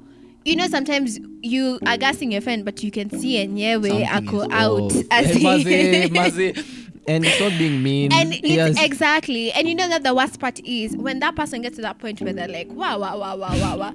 you 0.49 0.57
know, 0.57 0.66
sometimes 0.66 1.19
you 1.43 1.79
are 1.87 1.97
gassing 1.97 2.33
your 2.33 2.41
friend, 2.41 2.65
but 2.65 2.83
you 2.83 2.91
can 2.91 3.11
see 3.11 3.37
a 3.43 3.77
way 3.79 4.05
Something 4.05 4.09
ako 4.09 4.49
out. 4.51 4.93
as 5.11 5.43
Maze, 5.43 5.66
in- 5.66 6.12
maze. 6.12 6.65
And 7.07 7.25
it's 7.25 7.41
not 7.41 7.53
being 7.57 7.83
mean. 7.83 8.12
and 8.12 8.35
it's 8.35 8.43
yes. 8.47 8.83
exactly, 8.83 9.51
and 9.53 9.66
you 9.66 9.75
know 9.75 9.89
that 9.89 10.03
the 10.03 10.15
worst 10.15 10.39
part 10.41 10.61
is 10.61 10.95
when 10.95 11.20
that 11.20 11.35
person 11.35 11.62
gets 11.62 11.77
to 11.77 11.83
that 11.83 11.99
point 11.99 12.20
where 12.20 12.35
they're 12.35 12.49
like, 12.49 12.69
wow, 12.70 12.99
wow, 12.99 13.16
wow, 13.19 13.35
wow, 13.35 13.59
wow, 13.59 13.79
wow. 13.79 13.95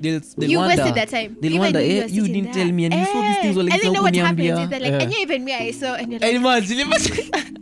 they'll, 0.00 0.20
they'll 0.38 0.48
you 0.48 0.58
wonder, 0.58 0.76
wasted 0.82 0.94
that 0.94 1.10
time. 1.10 1.36
They'll 1.40 1.50
Even 1.52 1.60
wonder, 1.60 1.82
you 1.82 2.00
eh, 2.02 2.06
you 2.06 2.26
didn't 2.26 2.44
there. 2.44 2.64
tell 2.64 2.72
me, 2.72 2.86
and 2.86 2.94
you 2.94 3.04
saw 3.04 3.20
these 3.20 3.36
things 3.38 3.54
Eh, 3.54 3.58
were 3.58 3.64
like 3.64 3.72
and 3.74 3.82
then 3.82 3.88
you 3.88 3.92
know 3.92 4.02
what 4.02 4.16
happens 4.16 4.58
is 4.60 4.68
they're 4.70 4.80
like, 4.80 4.92
Eh. 4.92 4.98
and 5.04 5.12
you 5.12 5.18
even 5.20 5.44
me, 5.44 5.52
I 5.52 5.70
saw, 5.72 5.94
and 5.94 6.10
you're 6.10 6.20
like, 6.20 6.34
imagine, 6.34 6.78
imagine. 6.88 7.53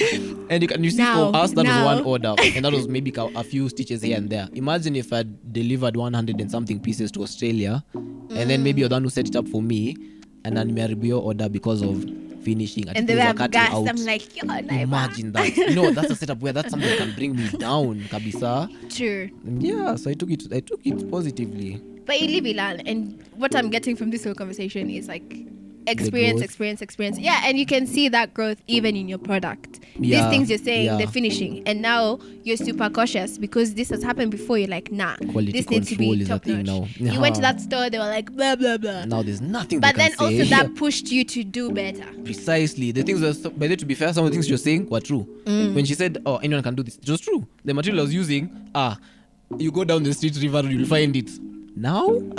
and 0.50 0.62
you 0.62 0.68
can 0.68 0.82
you 0.84 0.90
see 0.90 0.98
Now, 0.98 1.30
for 1.30 1.36
us 1.38 1.52
that 1.52 1.62
now. 1.64 1.84
was 1.84 1.96
one 1.96 2.04
order, 2.06 2.34
and 2.42 2.64
that 2.64 2.72
was 2.72 2.88
maybe 2.88 3.12
a 3.16 3.44
few 3.44 3.68
stitches 3.68 4.02
here 4.02 4.16
and 4.16 4.30
there. 4.30 4.48
Imagine 4.54 4.96
if 4.96 5.12
I 5.12 5.24
delivered 5.52 5.96
100 5.96 6.40
and 6.40 6.50
something 6.50 6.80
pieces 6.80 7.10
to 7.12 7.22
Australia, 7.22 7.84
and 7.94 8.50
then 8.50 8.62
maybe 8.62 8.80
you're 8.80 8.88
the 8.88 8.96
one 8.96 9.04
who 9.04 9.10
set 9.10 9.28
it 9.28 9.36
up 9.36 9.48
for 9.48 9.62
me, 9.62 9.96
and 10.44 10.56
then 10.56 10.76
your 11.02 11.22
order 11.22 11.48
because 11.48 11.82
of 11.82 12.04
finishing. 12.42 12.88
and 12.88 13.06
they 13.06 13.14
things 13.14 13.26
were 13.28 13.34
cutting 13.34 13.50
gassed. 13.52 13.72
out. 13.74 13.88
I'm 13.88 14.04
like, 14.04 14.42
yo. 14.42 14.48
Imagine 14.54 15.32
that. 15.32 15.56
You 15.56 15.74
know, 15.74 15.90
that's 15.92 16.10
a 16.10 16.16
setup 16.16 16.38
where 16.40 16.52
that's 16.52 16.70
something 16.70 16.88
that 16.88 16.98
can 16.98 17.14
bring 17.14 17.36
me 17.36 17.48
down, 17.58 18.00
kabisa. 18.08 18.68
True. 18.94 19.30
Yeah, 19.44 19.96
so 19.96 20.10
I 20.10 20.14
took 20.14 20.30
it. 20.30 20.44
I 20.52 20.60
took 20.60 20.80
it 20.84 21.10
positively. 21.10 21.80
But 22.06 22.20
you 22.20 22.40
live. 22.40 22.80
And 22.86 23.22
what 23.36 23.54
I'm 23.54 23.70
getting 23.70 23.94
from 23.96 24.10
this 24.10 24.24
whole 24.24 24.34
conversation 24.34 24.90
is 24.90 25.06
like 25.06 25.46
experience, 25.90 26.40
experience, 26.40 26.80
experience. 26.82 27.18
Yeah, 27.18 27.42
and 27.44 27.58
you 27.58 27.66
can 27.66 27.86
see 27.86 28.08
that 28.08 28.32
growth 28.34 28.58
even 28.66 28.96
in 28.96 29.08
your 29.08 29.18
product. 29.18 29.80
Yeah, 29.98 30.22
These 30.22 30.30
things 30.30 30.48
you're 30.50 30.58
saying, 30.58 30.86
yeah. 30.86 30.96
the 30.96 31.06
finishing, 31.06 31.62
and 31.66 31.82
now 31.82 32.18
you're 32.44 32.56
super 32.56 32.88
cautious 32.88 33.36
because 33.38 33.74
this 33.74 33.90
has 33.90 34.02
happened 34.02 34.30
before. 34.30 34.56
You're 34.58 34.68
like, 34.68 34.90
nah, 34.90 35.16
Quality 35.16 35.52
this 35.52 35.68
needs 35.68 35.88
to 35.88 35.96
be 35.96 36.24
top 36.24 36.46
notch. 36.46 36.66
now. 36.66 36.86
You 37.14 37.20
went 37.20 37.34
to 37.36 37.40
that 37.42 37.60
store, 37.60 37.90
they 37.90 37.98
were 37.98 38.04
like, 38.06 38.32
blah 38.32 38.56
blah 38.56 38.78
blah. 38.78 39.04
Now 39.04 39.22
there's 39.22 39.40
nothing. 39.40 39.80
but 39.80 39.96
then 39.96 40.12
also 40.18 40.44
that 40.44 40.74
pushed 40.82 41.10
you 41.12 41.24
to 41.24 41.44
do 41.44 41.70
better. 41.70 42.06
precisely 42.24 42.92
the 42.92 43.02
things 43.02 43.20
were 43.20 43.32
so, 43.34 43.50
by 43.50 43.66
the 43.66 43.72
way, 43.72 43.76
to 43.76 43.84
be 43.86 43.94
fair 43.94 44.12
some 44.12 44.24
of 44.24 44.30
the 44.30 44.34
things 44.34 44.48
you're 44.48 44.58
saying 44.58 44.88
were 44.88 45.00
true 45.00 45.26
Mm. 45.44 45.74
when 45.74 45.84
she 45.84 45.94
said 45.94 46.18
oh 46.26 46.36
anyone 46.38 46.62
can 46.62 46.74
do 46.74 46.82
this 46.82 46.96
it 46.96 47.08
was 47.08 47.20
true 47.20 47.46
the 47.64 47.72
material 47.74 48.00
I 48.00 48.04
was 48.04 48.14
using 48.14 48.50
ah 48.74 48.98
you 49.58 49.70
go 49.72 49.84
down 49.84 50.02
the 50.02 50.12
street 50.14 50.36
river 50.40 50.62
you'll 50.70 50.86
find 50.86 51.16
it 51.16 51.30
now 51.76 52.06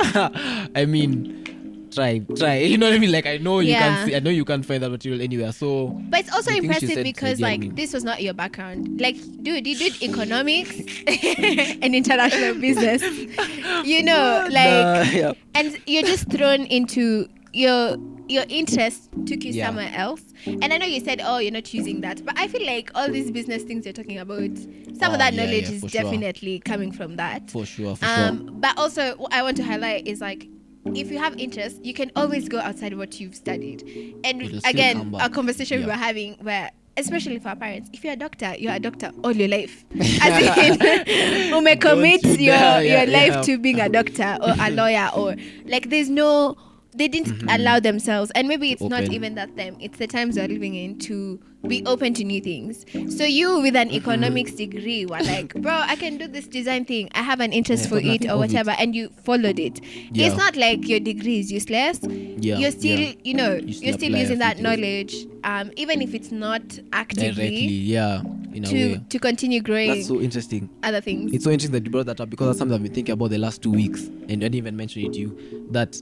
i 0.76 0.86
mean 0.86 1.44
try 1.92 2.20
try 2.38 2.56
you 2.72 2.78
know 2.78 2.88
what 2.88 2.96
i 2.96 3.00
mean 3.00 3.12
like 3.12 3.26
i 3.26 3.38
know 3.38 3.60
you 3.60 3.72
Yeah. 3.72 3.80
can 3.98 4.08
see 4.08 4.16
i 4.16 4.20
know 4.20 4.30
you 4.30 4.46
can't 4.46 4.66
find 4.66 4.82
that 4.84 4.90
material 4.90 5.22
anywhere 5.22 5.52
so 5.52 5.90
But 6.10 6.22
it's 6.22 6.32
also 6.34 6.52
The 6.52 6.60
things 6.62 6.78
she 6.80 6.86
impressive 6.86 7.04
because 7.04 7.40
like 7.42 7.76
this 7.76 7.94
was 7.94 8.04
not 8.04 8.22
your 8.22 8.34
background. 8.34 9.00
Like, 9.00 9.18
dude, 9.44 9.66
you 9.68 9.76
did 9.76 10.02
economics 10.04 10.76
and 11.82 11.96
international 11.96 12.56
business. 12.56 13.02
You 13.84 14.04
know, 14.04 14.46
like 14.50 14.86
Nah, 14.86 15.02
yeah. 15.12 15.32
and 15.56 15.80
you're 15.88 16.04
just 16.04 16.30
thrown 16.30 16.66
into 16.66 17.28
your 17.54 17.98
your 18.28 18.46
interest 18.50 19.10
took 19.26 19.44
you 19.44 19.52
Yeah. 19.54 19.68
somewhere 19.68 19.92
else. 19.94 20.22
And 20.46 20.72
I 20.74 20.78
know 20.78 20.86
you 20.86 21.00
said, 21.02 21.22
oh, 21.24 21.38
you're 21.40 21.52
not 21.52 21.74
using 21.74 22.02
that, 22.02 22.24
but 22.26 22.38
I 22.38 22.48
feel 22.48 22.66
like 22.66 22.92
all 22.96 23.10
these 23.12 23.30
business 23.32 23.64
things 23.64 23.86
you're 23.86 23.94
talking 23.94 24.20
about, 24.20 24.56
some 25.00 25.12
Oh, 25.12 25.14
of 25.14 25.20
that 25.20 25.34
yeah, 25.34 25.44
knowledge 25.46 25.70
yeah, 25.70 25.76
is 25.76 25.82
sure. 25.82 25.90
definitely 25.90 26.60
coming 26.60 26.92
from 26.92 27.16
that. 27.18 27.50
for 27.52 27.66
sure 27.66 27.96
for 27.96 28.06
Um, 28.06 28.48
but 28.62 28.78
also, 28.78 29.16
what 29.18 29.34
I 29.34 29.42
want 29.44 29.58
to 29.58 29.64
highlight 29.64 30.08
is 30.08 30.22
like, 30.22 30.48
if 30.86 31.12
you 31.12 31.20
have 31.20 31.38
interest, 31.38 31.84
you 31.84 31.94
can 31.94 32.12
always 32.16 32.50
go 32.50 32.60
outside 32.60 32.98
what 32.98 33.20
you've 33.20 33.36
studied. 33.36 33.84
And 34.24 34.62
again, 34.66 35.16
a 35.20 35.30
conversation 35.30 35.80
we 35.80 35.86
were 35.86 35.94
having 35.94 36.36
where, 36.42 36.72
especially 36.98 37.40
for 37.40 37.50
our 37.50 37.56
parents, 37.56 37.90
if 37.94 38.04
you're 38.04 38.14
a 38.14 38.18
doctor, 38.18 38.56
you're 38.58 38.74
a 38.74 38.80
doctor 38.80 39.12
all 39.24 39.32
your 39.32 39.48
life. 39.48 39.86
As 40.22 40.58
in, 40.68 41.48
you 41.54 41.62
may 41.62 41.76
commit 41.76 42.24
your, 42.24 42.38
yeah, 42.38 42.80
your 42.80 43.06
life 43.08 43.34
yeah. 43.34 43.42
to 43.42 43.58
being 43.60 43.80
a 43.80 43.90
doctor 43.90 44.38
or 44.42 44.54
a 44.60 44.72
lawyer 44.72 45.10
or 45.16 45.36
like 45.66 45.90
there's 45.90 46.10
no. 46.10 46.58
They 46.94 47.08
didn't 47.08 47.50
allow 47.50 47.80
themselves, 47.80 48.32
and 48.36 48.48
maybe 48.48 48.72
it's 48.72 48.82
not 48.82 49.04
Mm-hmm. 49.04 49.14
Even 49.14 49.36
that 49.36 49.56
them. 49.56 49.78
It's 49.80 49.98
the 49.98 50.08
times 50.08 50.38
we're 50.38 50.48
living 50.48 50.76
in 50.76 50.98
to 51.00 51.40
be 51.68 51.84
open 51.86 52.14
to 52.16 52.24
new 52.24 52.42
things. 52.42 52.86
So 53.18 53.24
you, 53.24 53.60
with 53.62 53.76
an 53.76 53.88
Mm-hmm. 53.90 53.96
economics 53.98 54.52
degree, 54.54 55.06
were 55.06 55.22
like, 55.24 55.54
"Bro, 55.56 55.72
I 55.74 55.96
can 55.96 56.18
do 56.18 56.28
this 56.28 56.48
design 56.48 56.86
thing. 56.86 57.10
I 57.14 57.22
have 57.22 57.40
an 57.40 57.54
interest 57.54 57.84
Yeah, 57.86 57.90
for 57.90 57.98
it 58.00 58.26
or 58.26 58.32
of 58.32 58.36
it. 58.36 58.38
whatever," 58.40 58.72
and 58.72 58.96
you 58.96 59.10
followed 59.24 59.58
it. 59.60 59.80
Yeah. 60.12 60.28
It's 60.28 60.38
not 60.38 60.56
like 60.56 60.88
your 60.88 61.00
degree 61.00 61.40
is 61.40 61.52
useless. 61.52 62.00
Yeah, 62.04 62.58
you're 62.58 62.72
still, 62.72 63.00
yeah. 63.00 63.14
you 63.24 63.34
know, 63.36 63.56
you 63.56 63.74
you're 63.80 63.94
still 63.94 64.16
using 64.16 64.40
that 64.40 64.60
knowledge, 64.60 65.16
um, 65.44 65.72
even 65.78 66.02
if 66.02 66.14
it's 66.14 66.32
not 66.32 66.68
directly 66.68 66.84
actively 66.94 67.66
yeah 67.66 68.22
in 68.54 68.66
a 68.66 68.68
to 68.68 68.74
way 68.94 69.02
to 69.10 69.20
continue 69.20 69.62
growing 69.62 69.88
that's 69.90 70.08
so 70.08 70.20
interesting 70.20 70.70
other 70.84 71.00
things. 71.02 71.32
It's 71.34 71.44
so 71.46 71.52
interesting 71.52 71.72
that 71.74 71.86
you 71.86 71.92
brought 71.92 72.08
that 72.08 72.20
up 72.20 72.30
because 72.30 72.48
that's 72.48 72.60
something 72.60 72.76
I've 72.76 72.84
been 72.84 72.94
thinking 72.94 73.14
about 73.14 73.30
the 73.30 73.38
last 73.38 73.62
two 73.62 73.72
weeks, 73.72 74.06
and 74.08 74.32
I 74.32 74.36
didn't 74.36 74.56
even 74.56 74.76
mention 74.76 75.06
it 75.06 75.14
to 75.14 75.20
you. 75.20 75.68
That 75.72 76.02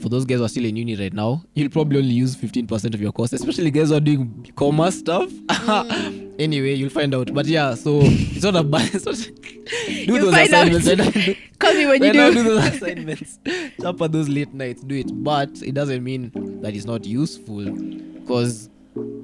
for 0.00 0.08
those 0.08 0.24
guys 0.24 0.38
who 0.38 0.44
are 0.44 0.48
still 0.48 0.64
in 0.64 0.76
uni 0.76 0.94
right 0.96 1.12
now, 1.12 1.42
you'll 1.54 1.70
probably 1.70 1.98
only 1.98 2.10
use 2.14 2.36
15% 2.36 2.94
of 2.94 3.00
your 3.00 3.12
course, 3.12 3.32
especially 3.32 3.70
guys 3.70 3.88
who 3.88 3.96
are 3.96 4.00
doing 4.00 4.52
commerce 4.56 4.98
stuff. 4.98 5.30
Mm. 5.30 6.34
anyway, 6.38 6.74
you'll 6.74 6.90
find 6.90 7.14
out. 7.14 7.32
But 7.32 7.46
yeah, 7.46 7.74
so 7.74 8.00
it's 8.02 8.44
not 8.44 8.56
a 8.56 8.62
bad. 8.62 8.90
It's 8.94 9.06
not, 9.06 9.16
do 9.16 9.92
You'll 9.92 10.30
those 10.30 10.34
assignments. 10.34 11.38
Call 11.58 11.74
me 11.74 11.86
when 11.86 12.02
you 12.04 12.12
do. 12.12 12.34
do 12.34 12.42
those 12.42 12.64
assignments. 12.66 13.38
Jump 13.80 14.02
at 14.02 14.12
those 14.12 14.28
late 14.28 14.52
nights, 14.52 14.82
do 14.82 14.94
it. 14.96 15.10
But 15.24 15.62
it 15.62 15.74
doesn't 15.74 16.04
mean 16.04 16.30
that 16.62 16.74
it's 16.74 16.84
not 16.84 17.04
useful 17.06 17.64
because 17.64 18.68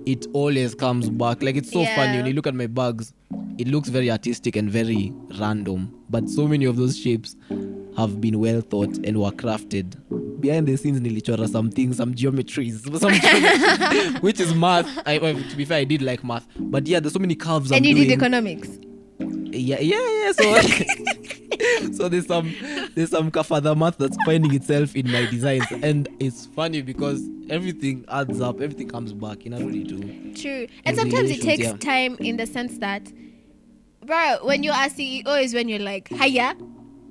it 0.07 0.27
always 0.33 0.75
comes 0.75 1.11
back. 1.11 1.43
Like 1.43 1.57
it's 1.57 1.71
so 1.71 1.83
Yeah. 1.83 1.95
funny 1.97 2.17
when 2.19 2.27
you 2.27 2.33
look 2.33 2.47
at 2.47 2.55
my 2.55 2.67
bags, 2.67 3.13
it 3.59 3.69
looks 3.69 3.89
very 3.91 4.11
artistic 4.11 4.57
and 4.57 4.71
very 4.71 5.13
random. 5.39 5.93
But 6.09 6.29
so 6.31 6.49
many 6.49 6.65
of 6.65 6.77
those 6.77 6.99
shapes 6.99 7.37
have 7.97 8.21
been 8.23 8.39
well 8.41 8.63
thought 8.63 8.97
and 9.05 9.21
were 9.21 9.31
crafted. 9.31 9.97
Behind 10.43 10.67
the 10.67 10.77
scenes, 10.77 11.01
nilichora 11.01 11.47
mm. 11.47 11.49
some 11.49 11.71
things, 11.71 11.97
some 11.97 12.15
geometries, 12.15 12.83
some 13.01 13.13
geometry, 13.13 14.21
which 14.21 14.41
is 14.41 14.53
math. 14.55 14.87
I, 15.07 15.19
well, 15.19 15.35
to 15.35 15.57
be 15.57 15.65
fair, 15.65 15.79
I 15.79 15.85
did 15.85 16.03
like 16.03 16.25
math, 16.25 16.47
but 16.59 16.87
yeah, 16.87 16.99
there's 17.01 17.13
so 17.13 17.21
many 17.21 17.37
curves. 17.37 17.71
and 17.71 17.79
I'm 17.79 17.85
you 17.85 17.95
doing. 17.95 18.09
did 18.09 18.19
economics. 18.19 18.69
yeah, 19.21 19.79
yeah, 19.81 20.09
yeah. 20.21 20.33
So, 20.33 20.61
so 21.93 22.09
there's 22.09 22.27
some 22.27 22.53
there's 22.97 23.11
some 23.11 23.31
kafada 23.31 23.77
math 23.77 23.99
that's 23.99 24.17
finding 24.27 24.53
itself 24.53 24.97
in 24.97 25.11
my 25.11 25.27
designs, 25.27 25.67
and 25.71 26.09
it's 26.19 26.47
funny 26.47 26.83
because 26.83 27.23
everything 27.49 28.05
adds 28.09 28.41
up, 28.41 28.61
everything 28.61 28.89
comes 28.89 29.13
back. 29.13 29.45
You 29.45 29.53
know 29.53 29.65
what 29.65 29.75
you 29.75 29.85
do. 29.85 30.35
True. 30.35 30.67
And 30.85 30.99
And 30.99 30.99
sometimes 30.99 31.31
it 31.31 31.41
takes 31.43 31.63
yeah. 31.63 31.77
time 31.77 32.17
in 32.19 32.37
the 32.37 32.47
sense 32.47 32.79
that, 32.79 33.13
bro, 34.05 34.39
when 34.43 34.65
you 34.65 34.73
are 34.73 34.89
CEO 34.89 35.43
is 35.43 35.55
when 35.55 35.69
you're 35.69 35.79
like, 35.79 36.09
hiya, 36.09 36.57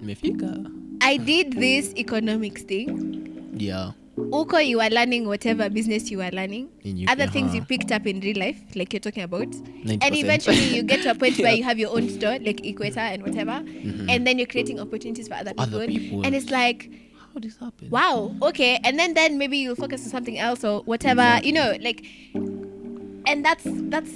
Mefika. 0.04 0.81
I 1.02 1.18
did 1.18 1.54
this 1.54 1.94
economics 1.96 2.64
thing. 2.64 3.54
Yeah. 3.58 3.92
Uko, 4.18 4.66
you 4.66 4.80
are 4.82 4.90
learning 4.90 5.28
whatever 5.28 5.70
business 5.70 6.12
you 6.12 6.22
are 6.22 6.30
learning. 6.32 6.70
You- 6.84 7.08
Other 7.10 7.28
things 7.28 7.54
you 7.54 7.62
uh-huh. 7.62 7.68
picked 7.68 7.92
up 7.92 8.06
in 8.06 8.20
real 8.20 8.38
life, 8.38 8.60
like 8.76 8.94
you're 8.94 9.00
talking 9.00 9.24
about. 9.24 9.48
90%. 9.48 10.04
And 10.04 10.16
eventually 10.16 10.76
you 10.76 10.84
get 10.84 11.02
to 11.04 11.12
a 11.12 11.16
point 11.16 11.38
where 11.40 11.54
you 11.54 11.64
have 11.64 11.80
your 11.80 11.90
own 11.96 12.10
store, 12.10 12.38
like 12.40 12.66
Equator 12.66 13.00
and 13.00 13.24
whatever. 13.24 13.52
Mm-hmm. 13.52 14.10
And 14.10 14.28
then 14.28 14.38
you're 14.38 14.48
creating 14.48 14.80
opportunities 14.80 15.28
for 15.28 15.36
other 15.36 15.52
people. 15.52 15.64
Other 15.64 15.88
people. 15.88 16.26
And 16.26 16.36
it's 16.36 16.52
like, 16.52 16.92
How 17.34 17.40
this 17.40 17.58
happen? 17.58 17.90
wow 17.90 18.36
okay 18.42 18.78
and 18.84 19.00
then 19.00 19.14
then 19.14 19.38
maybe 19.38 19.58
you'll 19.58 19.76
focus 19.76 20.04
on 20.04 20.10
something 20.10 20.38
else 20.38 20.66
or 20.66 20.82
whatever 20.84 21.40
you 21.44 21.54
know 21.54 21.78
like 21.80 22.06
and 23.26 23.46
that's 23.46 23.64
that's 23.88 24.12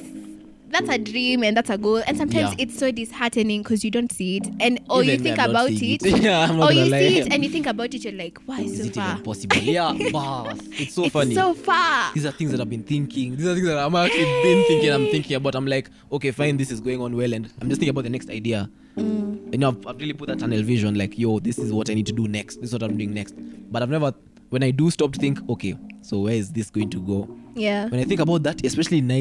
that's 0.75 0.89
a 0.89 0.97
dream 0.97 1.43
and 1.43 1.55
that's 1.57 1.69
a 1.69 1.77
goal 1.77 2.01
and 2.07 2.17
sometimes 2.17 2.49
Yeah. 2.51 2.63
it's 2.65 2.77
so 2.77 2.91
disheartening 2.91 3.61
because 3.63 3.83
you 3.83 3.91
don't 3.91 4.11
see 4.11 4.37
it 4.37 4.47
and 4.59 4.79
or 4.89 5.03
you 5.03 5.17
think 5.17 5.37
me, 5.37 5.43
I'm 5.43 5.51
not 5.53 5.69
about 5.69 5.69
it, 5.71 6.03
it. 6.05 6.21
Yeah, 6.21 6.51
or 6.65 6.71
you 6.71 6.85
lie. 6.85 6.99
see 7.07 7.19
it 7.19 7.31
and 7.33 7.43
you 7.43 7.49
think 7.49 7.65
about 7.67 7.93
it 7.93 8.03
you're 8.03 8.13
like 8.13 8.37
why 8.45 8.59
Is 8.61 8.77
so 8.79 8.85
it 8.85 8.95
far 8.95 9.11
even 9.13 9.23
possible? 9.23 9.57
Yeah, 9.57 9.97
boss. 10.11 10.59
It's 10.71 10.93
so 10.93 11.03
it's 11.05 11.13
funny. 11.13 11.33
so 11.35 11.53
far 11.53 12.13
These 12.13 12.25
are 12.25 12.31
things 12.31 12.51
that 12.51 12.61
I've 12.61 12.69
been 12.69 12.83
thinking. 12.83 13.35
These 13.35 13.47
are 13.47 13.55
things 13.55 13.67
that 13.67 13.77
I'm 13.77 13.95
actually 13.95 14.23
been 14.43 14.63
thinking. 14.67 14.91
I'm 14.91 15.07
thinking 15.07 15.35
about. 15.37 15.55
I'm 15.55 15.65
like, 15.67 15.89
okay, 16.11 16.31
fine, 16.31 16.57
this 16.57 16.71
is 16.71 16.79
going 16.81 17.01
on 17.01 17.15
well, 17.15 17.33
and 17.33 17.45
I'm 17.61 17.69
just 17.69 17.79
thinking 17.79 17.89
about 17.95 18.03
the 18.03 18.09
next 18.09 18.29
idea. 18.29 18.69
Mm. 18.97 19.53
And 19.53 19.63
I've, 19.65 19.85
I've 19.87 19.99
really 19.99 20.13
put 20.13 20.27
that 20.29 20.39
tunnel 20.39 20.61
vision, 20.63 20.95
like, 20.95 21.17
yo, 21.17 21.39
this 21.39 21.57
is 21.57 21.71
what 21.73 21.89
I 21.89 21.93
need 21.93 22.05
to 22.07 22.13
do 22.13 22.27
next. 22.27 22.55
This 22.61 22.69
is 22.69 22.73
what 22.73 22.83
I'm 22.83 22.97
doing 22.97 23.13
next. 23.13 23.35
But 23.71 23.83
I've 23.83 23.89
never, 23.89 24.13
when 24.49 24.63
I 24.63 24.71
do 24.71 24.89
stop 24.91 25.11
to 25.13 25.19
think, 25.19 25.39
okay, 25.49 25.77
so 26.01 26.21
where 26.21 26.33
is 26.33 26.51
this 26.51 26.69
going 26.69 26.89
to 26.91 26.99
go? 27.01 27.27
yeah 27.55 27.87
When 27.87 27.99
I 27.99 28.03
think 28.03 28.19
about 28.19 28.43
that, 28.43 28.65
especially 28.65 29.01
now 29.01 29.15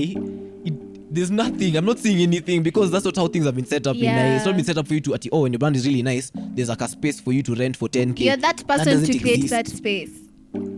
it, 0.65 0.75
there's 1.15 1.31
nothing. 1.31 1.77
I'm 1.77 1.85
not 1.85 1.99
seeing 1.99 2.21
anything 2.21 2.63
because 2.63 2.91
that's 2.91 3.05
not 3.05 3.17
how 3.17 3.29
things 3.29 3.47
have 3.47 3.55
been 3.55 3.65
set 3.67 3.87
up 3.87 3.97
in 3.97 4.03
Nai. 4.05 4.37
It's 4.37 4.45
not 4.47 4.57
been 4.57 4.65
set 4.65 4.79
up 4.79 4.87
for 4.87 4.95
you 4.95 5.01
to, 5.03 5.15
at, 5.15 5.27
oh, 5.33 5.43
when 5.43 5.53
your 5.53 5.59
brand 5.59 5.77
is 5.77 5.87
really 5.87 6.03
nice, 6.03 6.31
there's 6.35 6.69
like 6.69 6.81
a 6.81 6.89
space 6.89 7.21
for 7.21 7.33
you 7.33 7.43
to 7.43 7.55
rent 7.55 7.77
for 7.77 7.89
10k. 7.89 8.21
you're 8.21 8.37
that 8.37 8.67
person 8.67 8.87
doesn't 8.87 9.13
to 9.13 9.19
create 9.19 9.45
exist. 9.45 9.51
that 9.51 9.67
space 9.69 10.11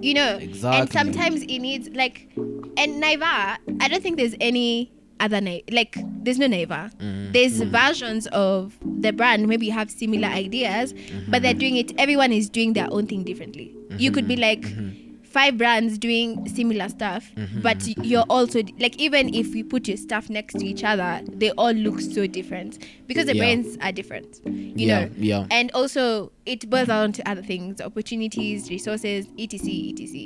you 0.00 0.14
know 0.14 0.36
Exactly. 0.36 0.80
and 0.80 0.92
sometimes 0.92 1.42
it 1.42 1.58
needs 1.58 1.88
like 1.90 2.30
and 2.76 3.02
naiva 3.02 3.56
i 3.80 3.88
don't 3.88 4.02
think 4.02 4.16
there's 4.16 4.34
any 4.40 4.90
other 5.20 5.40
na- 5.40 5.58
like 5.70 5.96
there's 6.22 6.38
no 6.38 6.46
naiva 6.46 6.90
Mm-hmm. 6.96 7.32
there's 7.32 7.60
mm-hmm. 7.60 7.70
versions 7.70 8.26
of 8.28 8.78
the 8.82 9.12
brand 9.12 9.46
maybe 9.48 9.66
you 9.66 9.72
have 9.72 9.90
similar 9.90 10.28
ideas 10.28 10.94
but 11.28 11.42
they're 11.42 11.52
mm-hmm. 11.52 11.58
doing 11.58 11.76
it 11.76 11.92
everyone 11.98 12.32
is 12.32 12.48
doing 12.48 12.72
their 12.72 12.88
own 12.90 13.06
thing 13.06 13.22
differently 13.24 13.74
you 13.98 14.10
could 14.10 14.26
be 14.28 14.36
mm-hmm. 14.36 14.42
like 14.42 15.05
five 15.36 15.54
brands 15.58 15.98
doing 15.98 16.28
similar 16.48 16.88
stuff 16.88 17.24
but 17.66 17.78
you're 18.10 18.24
also 18.36 18.62
like 18.84 18.96
even 19.06 19.34
if 19.34 19.46
we 19.56 19.62
put 19.62 19.86
your 19.90 19.96
stuff 19.96 20.30
next 20.30 20.54
to 20.60 20.64
each 20.64 20.82
other 20.92 21.10
they 21.42 21.50
all 21.62 21.72
look 21.86 22.00
so 22.00 22.26
different 22.26 22.78
because 23.06 23.26
the 23.26 23.34
Yeah. 23.36 23.42
brands 23.42 23.76
are 23.82 23.92
different 24.00 24.40
you 24.46 24.86
Yeah, 24.88 25.00
know 25.04 25.10
yeah. 25.30 25.46
and 25.58 25.70
also 25.72 26.32
it 26.46 26.68
boils 26.70 26.88
down 26.88 27.12
to 27.18 27.28
other 27.30 27.42
things 27.42 27.80
opportunities 27.80 28.70
resources 28.70 29.26
etc 29.38 29.70
etc 29.90 30.20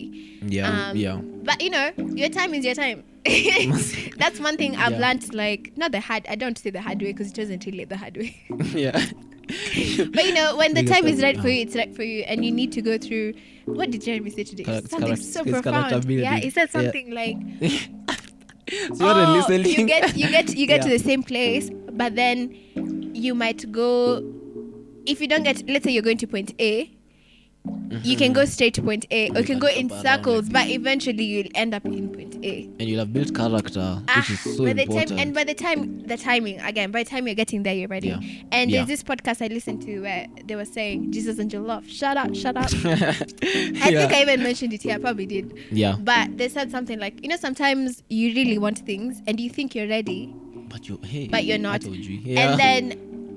Yeah, 0.57 0.69
um, 0.91 0.97
yeah. 0.97 1.17
but 1.49 1.61
you 1.61 1.71
know 1.71 1.91
your 2.23 2.29
time 2.29 2.55
is 2.55 2.65
your 2.65 2.75
time 2.85 3.03
that's 4.23 4.39
one 4.49 4.57
thing 4.57 4.77
i've 4.77 4.93
Yeah. 4.93 4.99
learned 5.07 5.35
like 5.35 5.73
not 5.77 5.91
the 5.93 6.01
hard 6.01 6.25
i 6.29 6.37
don't 6.37 6.59
say 6.59 6.71
the 6.71 6.83
hard 6.83 7.01
way 7.03 7.13
because 7.13 7.31
it 7.33 7.39
wasn't 7.39 7.67
really 7.67 7.85
the 7.85 7.97
hard 7.97 8.17
way 8.17 8.37
yeah. 8.85 8.93
but 10.15 10.25
you 10.27 10.33
know 10.35 10.57
when 10.57 10.75
the 10.75 10.85
time 10.85 11.07
is 11.07 11.21
right 11.23 11.39
for 11.41 11.49
you 11.49 11.63
it's 11.63 11.75
right 11.75 11.95
for 11.95 12.05
you 12.05 12.21
and 12.23 12.45
you 12.45 12.53
need 12.53 12.71
to 12.73 12.81
go 12.81 12.97
through 12.97 13.35
what 13.77 13.91
did 13.91 14.03
jeremy 14.03 14.31
say 14.31 14.45
today? 14.45 14.65
Charac- 14.65 14.89
something 14.89 15.13
charac- 15.15 15.23
so 15.23 15.41
it's 15.43 15.61
profound. 15.61 16.05
Yeah 16.11 16.37
he 16.37 16.51
said 16.51 16.71
building. 16.73 16.73
Yeah. 16.73 16.91
something 16.91 17.11
like 17.15 17.37
So 18.71 18.99
oh, 19.01 19.49
you 19.51 19.87
get 19.87 20.17
you 20.17 20.29
get 20.31 20.55
you 20.57 20.67
get 20.67 20.83
to 20.83 20.89
the 20.89 20.99
same 20.99 21.23
place 21.25 21.71
but 21.93 22.15
then 22.15 22.55
you 23.15 23.35
might 23.35 23.71
go 23.73 24.23
if 25.07 25.21
you 25.21 25.27
don't 25.27 25.43
get 25.43 25.69
let's 25.69 25.85
say 25.85 25.91
you're 25.91 26.03
going 26.05 26.19
to 26.19 26.27
point 26.27 26.53
a 26.61 26.91
you 28.03 28.17
can 28.17 28.33
go 28.33 28.45
straight 28.45 28.73
to 28.75 28.83
point 28.83 29.05
a 29.11 29.29
or 29.31 29.41
you 29.41 29.45
can 29.45 29.59
go 29.59 29.67
in 29.67 29.91
circles 29.91 30.49
but 30.49 30.67
eventually 30.69 31.25
you'll 31.25 31.49
end 31.55 31.75
up 31.75 31.85
in 31.85 32.09
point 32.09 32.37
a 32.45 32.63
and 32.79 32.83
you'll 32.89 33.01
have 33.01 33.13
built 33.13 33.35
character, 33.35 34.01
Ah, 34.09 34.17
which 34.21 34.31
is 34.31 34.57
so 34.57 34.65
by 34.65 34.73
the 34.73 34.83
important. 34.83 35.09
time 35.11 35.19
and 35.19 35.35
by 35.35 35.45
the 35.45 35.55
time 35.55 36.01
the 36.07 36.17
timing 36.17 36.59
again 36.61 36.91
by 36.91 37.03
the 37.03 37.11
time 37.11 37.27
you're 37.27 37.35
getting 37.35 37.63
there 37.63 37.75
you're 37.75 37.89
ready 37.89 38.09
Yeah. 38.09 38.21
and 38.53 38.71
Yeah. 38.71 38.79
there's 38.85 38.89
this 38.89 39.03
podcast 39.03 39.43
i 39.45 39.49
listened 39.53 39.83
to 39.83 40.01
where 40.01 40.27
they 40.47 40.57
were 40.57 40.65
saying 40.65 41.13
jesus 41.13 41.39
and 41.39 41.53
your 41.53 41.63
love 41.63 41.87
shut 41.89 42.17
up 42.17 42.35
shut 42.35 42.57
up 42.57 42.71
i 42.85 42.87
yeah. 43.45 44.01
think 44.01 44.13
i 44.13 44.23
even 44.23 44.43
mentioned 44.43 44.73
it 44.73 44.83
here 44.83 44.95
i 44.95 44.99
probably 44.99 45.27
did 45.27 45.53
yeah, 45.71 45.97
but 46.01 46.37
they 46.39 46.49
said 46.49 46.71
something 46.71 46.99
like 46.99 47.23
you 47.23 47.29
know 47.29 47.37
sometimes 47.37 48.03
you 48.09 48.33
really 48.35 48.57
want 48.59 48.79
things 48.79 49.21
and 49.27 49.39
you 49.41 49.51
think 49.51 49.75
you're 49.75 49.89
ready 49.89 50.33
but 50.69 50.89
you, 50.89 51.01
hey, 51.03 51.27
but 51.27 51.45
you're 51.45 51.59
not. 51.59 51.83
you. 51.83 52.37
And 52.39 52.59
then 52.61 52.93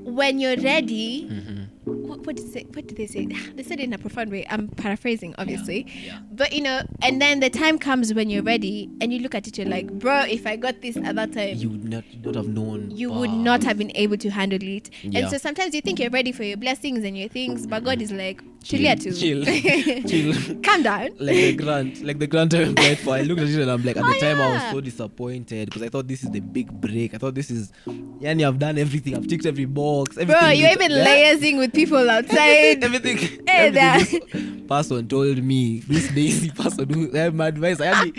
when 0.06 0.40
you're 0.40 0.58
ready 0.58 1.28
Mhm. 1.32 1.53
What, 1.86 2.20
what 2.26 2.36
did 2.36 2.46
they 2.46 2.52
say 2.52 2.66
what 2.74 2.88
did 2.88 2.98
they 2.98 3.08
say 3.08 3.26
they 3.26 3.64
said 3.64 3.80
it 3.80 3.84
in 3.84 3.94
a 3.94 3.98
profound 3.98 4.32
way 4.32 4.46
i'm 4.50 4.68
paraphrasing 4.68 5.34
obviously 5.38 5.86
yeah. 6.04 6.20
but 6.32 6.54
you 6.54 6.62
know 6.62 6.82
and 7.02 7.22
then 7.22 7.40
the 7.40 7.50
time 7.50 7.78
comes 7.78 8.14
when 8.14 8.30
you're 8.30 8.44
ready 8.44 8.90
and 9.02 9.14
you 9.14 9.20
look 9.20 9.36
at 9.36 9.48
it 9.48 9.58
you're 9.58 9.68
like 9.68 9.92
bro 10.00 10.22
if 10.22 10.46
i 10.48 10.56
got 10.56 10.82
this 10.82 10.98
at 10.98 11.16
that 11.16 11.34
time 11.34 11.56
you 11.56 11.70
would 11.70 11.84
not, 11.84 12.04
not 12.24 12.36
have 12.36 12.48
known. 12.48 12.92
you 12.92 13.12
would 13.12 13.32
not 13.32 13.64
have 13.64 13.78
been 13.78 13.92
able 13.96 14.18
to 14.18 14.30
handle 14.30 14.62
it. 14.62 14.90
Yeah. 15.02 15.22
And 15.22 15.30
so 15.30 15.38
sometimes 15.38 15.74
you 15.74 15.82
think 15.82 16.00
you're 16.00 16.10
ready 16.10 16.32
for 16.32 16.44
your 16.44 16.58
blessings 16.58 17.04
and 17.04 17.18
your 17.18 17.30
things, 17.30 17.68
but 17.68 17.84
God 17.84 18.02
is 18.02 18.12
like, 18.12 18.42
chill, 18.64 18.80
Chill, 18.98 19.14
chill, 19.14 19.44
chill. 20.08 20.34
Calm 20.64 20.84
down. 20.84 21.10
like 21.20 21.36
the 21.36 21.54
grant, 21.56 22.04
like 22.04 22.20
the 22.20 22.28
grant 22.28 22.54
I 22.54 22.60
applied 22.60 23.00
for. 23.00 23.14
I 23.14 23.22
looked 23.22 23.42
at 23.42 23.50
it 23.50 23.60
and 23.60 23.70
I'm 23.72 23.84
like, 23.84 23.98
at 23.98 24.04
Oh, 24.04 24.08
the 24.12 24.20
time 24.20 24.40
I 24.42 24.54
was 24.54 24.72
so 24.72 24.82
disappointed 24.82 25.66
because 25.68 25.82
I 25.82 25.90
thought 25.90 26.08
this 26.08 26.24
is 26.24 26.32
the 26.32 26.40
big 26.40 26.72
break. 26.72 27.14
I 27.14 27.18
thought 27.18 27.36
this 27.36 27.52
is, 27.52 27.72
yani, 27.88 28.48
I've 28.48 28.58
done 28.60 28.78
everything. 28.78 29.16
I've 29.16 29.28
ticked 29.28 29.46
every 29.46 29.66
box. 29.66 30.16
Bro, 30.16 30.50
you're 30.50 30.72
even 30.72 30.92
Yeah. 30.92 31.06
liaising 31.36 31.58
with 31.58 31.74
people 31.74 32.10
outside. 32.16 32.84
everything, 32.84 33.18
Hey, 33.48 33.70
everything 33.76 34.68
person 34.68 35.08
told 35.08 35.38
me 35.44 35.80
this 35.80 36.08
Daisy 36.10 36.50
person 36.50 36.90
who 36.90 37.12
had 37.12 37.36
my 37.36 37.48
advice. 37.48 37.82
I 37.82 37.94
had 37.94 38.06
me, 38.08 38.14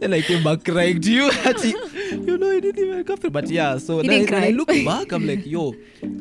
then 0.00 0.14
I 0.14 0.22
came 0.22 0.42
back 0.42 0.64
crying 0.64 1.00
to 1.00 1.12
you. 1.12 1.30
You 2.10 2.38
know, 2.38 2.50
I 2.50 2.60
didn't 2.60 2.78
even 2.82 3.04
come 3.04 3.18
through. 3.18 3.30
But 3.30 3.48
yeah, 3.50 3.76
so 3.78 4.00
then 4.02 4.24
when 4.24 4.34
I 4.42 4.50
look 4.50 4.68
back, 4.68 5.12
I'm 5.12 5.26
like, 5.26 5.44
yo, 5.46 5.74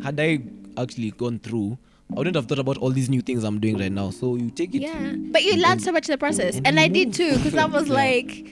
had 0.04 0.20
I 0.20 0.40
actually 0.78 1.12
gone 1.12 1.40
through, 1.40 1.78
I 2.14 2.16
wouldn't 2.18 2.36
have 2.36 2.46
thought 2.48 2.60
about 2.60 2.78
all 2.78 2.90
these 2.92 3.10
new 3.10 3.22
things 3.22 3.44
I'm 3.44 3.60
doing 3.60 3.78
right 3.78 3.92
now. 3.92 4.10
So 4.10 4.36
you 4.36 4.50
take 4.50 4.76
it. 4.76 4.82
yeah. 4.82 5.14
But 5.16 5.44
you 5.44 5.56
learned 5.62 5.82
so 5.82 5.92
much 5.92 6.10
in 6.10 6.14
the 6.14 6.18
process. 6.18 6.60
And 6.66 6.80
I 6.80 6.88
did 6.88 7.14
too, 7.14 7.38
because 7.38 7.56
I 7.56 7.66
was 7.66 7.88
like 8.02 8.46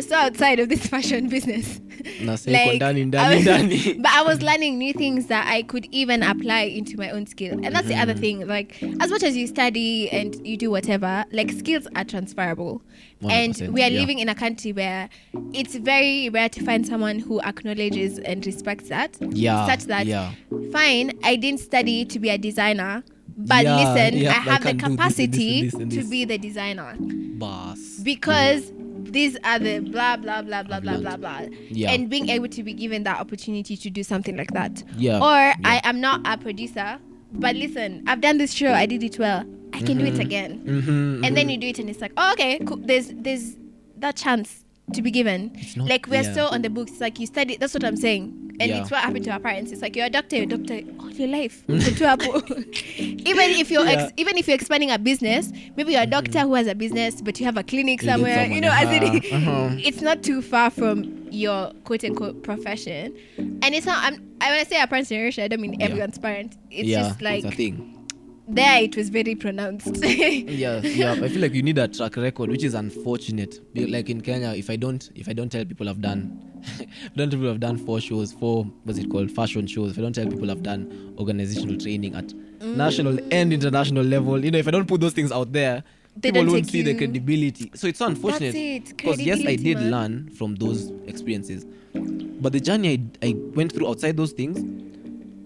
so 0.00 0.14
outside 0.16 0.58
of 0.60 0.68
this 0.68 0.86
fashion 0.94 1.28
business. 1.28 1.80
Na 2.22 2.34
say 2.36 2.52
uko 2.52 2.76
ndani, 2.76 3.04
ndani, 3.06 3.46
I 3.48 3.62
was- 3.62 3.96
but 4.02 4.10
I 4.10 4.22
was 4.22 4.42
learning 4.42 4.78
new 4.78 4.92
things 4.92 5.26
that 5.26 5.46
I 5.46 5.62
could 5.62 5.86
even 5.92 6.22
apply 6.22 6.62
into 6.62 6.96
my 6.96 7.10
own 7.10 7.26
skill. 7.26 7.52
And 7.64 7.74
that's 7.74 7.86
the 7.88 7.94
Mm-hmm. 7.94 8.02
other 8.02 8.14
thing. 8.14 8.46
Like, 8.46 8.82
as 9.00 9.10
much 9.10 9.22
as 9.22 9.36
you 9.36 9.46
study 9.46 10.10
and 10.10 10.34
you 10.46 10.56
do 10.56 10.70
whatever, 10.70 11.24
like, 11.32 11.50
skills 11.52 11.86
are 11.94 12.04
transferable. 12.04 12.82
And 13.22 13.54
100%, 13.54 13.72
we 13.72 13.82
are 13.82 13.88
yeah. 13.90 14.00
living 14.00 14.18
in 14.18 14.28
a 14.28 14.34
country 14.34 14.72
where 14.72 15.08
it's 15.52 15.76
very 15.76 16.28
rare 16.28 16.48
to 16.50 16.62
find 16.64 16.86
someone 16.86 17.18
who 17.20 17.40
acknowledges 17.40 18.18
and 18.18 18.44
respects 18.44 18.88
that. 18.88 19.16
Yeah. 19.30 19.66
Such 19.66 19.84
that, 19.84 20.06
yeah. 20.06 20.32
fine, 20.72 21.12
I 21.22 21.36
didn't 21.36 21.60
study 21.60 22.04
to 22.06 22.18
be 22.18 22.28
a 22.30 22.36
designer. 22.38 23.02
But 23.36 23.64
Yeah, 23.64 23.76
listen, 23.94 24.18
yeah, 24.20 24.30
I 24.32 24.36
I 24.36 24.38
have 24.52 24.62
the 24.62 24.68
can 24.74 24.76
do 24.76 24.82
this 24.82 24.88
this 24.88 24.96
capacity 24.96 25.68
this 25.70 25.94
to 26.04 26.08
be 26.10 26.24
the 26.24 26.38
designer 26.38 26.94
Boss. 27.00 27.98
because 28.04 28.70
these 29.12 29.36
are 29.44 29.58
the 29.58 29.80
blah 29.80 30.16
blah 30.16 30.42
blah 30.42 30.62
blah 30.62 30.80
blah 30.80 30.98
blah 30.98 31.16
blah. 31.16 31.42
Yeah. 31.68 31.92
and 31.92 32.08
being 32.08 32.28
able 32.28 32.48
to 32.48 32.62
be 32.62 32.72
given 32.72 33.02
that 33.04 33.20
opportunity 33.20 33.76
to 33.76 33.90
do 33.90 34.02
something 34.02 34.36
like 34.36 34.52
that. 34.52 34.82
Yeah, 34.96 35.16
or 35.16 35.36
yeah. 35.36 35.54
i 35.64 35.80
am 35.84 36.00
not 36.00 36.20
a 36.24 36.36
producer 36.38 36.98
but 37.32 37.56
listen 37.56 38.04
i've 38.06 38.20
done 38.20 38.38
this 38.38 38.52
show. 38.52 38.72
I 38.72 38.86
did 38.86 39.02
it 39.02 39.18
well. 39.18 39.44
I 39.72 39.80
can 39.82 39.98
do 39.98 40.04
it 40.04 40.20
again. 40.20 40.62
Mm-hmm, 40.64 41.24
and 41.24 41.36
then 41.36 41.48
you 41.48 41.58
do 41.58 41.66
it 41.66 41.78
and 41.78 41.90
it's 41.90 42.00
like 42.00 42.12
oh, 42.16 42.32
okay 42.32 42.58
cool. 42.60 42.76
there's 42.76 43.08
there's 43.14 43.56
that 43.98 44.16
chance 44.16 44.63
to 44.92 45.02
be 45.02 45.10
given. 45.10 45.56
Not- 45.76 45.88
like 45.88 46.06
we're 46.06 46.22
yeah. 46.22 46.32
still 46.32 46.46
on 46.48 46.62
the 46.62 46.70
books. 46.70 46.92
It's 46.92 47.00
like 47.00 47.18
you 47.18 47.26
study 47.26 47.56
that's 47.56 47.74
what 47.74 47.84
i'm 47.84 47.96
saying. 47.96 48.40
And 48.60 48.70
Yeah. 48.70 48.82
it's 48.82 48.90
what 48.90 49.00
happened 49.00 49.24
to 49.24 49.30
our 49.32 49.40
parents. 49.40 49.72
It's 49.72 49.82
like 49.82 49.96
you're 49.96 50.06
a 50.06 50.10
doctor 50.10 50.36
you're 50.36 50.44
a 50.44 50.48
doctor 50.58 50.80
all 51.00 51.10
your 51.10 51.28
life. 51.28 51.64
Even 51.68 53.50
if 53.50 53.70
you're 53.70 53.84
Yeah. 53.84 54.04
ex- 54.04 54.12
even 54.16 54.36
if 54.38 54.46
you're 54.46 54.54
expanding 54.54 54.90
a 54.90 54.98
business 54.98 55.50
maybe 55.76 55.92
you're 55.92 56.02
a 56.02 56.06
doctor 56.06 56.40
who 56.40 56.54
has 56.54 56.66
a 56.66 56.74
business 56.74 57.20
but 57.22 57.38
you 57.40 57.46
have 57.46 57.56
a 57.56 57.62
clinic 57.62 58.00
Clinic 58.00 58.02
somewhere 58.02 58.46
you 58.46 58.60
know 58.60 58.70
as 58.72 58.88
it, 58.90 59.02
uh-huh, 59.32 59.70
it's 59.78 60.00
not 60.00 60.22
too 60.22 60.40
far 60.42 60.70
from 60.70 61.26
your 61.30 61.72
quote 61.84 62.04
unquote 62.04 62.42
profession. 62.44 63.16
And 63.38 63.74
it's 63.74 63.86
not 63.86 64.04
I'm, 64.04 64.14
I, 64.40 64.50
when 64.50 64.60
i 64.60 64.64
say 64.64 64.80
a 64.80 64.86
parent's 64.86 65.08
generation 65.08 65.42
i 65.44 65.48
don't 65.48 65.60
mean 65.60 65.80
everyone's 65.82 66.18
parent 66.18 66.56
it's 66.70 66.88
just 66.88 67.20
like 67.22 67.44
it's 67.44 67.52
a 67.52 67.56
thing. 67.56 68.03
There 68.46 68.82
it 68.82 68.96
was 68.96 69.08
very 69.08 69.34
pronounced. 69.34 69.96
yeah 70.04 70.80
yeah 70.80 71.12
i 71.12 71.28
feel 71.28 71.40
like 71.40 71.54
you 71.54 71.62
need 71.62 71.78
a 71.78 71.88
track 71.88 72.16
record 72.16 72.50
which 72.50 72.64
is 72.64 72.74
unfortunate. 72.74 73.60
Like 73.74 74.10
in 74.10 74.20
kenya 74.20 74.50
if 74.54 74.70
i 74.70 74.76
don't 74.76 75.10
if 75.14 75.28
i 75.28 75.32
don't 75.32 75.50
tell 75.50 75.64
people 75.64 75.88
i've 75.88 76.00
done 76.00 76.40
don't 77.16 77.30
tell 77.30 77.38
people 77.38 77.50
i've 77.50 77.60
done 77.60 77.78
four 77.78 78.00
shows 78.00 78.32
four 78.32 78.64
what's 78.84 78.98
it 78.98 79.10
called 79.10 79.30
fashion 79.30 79.66
shows. 79.66 79.92
If 79.92 79.98
i 79.98 80.02
don't 80.02 80.14
tell 80.14 80.26
people 80.26 80.50
i've 80.50 80.62
done 80.62 81.14
organizational 81.18 81.78
training 81.78 82.14
at 82.14 82.26
mm. 82.26 82.76
national 82.76 83.18
and 83.32 83.52
international 83.52 84.04
level 84.04 84.44
you 84.44 84.50
know 84.50 84.58
if 84.58 84.68
i 84.68 84.70
don't 84.70 84.86
put 84.86 85.00
those 85.00 85.12
things 85.12 85.32
out 85.32 85.52
there 85.52 85.82
They 86.16 86.30
people 86.30 86.52
won't 86.52 86.68
see 86.70 86.82
the 86.82 86.94
credibility. 86.94 87.72
So 87.74 87.88
it's 87.88 87.98
so 87.98 88.06
unfortunate 88.06 88.54
it, 88.54 88.96
because 88.96 89.20
yes 89.20 89.40
i 89.46 89.56
did 89.56 89.78
man. 89.78 89.90
learn 89.90 90.30
from 90.30 90.54
those 90.56 90.92
experiences. 91.06 91.66
But 91.94 92.52
the 92.52 92.60
journey 92.60 93.08
I, 93.22 93.26
I 93.28 93.34
went 93.54 93.72
through 93.72 93.88
outside 93.88 94.16
those 94.16 94.32
things 94.32 94.58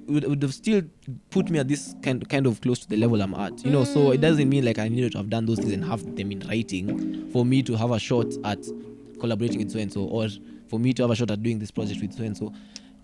would, 0.09 0.25
would 0.25 0.43
have 0.43 0.55
still 0.55 0.83
put 1.31 1.51
me 1.51 1.59
at 1.59 1.69
this 1.69 1.95
kind 2.03 2.27
kind 2.29 2.47
of 2.47 2.61
close 2.61 2.79
to 2.81 2.89
the 2.89 2.97
level 2.97 3.21
I'm 3.21 3.35
at. 3.35 3.65
You 3.65 3.71
know, 3.71 3.85
so 3.85 4.11
it 4.13 4.21
doesn't 4.21 4.49
mean 4.49 4.65
like 4.65 4.79
I 4.79 4.89
needed 4.89 5.13
to 5.13 5.19
have 5.19 5.31
done 5.31 5.47
those 5.47 5.59
things 5.59 5.73
and 5.73 5.85
have 5.85 6.17
them 6.17 6.33
in 6.33 6.41
writing 6.49 7.31
for 7.33 7.45
me 7.45 7.63
to 7.63 7.77
have 7.77 7.91
a 7.91 7.99
shot 7.99 8.27
at 8.45 8.59
collaborating 9.21 9.59
with 9.59 9.71
so 9.71 9.79
and 9.79 9.93
so, 9.93 10.05
or 10.05 10.29
for 10.69 10.79
me 10.79 10.93
to 10.95 11.03
have 11.03 11.11
a 11.11 11.17
shot 11.17 11.31
at 11.31 11.43
doing 11.43 11.59
this 11.59 11.71
project 11.71 12.01
with 12.01 12.15
so 12.15 12.23
and 12.25 12.37
so. 12.37 12.53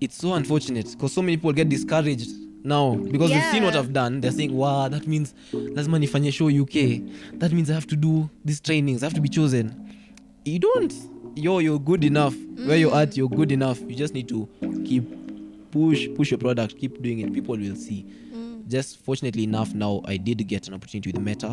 It's 0.00 0.16
so 0.16 0.34
unfortunate 0.34 0.90
because 0.92 1.12
so 1.12 1.22
many 1.22 1.36
people 1.36 1.52
get 1.52 1.68
discouraged 1.68 2.30
now 2.64 2.94
because 2.94 3.30
they've 3.30 3.44
seen 3.52 3.64
what 3.64 3.76
I've 3.76 3.92
done. 3.92 4.20
They're 4.20 4.32
saying, 4.32 4.54
"Wow, 4.54 4.88
that 4.88 5.06
means 5.06 5.34
lazima 5.52 5.98
nifanye 5.98 6.32
show 6.32 6.48
UK. 6.48 7.02
That 7.38 7.52
means 7.52 7.70
I 7.70 7.74
have 7.74 7.86
to 7.88 7.96
do 7.96 8.28
these 8.44 8.60
trainings. 8.60 9.02
I 9.02 9.06
have 9.06 9.14
to 9.14 9.20
be 9.20 9.28
chosen." 9.28 9.74
You 10.44 10.58
don't. 10.58 10.92
Yo, 11.36 11.58
you're 11.58 11.78
good 11.78 12.04
enough. 12.04 12.34
Where 12.66 12.76
you're 12.76 12.94
at, 12.94 13.16
you're 13.16 13.28
good 13.28 13.50
enough. 13.50 13.80
You 13.80 13.94
just 13.94 14.14
need 14.14 14.28
to 14.28 14.48
keep 14.84 15.04
push 15.74 16.08
push 16.18 16.30
your 16.32 16.38
product 16.38 16.78
keep 16.78 17.02
doing 17.02 17.18
it. 17.24 17.32
People 17.38 17.56
will 17.56 17.76
see. 17.86 18.00
Just 18.74 19.04
fortunately 19.04 19.44
enough 19.44 19.74
now 19.74 20.00
i 20.06 20.16
did 20.16 20.38
get 20.52 20.68
an 20.68 20.74
opportunity 20.74 21.10
with 21.12 21.20
meta 21.20 21.50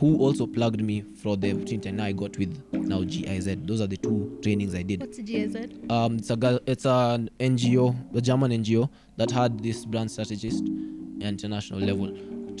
who 0.00 0.08
also 0.24 0.46
plugged 0.46 0.82
me 0.88 0.96
for 1.22 1.34
the 1.42 1.50
opportunity 1.52 1.88
and 1.88 1.96
now 1.98 2.04
i 2.04 2.12
got 2.12 2.36
with 2.40 2.52
now 2.72 3.00
giz 3.12 3.46
those 3.68 3.80
are 3.80 3.86
the 3.86 3.96
two 3.96 4.38
trainings 4.42 4.74
i 4.74 4.82
did. 4.82 5.00
What's 5.00 5.18
GSZ? 5.18 5.90
um 5.90 6.16
it's 6.18 6.30
a 6.30 6.60
it's 6.66 6.84
an 6.84 7.30
ngo 7.40 7.86
a 8.14 8.20
german 8.20 8.50
ngo 8.62 8.90
that 9.16 9.30
had 9.30 9.62
this 9.62 9.86
brand 9.86 10.10
strategist 10.10 10.62
international 11.20 11.80
level 11.80 12.08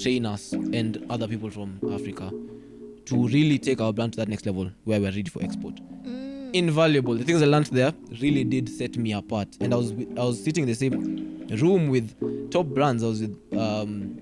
train 0.02 0.24
us 0.24 0.52
and 0.52 1.04
other 1.10 1.28
people 1.28 1.50
from 1.50 1.78
africa 1.92 2.30
to 3.04 3.28
really 3.28 3.58
take 3.58 3.80
our 3.82 3.92
brand 3.92 4.12
to 4.14 4.16
that 4.20 4.28
next 4.28 4.46
level 4.46 4.70
where 4.84 4.98
we're 5.00 5.10
ready 5.18 5.30
for 5.36 5.42
export 5.42 5.78
invaluable. 6.52 7.14
The 7.14 7.24
things 7.24 7.42
i 7.42 7.46
learned 7.46 7.66
there 7.66 7.92
really 8.20 8.44
did 8.44 8.68
set 8.68 8.96
me 8.96 9.12
apart. 9.12 9.48
And 9.60 9.72
i 9.72 9.76
was 9.76 9.92
i 9.92 10.24
was 10.24 10.42
sitting 10.42 10.62
in 10.64 10.68
the 10.68 10.74
same 10.74 11.46
room 11.60 11.88
with 11.88 12.50
top 12.50 12.66
brands. 12.66 13.02
I 13.02 13.06
was 13.06 13.20
with 13.22 13.36
um 13.58 14.18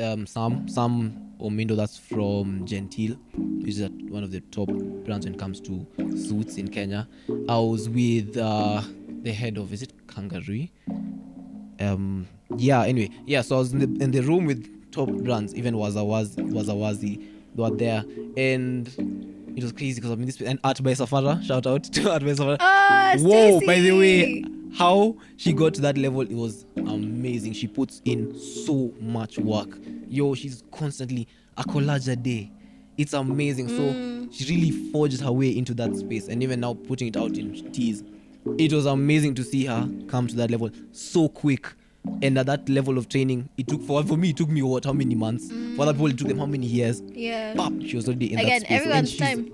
um 0.00 0.26
sam 0.26 0.68
sam 0.68 1.20
omindo 1.40 1.76
that's 1.76 1.98
from 1.98 2.64
gentile 2.64 3.16
which 3.36 3.76
is 3.76 3.88
one 4.08 4.22
of 4.24 4.30
the 4.30 4.40
top 4.40 4.68
brands 5.04 5.26
when 5.26 5.34
it 5.34 5.38
comes 5.38 5.60
to 5.60 5.86
suits 6.16 6.56
in 6.56 6.68
kenya. 6.68 7.08
I 7.48 7.58
was 7.58 7.88
with 7.88 8.36
uh 8.36 8.82
the 9.22 9.32
head 9.32 9.56
of 9.58 9.72
is 9.72 9.82
it 9.82 9.92
kangaroo? 10.06 10.68
Um 11.80 12.26
yeah 12.56 12.82
anyway. 12.84 13.10
Yeah 13.26 13.42
so 13.42 13.56
i 13.56 13.58
was 13.58 13.72
in 13.72 13.78
the, 13.80 14.04
in 14.04 14.10
the 14.10 14.20
room 14.20 14.46
with 14.46 14.92
top 14.92 15.10
brands 15.10 15.54
even 15.54 15.74
wazawazi 15.74 16.36
wazawazi 16.52 17.34
they 17.56 17.62
were 17.62 17.70
there. 17.70 18.04
And 18.36 18.88
it 19.56 19.62
was 19.62 19.72
crazy 19.72 20.00
because 20.00 20.10
i 20.10 20.14
mean 20.14 20.26
this 20.26 20.40
and 20.40 20.58
art 20.64 20.82
by 20.82 20.92
safara 20.92 21.42
shout 21.42 21.66
out 21.66 21.84
to 21.84 22.10
art 22.10 22.22
by 22.22 22.28
safara 22.30 22.56
Oh, 22.60 23.16
whoa 23.18 23.60
by 23.66 23.80
the 23.80 23.92
way 23.92 24.44
how 24.76 25.16
she 25.36 25.52
got 25.52 25.72
to 25.74 25.80
that 25.82 25.96
level 25.96 26.22
it 26.22 26.34
was 26.34 26.66
amazing. 26.76 27.52
She 27.52 27.66
puts 27.66 28.02
in 28.04 28.38
so 28.38 28.92
much 29.00 29.38
work. 29.38 29.78
Yo 30.08 30.34
she's 30.34 30.62
constantly 30.72 31.28
a 31.56 31.62
collage 31.62 32.10
a 32.10 32.16
day. 32.16 32.50
It's 32.96 33.12
amazing. 33.12 33.68
So 33.68 33.74
mm. 33.74 34.32
she 34.32 34.52
really 34.54 34.70
forged 34.92 35.20
her 35.20 35.32
way 35.32 35.56
into 35.56 35.74
that 35.74 35.94
space 35.96 36.28
and 36.28 36.42
even 36.42 36.60
now 36.60 36.74
putting 36.74 37.08
it 37.08 37.16
out 37.16 37.36
in 37.36 37.72
teas. 37.72 38.02
It 38.58 38.72
was 38.72 38.86
amazing 38.86 39.34
to 39.36 39.44
see 39.44 39.64
her 39.66 39.88
come 40.08 40.26
to 40.26 40.36
that 40.36 40.50
level 40.50 40.70
so 40.92 41.28
quick 41.28 41.72
and 42.22 42.38
at 42.38 42.46
that 42.46 42.68
level 42.68 42.98
of 42.98 43.08
training 43.08 43.48
it 43.56 43.66
took 43.66 43.82
for 43.82 44.02
for 44.04 44.16
me 44.16 44.30
it 44.30 44.36
took 44.36 44.48
me 44.48 44.62
what 44.62 44.84
how 44.84 44.92
many 44.92 45.14
months 45.14 45.50
for 45.76 45.82
other 45.82 45.92
people 45.92 46.06
it 46.06 46.18
took 46.18 46.28
them 46.28 46.38
how 46.38 46.46
many 46.46 46.66
years 46.66 47.02
Yeah. 47.12 47.54
She 47.86 47.96
was 47.96 48.06
already 48.08 48.32
in 48.32 48.38
Again, 48.38 48.60
that 48.60 48.66
space 48.66 48.80
everyone's 48.80 49.10
she's- 49.10 49.20
time. 49.34 49.50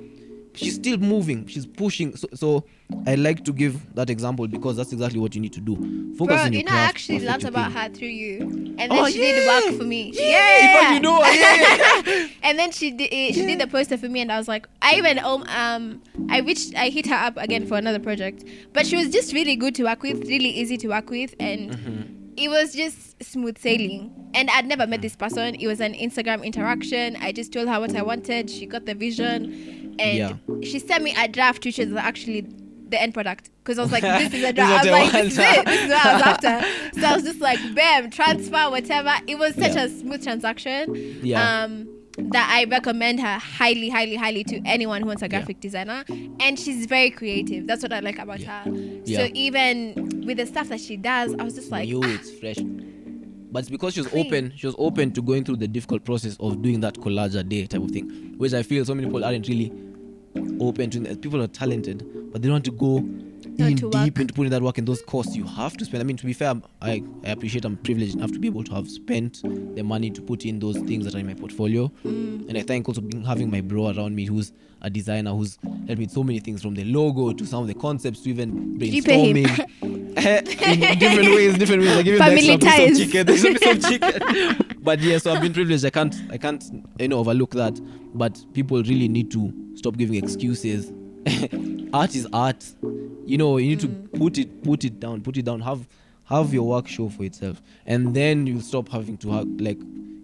she's 0.52 0.74
still 0.74 0.96
moving 0.98 1.46
she's 1.46 1.64
pushing 1.64 2.16
so, 2.16 2.26
so 2.34 2.64
i 3.06 3.14
like 3.14 3.44
to 3.44 3.52
give 3.52 3.94
that 3.94 4.10
example 4.10 4.48
because 4.48 4.76
that's 4.76 4.92
exactly 4.92 5.20
what 5.20 5.32
you 5.32 5.40
need 5.40 5.52
to 5.52 5.60
do 5.60 5.76
focus 6.18 6.36
Bro, 6.36 6.44
on 6.46 6.52
your 6.52 6.62
you 6.62 6.66
know, 6.66 6.72
I 6.74 6.78
actually 6.80 7.20
learned 7.24 7.44
about 7.44 7.70
her 7.72 7.88
through 7.88 8.08
you, 8.08 8.40
and 8.40 8.76
then 8.78 8.92
Oh, 8.92 9.06
she 9.06 9.18
did 9.18 9.44
yeah. 9.46 9.60
work 9.70 9.78
for 9.78 9.84
me. 9.84 10.10
Yeah, 10.12 10.22
Yeah, 10.28 10.80
fact, 10.80 10.94
you 10.94 11.00
know, 11.00 11.20
yeah, 11.24 12.02
yeah. 12.04 12.26
and 12.42 12.58
then 12.58 12.72
she 12.72 12.90
did 12.90 13.08
eh, 13.12 13.32
she 13.32 13.46
did 13.46 13.60
the 13.60 13.68
poster 13.68 13.96
for 13.96 14.08
me, 14.08 14.20
and 14.22 14.30
I 14.32 14.38
was 14.38 14.48
like, 14.48 14.66
I 14.82 14.96
even 14.96 15.18
um 15.20 15.44
um 15.48 16.02
I 16.28 16.40
reached 16.40 16.74
I 16.76 16.88
hit 16.88 17.06
her 17.06 17.14
up 17.14 17.36
again 17.36 17.64
for 17.66 17.76
another 17.78 18.00
project, 18.00 18.44
but 18.72 18.86
she 18.88 18.96
was 18.96 19.08
just 19.10 19.32
really 19.32 19.54
good 19.56 19.74
to 19.76 19.84
work 19.84 20.02
with, 20.02 20.18
really 20.28 20.50
easy 20.50 20.76
to 20.78 20.88
work 20.88 21.10
with, 21.10 21.32
and. 21.38 21.70
Mm-hmm. 21.70 22.19
It 22.36 22.48
was 22.48 22.72
just 22.74 23.22
smooth 23.22 23.58
sailing, 23.58 24.12
and 24.34 24.48
I'd 24.50 24.66
never 24.66 24.86
met 24.86 25.02
this 25.02 25.16
person. 25.16 25.54
It 25.56 25.66
was 25.66 25.80
an 25.80 25.94
Instagram 25.94 26.42
interaction. 26.44 27.16
I 27.16 27.32
just 27.32 27.52
told 27.52 27.68
her 27.68 27.78
what 27.80 27.94
I 27.94 28.02
wanted. 28.02 28.48
She 28.48 28.66
got 28.66 28.86
the 28.86 28.94
vision, 28.94 29.96
and 29.98 30.18
Yeah. 30.18 30.32
she 30.62 30.78
sent 30.78 31.02
me 31.04 31.14
a 31.18 31.28
draft, 31.28 31.64
which 31.64 31.78
is 31.78 31.92
actually 31.94 32.46
the 32.88 33.00
end 33.00 33.14
product. 33.14 33.50
Because 33.62 33.78
I 33.78 33.82
was 33.82 33.92
like, 33.92 34.02
"This 34.02 34.32
is 34.32 34.42
a 34.44 34.52
draft." 34.58 34.86
I 34.86 35.02
was 35.02 35.12
like, 35.12 35.22
"This 35.24 35.32
is 35.32 35.38
it. 35.38 35.64
This 35.66 35.82
is 35.82 35.88
what 35.90 36.06
I 36.06 36.12
was 36.14 36.22
after." 36.22 36.66
So 37.00 37.06
I 37.06 37.14
was 37.14 37.24
just 37.24 37.40
like, 37.40 37.58
"Bam, 37.74 38.10
transfer, 38.10 38.70
whatever." 38.70 39.12
It 39.26 39.38
was 39.38 39.54
such 39.54 39.74
Yeah. 39.74 39.84
a 39.84 39.88
smooth 39.88 40.22
transaction. 40.22 41.20
Yeah. 41.22 41.62
Um, 41.64 41.88
that 42.32 42.48
I 42.50 42.64
recommend 42.70 43.20
her 43.20 43.38
highly, 43.38 43.88
highly, 43.88 44.16
highly 44.16 44.44
to 44.44 44.60
anyone 44.64 45.02
who 45.02 45.08
wants 45.08 45.22
a 45.22 45.28
graphic 45.28 45.60
designer. 45.60 46.04
And 46.40 46.58
she's 46.58 46.86
very 46.86 47.10
creative. 47.10 47.66
That's 47.66 47.82
what 47.82 47.92
I 47.92 48.00
like 48.00 48.18
about 48.18 48.40
Yeah. 48.40 48.64
her. 48.64 48.70
Yeah. 49.04 49.18
So 49.26 49.30
even 49.34 50.22
with 50.26 50.36
the 50.38 50.46
stuff 50.46 50.68
that 50.68 50.80
she 50.80 50.96
does, 50.96 51.34
I 51.38 51.42
was 51.42 51.54
just 51.54 51.70
like, 51.70 51.88
New, 51.88 52.00
"Ah, 52.02 52.14
it's 52.14 52.30
fresh. 52.30 52.56
But 53.52 53.60
it's 53.60 53.68
because 53.70 53.94
she 53.94 54.00
was 54.00 54.08
Clean. 54.08 54.26
open, 54.26 54.52
she 54.56 54.66
was 54.66 54.76
open 54.78 55.10
to 55.12 55.22
going 55.22 55.42
through 55.44 55.56
the 55.56 55.66
difficult 55.66 56.04
process 56.04 56.36
of 56.38 56.62
doing 56.62 56.80
that 56.80 56.94
collage 56.94 57.34
a 57.34 57.42
day 57.42 57.66
type 57.66 57.82
of 57.82 57.90
thing, 57.90 58.34
which 58.38 58.52
I 58.54 58.62
feel 58.62 58.84
so 58.84 58.94
many 58.94 59.08
people 59.08 59.24
aren't 59.24 59.48
really 59.48 59.72
open 60.60 60.88
to. 60.90 61.16
People 61.16 61.42
are 61.42 61.48
talented, 61.48 62.06
but 62.32 62.42
they 62.42 62.46
don't 62.48 62.54
want 62.54 62.64
to 62.66 62.70
go 62.70 63.04
in 63.66 63.76
deep 63.76 63.94
work. 63.94 64.20
into 64.20 64.34
putting 64.34 64.50
that 64.50 64.62
work 64.62 64.78
and 64.78 64.86
those 64.86 65.02
costs 65.02 65.36
you 65.36 65.44
have 65.44 65.76
to 65.76 65.84
spend. 65.84 66.02
I 66.02 66.04
mean, 66.04 66.16
to 66.16 66.26
be 66.26 66.32
fair, 66.32 66.54
I, 66.82 67.02
I 67.24 67.30
appreciate 67.30 67.64
I'm 67.64 67.76
privileged 67.76 68.16
enough 68.16 68.32
to 68.32 68.38
be 68.38 68.48
able 68.48 68.64
to 68.64 68.74
have 68.74 68.88
spent 68.88 69.42
the 69.42 69.82
money 69.82 70.10
to 70.10 70.22
put 70.22 70.44
in 70.44 70.58
those 70.58 70.78
things 70.78 71.04
that 71.04 71.14
are 71.14 71.18
in 71.18 71.26
my 71.26 71.34
portfolio. 71.34 71.88
Mm. 72.04 72.48
And 72.48 72.58
I 72.58 72.62
thank 72.62 72.88
also 72.88 73.00
being, 73.00 73.24
having 73.24 73.50
my 73.50 73.60
bro 73.60 73.90
around 73.90 74.14
me 74.14 74.26
who's 74.26 74.52
a 74.82 74.90
designer 74.90 75.32
who's 75.32 75.58
helped 75.62 75.88
me 75.88 75.96
with 76.06 76.10
so 76.10 76.22
many 76.22 76.40
things 76.40 76.62
from 76.62 76.74
the 76.74 76.84
logo 76.84 77.32
to 77.32 77.44
some 77.44 77.62
of 77.62 77.68
the 77.68 77.74
concepts 77.74 78.20
to 78.22 78.30
even 78.30 78.78
Did 78.78 78.94
you 78.94 79.02
pay 79.02 79.32
him? 79.32 79.44
brainstorming. 79.44 80.00
in 80.16 80.98
different 80.98 81.28
ways, 81.28 81.58
different 81.58 81.82
ways. 81.82 81.96
I 81.96 82.02
give 82.02 82.14
him 82.14 82.20
Family 82.20 82.40
the 82.40 82.52
extra 82.52 82.70
piece 82.72 83.00
of 83.00 83.12
chicken. 83.12 83.30
Extra 83.30 83.54
piece 83.54 83.84
of 83.84 83.90
chicken. 83.90 84.76
but 84.82 85.00
yeah, 85.00 85.18
so 85.18 85.32
I've 85.32 85.42
been 85.42 85.52
privileged. 85.52 85.84
I 85.84 85.90
can't, 85.90 86.14
I 86.30 86.38
can't, 86.38 86.64
you 86.98 87.08
know, 87.08 87.18
overlook 87.18 87.52
that. 87.52 87.78
But 88.14 88.44
people 88.52 88.82
really 88.82 89.08
need 89.08 89.30
to 89.32 89.52
stop 89.76 89.96
giving 89.96 90.16
excuses. 90.22 90.92
art 91.92 92.14
is 92.14 92.26
art. 92.32 92.64
You 93.30 93.38
know, 93.38 93.56
you 93.58 93.68
need 93.68 93.80
to 93.80 93.88
put 93.88 94.38
it, 94.38 94.62
put 94.64 94.84
it 94.84 94.98
down, 94.98 95.20
put 95.22 95.36
it 95.36 95.44
down. 95.44 95.60
Have, 95.60 95.86
have 96.24 96.52
your 96.52 96.66
work 96.66 96.88
show 96.88 97.08
for 97.08 97.22
itself, 97.24 97.62
and 97.86 98.14
then 98.14 98.46
you'll 98.46 98.60
stop 98.60 98.88
having 98.88 99.16
to 99.18 99.30
ha- 99.30 99.44
like 99.58 99.78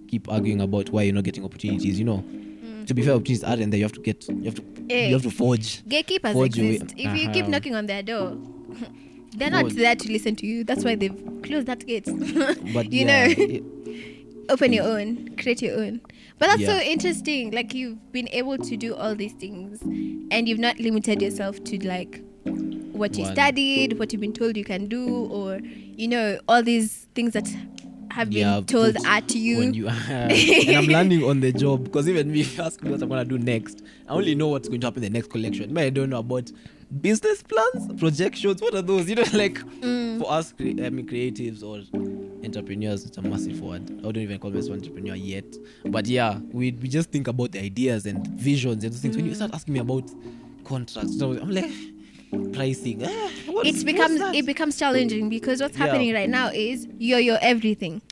keep 0.08 0.30
arguing 0.30 0.60
about 0.60 0.90
why 0.90 1.02
you're 1.02 1.14
not 1.14 1.24
getting 1.24 1.44
opportunities. 1.44 1.98
You 1.98 2.04
know, 2.04 2.24
to 2.86 2.94
be 2.94 3.02
fair, 3.02 3.14
opportunities 3.14 3.44
are 3.44 3.54
and 3.62 3.72
there. 3.72 3.78
You 3.78 3.84
have 3.84 3.92
to 3.92 4.00
get, 4.00 4.28
you 4.28 4.44
have 4.44 4.54
to, 4.56 4.64
Eh. 4.90 5.06
you 5.08 5.14
have 5.14 5.22
to 5.22 5.30
forge. 5.30 5.86
gatekeepers 5.88 6.32
Forge 6.32 6.56
your 6.56 6.66
way- 6.66 6.74
exist. 6.76 6.94
If 6.96 7.16
you 7.20 7.28
keep 7.30 7.42
Uh-huh. 7.44 7.50
knocking 7.50 7.74
on 7.76 7.86
their 7.86 8.02
door, 8.02 8.36
they're 9.36 9.50
not 9.50 9.62
Forge. 9.62 9.74
there 9.74 9.94
to 9.96 10.12
listen 10.12 10.34
to 10.36 10.46
you. 10.46 10.64
That's 10.64 10.84
why 10.84 10.96
they've 10.96 11.16
closed 11.44 11.66
that 11.66 11.86
gate. 11.86 12.06
But 12.74 12.92
you 12.92 13.06
yeah, 13.06 13.26
know, 13.28 13.34
it- 13.36 13.64
open 14.48 14.72
your 14.72 14.84
own, 14.84 15.34
create 15.36 15.62
your 15.62 15.78
own. 15.78 16.00
But 16.38 16.46
that's 16.48 16.64
so 16.66 16.76
interesting. 16.78 17.50
Like 17.52 17.72
you've 17.72 17.98
been 18.12 18.28
able 18.32 18.58
to 18.58 18.76
do 18.76 18.94
all 18.96 19.14
these 19.14 19.32
things, 19.32 19.80
and 19.82 20.48
you've 20.48 20.58
not 20.58 20.78
limited 20.80 21.22
yourself 21.22 21.62
to 21.64 21.78
like 21.86 22.22
what 22.96 23.16
you 23.16 23.24
One. 23.24 23.32
studied, 23.32 23.98
what 23.98 24.12
you've 24.12 24.20
been 24.20 24.32
told 24.32 24.56
you 24.56 24.64
can 24.64 24.86
do, 24.86 25.24
or 25.30 25.60
you 25.96 26.08
know 26.08 26.38
all 26.48 26.62
these 26.62 27.06
things 27.14 27.32
that 27.34 27.54
have 28.10 28.30
been 28.30 28.38
Yeah, 28.38 28.60
told 28.66 28.96
at 29.04 29.34
you. 29.34 29.58
when 29.58 29.74
you 29.74 29.88
and 30.08 30.76
I'm 30.76 30.86
learning 30.86 31.22
on 31.24 31.40
the 31.40 31.52
job 31.52 31.84
because 31.84 32.08
even 32.08 32.30
me 32.32 32.40
if 32.40 32.56
you 32.56 32.64
ask 32.64 32.82
me 32.82 32.90
what 32.90 33.02
I'm 33.02 33.08
gonna 33.08 33.24
do 33.24 33.38
next, 33.38 33.82
I 34.08 34.12
only 34.12 34.34
know 34.34 34.48
what's 34.48 34.68
going 34.68 34.80
to 34.80 34.86
happen 34.86 35.04
in 35.04 35.12
the 35.12 35.18
next 35.18 35.30
collection. 35.30 35.72
But 35.74 35.84
I 35.84 35.90
don't 35.90 36.10
know 36.10 36.18
about 36.20 36.50
business 37.00 37.42
plans, 37.42 37.98
projections. 37.98 38.62
What 38.62 38.74
are 38.74 38.82
those? 38.82 39.08
You 39.08 39.16
know, 39.16 39.24
like 39.34 39.58
Mm. 39.82 40.18
for 40.18 40.32
us, 40.32 40.52
cre- 40.52 40.80
I 40.82 40.88
mean, 40.90 41.06
creatives 41.06 41.62
or 41.62 41.82
entrepreneurs, 42.44 43.04
it's 43.04 43.18
a 43.18 43.22
massive 43.22 43.60
word. 43.60 43.82
I 43.98 44.02
don't 44.02 44.16
even 44.18 44.38
call 44.38 44.50
myself 44.50 44.70
an 44.78 44.80
entrepreneur 44.82 45.14
yet. 45.14 45.44
But 45.84 46.06
yeah, 46.06 46.40
we 46.52 46.72
we 46.72 46.88
just 46.88 47.10
think 47.10 47.28
about 47.28 47.52
the 47.52 47.60
ideas 47.62 48.06
and 48.06 48.26
visions 48.28 48.82
and 48.84 48.92
those 48.92 49.00
things. 49.00 49.16
When 49.16 49.26
you 49.26 49.34
start 49.34 49.52
asking 49.54 49.74
me 49.74 49.80
about 49.80 50.04
contracts, 50.64 51.20
I'm 51.20 51.50
like 51.50 51.70
pricing. 52.52 53.02
ah, 53.04 53.30
it 53.64 53.84
becomes 53.84 54.20
it 54.34 54.46
becomes 54.46 54.78
challenging 54.78 55.28
because 55.28 55.60
what's 55.60 55.76
Yeah. 55.78 55.86
happening 55.86 56.14
right 56.14 56.28
now 56.28 56.48
is 56.52 56.86
you're 56.98 57.20
your 57.20 57.38
everything. 57.40 58.02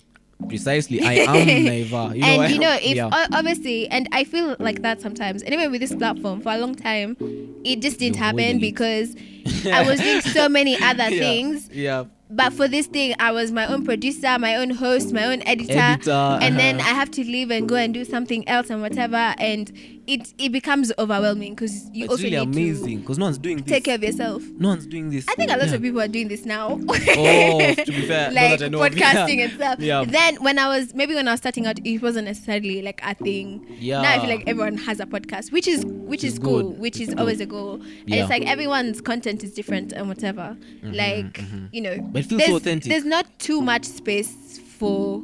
precisely 0.48 1.00
I 1.02 1.12
am 1.30 1.46
Naiva. 1.46 2.14
You 2.16 2.22
and 2.24 2.42
I 2.42 2.46
you 2.48 2.58
know, 2.58 2.74
if 2.80 2.96
yeah. 2.96 3.26
obviously, 3.32 3.88
and 3.88 4.08
I 4.12 4.24
feel 4.24 4.56
like 4.58 4.82
that 4.82 5.00
sometimes. 5.00 5.42
Even 5.44 5.70
with 5.70 5.80
this 5.80 5.94
platform, 5.94 6.40
for 6.40 6.52
a 6.52 6.58
long 6.58 6.74
time, 6.74 7.16
it 7.64 7.80
just 7.80 7.98
didn't 7.98 8.16
happen 8.16 8.58
because. 8.58 9.14
it. 9.14 9.33
I 9.66 9.86
was 9.88 10.00
doing 10.00 10.20
so 10.38 10.48
many 10.48 10.80
other 10.80 11.08
things. 11.08 11.68
Yeah. 11.72 12.04
But 12.30 12.52
for 12.54 12.66
this 12.66 12.86
thing, 12.86 13.14
I 13.20 13.30
was 13.32 13.52
my 13.52 13.66
own 13.66 13.84
producer, 13.84 14.38
my 14.38 14.56
own 14.56 14.70
host, 14.70 15.12
my 15.12 15.24
own 15.24 15.42
editor, 15.46 15.78
Editor, 15.78 16.38
and 16.40 16.58
then 16.58 16.76
I 16.76 16.80
uh-huh. 16.80 16.94
have 16.94 17.10
to 17.12 17.20
leave 17.22 17.50
and 17.50 17.68
go 17.68 17.76
and 17.76 17.92
do 17.92 18.04
something 18.04 18.48
else 18.48 18.70
and 18.70 18.80
whatever, 18.80 19.34
and 19.38 19.70
it 20.06 20.32
it 20.38 20.50
becomes 20.50 20.92
overwhelming 20.98 21.54
because 21.54 21.88
you 21.90 22.04
it's 22.04 22.10
also 22.12 22.24
really 22.24 22.36
need 22.46 22.56
amazing 22.56 23.00
because 23.00 23.18
no 23.18 23.26
one's 23.26 23.38
doing 23.38 23.58
to 23.58 23.64
this. 23.64 23.72
take 23.72 23.84
care 23.84 23.94
of 23.94 24.02
yourself. 24.02 24.42
No 24.58 24.68
one's 24.70 24.86
doing 24.86 25.10
this. 25.10 25.26
I 25.28 25.34
think 25.34 25.50
a 25.50 25.56
lot 25.56 25.68
Yeah. 25.68 25.74
of 25.74 25.82
people 25.82 26.00
are 26.00 26.08
doing 26.08 26.28
this 26.28 26.44
now. 26.44 26.70
Oh, 26.72 26.94
to 27.74 27.84
be 27.86 28.06
fair, 28.06 28.30
like 28.32 28.58
that 28.58 28.62
I 28.64 28.68
know 28.68 28.80
podcasting 28.80 29.36
yeah. 29.36 29.44
and 29.44 29.52
stuff. 29.52 29.80
Yeah. 29.80 30.04
Then 30.04 30.36
when 30.42 30.58
I 30.58 30.68
was 30.68 30.94
maybe 30.94 31.14
when 31.14 31.28
I 31.28 31.32
was 31.32 31.40
starting 31.40 31.66
out, 31.66 31.78
it 31.84 32.02
wasn't 32.02 32.26
necessarily 32.26 32.82
like 32.82 33.00
a 33.02 33.14
thing. 33.14 33.64
Yeah. 33.78 34.02
Now 34.02 34.12
I 34.12 34.18
feel 34.20 34.28
like 34.28 34.44
everyone 34.46 34.76
has 34.78 35.00
a 35.00 35.06
podcast, 35.06 35.52
which 35.52 35.68
is 35.68 35.84
which 35.86 36.24
is 36.24 36.34
It's 36.36 36.44
cool, 36.44 36.72
which 36.72 36.96
It's 36.96 37.08
is 37.08 37.14
good. 37.14 37.20
always 37.20 37.40
a 37.40 37.46
goal. 37.46 37.74
And 37.74 38.08
Yeah. 38.08 38.22
it's 38.22 38.30
like 38.30 38.46
everyone's 38.46 39.00
content 39.00 39.33
is 39.42 39.52
different 39.52 39.92
and 39.92 40.08
whatever. 40.08 40.56
Mm-hmm, 40.60 40.92
like 40.92 41.32
mm-hmm. 41.34 41.66
you 41.72 41.80
know, 41.80 41.98
But 42.12 42.20
it 42.20 42.26
feels 42.26 42.38
there's, 42.38 42.50
so 42.50 42.56
authentic. 42.56 42.90
there's 42.90 43.04
not 43.04 43.26
too 43.38 43.60
much 43.60 43.84
space 43.84 44.60
for 44.78 45.22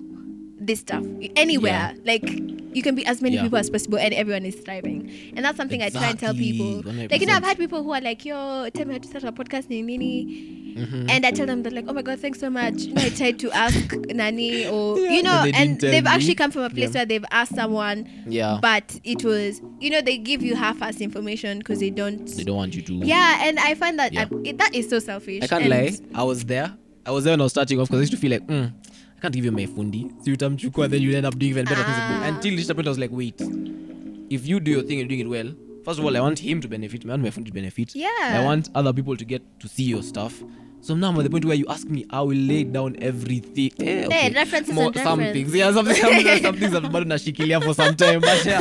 this 0.61 0.81
stuff 0.81 1.05
anywhere. 1.37 1.95
Like 2.05 2.23
you 2.73 2.83
can 2.83 2.95
be 2.95 3.05
as 3.07 3.21
many 3.21 3.35
Yeah. 3.37 3.43
people 3.43 3.59
as 3.59 3.69
possible, 3.71 3.99
and 3.99 4.15
everyone 4.15 4.45
is 4.47 4.55
thriving. 4.57 5.11
And 5.35 5.45
that's 5.45 5.57
something 5.57 5.83
I 5.83 5.89
try 5.91 6.11
and 6.11 6.19
tell 6.19 6.31
Exactly. 6.31 6.53
people. 6.53 6.93
Like 7.11 7.21
you 7.21 7.27
know, 7.27 7.35
I've 7.35 7.45
had 7.45 7.59
people 7.59 7.83
who 7.83 7.93
are 7.93 8.01
like, 8.01 8.25
"Yo, 8.25 8.69
tell 8.71 8.87
me 8.87 8.93
how 8.93 8.99
to 8.99 9.09
start 9.09 9.25
a 9.25 9.33
podcast, 9.33 9.69
Nini." 9.71 10.57
Mm-hmm. 10.71 11.11
And 11.11 11.27
I 11.27 11.33
tell 11.33 11.47
them 11.47 11.65
that 11.65 11.73
like, 11.73 11.87
oh 11.89 11.93
my 11.93 12.01
god, 12.03 12.21
thanks 12.21 12.39
so 12.39 12.49
much. 12.49 12.83
You 12.83 12.95
know, 12.95 13.03
I 13.03 13.09
tried 13.11 13.41
to 13.41 13.51
ask 13.67 13.93
Nani 14.09 14.67
or 14.69 14.99
Yeah. 15.01 15.11
you 15.11 15.23
know, 15.25 15.51
And 15.53 15.81
they 15.81 16.01
me. 16.01 16.07
actually 16.07 16.37
come 16.37 16.53
from 16.53 16.63
a 16.63 16.71
place 16.71 16.91
Yeah. 16.95 17.01
where 17.01 17.07
they've 17.07 17.25
asked 17.33 17.57
someone, 17.57 18.09
Yeah. 18.29 18.59
but 18.63 18.99
it 19.03 19.25
was 19.25 19.61
you 19.81 19.91
know 19.91 20.01
they 20.01 20.17
give 20.17 20.43
you 20.43 20.55
half-assed 20.55 21.01
information 21.01 21.59
because 21.59 21.81
they 21.81 21.91
don't. 21.91 22.25
they 22.37 22.45
don't 22.45 22.57
want 22.57 22.77
you 22.77 22.83
to. 22.83 22.95
Yeah, 22.95 23.49
and 23.49 23.59
I 23.59 23.75
find 23.75 23.99
that 23.99 24.13
Yeah. 24.13 24.29
uh, 24.33 24.37
it, 24.45 24.59
that 24.59 24.73
is 24.75 24.89
so 24.89 25.01
selfish. 25.01 25.43
I 25.43 25.49
can't 25.49 25.67
lie. 25.69 25.91
I 26.15 26.23
was 26.23 26.45
there. 26.45 26.73
I 27.05 27.11
was 27.11 27.25
there 27.25 27.33
when 27.33 27.41
I 27.41 27.45
was 27.45 27.53
starting 27.53 27.81
off 27.81 27.89
because 27.89 27.99
I 27.99 28.03
used 28.03 28.13
to 28.13 28.19
feel 28.19 28.31
like, 28.31 28.47
mm, 28.47 28.73
I 29.21 29.23
can't 29.25 29.35
give 29.35 29.45
you 29.45 29.53
my 29.53 29.67
fundi. 29.67 30.11
So 30.25 30.31
you 30.31 30.37
tamchukua, 30.39 30.89
then 30.89 31.03
you 31.03 31.15
end 31.15 31.27
up 31.27 31.39
doing 31.39 31.51
even 31.51 31.67
better 31.67 31.83
ah. 31.85 32.23
things. 32.23 32.37
Until 32.37 32.57
this 32.57 32.73
point, 32.73 32.87
I 32.87 32.89
was 32.89 32.99
like, 32.99 33.11
wait, 33.11 33.39
if 34.31 34.47
you 34.47 34.61
do 34.61 34.71
your 34.71 34.83
thing 34.83 34.99
and 35.01 35.11
doing 35.11 35.21
it 35.21 35.29
well, 35.29 35.53
first 35.85 35.99
of 35.99 36.07
all, 36.07 36.17
I 36.17 36.21
want 36.21 36.39
him 36.39 36.63
to 36.63 36.69
benefit. 36.69 37.05
I 37.05 37.09
want 37.09 37.23
my 37.25 37.29
fundi 37.29 37.49
to 37.49 37.53
benefit. 37.53 37.95
Yeah. 37.95 38.09
I 38.19 38.43
want 38.43 38.71
other 38.75 38.95
people 38.95 39.19
to 39.19 39.25
get 39.27 39.43
to 39.61 39.69
see 39.69 39.83
your 39.83 40.03
stuff. 40.03 40.43
So 40.81 40.95
now 40.95 41.11
I'm 41.11 41.19
at 41.19 41.25
the 41.25 41.29
point 41.29 41.45
where 41.45 41.55
you 41.55 41.67
ask 41.69 41.87
me, 41.87 42.07
I 42.09 42.23
will 42.23 42.35
lay 42.35 42.65
down 42.65 42.97
everything. 43.03 43.73
Eh, 43.79 44.07
okay. 44.07 44.15
hey, 44.15 44.33
references 44.33 44.75
More, 44.75 44.87
and 44.87 44.97
some 44.97 45.19
reference. 45.19 45.51
things. 45.51 45.55
Yeah, 45.55 45.71
some, 45.73 45.85
some, 45.85 46.43
some 46.43 46.57
things 46.57 46.75
I've 46.75 46.85
bado 46.85 47.05
nashikilia 47.05 47.63
for 47.63 47.75
some 47.75 47.95
time. 47.97 48.23
But 48.23 48.43
yeah, 48.47 48.61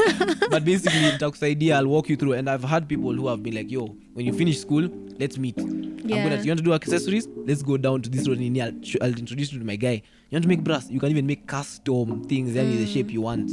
but 0.49 0.65
basically, 0.65 0.99
nitakusaidia, 0.99 1.75
I'll 1.77 1.87
walk 1.87 2.09
you 2.09 2.17
through. 2.17 2.33
And 2.33 2.49
I've 2.49 2.65
had 2.65 2.89
people 2.89 3.13
who 3.13 3.29
have 3.29 3.41
been 3.41 3.55
like, 3.55 3.71
yo, 3.71 3.95
when 4.11 4.25
you 4.25 4.33
finish 4.33 4.59
school, 4.59 4.89
let's 5.17 5.37
meet. 5.37 5.57
Yeah. 5.57 6.17
I'm 6.17 6.23
gonna, 6.23 6.41
you 6.41 6.49
want 6.49 6.57
to 6.57 6.63
do 6.65 6.73
accessories? 6.73 7.29
Let's 7.45 7.63
go 7.63 7.77
down 7.77 8.01
to 8.01 8.09
this 8.09 8.27
road. 8.27 8.39
I'll, 8.41 8.73
I'll 9.01 9.17
introduce 9.17 9.53
you 9.53 9.59
to 9.59 9.65
my 9.65 9.77
guy. 9.77 10.01
You 10.29 10.35
want 10.35 10.43
to 10.43 10.49
make 10.49 10.63
brass? 10.63 10.89
You 10.89 10.99
can 10.99 11.09
even 11.09 11.25
make 11.25 11.47
custom 11.47 12.23
things, 12.25 12.55
any 12.55 12.75
the 12.77 12.85
shape 12.85 13.09
you 13.11 13.21
want. 13.21 13.49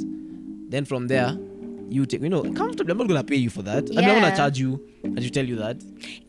Then 0.70 0.84
from 0.84 1.06
there, 1.08 1.36
you 1.88 2.04
take, 2.04 2.20
you 2.20 2.28
know, 2.28 2.42
comfortably. 2.52 2.90
I'm 2.92 2.98
not 2.98 3.06
gonna 3.08 3.24
pay 3.24 3.36
you 3.36 3.48
for 3.48 3.62
that. 3.62 3.88
Mean, 3.88 3.98
I'm 3.98 4.04
Yeah. 4.04 4.20
gonna 4.20 4.36
charge 4.36 4.58
you. 4.58 4.80
I 5.16 5.20
should 5.20 5.32
tell 5.32 5.44
you 5.46 5.56
that. 5.56 5.76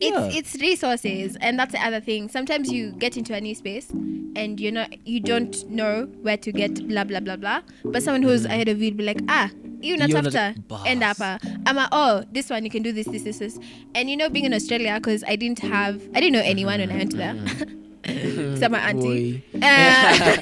Yeah. 0.00 0.30
it's 0.38 0.54
resources 0.60 1.36
and 1.40 1.58
that's 1.58 1.72
the 1.72 1.84
other 1.84 2.00
thing 2.00 2.28
sometimes 2.28 2.70
you 2.70 2.92
get 2.92 3.16
into 3.16 3.34
a 3.34 3.40
new 3.40 3.54
space 3.56 3.90
and 4.36 4.60
you're 4.60 4.72
not 4.72 4.94
you 5.06 5.18
don't 5.18 5.68
know 5.68 6.06
where 6.22 6.36
to 6.36 6.52
get 6.52 6.86
blah 6.88 7.02
blah 7.02 7.18
blah 7.18 7.34
blah 7.36 7.60
but 7.84 8.02
someone 8.04 8.22
who's 8.22 8.44
ahead 8.44 8.68
of 8.68 8.80
you 8.80 8.90
will 8.92 8.98
be 8.98 9.04
like 9.04 9.20
ah 9.28 9.50
you 9.82 9.96
not 9.96 10.14
after 10.14 10.54
not- 10.70 10.86
end 10.86 11.02
up 11.02 11.20
uh, 11.20 11.38
I'm 11.66 11.76
a, 11.76 11.88
oh 11.90 12.22
this 12.30 12.48
one 12.50 12.62
you 12.64 12.70
can 12.70 12.82
do 12.84 12.92
this 12.92 13.06
this 13.08 13.24
this 13.24 13.38
this 13.40 13.58
and 13.96 14.08
you 14.08 14.16
know 14.16 14.28
being 14.30 14.44
in 14.44 14.54
Australia 14.54 14.94
because 14.94 15.24
I 15.26 15.34
didn't 15.34 15.58
have 15.58 16.00
I 16.14 16.20
didn't 16.20 16.34
know 16.34 16.46
anyone 16.54 16.78
when 16.78 16.92
I 16.92 16.96
went 16.96 17.16
there 17.16 17.34
except 18.08 18.72
my 18.72 18.78
auntie 18.80 19.42
uh, 19.54 20.36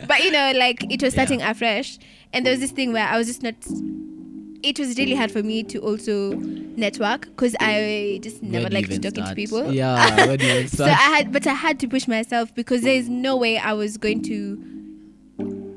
but 0.08 0.22
you 0.24 0.30
know, 0.30 0.52
like 0.54 0.84
it 0.92 1.02
was 1.02 1.12
starting 1.12 1.42
afresh, 1.42 1.98
and 2.32 2.44
there 2.44 2.52
was 2.52 2.60
this 2.60 2.70
thing 2.72 2.92
where 2.92 3.06
I 3.06 3.16
was 3.16 3.26
just 3.26 3.42
not. 3.42 3.54
It 4.62 4.78
was 4.78 4.98
really 4.98 5.14
hard 5.14 5.30
for 5.30 5.42
me 5.42 5.62
to 5.64 5.78
also 5.78 6.32
network 6.32 7.26
because 7.26 7.54
I 7.60 8.18
just 8.22 8.42
never 8.42 8.68
liked 8.68 8.90
talking 9.02 9.24
to 9.24 9.34
people. 9.34 9.72
Yeah, 9.72 10.26
where 10.26 10.36
do 10.36 10.44
you 10.46 10.52
even 10.52 10.68
so? 10.78 10.84
I 10.84 10.88
had, 10.88 11.32
but 11.32 11.46
I 11.46 11.54
had 11.54 11.78
to 11.80 11.88
push 11.88 12.08
myself 12.08 12.54
because 12.54 12.82
there 12.82 12.94
is 12.94 13.08
no 13.08 13.36
way 13.36 13.58
I 13.58 13.74
was 13.74 13.96
going 13.96 14.22
to, 14.22 14.58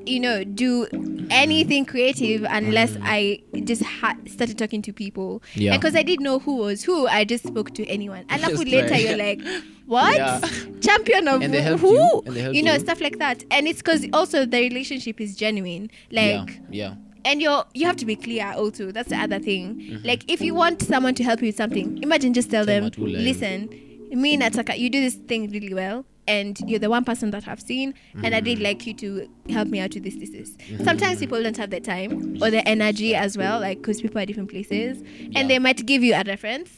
you 0.10 0.19
know, 0.19 0.44
do 0.44 0.88
anything 1.30 1.86
creative 1.86 2.45
unless 2.49 2.98
I 3.02 3.44
just 3.64 3.84
ha- 3.84 4.18
started 4.27 4.57
talking 4.57 4.81
to 4.84 4.94
people. 4.94 5.41
Yeah. 5.53 5.76
because 5.76 5.95
I 5.95 6.03
didn't 6.03 6.23
know 6.23 6.40
who 6.40 6.57
was 6.57 6.84
who, 6.84 7.07
I 7.07 7.23
just 7.23 7.45
spoke 7.48 7.73
to 7.76 7.86
anyone. 7.86 8.26
And 8.30 8.41
Just 8.41 8.65
later, 8.65 8.98
you're 8.98 9.18
like, 9.18 9.40
what? 9.86 10.15
Yeah. 10.18 10.40
Champion 10.81 11.27
of 11.27 11.41
And 11.41 11.53
they 11.53 11.61
helped 11.61 11.81
who? 11.81 11.94
you? 11.94 12.23
And 12.26 12.36
they 12.36 12.41
helped 12.41 12.56
you 12.56 12.64
know, 12.64 12.73
you? 12.73 12.80
stuff 12.80 13.02
like 13.02 13.19
that. 13.19 13.44
And 13.52 13.68
it's 13.68 13.80
because 13.80 14.06
also 14.14 14.45
the 14.45 14.60
relationship 14.60 15.22
is 15.22 15.36
genuine. 15.36 15.90
Like, 16.11 16.60
yeah. 16.72 16.95
and 17.26 17.41
you're 17.41 17.65
you 17.73 17.86
have 17.86 17.98
to 17.98 18.06
be 18.06 18.15
clear 18.15 18.52
also. 18.56 18.91
That's 18.91 19.10
the 19.10 19.18
other 19.18 19.40
thing. 19.40 19.76
Mm-hmm. 19.76 20.07
Like, 20.07 20.30
if 20.31 20.41
you 20.41 20.53
want 20.56 20.81
someone 20.81 21.15
to 21.15 21.23
help 21.23 21.41
you 21.41 21.48
with 21.49 21.57
something, 21.57 22.02
imagine 22.02 22.34
just 22.34 22.49
tell 22.49 22.65
Tell 22.65 22.81
them, 22.81 22.84
them 22.84 22.91
to 22.91 23.02
learn. 23.06 23.23
listen, 23.23 23.69
me 24.11 24.38
Nataka, 24.38 24.77
you 24.77 24.90
do 24.90 25.02
this 25.02 25.15
thing 25.15 25.49
really 25.52 25.73
well. 25.73 26.06
And 26.30 26.60
you're 26.68 26.80
the 26.80 26.89
one 26.89 27.03
person 27.03 27.31
that 27.31 27.47
I've 27.47 27.61
seen, 27.61 27.93
and 28.14 28.23
Mm-hmm. 28.23 28.35
I'd 28.35 28.45
really 28.45 28.61
like 28.64 28.85
you 28.88 28.93
to 28.95 29.27
help 29.49 29.68
me 29.69 29.80
out 29.80 29.93
with 29.95 30.03
this, 30.03 30.15
this, 30.15 30.30
this. 30.30 30.51
Sometimes 30.84 31.19
people 31.19 31.41
don't 31.41 31.57
have 31.57 31.69
the 31.72 31.80
time 31.80 32.38
or 32.41 32.49
the 32.51 32.65
energy 32.68 33.15
as 33.15 33.38
well, 33.38 33.60
like 33.60 33.80
because 33.80 34.01
people 34.01 34.19
are 34.22 34.26
different 34.26 34.49
places, 34.49 35.01
Yeah. 35.01 35.39
and 35.39 35.49
they 35.49 35.60
might 35.60 35.85
give 35.85 36.03
you 36.03 36.14
a 36.14 36.23
reference, 36.23 36.69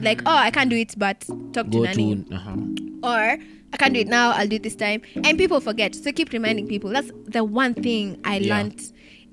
like, 0.00 0.22
oh, 0.26 0.34
I 0.46 0.50
can't 0.50 0.70
do 0.70 0.76
it, 0.76 0.94
but 0.98 1.20
talk 1.52 1.66
to 1.66 1.78
Go 1.78 1.82
Nani 1.82 2.24
to. 2.24 2.34
Uh-huh. 2.34 2.56
or 3.02 3.38
I 3.72 3.76
can't 3.78 3.92
do 3.94 4.00
it 4.00 4.08
now, 4.08 4.30
I'll 4.30 4.46
do 4.48 4.56
it 4.56 4.62
this 4.62 4.76
time. 4.76 5.02
And 5.24 5.36
people 5.36 5.60
forget. 5.60 5.94
So 5.94 6.10
keep 6.12 6.32
reminding 6.32 6.66
people. 6.68 6.90
That's 6.90 7.10
the 7.26 7.42
one 7.44 7.74
thing 7.74 8.18
I 8.24 8.38
Yeah. 8.38 8.56
learned 8.56 8.80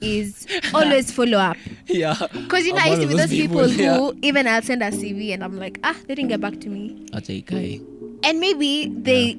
is 0.01 0.45
always 0.73 1.11
follow 1.11 1.37
up. 1.37 1.55
Yeah. 1.87 2.15
Because 2.33 2.65
you 2.65 2.73
know, 2.73 2.79
I'm 2.79 2.87
I 2.87 2.95
used 2.95 3.01
to 3.03 3.07
be 3.07 3.13
those 3.15 3.29
people, 3.29 3.67
yeah. 3.69 3.95
who 3.97 4.17
even 4.21 4.47
I'll 4.47 4.61
send 4.63 4.81
a 4.83 4.89
CV 4.91 5.33
and 5.33 5.43
I'm 5.43 5.57
like, 5.57 5.79
ah, 5.83 5.95
they 6.07 6.15
didn't 6.15 6.29
get 6.29 6.41
back 6.41 6.59
to 6.61 6.69
me. 6.69 7.05
Ikae. 7.13 7.81
And 8.23 8.39
maybe 8.39 8.87
they 8.87 9.37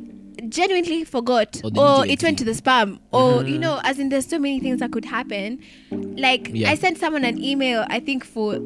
genuinely 0.48 1.05
forgot 1.05 1.61
Or 1.65 1.70
or, 1.78 2.06
it 2.06 2.23
went 2.23 2.39
to 2.39 2.44
the 2.44 2.52
spam 2.52 2.98
or 3.12 3.44
you 3.44 3.59
know 3.59 3.81
as 3.85 3.98
in 3.98 4.09
there's 4.09 4.27
so 4.27 4.39
many 4.39 4.61
things 4.61 4.81
that 4.81 4.90
could 4.93 5.05
happen. 5.05 5.61
Like 5.90 6.51
Yeah. 6.52 6.70
i 6.70 6.74
sent 6.74 6.98
someone 6.98 7.24
an 7.24 7.43
email 7.43 7.85
i 7.89 8.01
think 8.01 8.24
for 8.24 8.59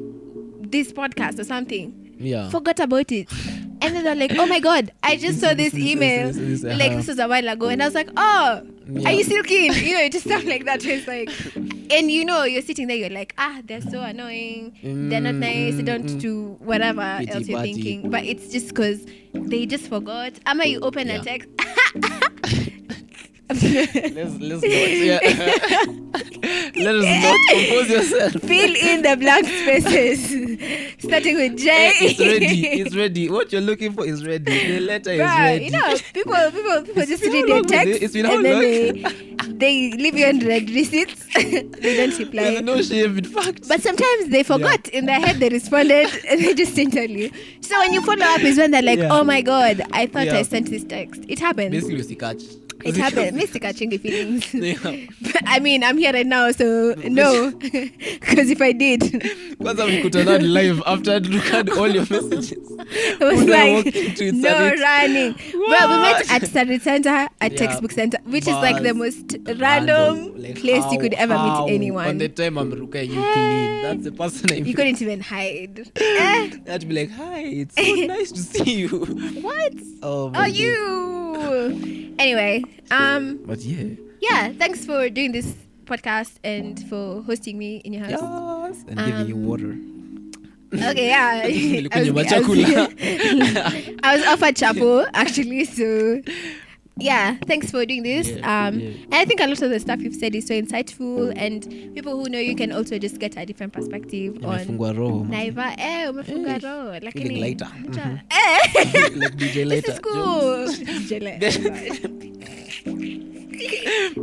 this 0.61 0.93
podcast 0.93 1.39
or 1.39 1.45
something 1.45 2.08
Yeah. 2.19 2.49
forgot 2.51 2.81
about 2.81 3.11
it. 3.13 3.29
And 3.81 3.95
then 3.95 4.03
they're 4.03 4.15
like, 4.17 4.33
oh 4.37 4.47
my 4.47 4.59
god, 4.59 4.91
I 5.05 5.17
just 5.17 5.39
saw 5.41 5.55
this 5.55 5.73
email. 5.75 6.33
Like 6.33 6.89
uh-huh. 6.91 6.97
this 6.97 7.07
was 7.07 7.19
a 7.21 7.29
while 7.29 7.49
ago. 7.49 7.69
And 7.69 7.81
I 7.81 7.87
was 7.87 7.95
like, 7.95 8.11
oh, 8.17 8.63
Yeah. 8.89 9.09
are 9.09 9.13
you 9.13 9.23
still 9.23 9.43
keen? 9.45 9.73
You 9.73 9.95
know, 9.99 10.09
just 10.09 10.25
stuff 10.27 10.45
like 10.45 10.65
that. 10.65 10.85
It's 10.85 11.07
like 11.07 11.31
and 11.91 12.11
you 12.11 12.25
know, 12.25 12.43
you're 12.45 12.63
sitting 12.63 12.89
there, 12.89 12.97
you're 12.97 13.09
like, 13.11 13.35
ah, 13.39 13.61
they're 13.65 13.81
so 13.81 14.01
annoying. 14.03 14.75
they're 14.83 15.21
not 15.21 15.35
Mm, 15.35 15.39
nice, 15.39 15.75
they 15.77 15.83
mm, 15.83 15.87
don't 15.87 16.05
mm. 16.07 16.21
do 16.21 16.57
whatever 16.59 17.03
else 17.03 17.47
you're 17.47 17.61
thinking. 17.63 18.11
But 18.11 18.25
it's 18.25 18.49
just 18.51 18.69
because 18.69 19.07
they 19.33 19.65
just 19.67 19.87
forgot. 19.89 20.33
Ama 20.47 20.65
you 20.67 20.81
open 20.81 21.07
Yeah. 21.09 21.21
a 21.21 21.25
text. 21.25 21.49
let's 23.49 24.35
let's 24.39 24.63
not 24.63 24.63
yeah. 24.65 25.21
let 26.77 26.95
us 26.97 27.05
not 27.25 27.39
compose 27.51 27.91
yourself. 27.91 28.33
Fill 28.43 28.75
in 28.77 29.03
the 29.03 29.17
blank 29.17 29.47
spaces. 29.47 30.21
Starting 30.99 31.37
with 31.37 31.57
J. 31.59 31.71
Eh, 31.71 31.93
it's 32.01 32.19
ready. 32.21 32.67
It's 32.81 32.97
ready. 32.97 33.31
What 33.31 33.53
you're 33.53 33.61
looking 33.63 33.93
for 33.93 34.05
is 34.07 34.27
ready. 34.27 34.45
The 34.45 34.81
letter 34.81 35.11
is 35.13 35.21
Bruh, 35.21 35.39
ready. 35.39 35.65
you 35.67 35.71
know, 35.71 35.95
people, 36.13 36.35
people, 36.51 36.83
people 36.87 37.03
It's 37.03 37.11
just 37.11 37.23
read 37.25 37.47
their 37.49 37.63
text 37.63 37.89
it? 37.89 38.03
It's 38.03 38.13
been 38.15 38.27
and 38.27 38.45
then 38.45 38.61
they, 38.61 39.03
they 39.49 39.91
leave 39.97 40.17
you 40.17 40.27
on 40.27 40.41
red 40.41 40.69
receipts. 40.71 41.27
they 41.35 41.97
don't 41.97 42.19
reply. 42.19 42.43
There's 42.43 42.63
no 42.63 42.83
shame 42.83 43.19
in 43.19 43.25
fact. 43.25 43.69
But 43.69 43.83
sometimes 43.83 44.29
they 44.29 44.43
forgot 44.43 44.89
in 44.89 45.07
their 45.07 45.21
head 45.21 45.37
they 45.37 45.49
responded 45.49 46.09
and 46.29 46.41
they 46.41 46.55
just 46.55 46.75
didn't 46.75 46.93
tell 46.95 47.09
you. 47.09 47.31
So 47.61 47.79
when 47.79 47.93
you 47.93 48.03
follow 48.03 48.25
up 48.27 48.41
is 48.41 48.59
when 48.59 48.71
they're 48.71 48.83
like, 48.83 48.99
Yeah. 48.99 49.09
oh 49.13 49.25
my 49.25 49.41
god, 49.43 49.83
I 49.93 50.07
thought 50.07 50.27
Yeah. 50.27 50.39
I 50.39 50.43
sent 50.43 50.71
this 50.71 50.85
text. 50.85 51.23
It 51.29 51.39
happened. 51.39 51.71
basically 51.73 52.03
usikach. 52.03 52.43
It 52.85 52.97
happened. 52.97 53.37
Mr. 53.39 53.61
Catching 53.61 53.97
feelings. 53.99 54.53
Yeah. 54.55 55.07
But, 55.21 55.43
I 55.47 55.59
mean, 55.61 55.83
I'm 55.85 55.99
here 55.99 56.13
right 56.13 56.27
now, 56.27 56.51
so 56.53 56.95
no. 57.05 57.51
Because 57.53 58.51
if 58.55 58.61
I 58.63 58.73
did, 58.73 59.01
Kwanza 59.01 59.87
mkutana 59.87 60.39
live 60.41 60.83
after 60.87 61.13
I'd 61.13 61.27
looked 61.27 61.53
at 61.53 61.69
all 61.71 61.89
your 61.89 62.07
messages. 62.11 62.53
was 63.21 63.51
I 63.51 63.73
walk 63.73 63.85
like 63.87 64.19
no 64.35 64.49
Sarit? 64.49 64.81
running. 64.81 65.35
Well, 65.69 65.89
we 65.89 66.03
met 66.03 66.31
at 66.31 66.47
study 66.47 66.79
center, 66.79 67.29
at 67.41 67.53
Yeah. 67.53 67.59
textbook 67.59 67.93
center, 67.93 68.19
which 68.25 68.45
is 68.47 68.55
like 68.55 68.83
the 68.83 68.95
most 68.95 69.37
random, 69.59 70.41
Like, 70.41 70.57
place 70.61 70.85
how- 70.85 70.93
you 70.93 70.99
could 70.99 71.15
ever 71.15 71.37
how? 71.37 71.67
meet 71.67 71.75
anyone. 71.75 72.09
On 72.09 72.19
the 72.19 72.29
time 72.29 72.59
I'm 72.59 72.71
Ruka, 72.73 73.03
you 73.07 73.21
clean. 73.33 73.83
That's 73.83 74.05
the 74.05 74.13
person 74.13 74.53
I 74.53 74.57
you 74.57 74.75
couldn't 74.75 75.01
even 75.03 75.21
hide. 75.21 75.91
Eh, 75.97 76.51
I'd 76.71 76.89
be 76.89 76.95
like, 76.95 77.11
hi, 77.11 77.41
it's 77.41 77.75
so 77.75 77.95
nice 78.07 78.33
to 78.33 78.41
see 78.41 78.73
you. 78.83 78.89
what? 79.43 79.73
Oh, 80.03 80.33
Oh, 80.35 80.45
you. 80.47 82.15
Anyway, 82.19 82.65
um, 82.91 83.41
But 83.47 83.59
yeah. 83.61 83.95
yeah, 84.21 84.53
thanks 84.53 84.85
for 84.85 85.09
doing 85.11 85.33
this 85.33 85.55
podcast 85.85 86.35
and 86.45 86.79
for 86.89 87.23
hosting 87.23 87.59
me 87.59 87.77
in 87.85 87.93
your 87.95 88.05
house. 88.05 88.21
Yes, 88.21 88.85
and 88.89 88.99
giving 88.99 89.29
you 89.29 89.35
Um, 89.37 89.47
water. 89.47 89.77
Okay, 90.75 91.09
yeah. 91.09 91.43
I 91.93 92.01
was- 92.01 92.09
machakula. 92.11 92.95
I 94.03 94.17
was 94.17 94.27
offered 94.27 94.55
chapo 94.55 95.09
actually, 95.15 95.65
so 95.65 96.21
yeah, 96.99 97.37
thanks 97.47 97.71
for 97.71 97.85
doing 97.87 98.03
this. 98.03 98.29
Yeah, 98.29 98.67
um, 98.69 98.79
yeah. 98.81 98.89
and 98.89 99.15
I 99.15 99.25
think 99.25 99.41
a 99.41 99.47
lot 99.47 99.63
of 99.63 99.71
the 99.71 99.79
stuff 99.81 100.01
you've 100.01 100.15
said 100.15 100.35
is 100.35 100.47
so 100.47 100.55
insightful, 100.55 101.33
and 101.37 101.63
people 101.95 102.17
who 102.23 102.29
know 102.29 102.39
you 102.39 102.55
can 102.57 102.73
also 102.73 102.99
just 102.99 103.19
get 103.19 103.37
a 103.37 103.47
different 103.47 103.73
perspective 103.73 104.45
on. 104.45 104.59
Roho. 104.79 105.27
Naiva, 105.29 105.75
eh, 105.79 106.09
umefunga 106.11 106.55
Eh, 106.57 106.59
roho, 106.61 107.01
lakini. 107.01 107.41
Unajua- 107.41 107.73
Mhm. 107.89 108.21
eh, 108.31 109.11
like 109.17 109.37
DJ 109.37 109.65
this 109.65 109.89
is 109.89 109.99
cool. 110.01 110.67
DJ 111.09 111.39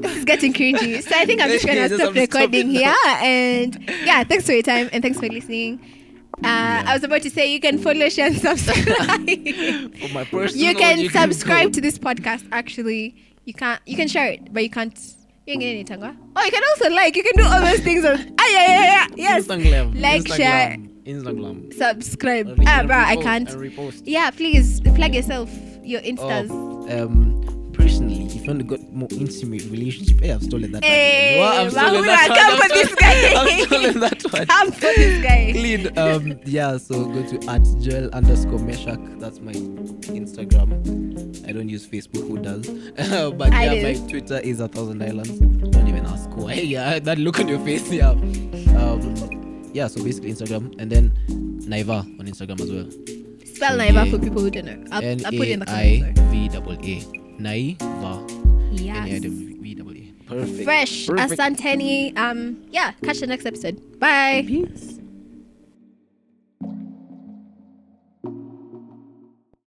this 0.01 0.15
is 0.17 0.25
getting 0.25 0.53
cringy. 0.53 1.01
So 1.03 1.15
I 1.15 1.25
think 1.25 1.41
I'm 1.41 1.49
just 1.49 1.65
gonna 1.65 1.87
stop 1.87 1.99
have 1.99 1.99
to 1.99 2.05
stop 2.05 2.15
recording 2.15 2.69
here. 2.69 2.93
And 3.21 3.77
yeah, 4.05 4.23
thanks 4.23 4.45
for 4.45 4.53
your 4.53 4.63
time 4.63 4.89
and 4.93 5.01
thanks 5.01 5.19
for 5.19 5.27
listening. 5.27 5.79
Uh, 6.43 6.83
I 6.85 6.93
was 6.93 7.03
about 7.03 7.21
to 7.21 7.29
say 7.29 7.51
you 7.51 7.59
can 7.59 7.77
follow, 7.77 8.09
share, 8.09 8.27
and 8.27 8.37
subscribe. 8.37 8.85
For 9.97 10.13
my 10.13 10.25
personal, 10.25 10.65
you 10.65 10.75
can 10.75 11.09
subscribe 11.09 11.67
go. 11.67 11.71
to 11.71 11.81
this 11.81 11.97
podcast. 11.97 12.45
Actually, 12.51 13.15
you 13.45 13.53
can't. 13.53 13.81
You 13.85 13.95
can 13.95 14.07
share 14.07 14.31
it, 14.31 14.53
but 14.53 14.63
you 14.63 14.69
can't. 14.69 14.97
You 15.47 15.53
ain't 15.53 15.61
get 15.61 15.75
it, 15.75 15.87
Tangwa. 15.87 16.15
Oh, 16.35 16.43
you 16.43 16.51
can 16.51 16.63
also 16.71 16.89
like. 16.93 17.15
You 17.15 17.23
can 17.23 17.33
do 17.37 17.43
all 17.45 17.61
those 17.61 17.79
things 17.79 18.03
on. 18.03 18.17
Ah, 18.39 18.47
yeah, 18.51 18.67
yeah, 18.67 18.83
yeah. 18.83 19.07
Yes. 19.15 19.47
Instagram. 19.47 20.01
Like, 20.01 20.23
Instagram, 20.23 20.35
share. 20.37 20.77
Instagram. 21.05 21.73
Subscribe. 21.73 22.59
Ah, 22.67 22.83
bruh, 22.83 23.05
I 23.05 23.15
can't. 23.17 24.05
Yeah, 24.05 24.29
please 24.31 24.81
plug 24.81 25.15
yourself. 25.15 25.49
Your 25.83 26.01
instas. 26.01 26.49
Oh, 26.51 27.03
um, 27.05 27.71
personally, 27.73 28.24
if 28.45 28.47
you 28.47 28.53
want 28.53 28.69
to 28.69 28.77
get 28.77 28.93
more 28.93 29.07
intimate 29.11 29.63
relationship, 29.71 30.21
hey, 30.21 30.31
I've 30.31 30.43
stolen 30.43 30.71
that. 30.73 30.83
Hey, 30.85 31.39
one. 31.39 31.49
I've 31.57 31.71
stolen 31.71 32.03
Mahura, 32.03 32.05
that 32.05 32.29
one. 32.29 32.37
come 32.37 32.53
I've 32.53 32.61
for 32.61 32.69
this 32.69 32.91
stolen- 32.91 32.99
guy. 32.99 33.41
I've 33.41 33.67
stolen 33.67 33.99
that 33.99 34.23
one. 34.33 34.45
Come 34.47 34.71
for 34.71 34.79
this 34.81 35.23
guy. 35.23 35.51
Clean. 35.51 35.97
Um, 35.97 36.39
yeah, 36.45 36.77
so 36.77 37.05
go 37.05 37.23
to 37.27 37.49
at 37.49 37.63
Joel 37.81 38.09
underscore 38.11 38.59
Meshach. 38.59 38.99
That's 39.17 39.39
my 39.39 39.51
Instagram. 39.51 41.47
I 41.47 41.51
don't 41.51 41.69
use 41.69 41.87
Facebook. 41.87 42.27
Who 42.27 42.37
does? 42.37 42.67
but 43.33 43.51
I 43.53 43.65
yeah, 43.75 43.93
do. 43.93 44.01
my 44.01 44.07
Twitter 44.09 44.37
is 44.39 44.59
a 44.59 44.67
thousand 44.67 45.01
islands. 45.01 45.39
Don't 45.71 45.87
even 45.87 46.05
ask 46.05 46.29
why. 46.35 46.53
Yeah, 46.53 46.99
that 46.99 47.17
look 47.17 47.39
on 47.39 47.47
your 47.47 47.59
face. 47.59 47.91
Yeah. 47.91 48.09
Um, 48.09 49.69
yeah. 49.73 49.87
So 49.87 50.03
basically 50.03 50.31
Instagram, 50.31 50.75
and 50.79 50.91
then 50.91 51.11
Naiva 51.67 51.99
on 52.19 52.25
Instagram 52.27 52.61
as 52.61 52.71
well. 52.71 52.89
Spell 53.55 53.71
So, 53.71 53.77
Naiva 53.79 54.11
for 54.11 54.19
people 54.19 54.41
who 54.41 54.51
don't 54.51 54.65
know. 54.65 54.83
I'll, 54.91 55.03
I'll 55.25 55.31
put 55.31 55.47
it 55.47 55.51
in 55.51 55.59
the 55.59 55.65
comments. 55.65 56.19
V 56.21 56.49
double 56.49 56.73
A. 56.73 57.24
Naiva. 57.39 58.29
Yes. 58.71 59.07
N 59.07 59.07
A 59.07 59.15
I 59.15 59.19
V 59.61 59.75
double 59.75 59.91
A. 59.91 60.13
Perfect. 60.27 60.63
Fresh 60.63 61.07
Perfect. 61.07 61.39
Asanteni. 61.39 62.17
Um, 62.17 62.65
yeah, 62.71 62.91
catch 63.03 63.19
the 63.19 63.27
next 63.27 63.45
episode. 63.45 63.99
Bye. 63.99 64.43
Peace. 64.47 64.99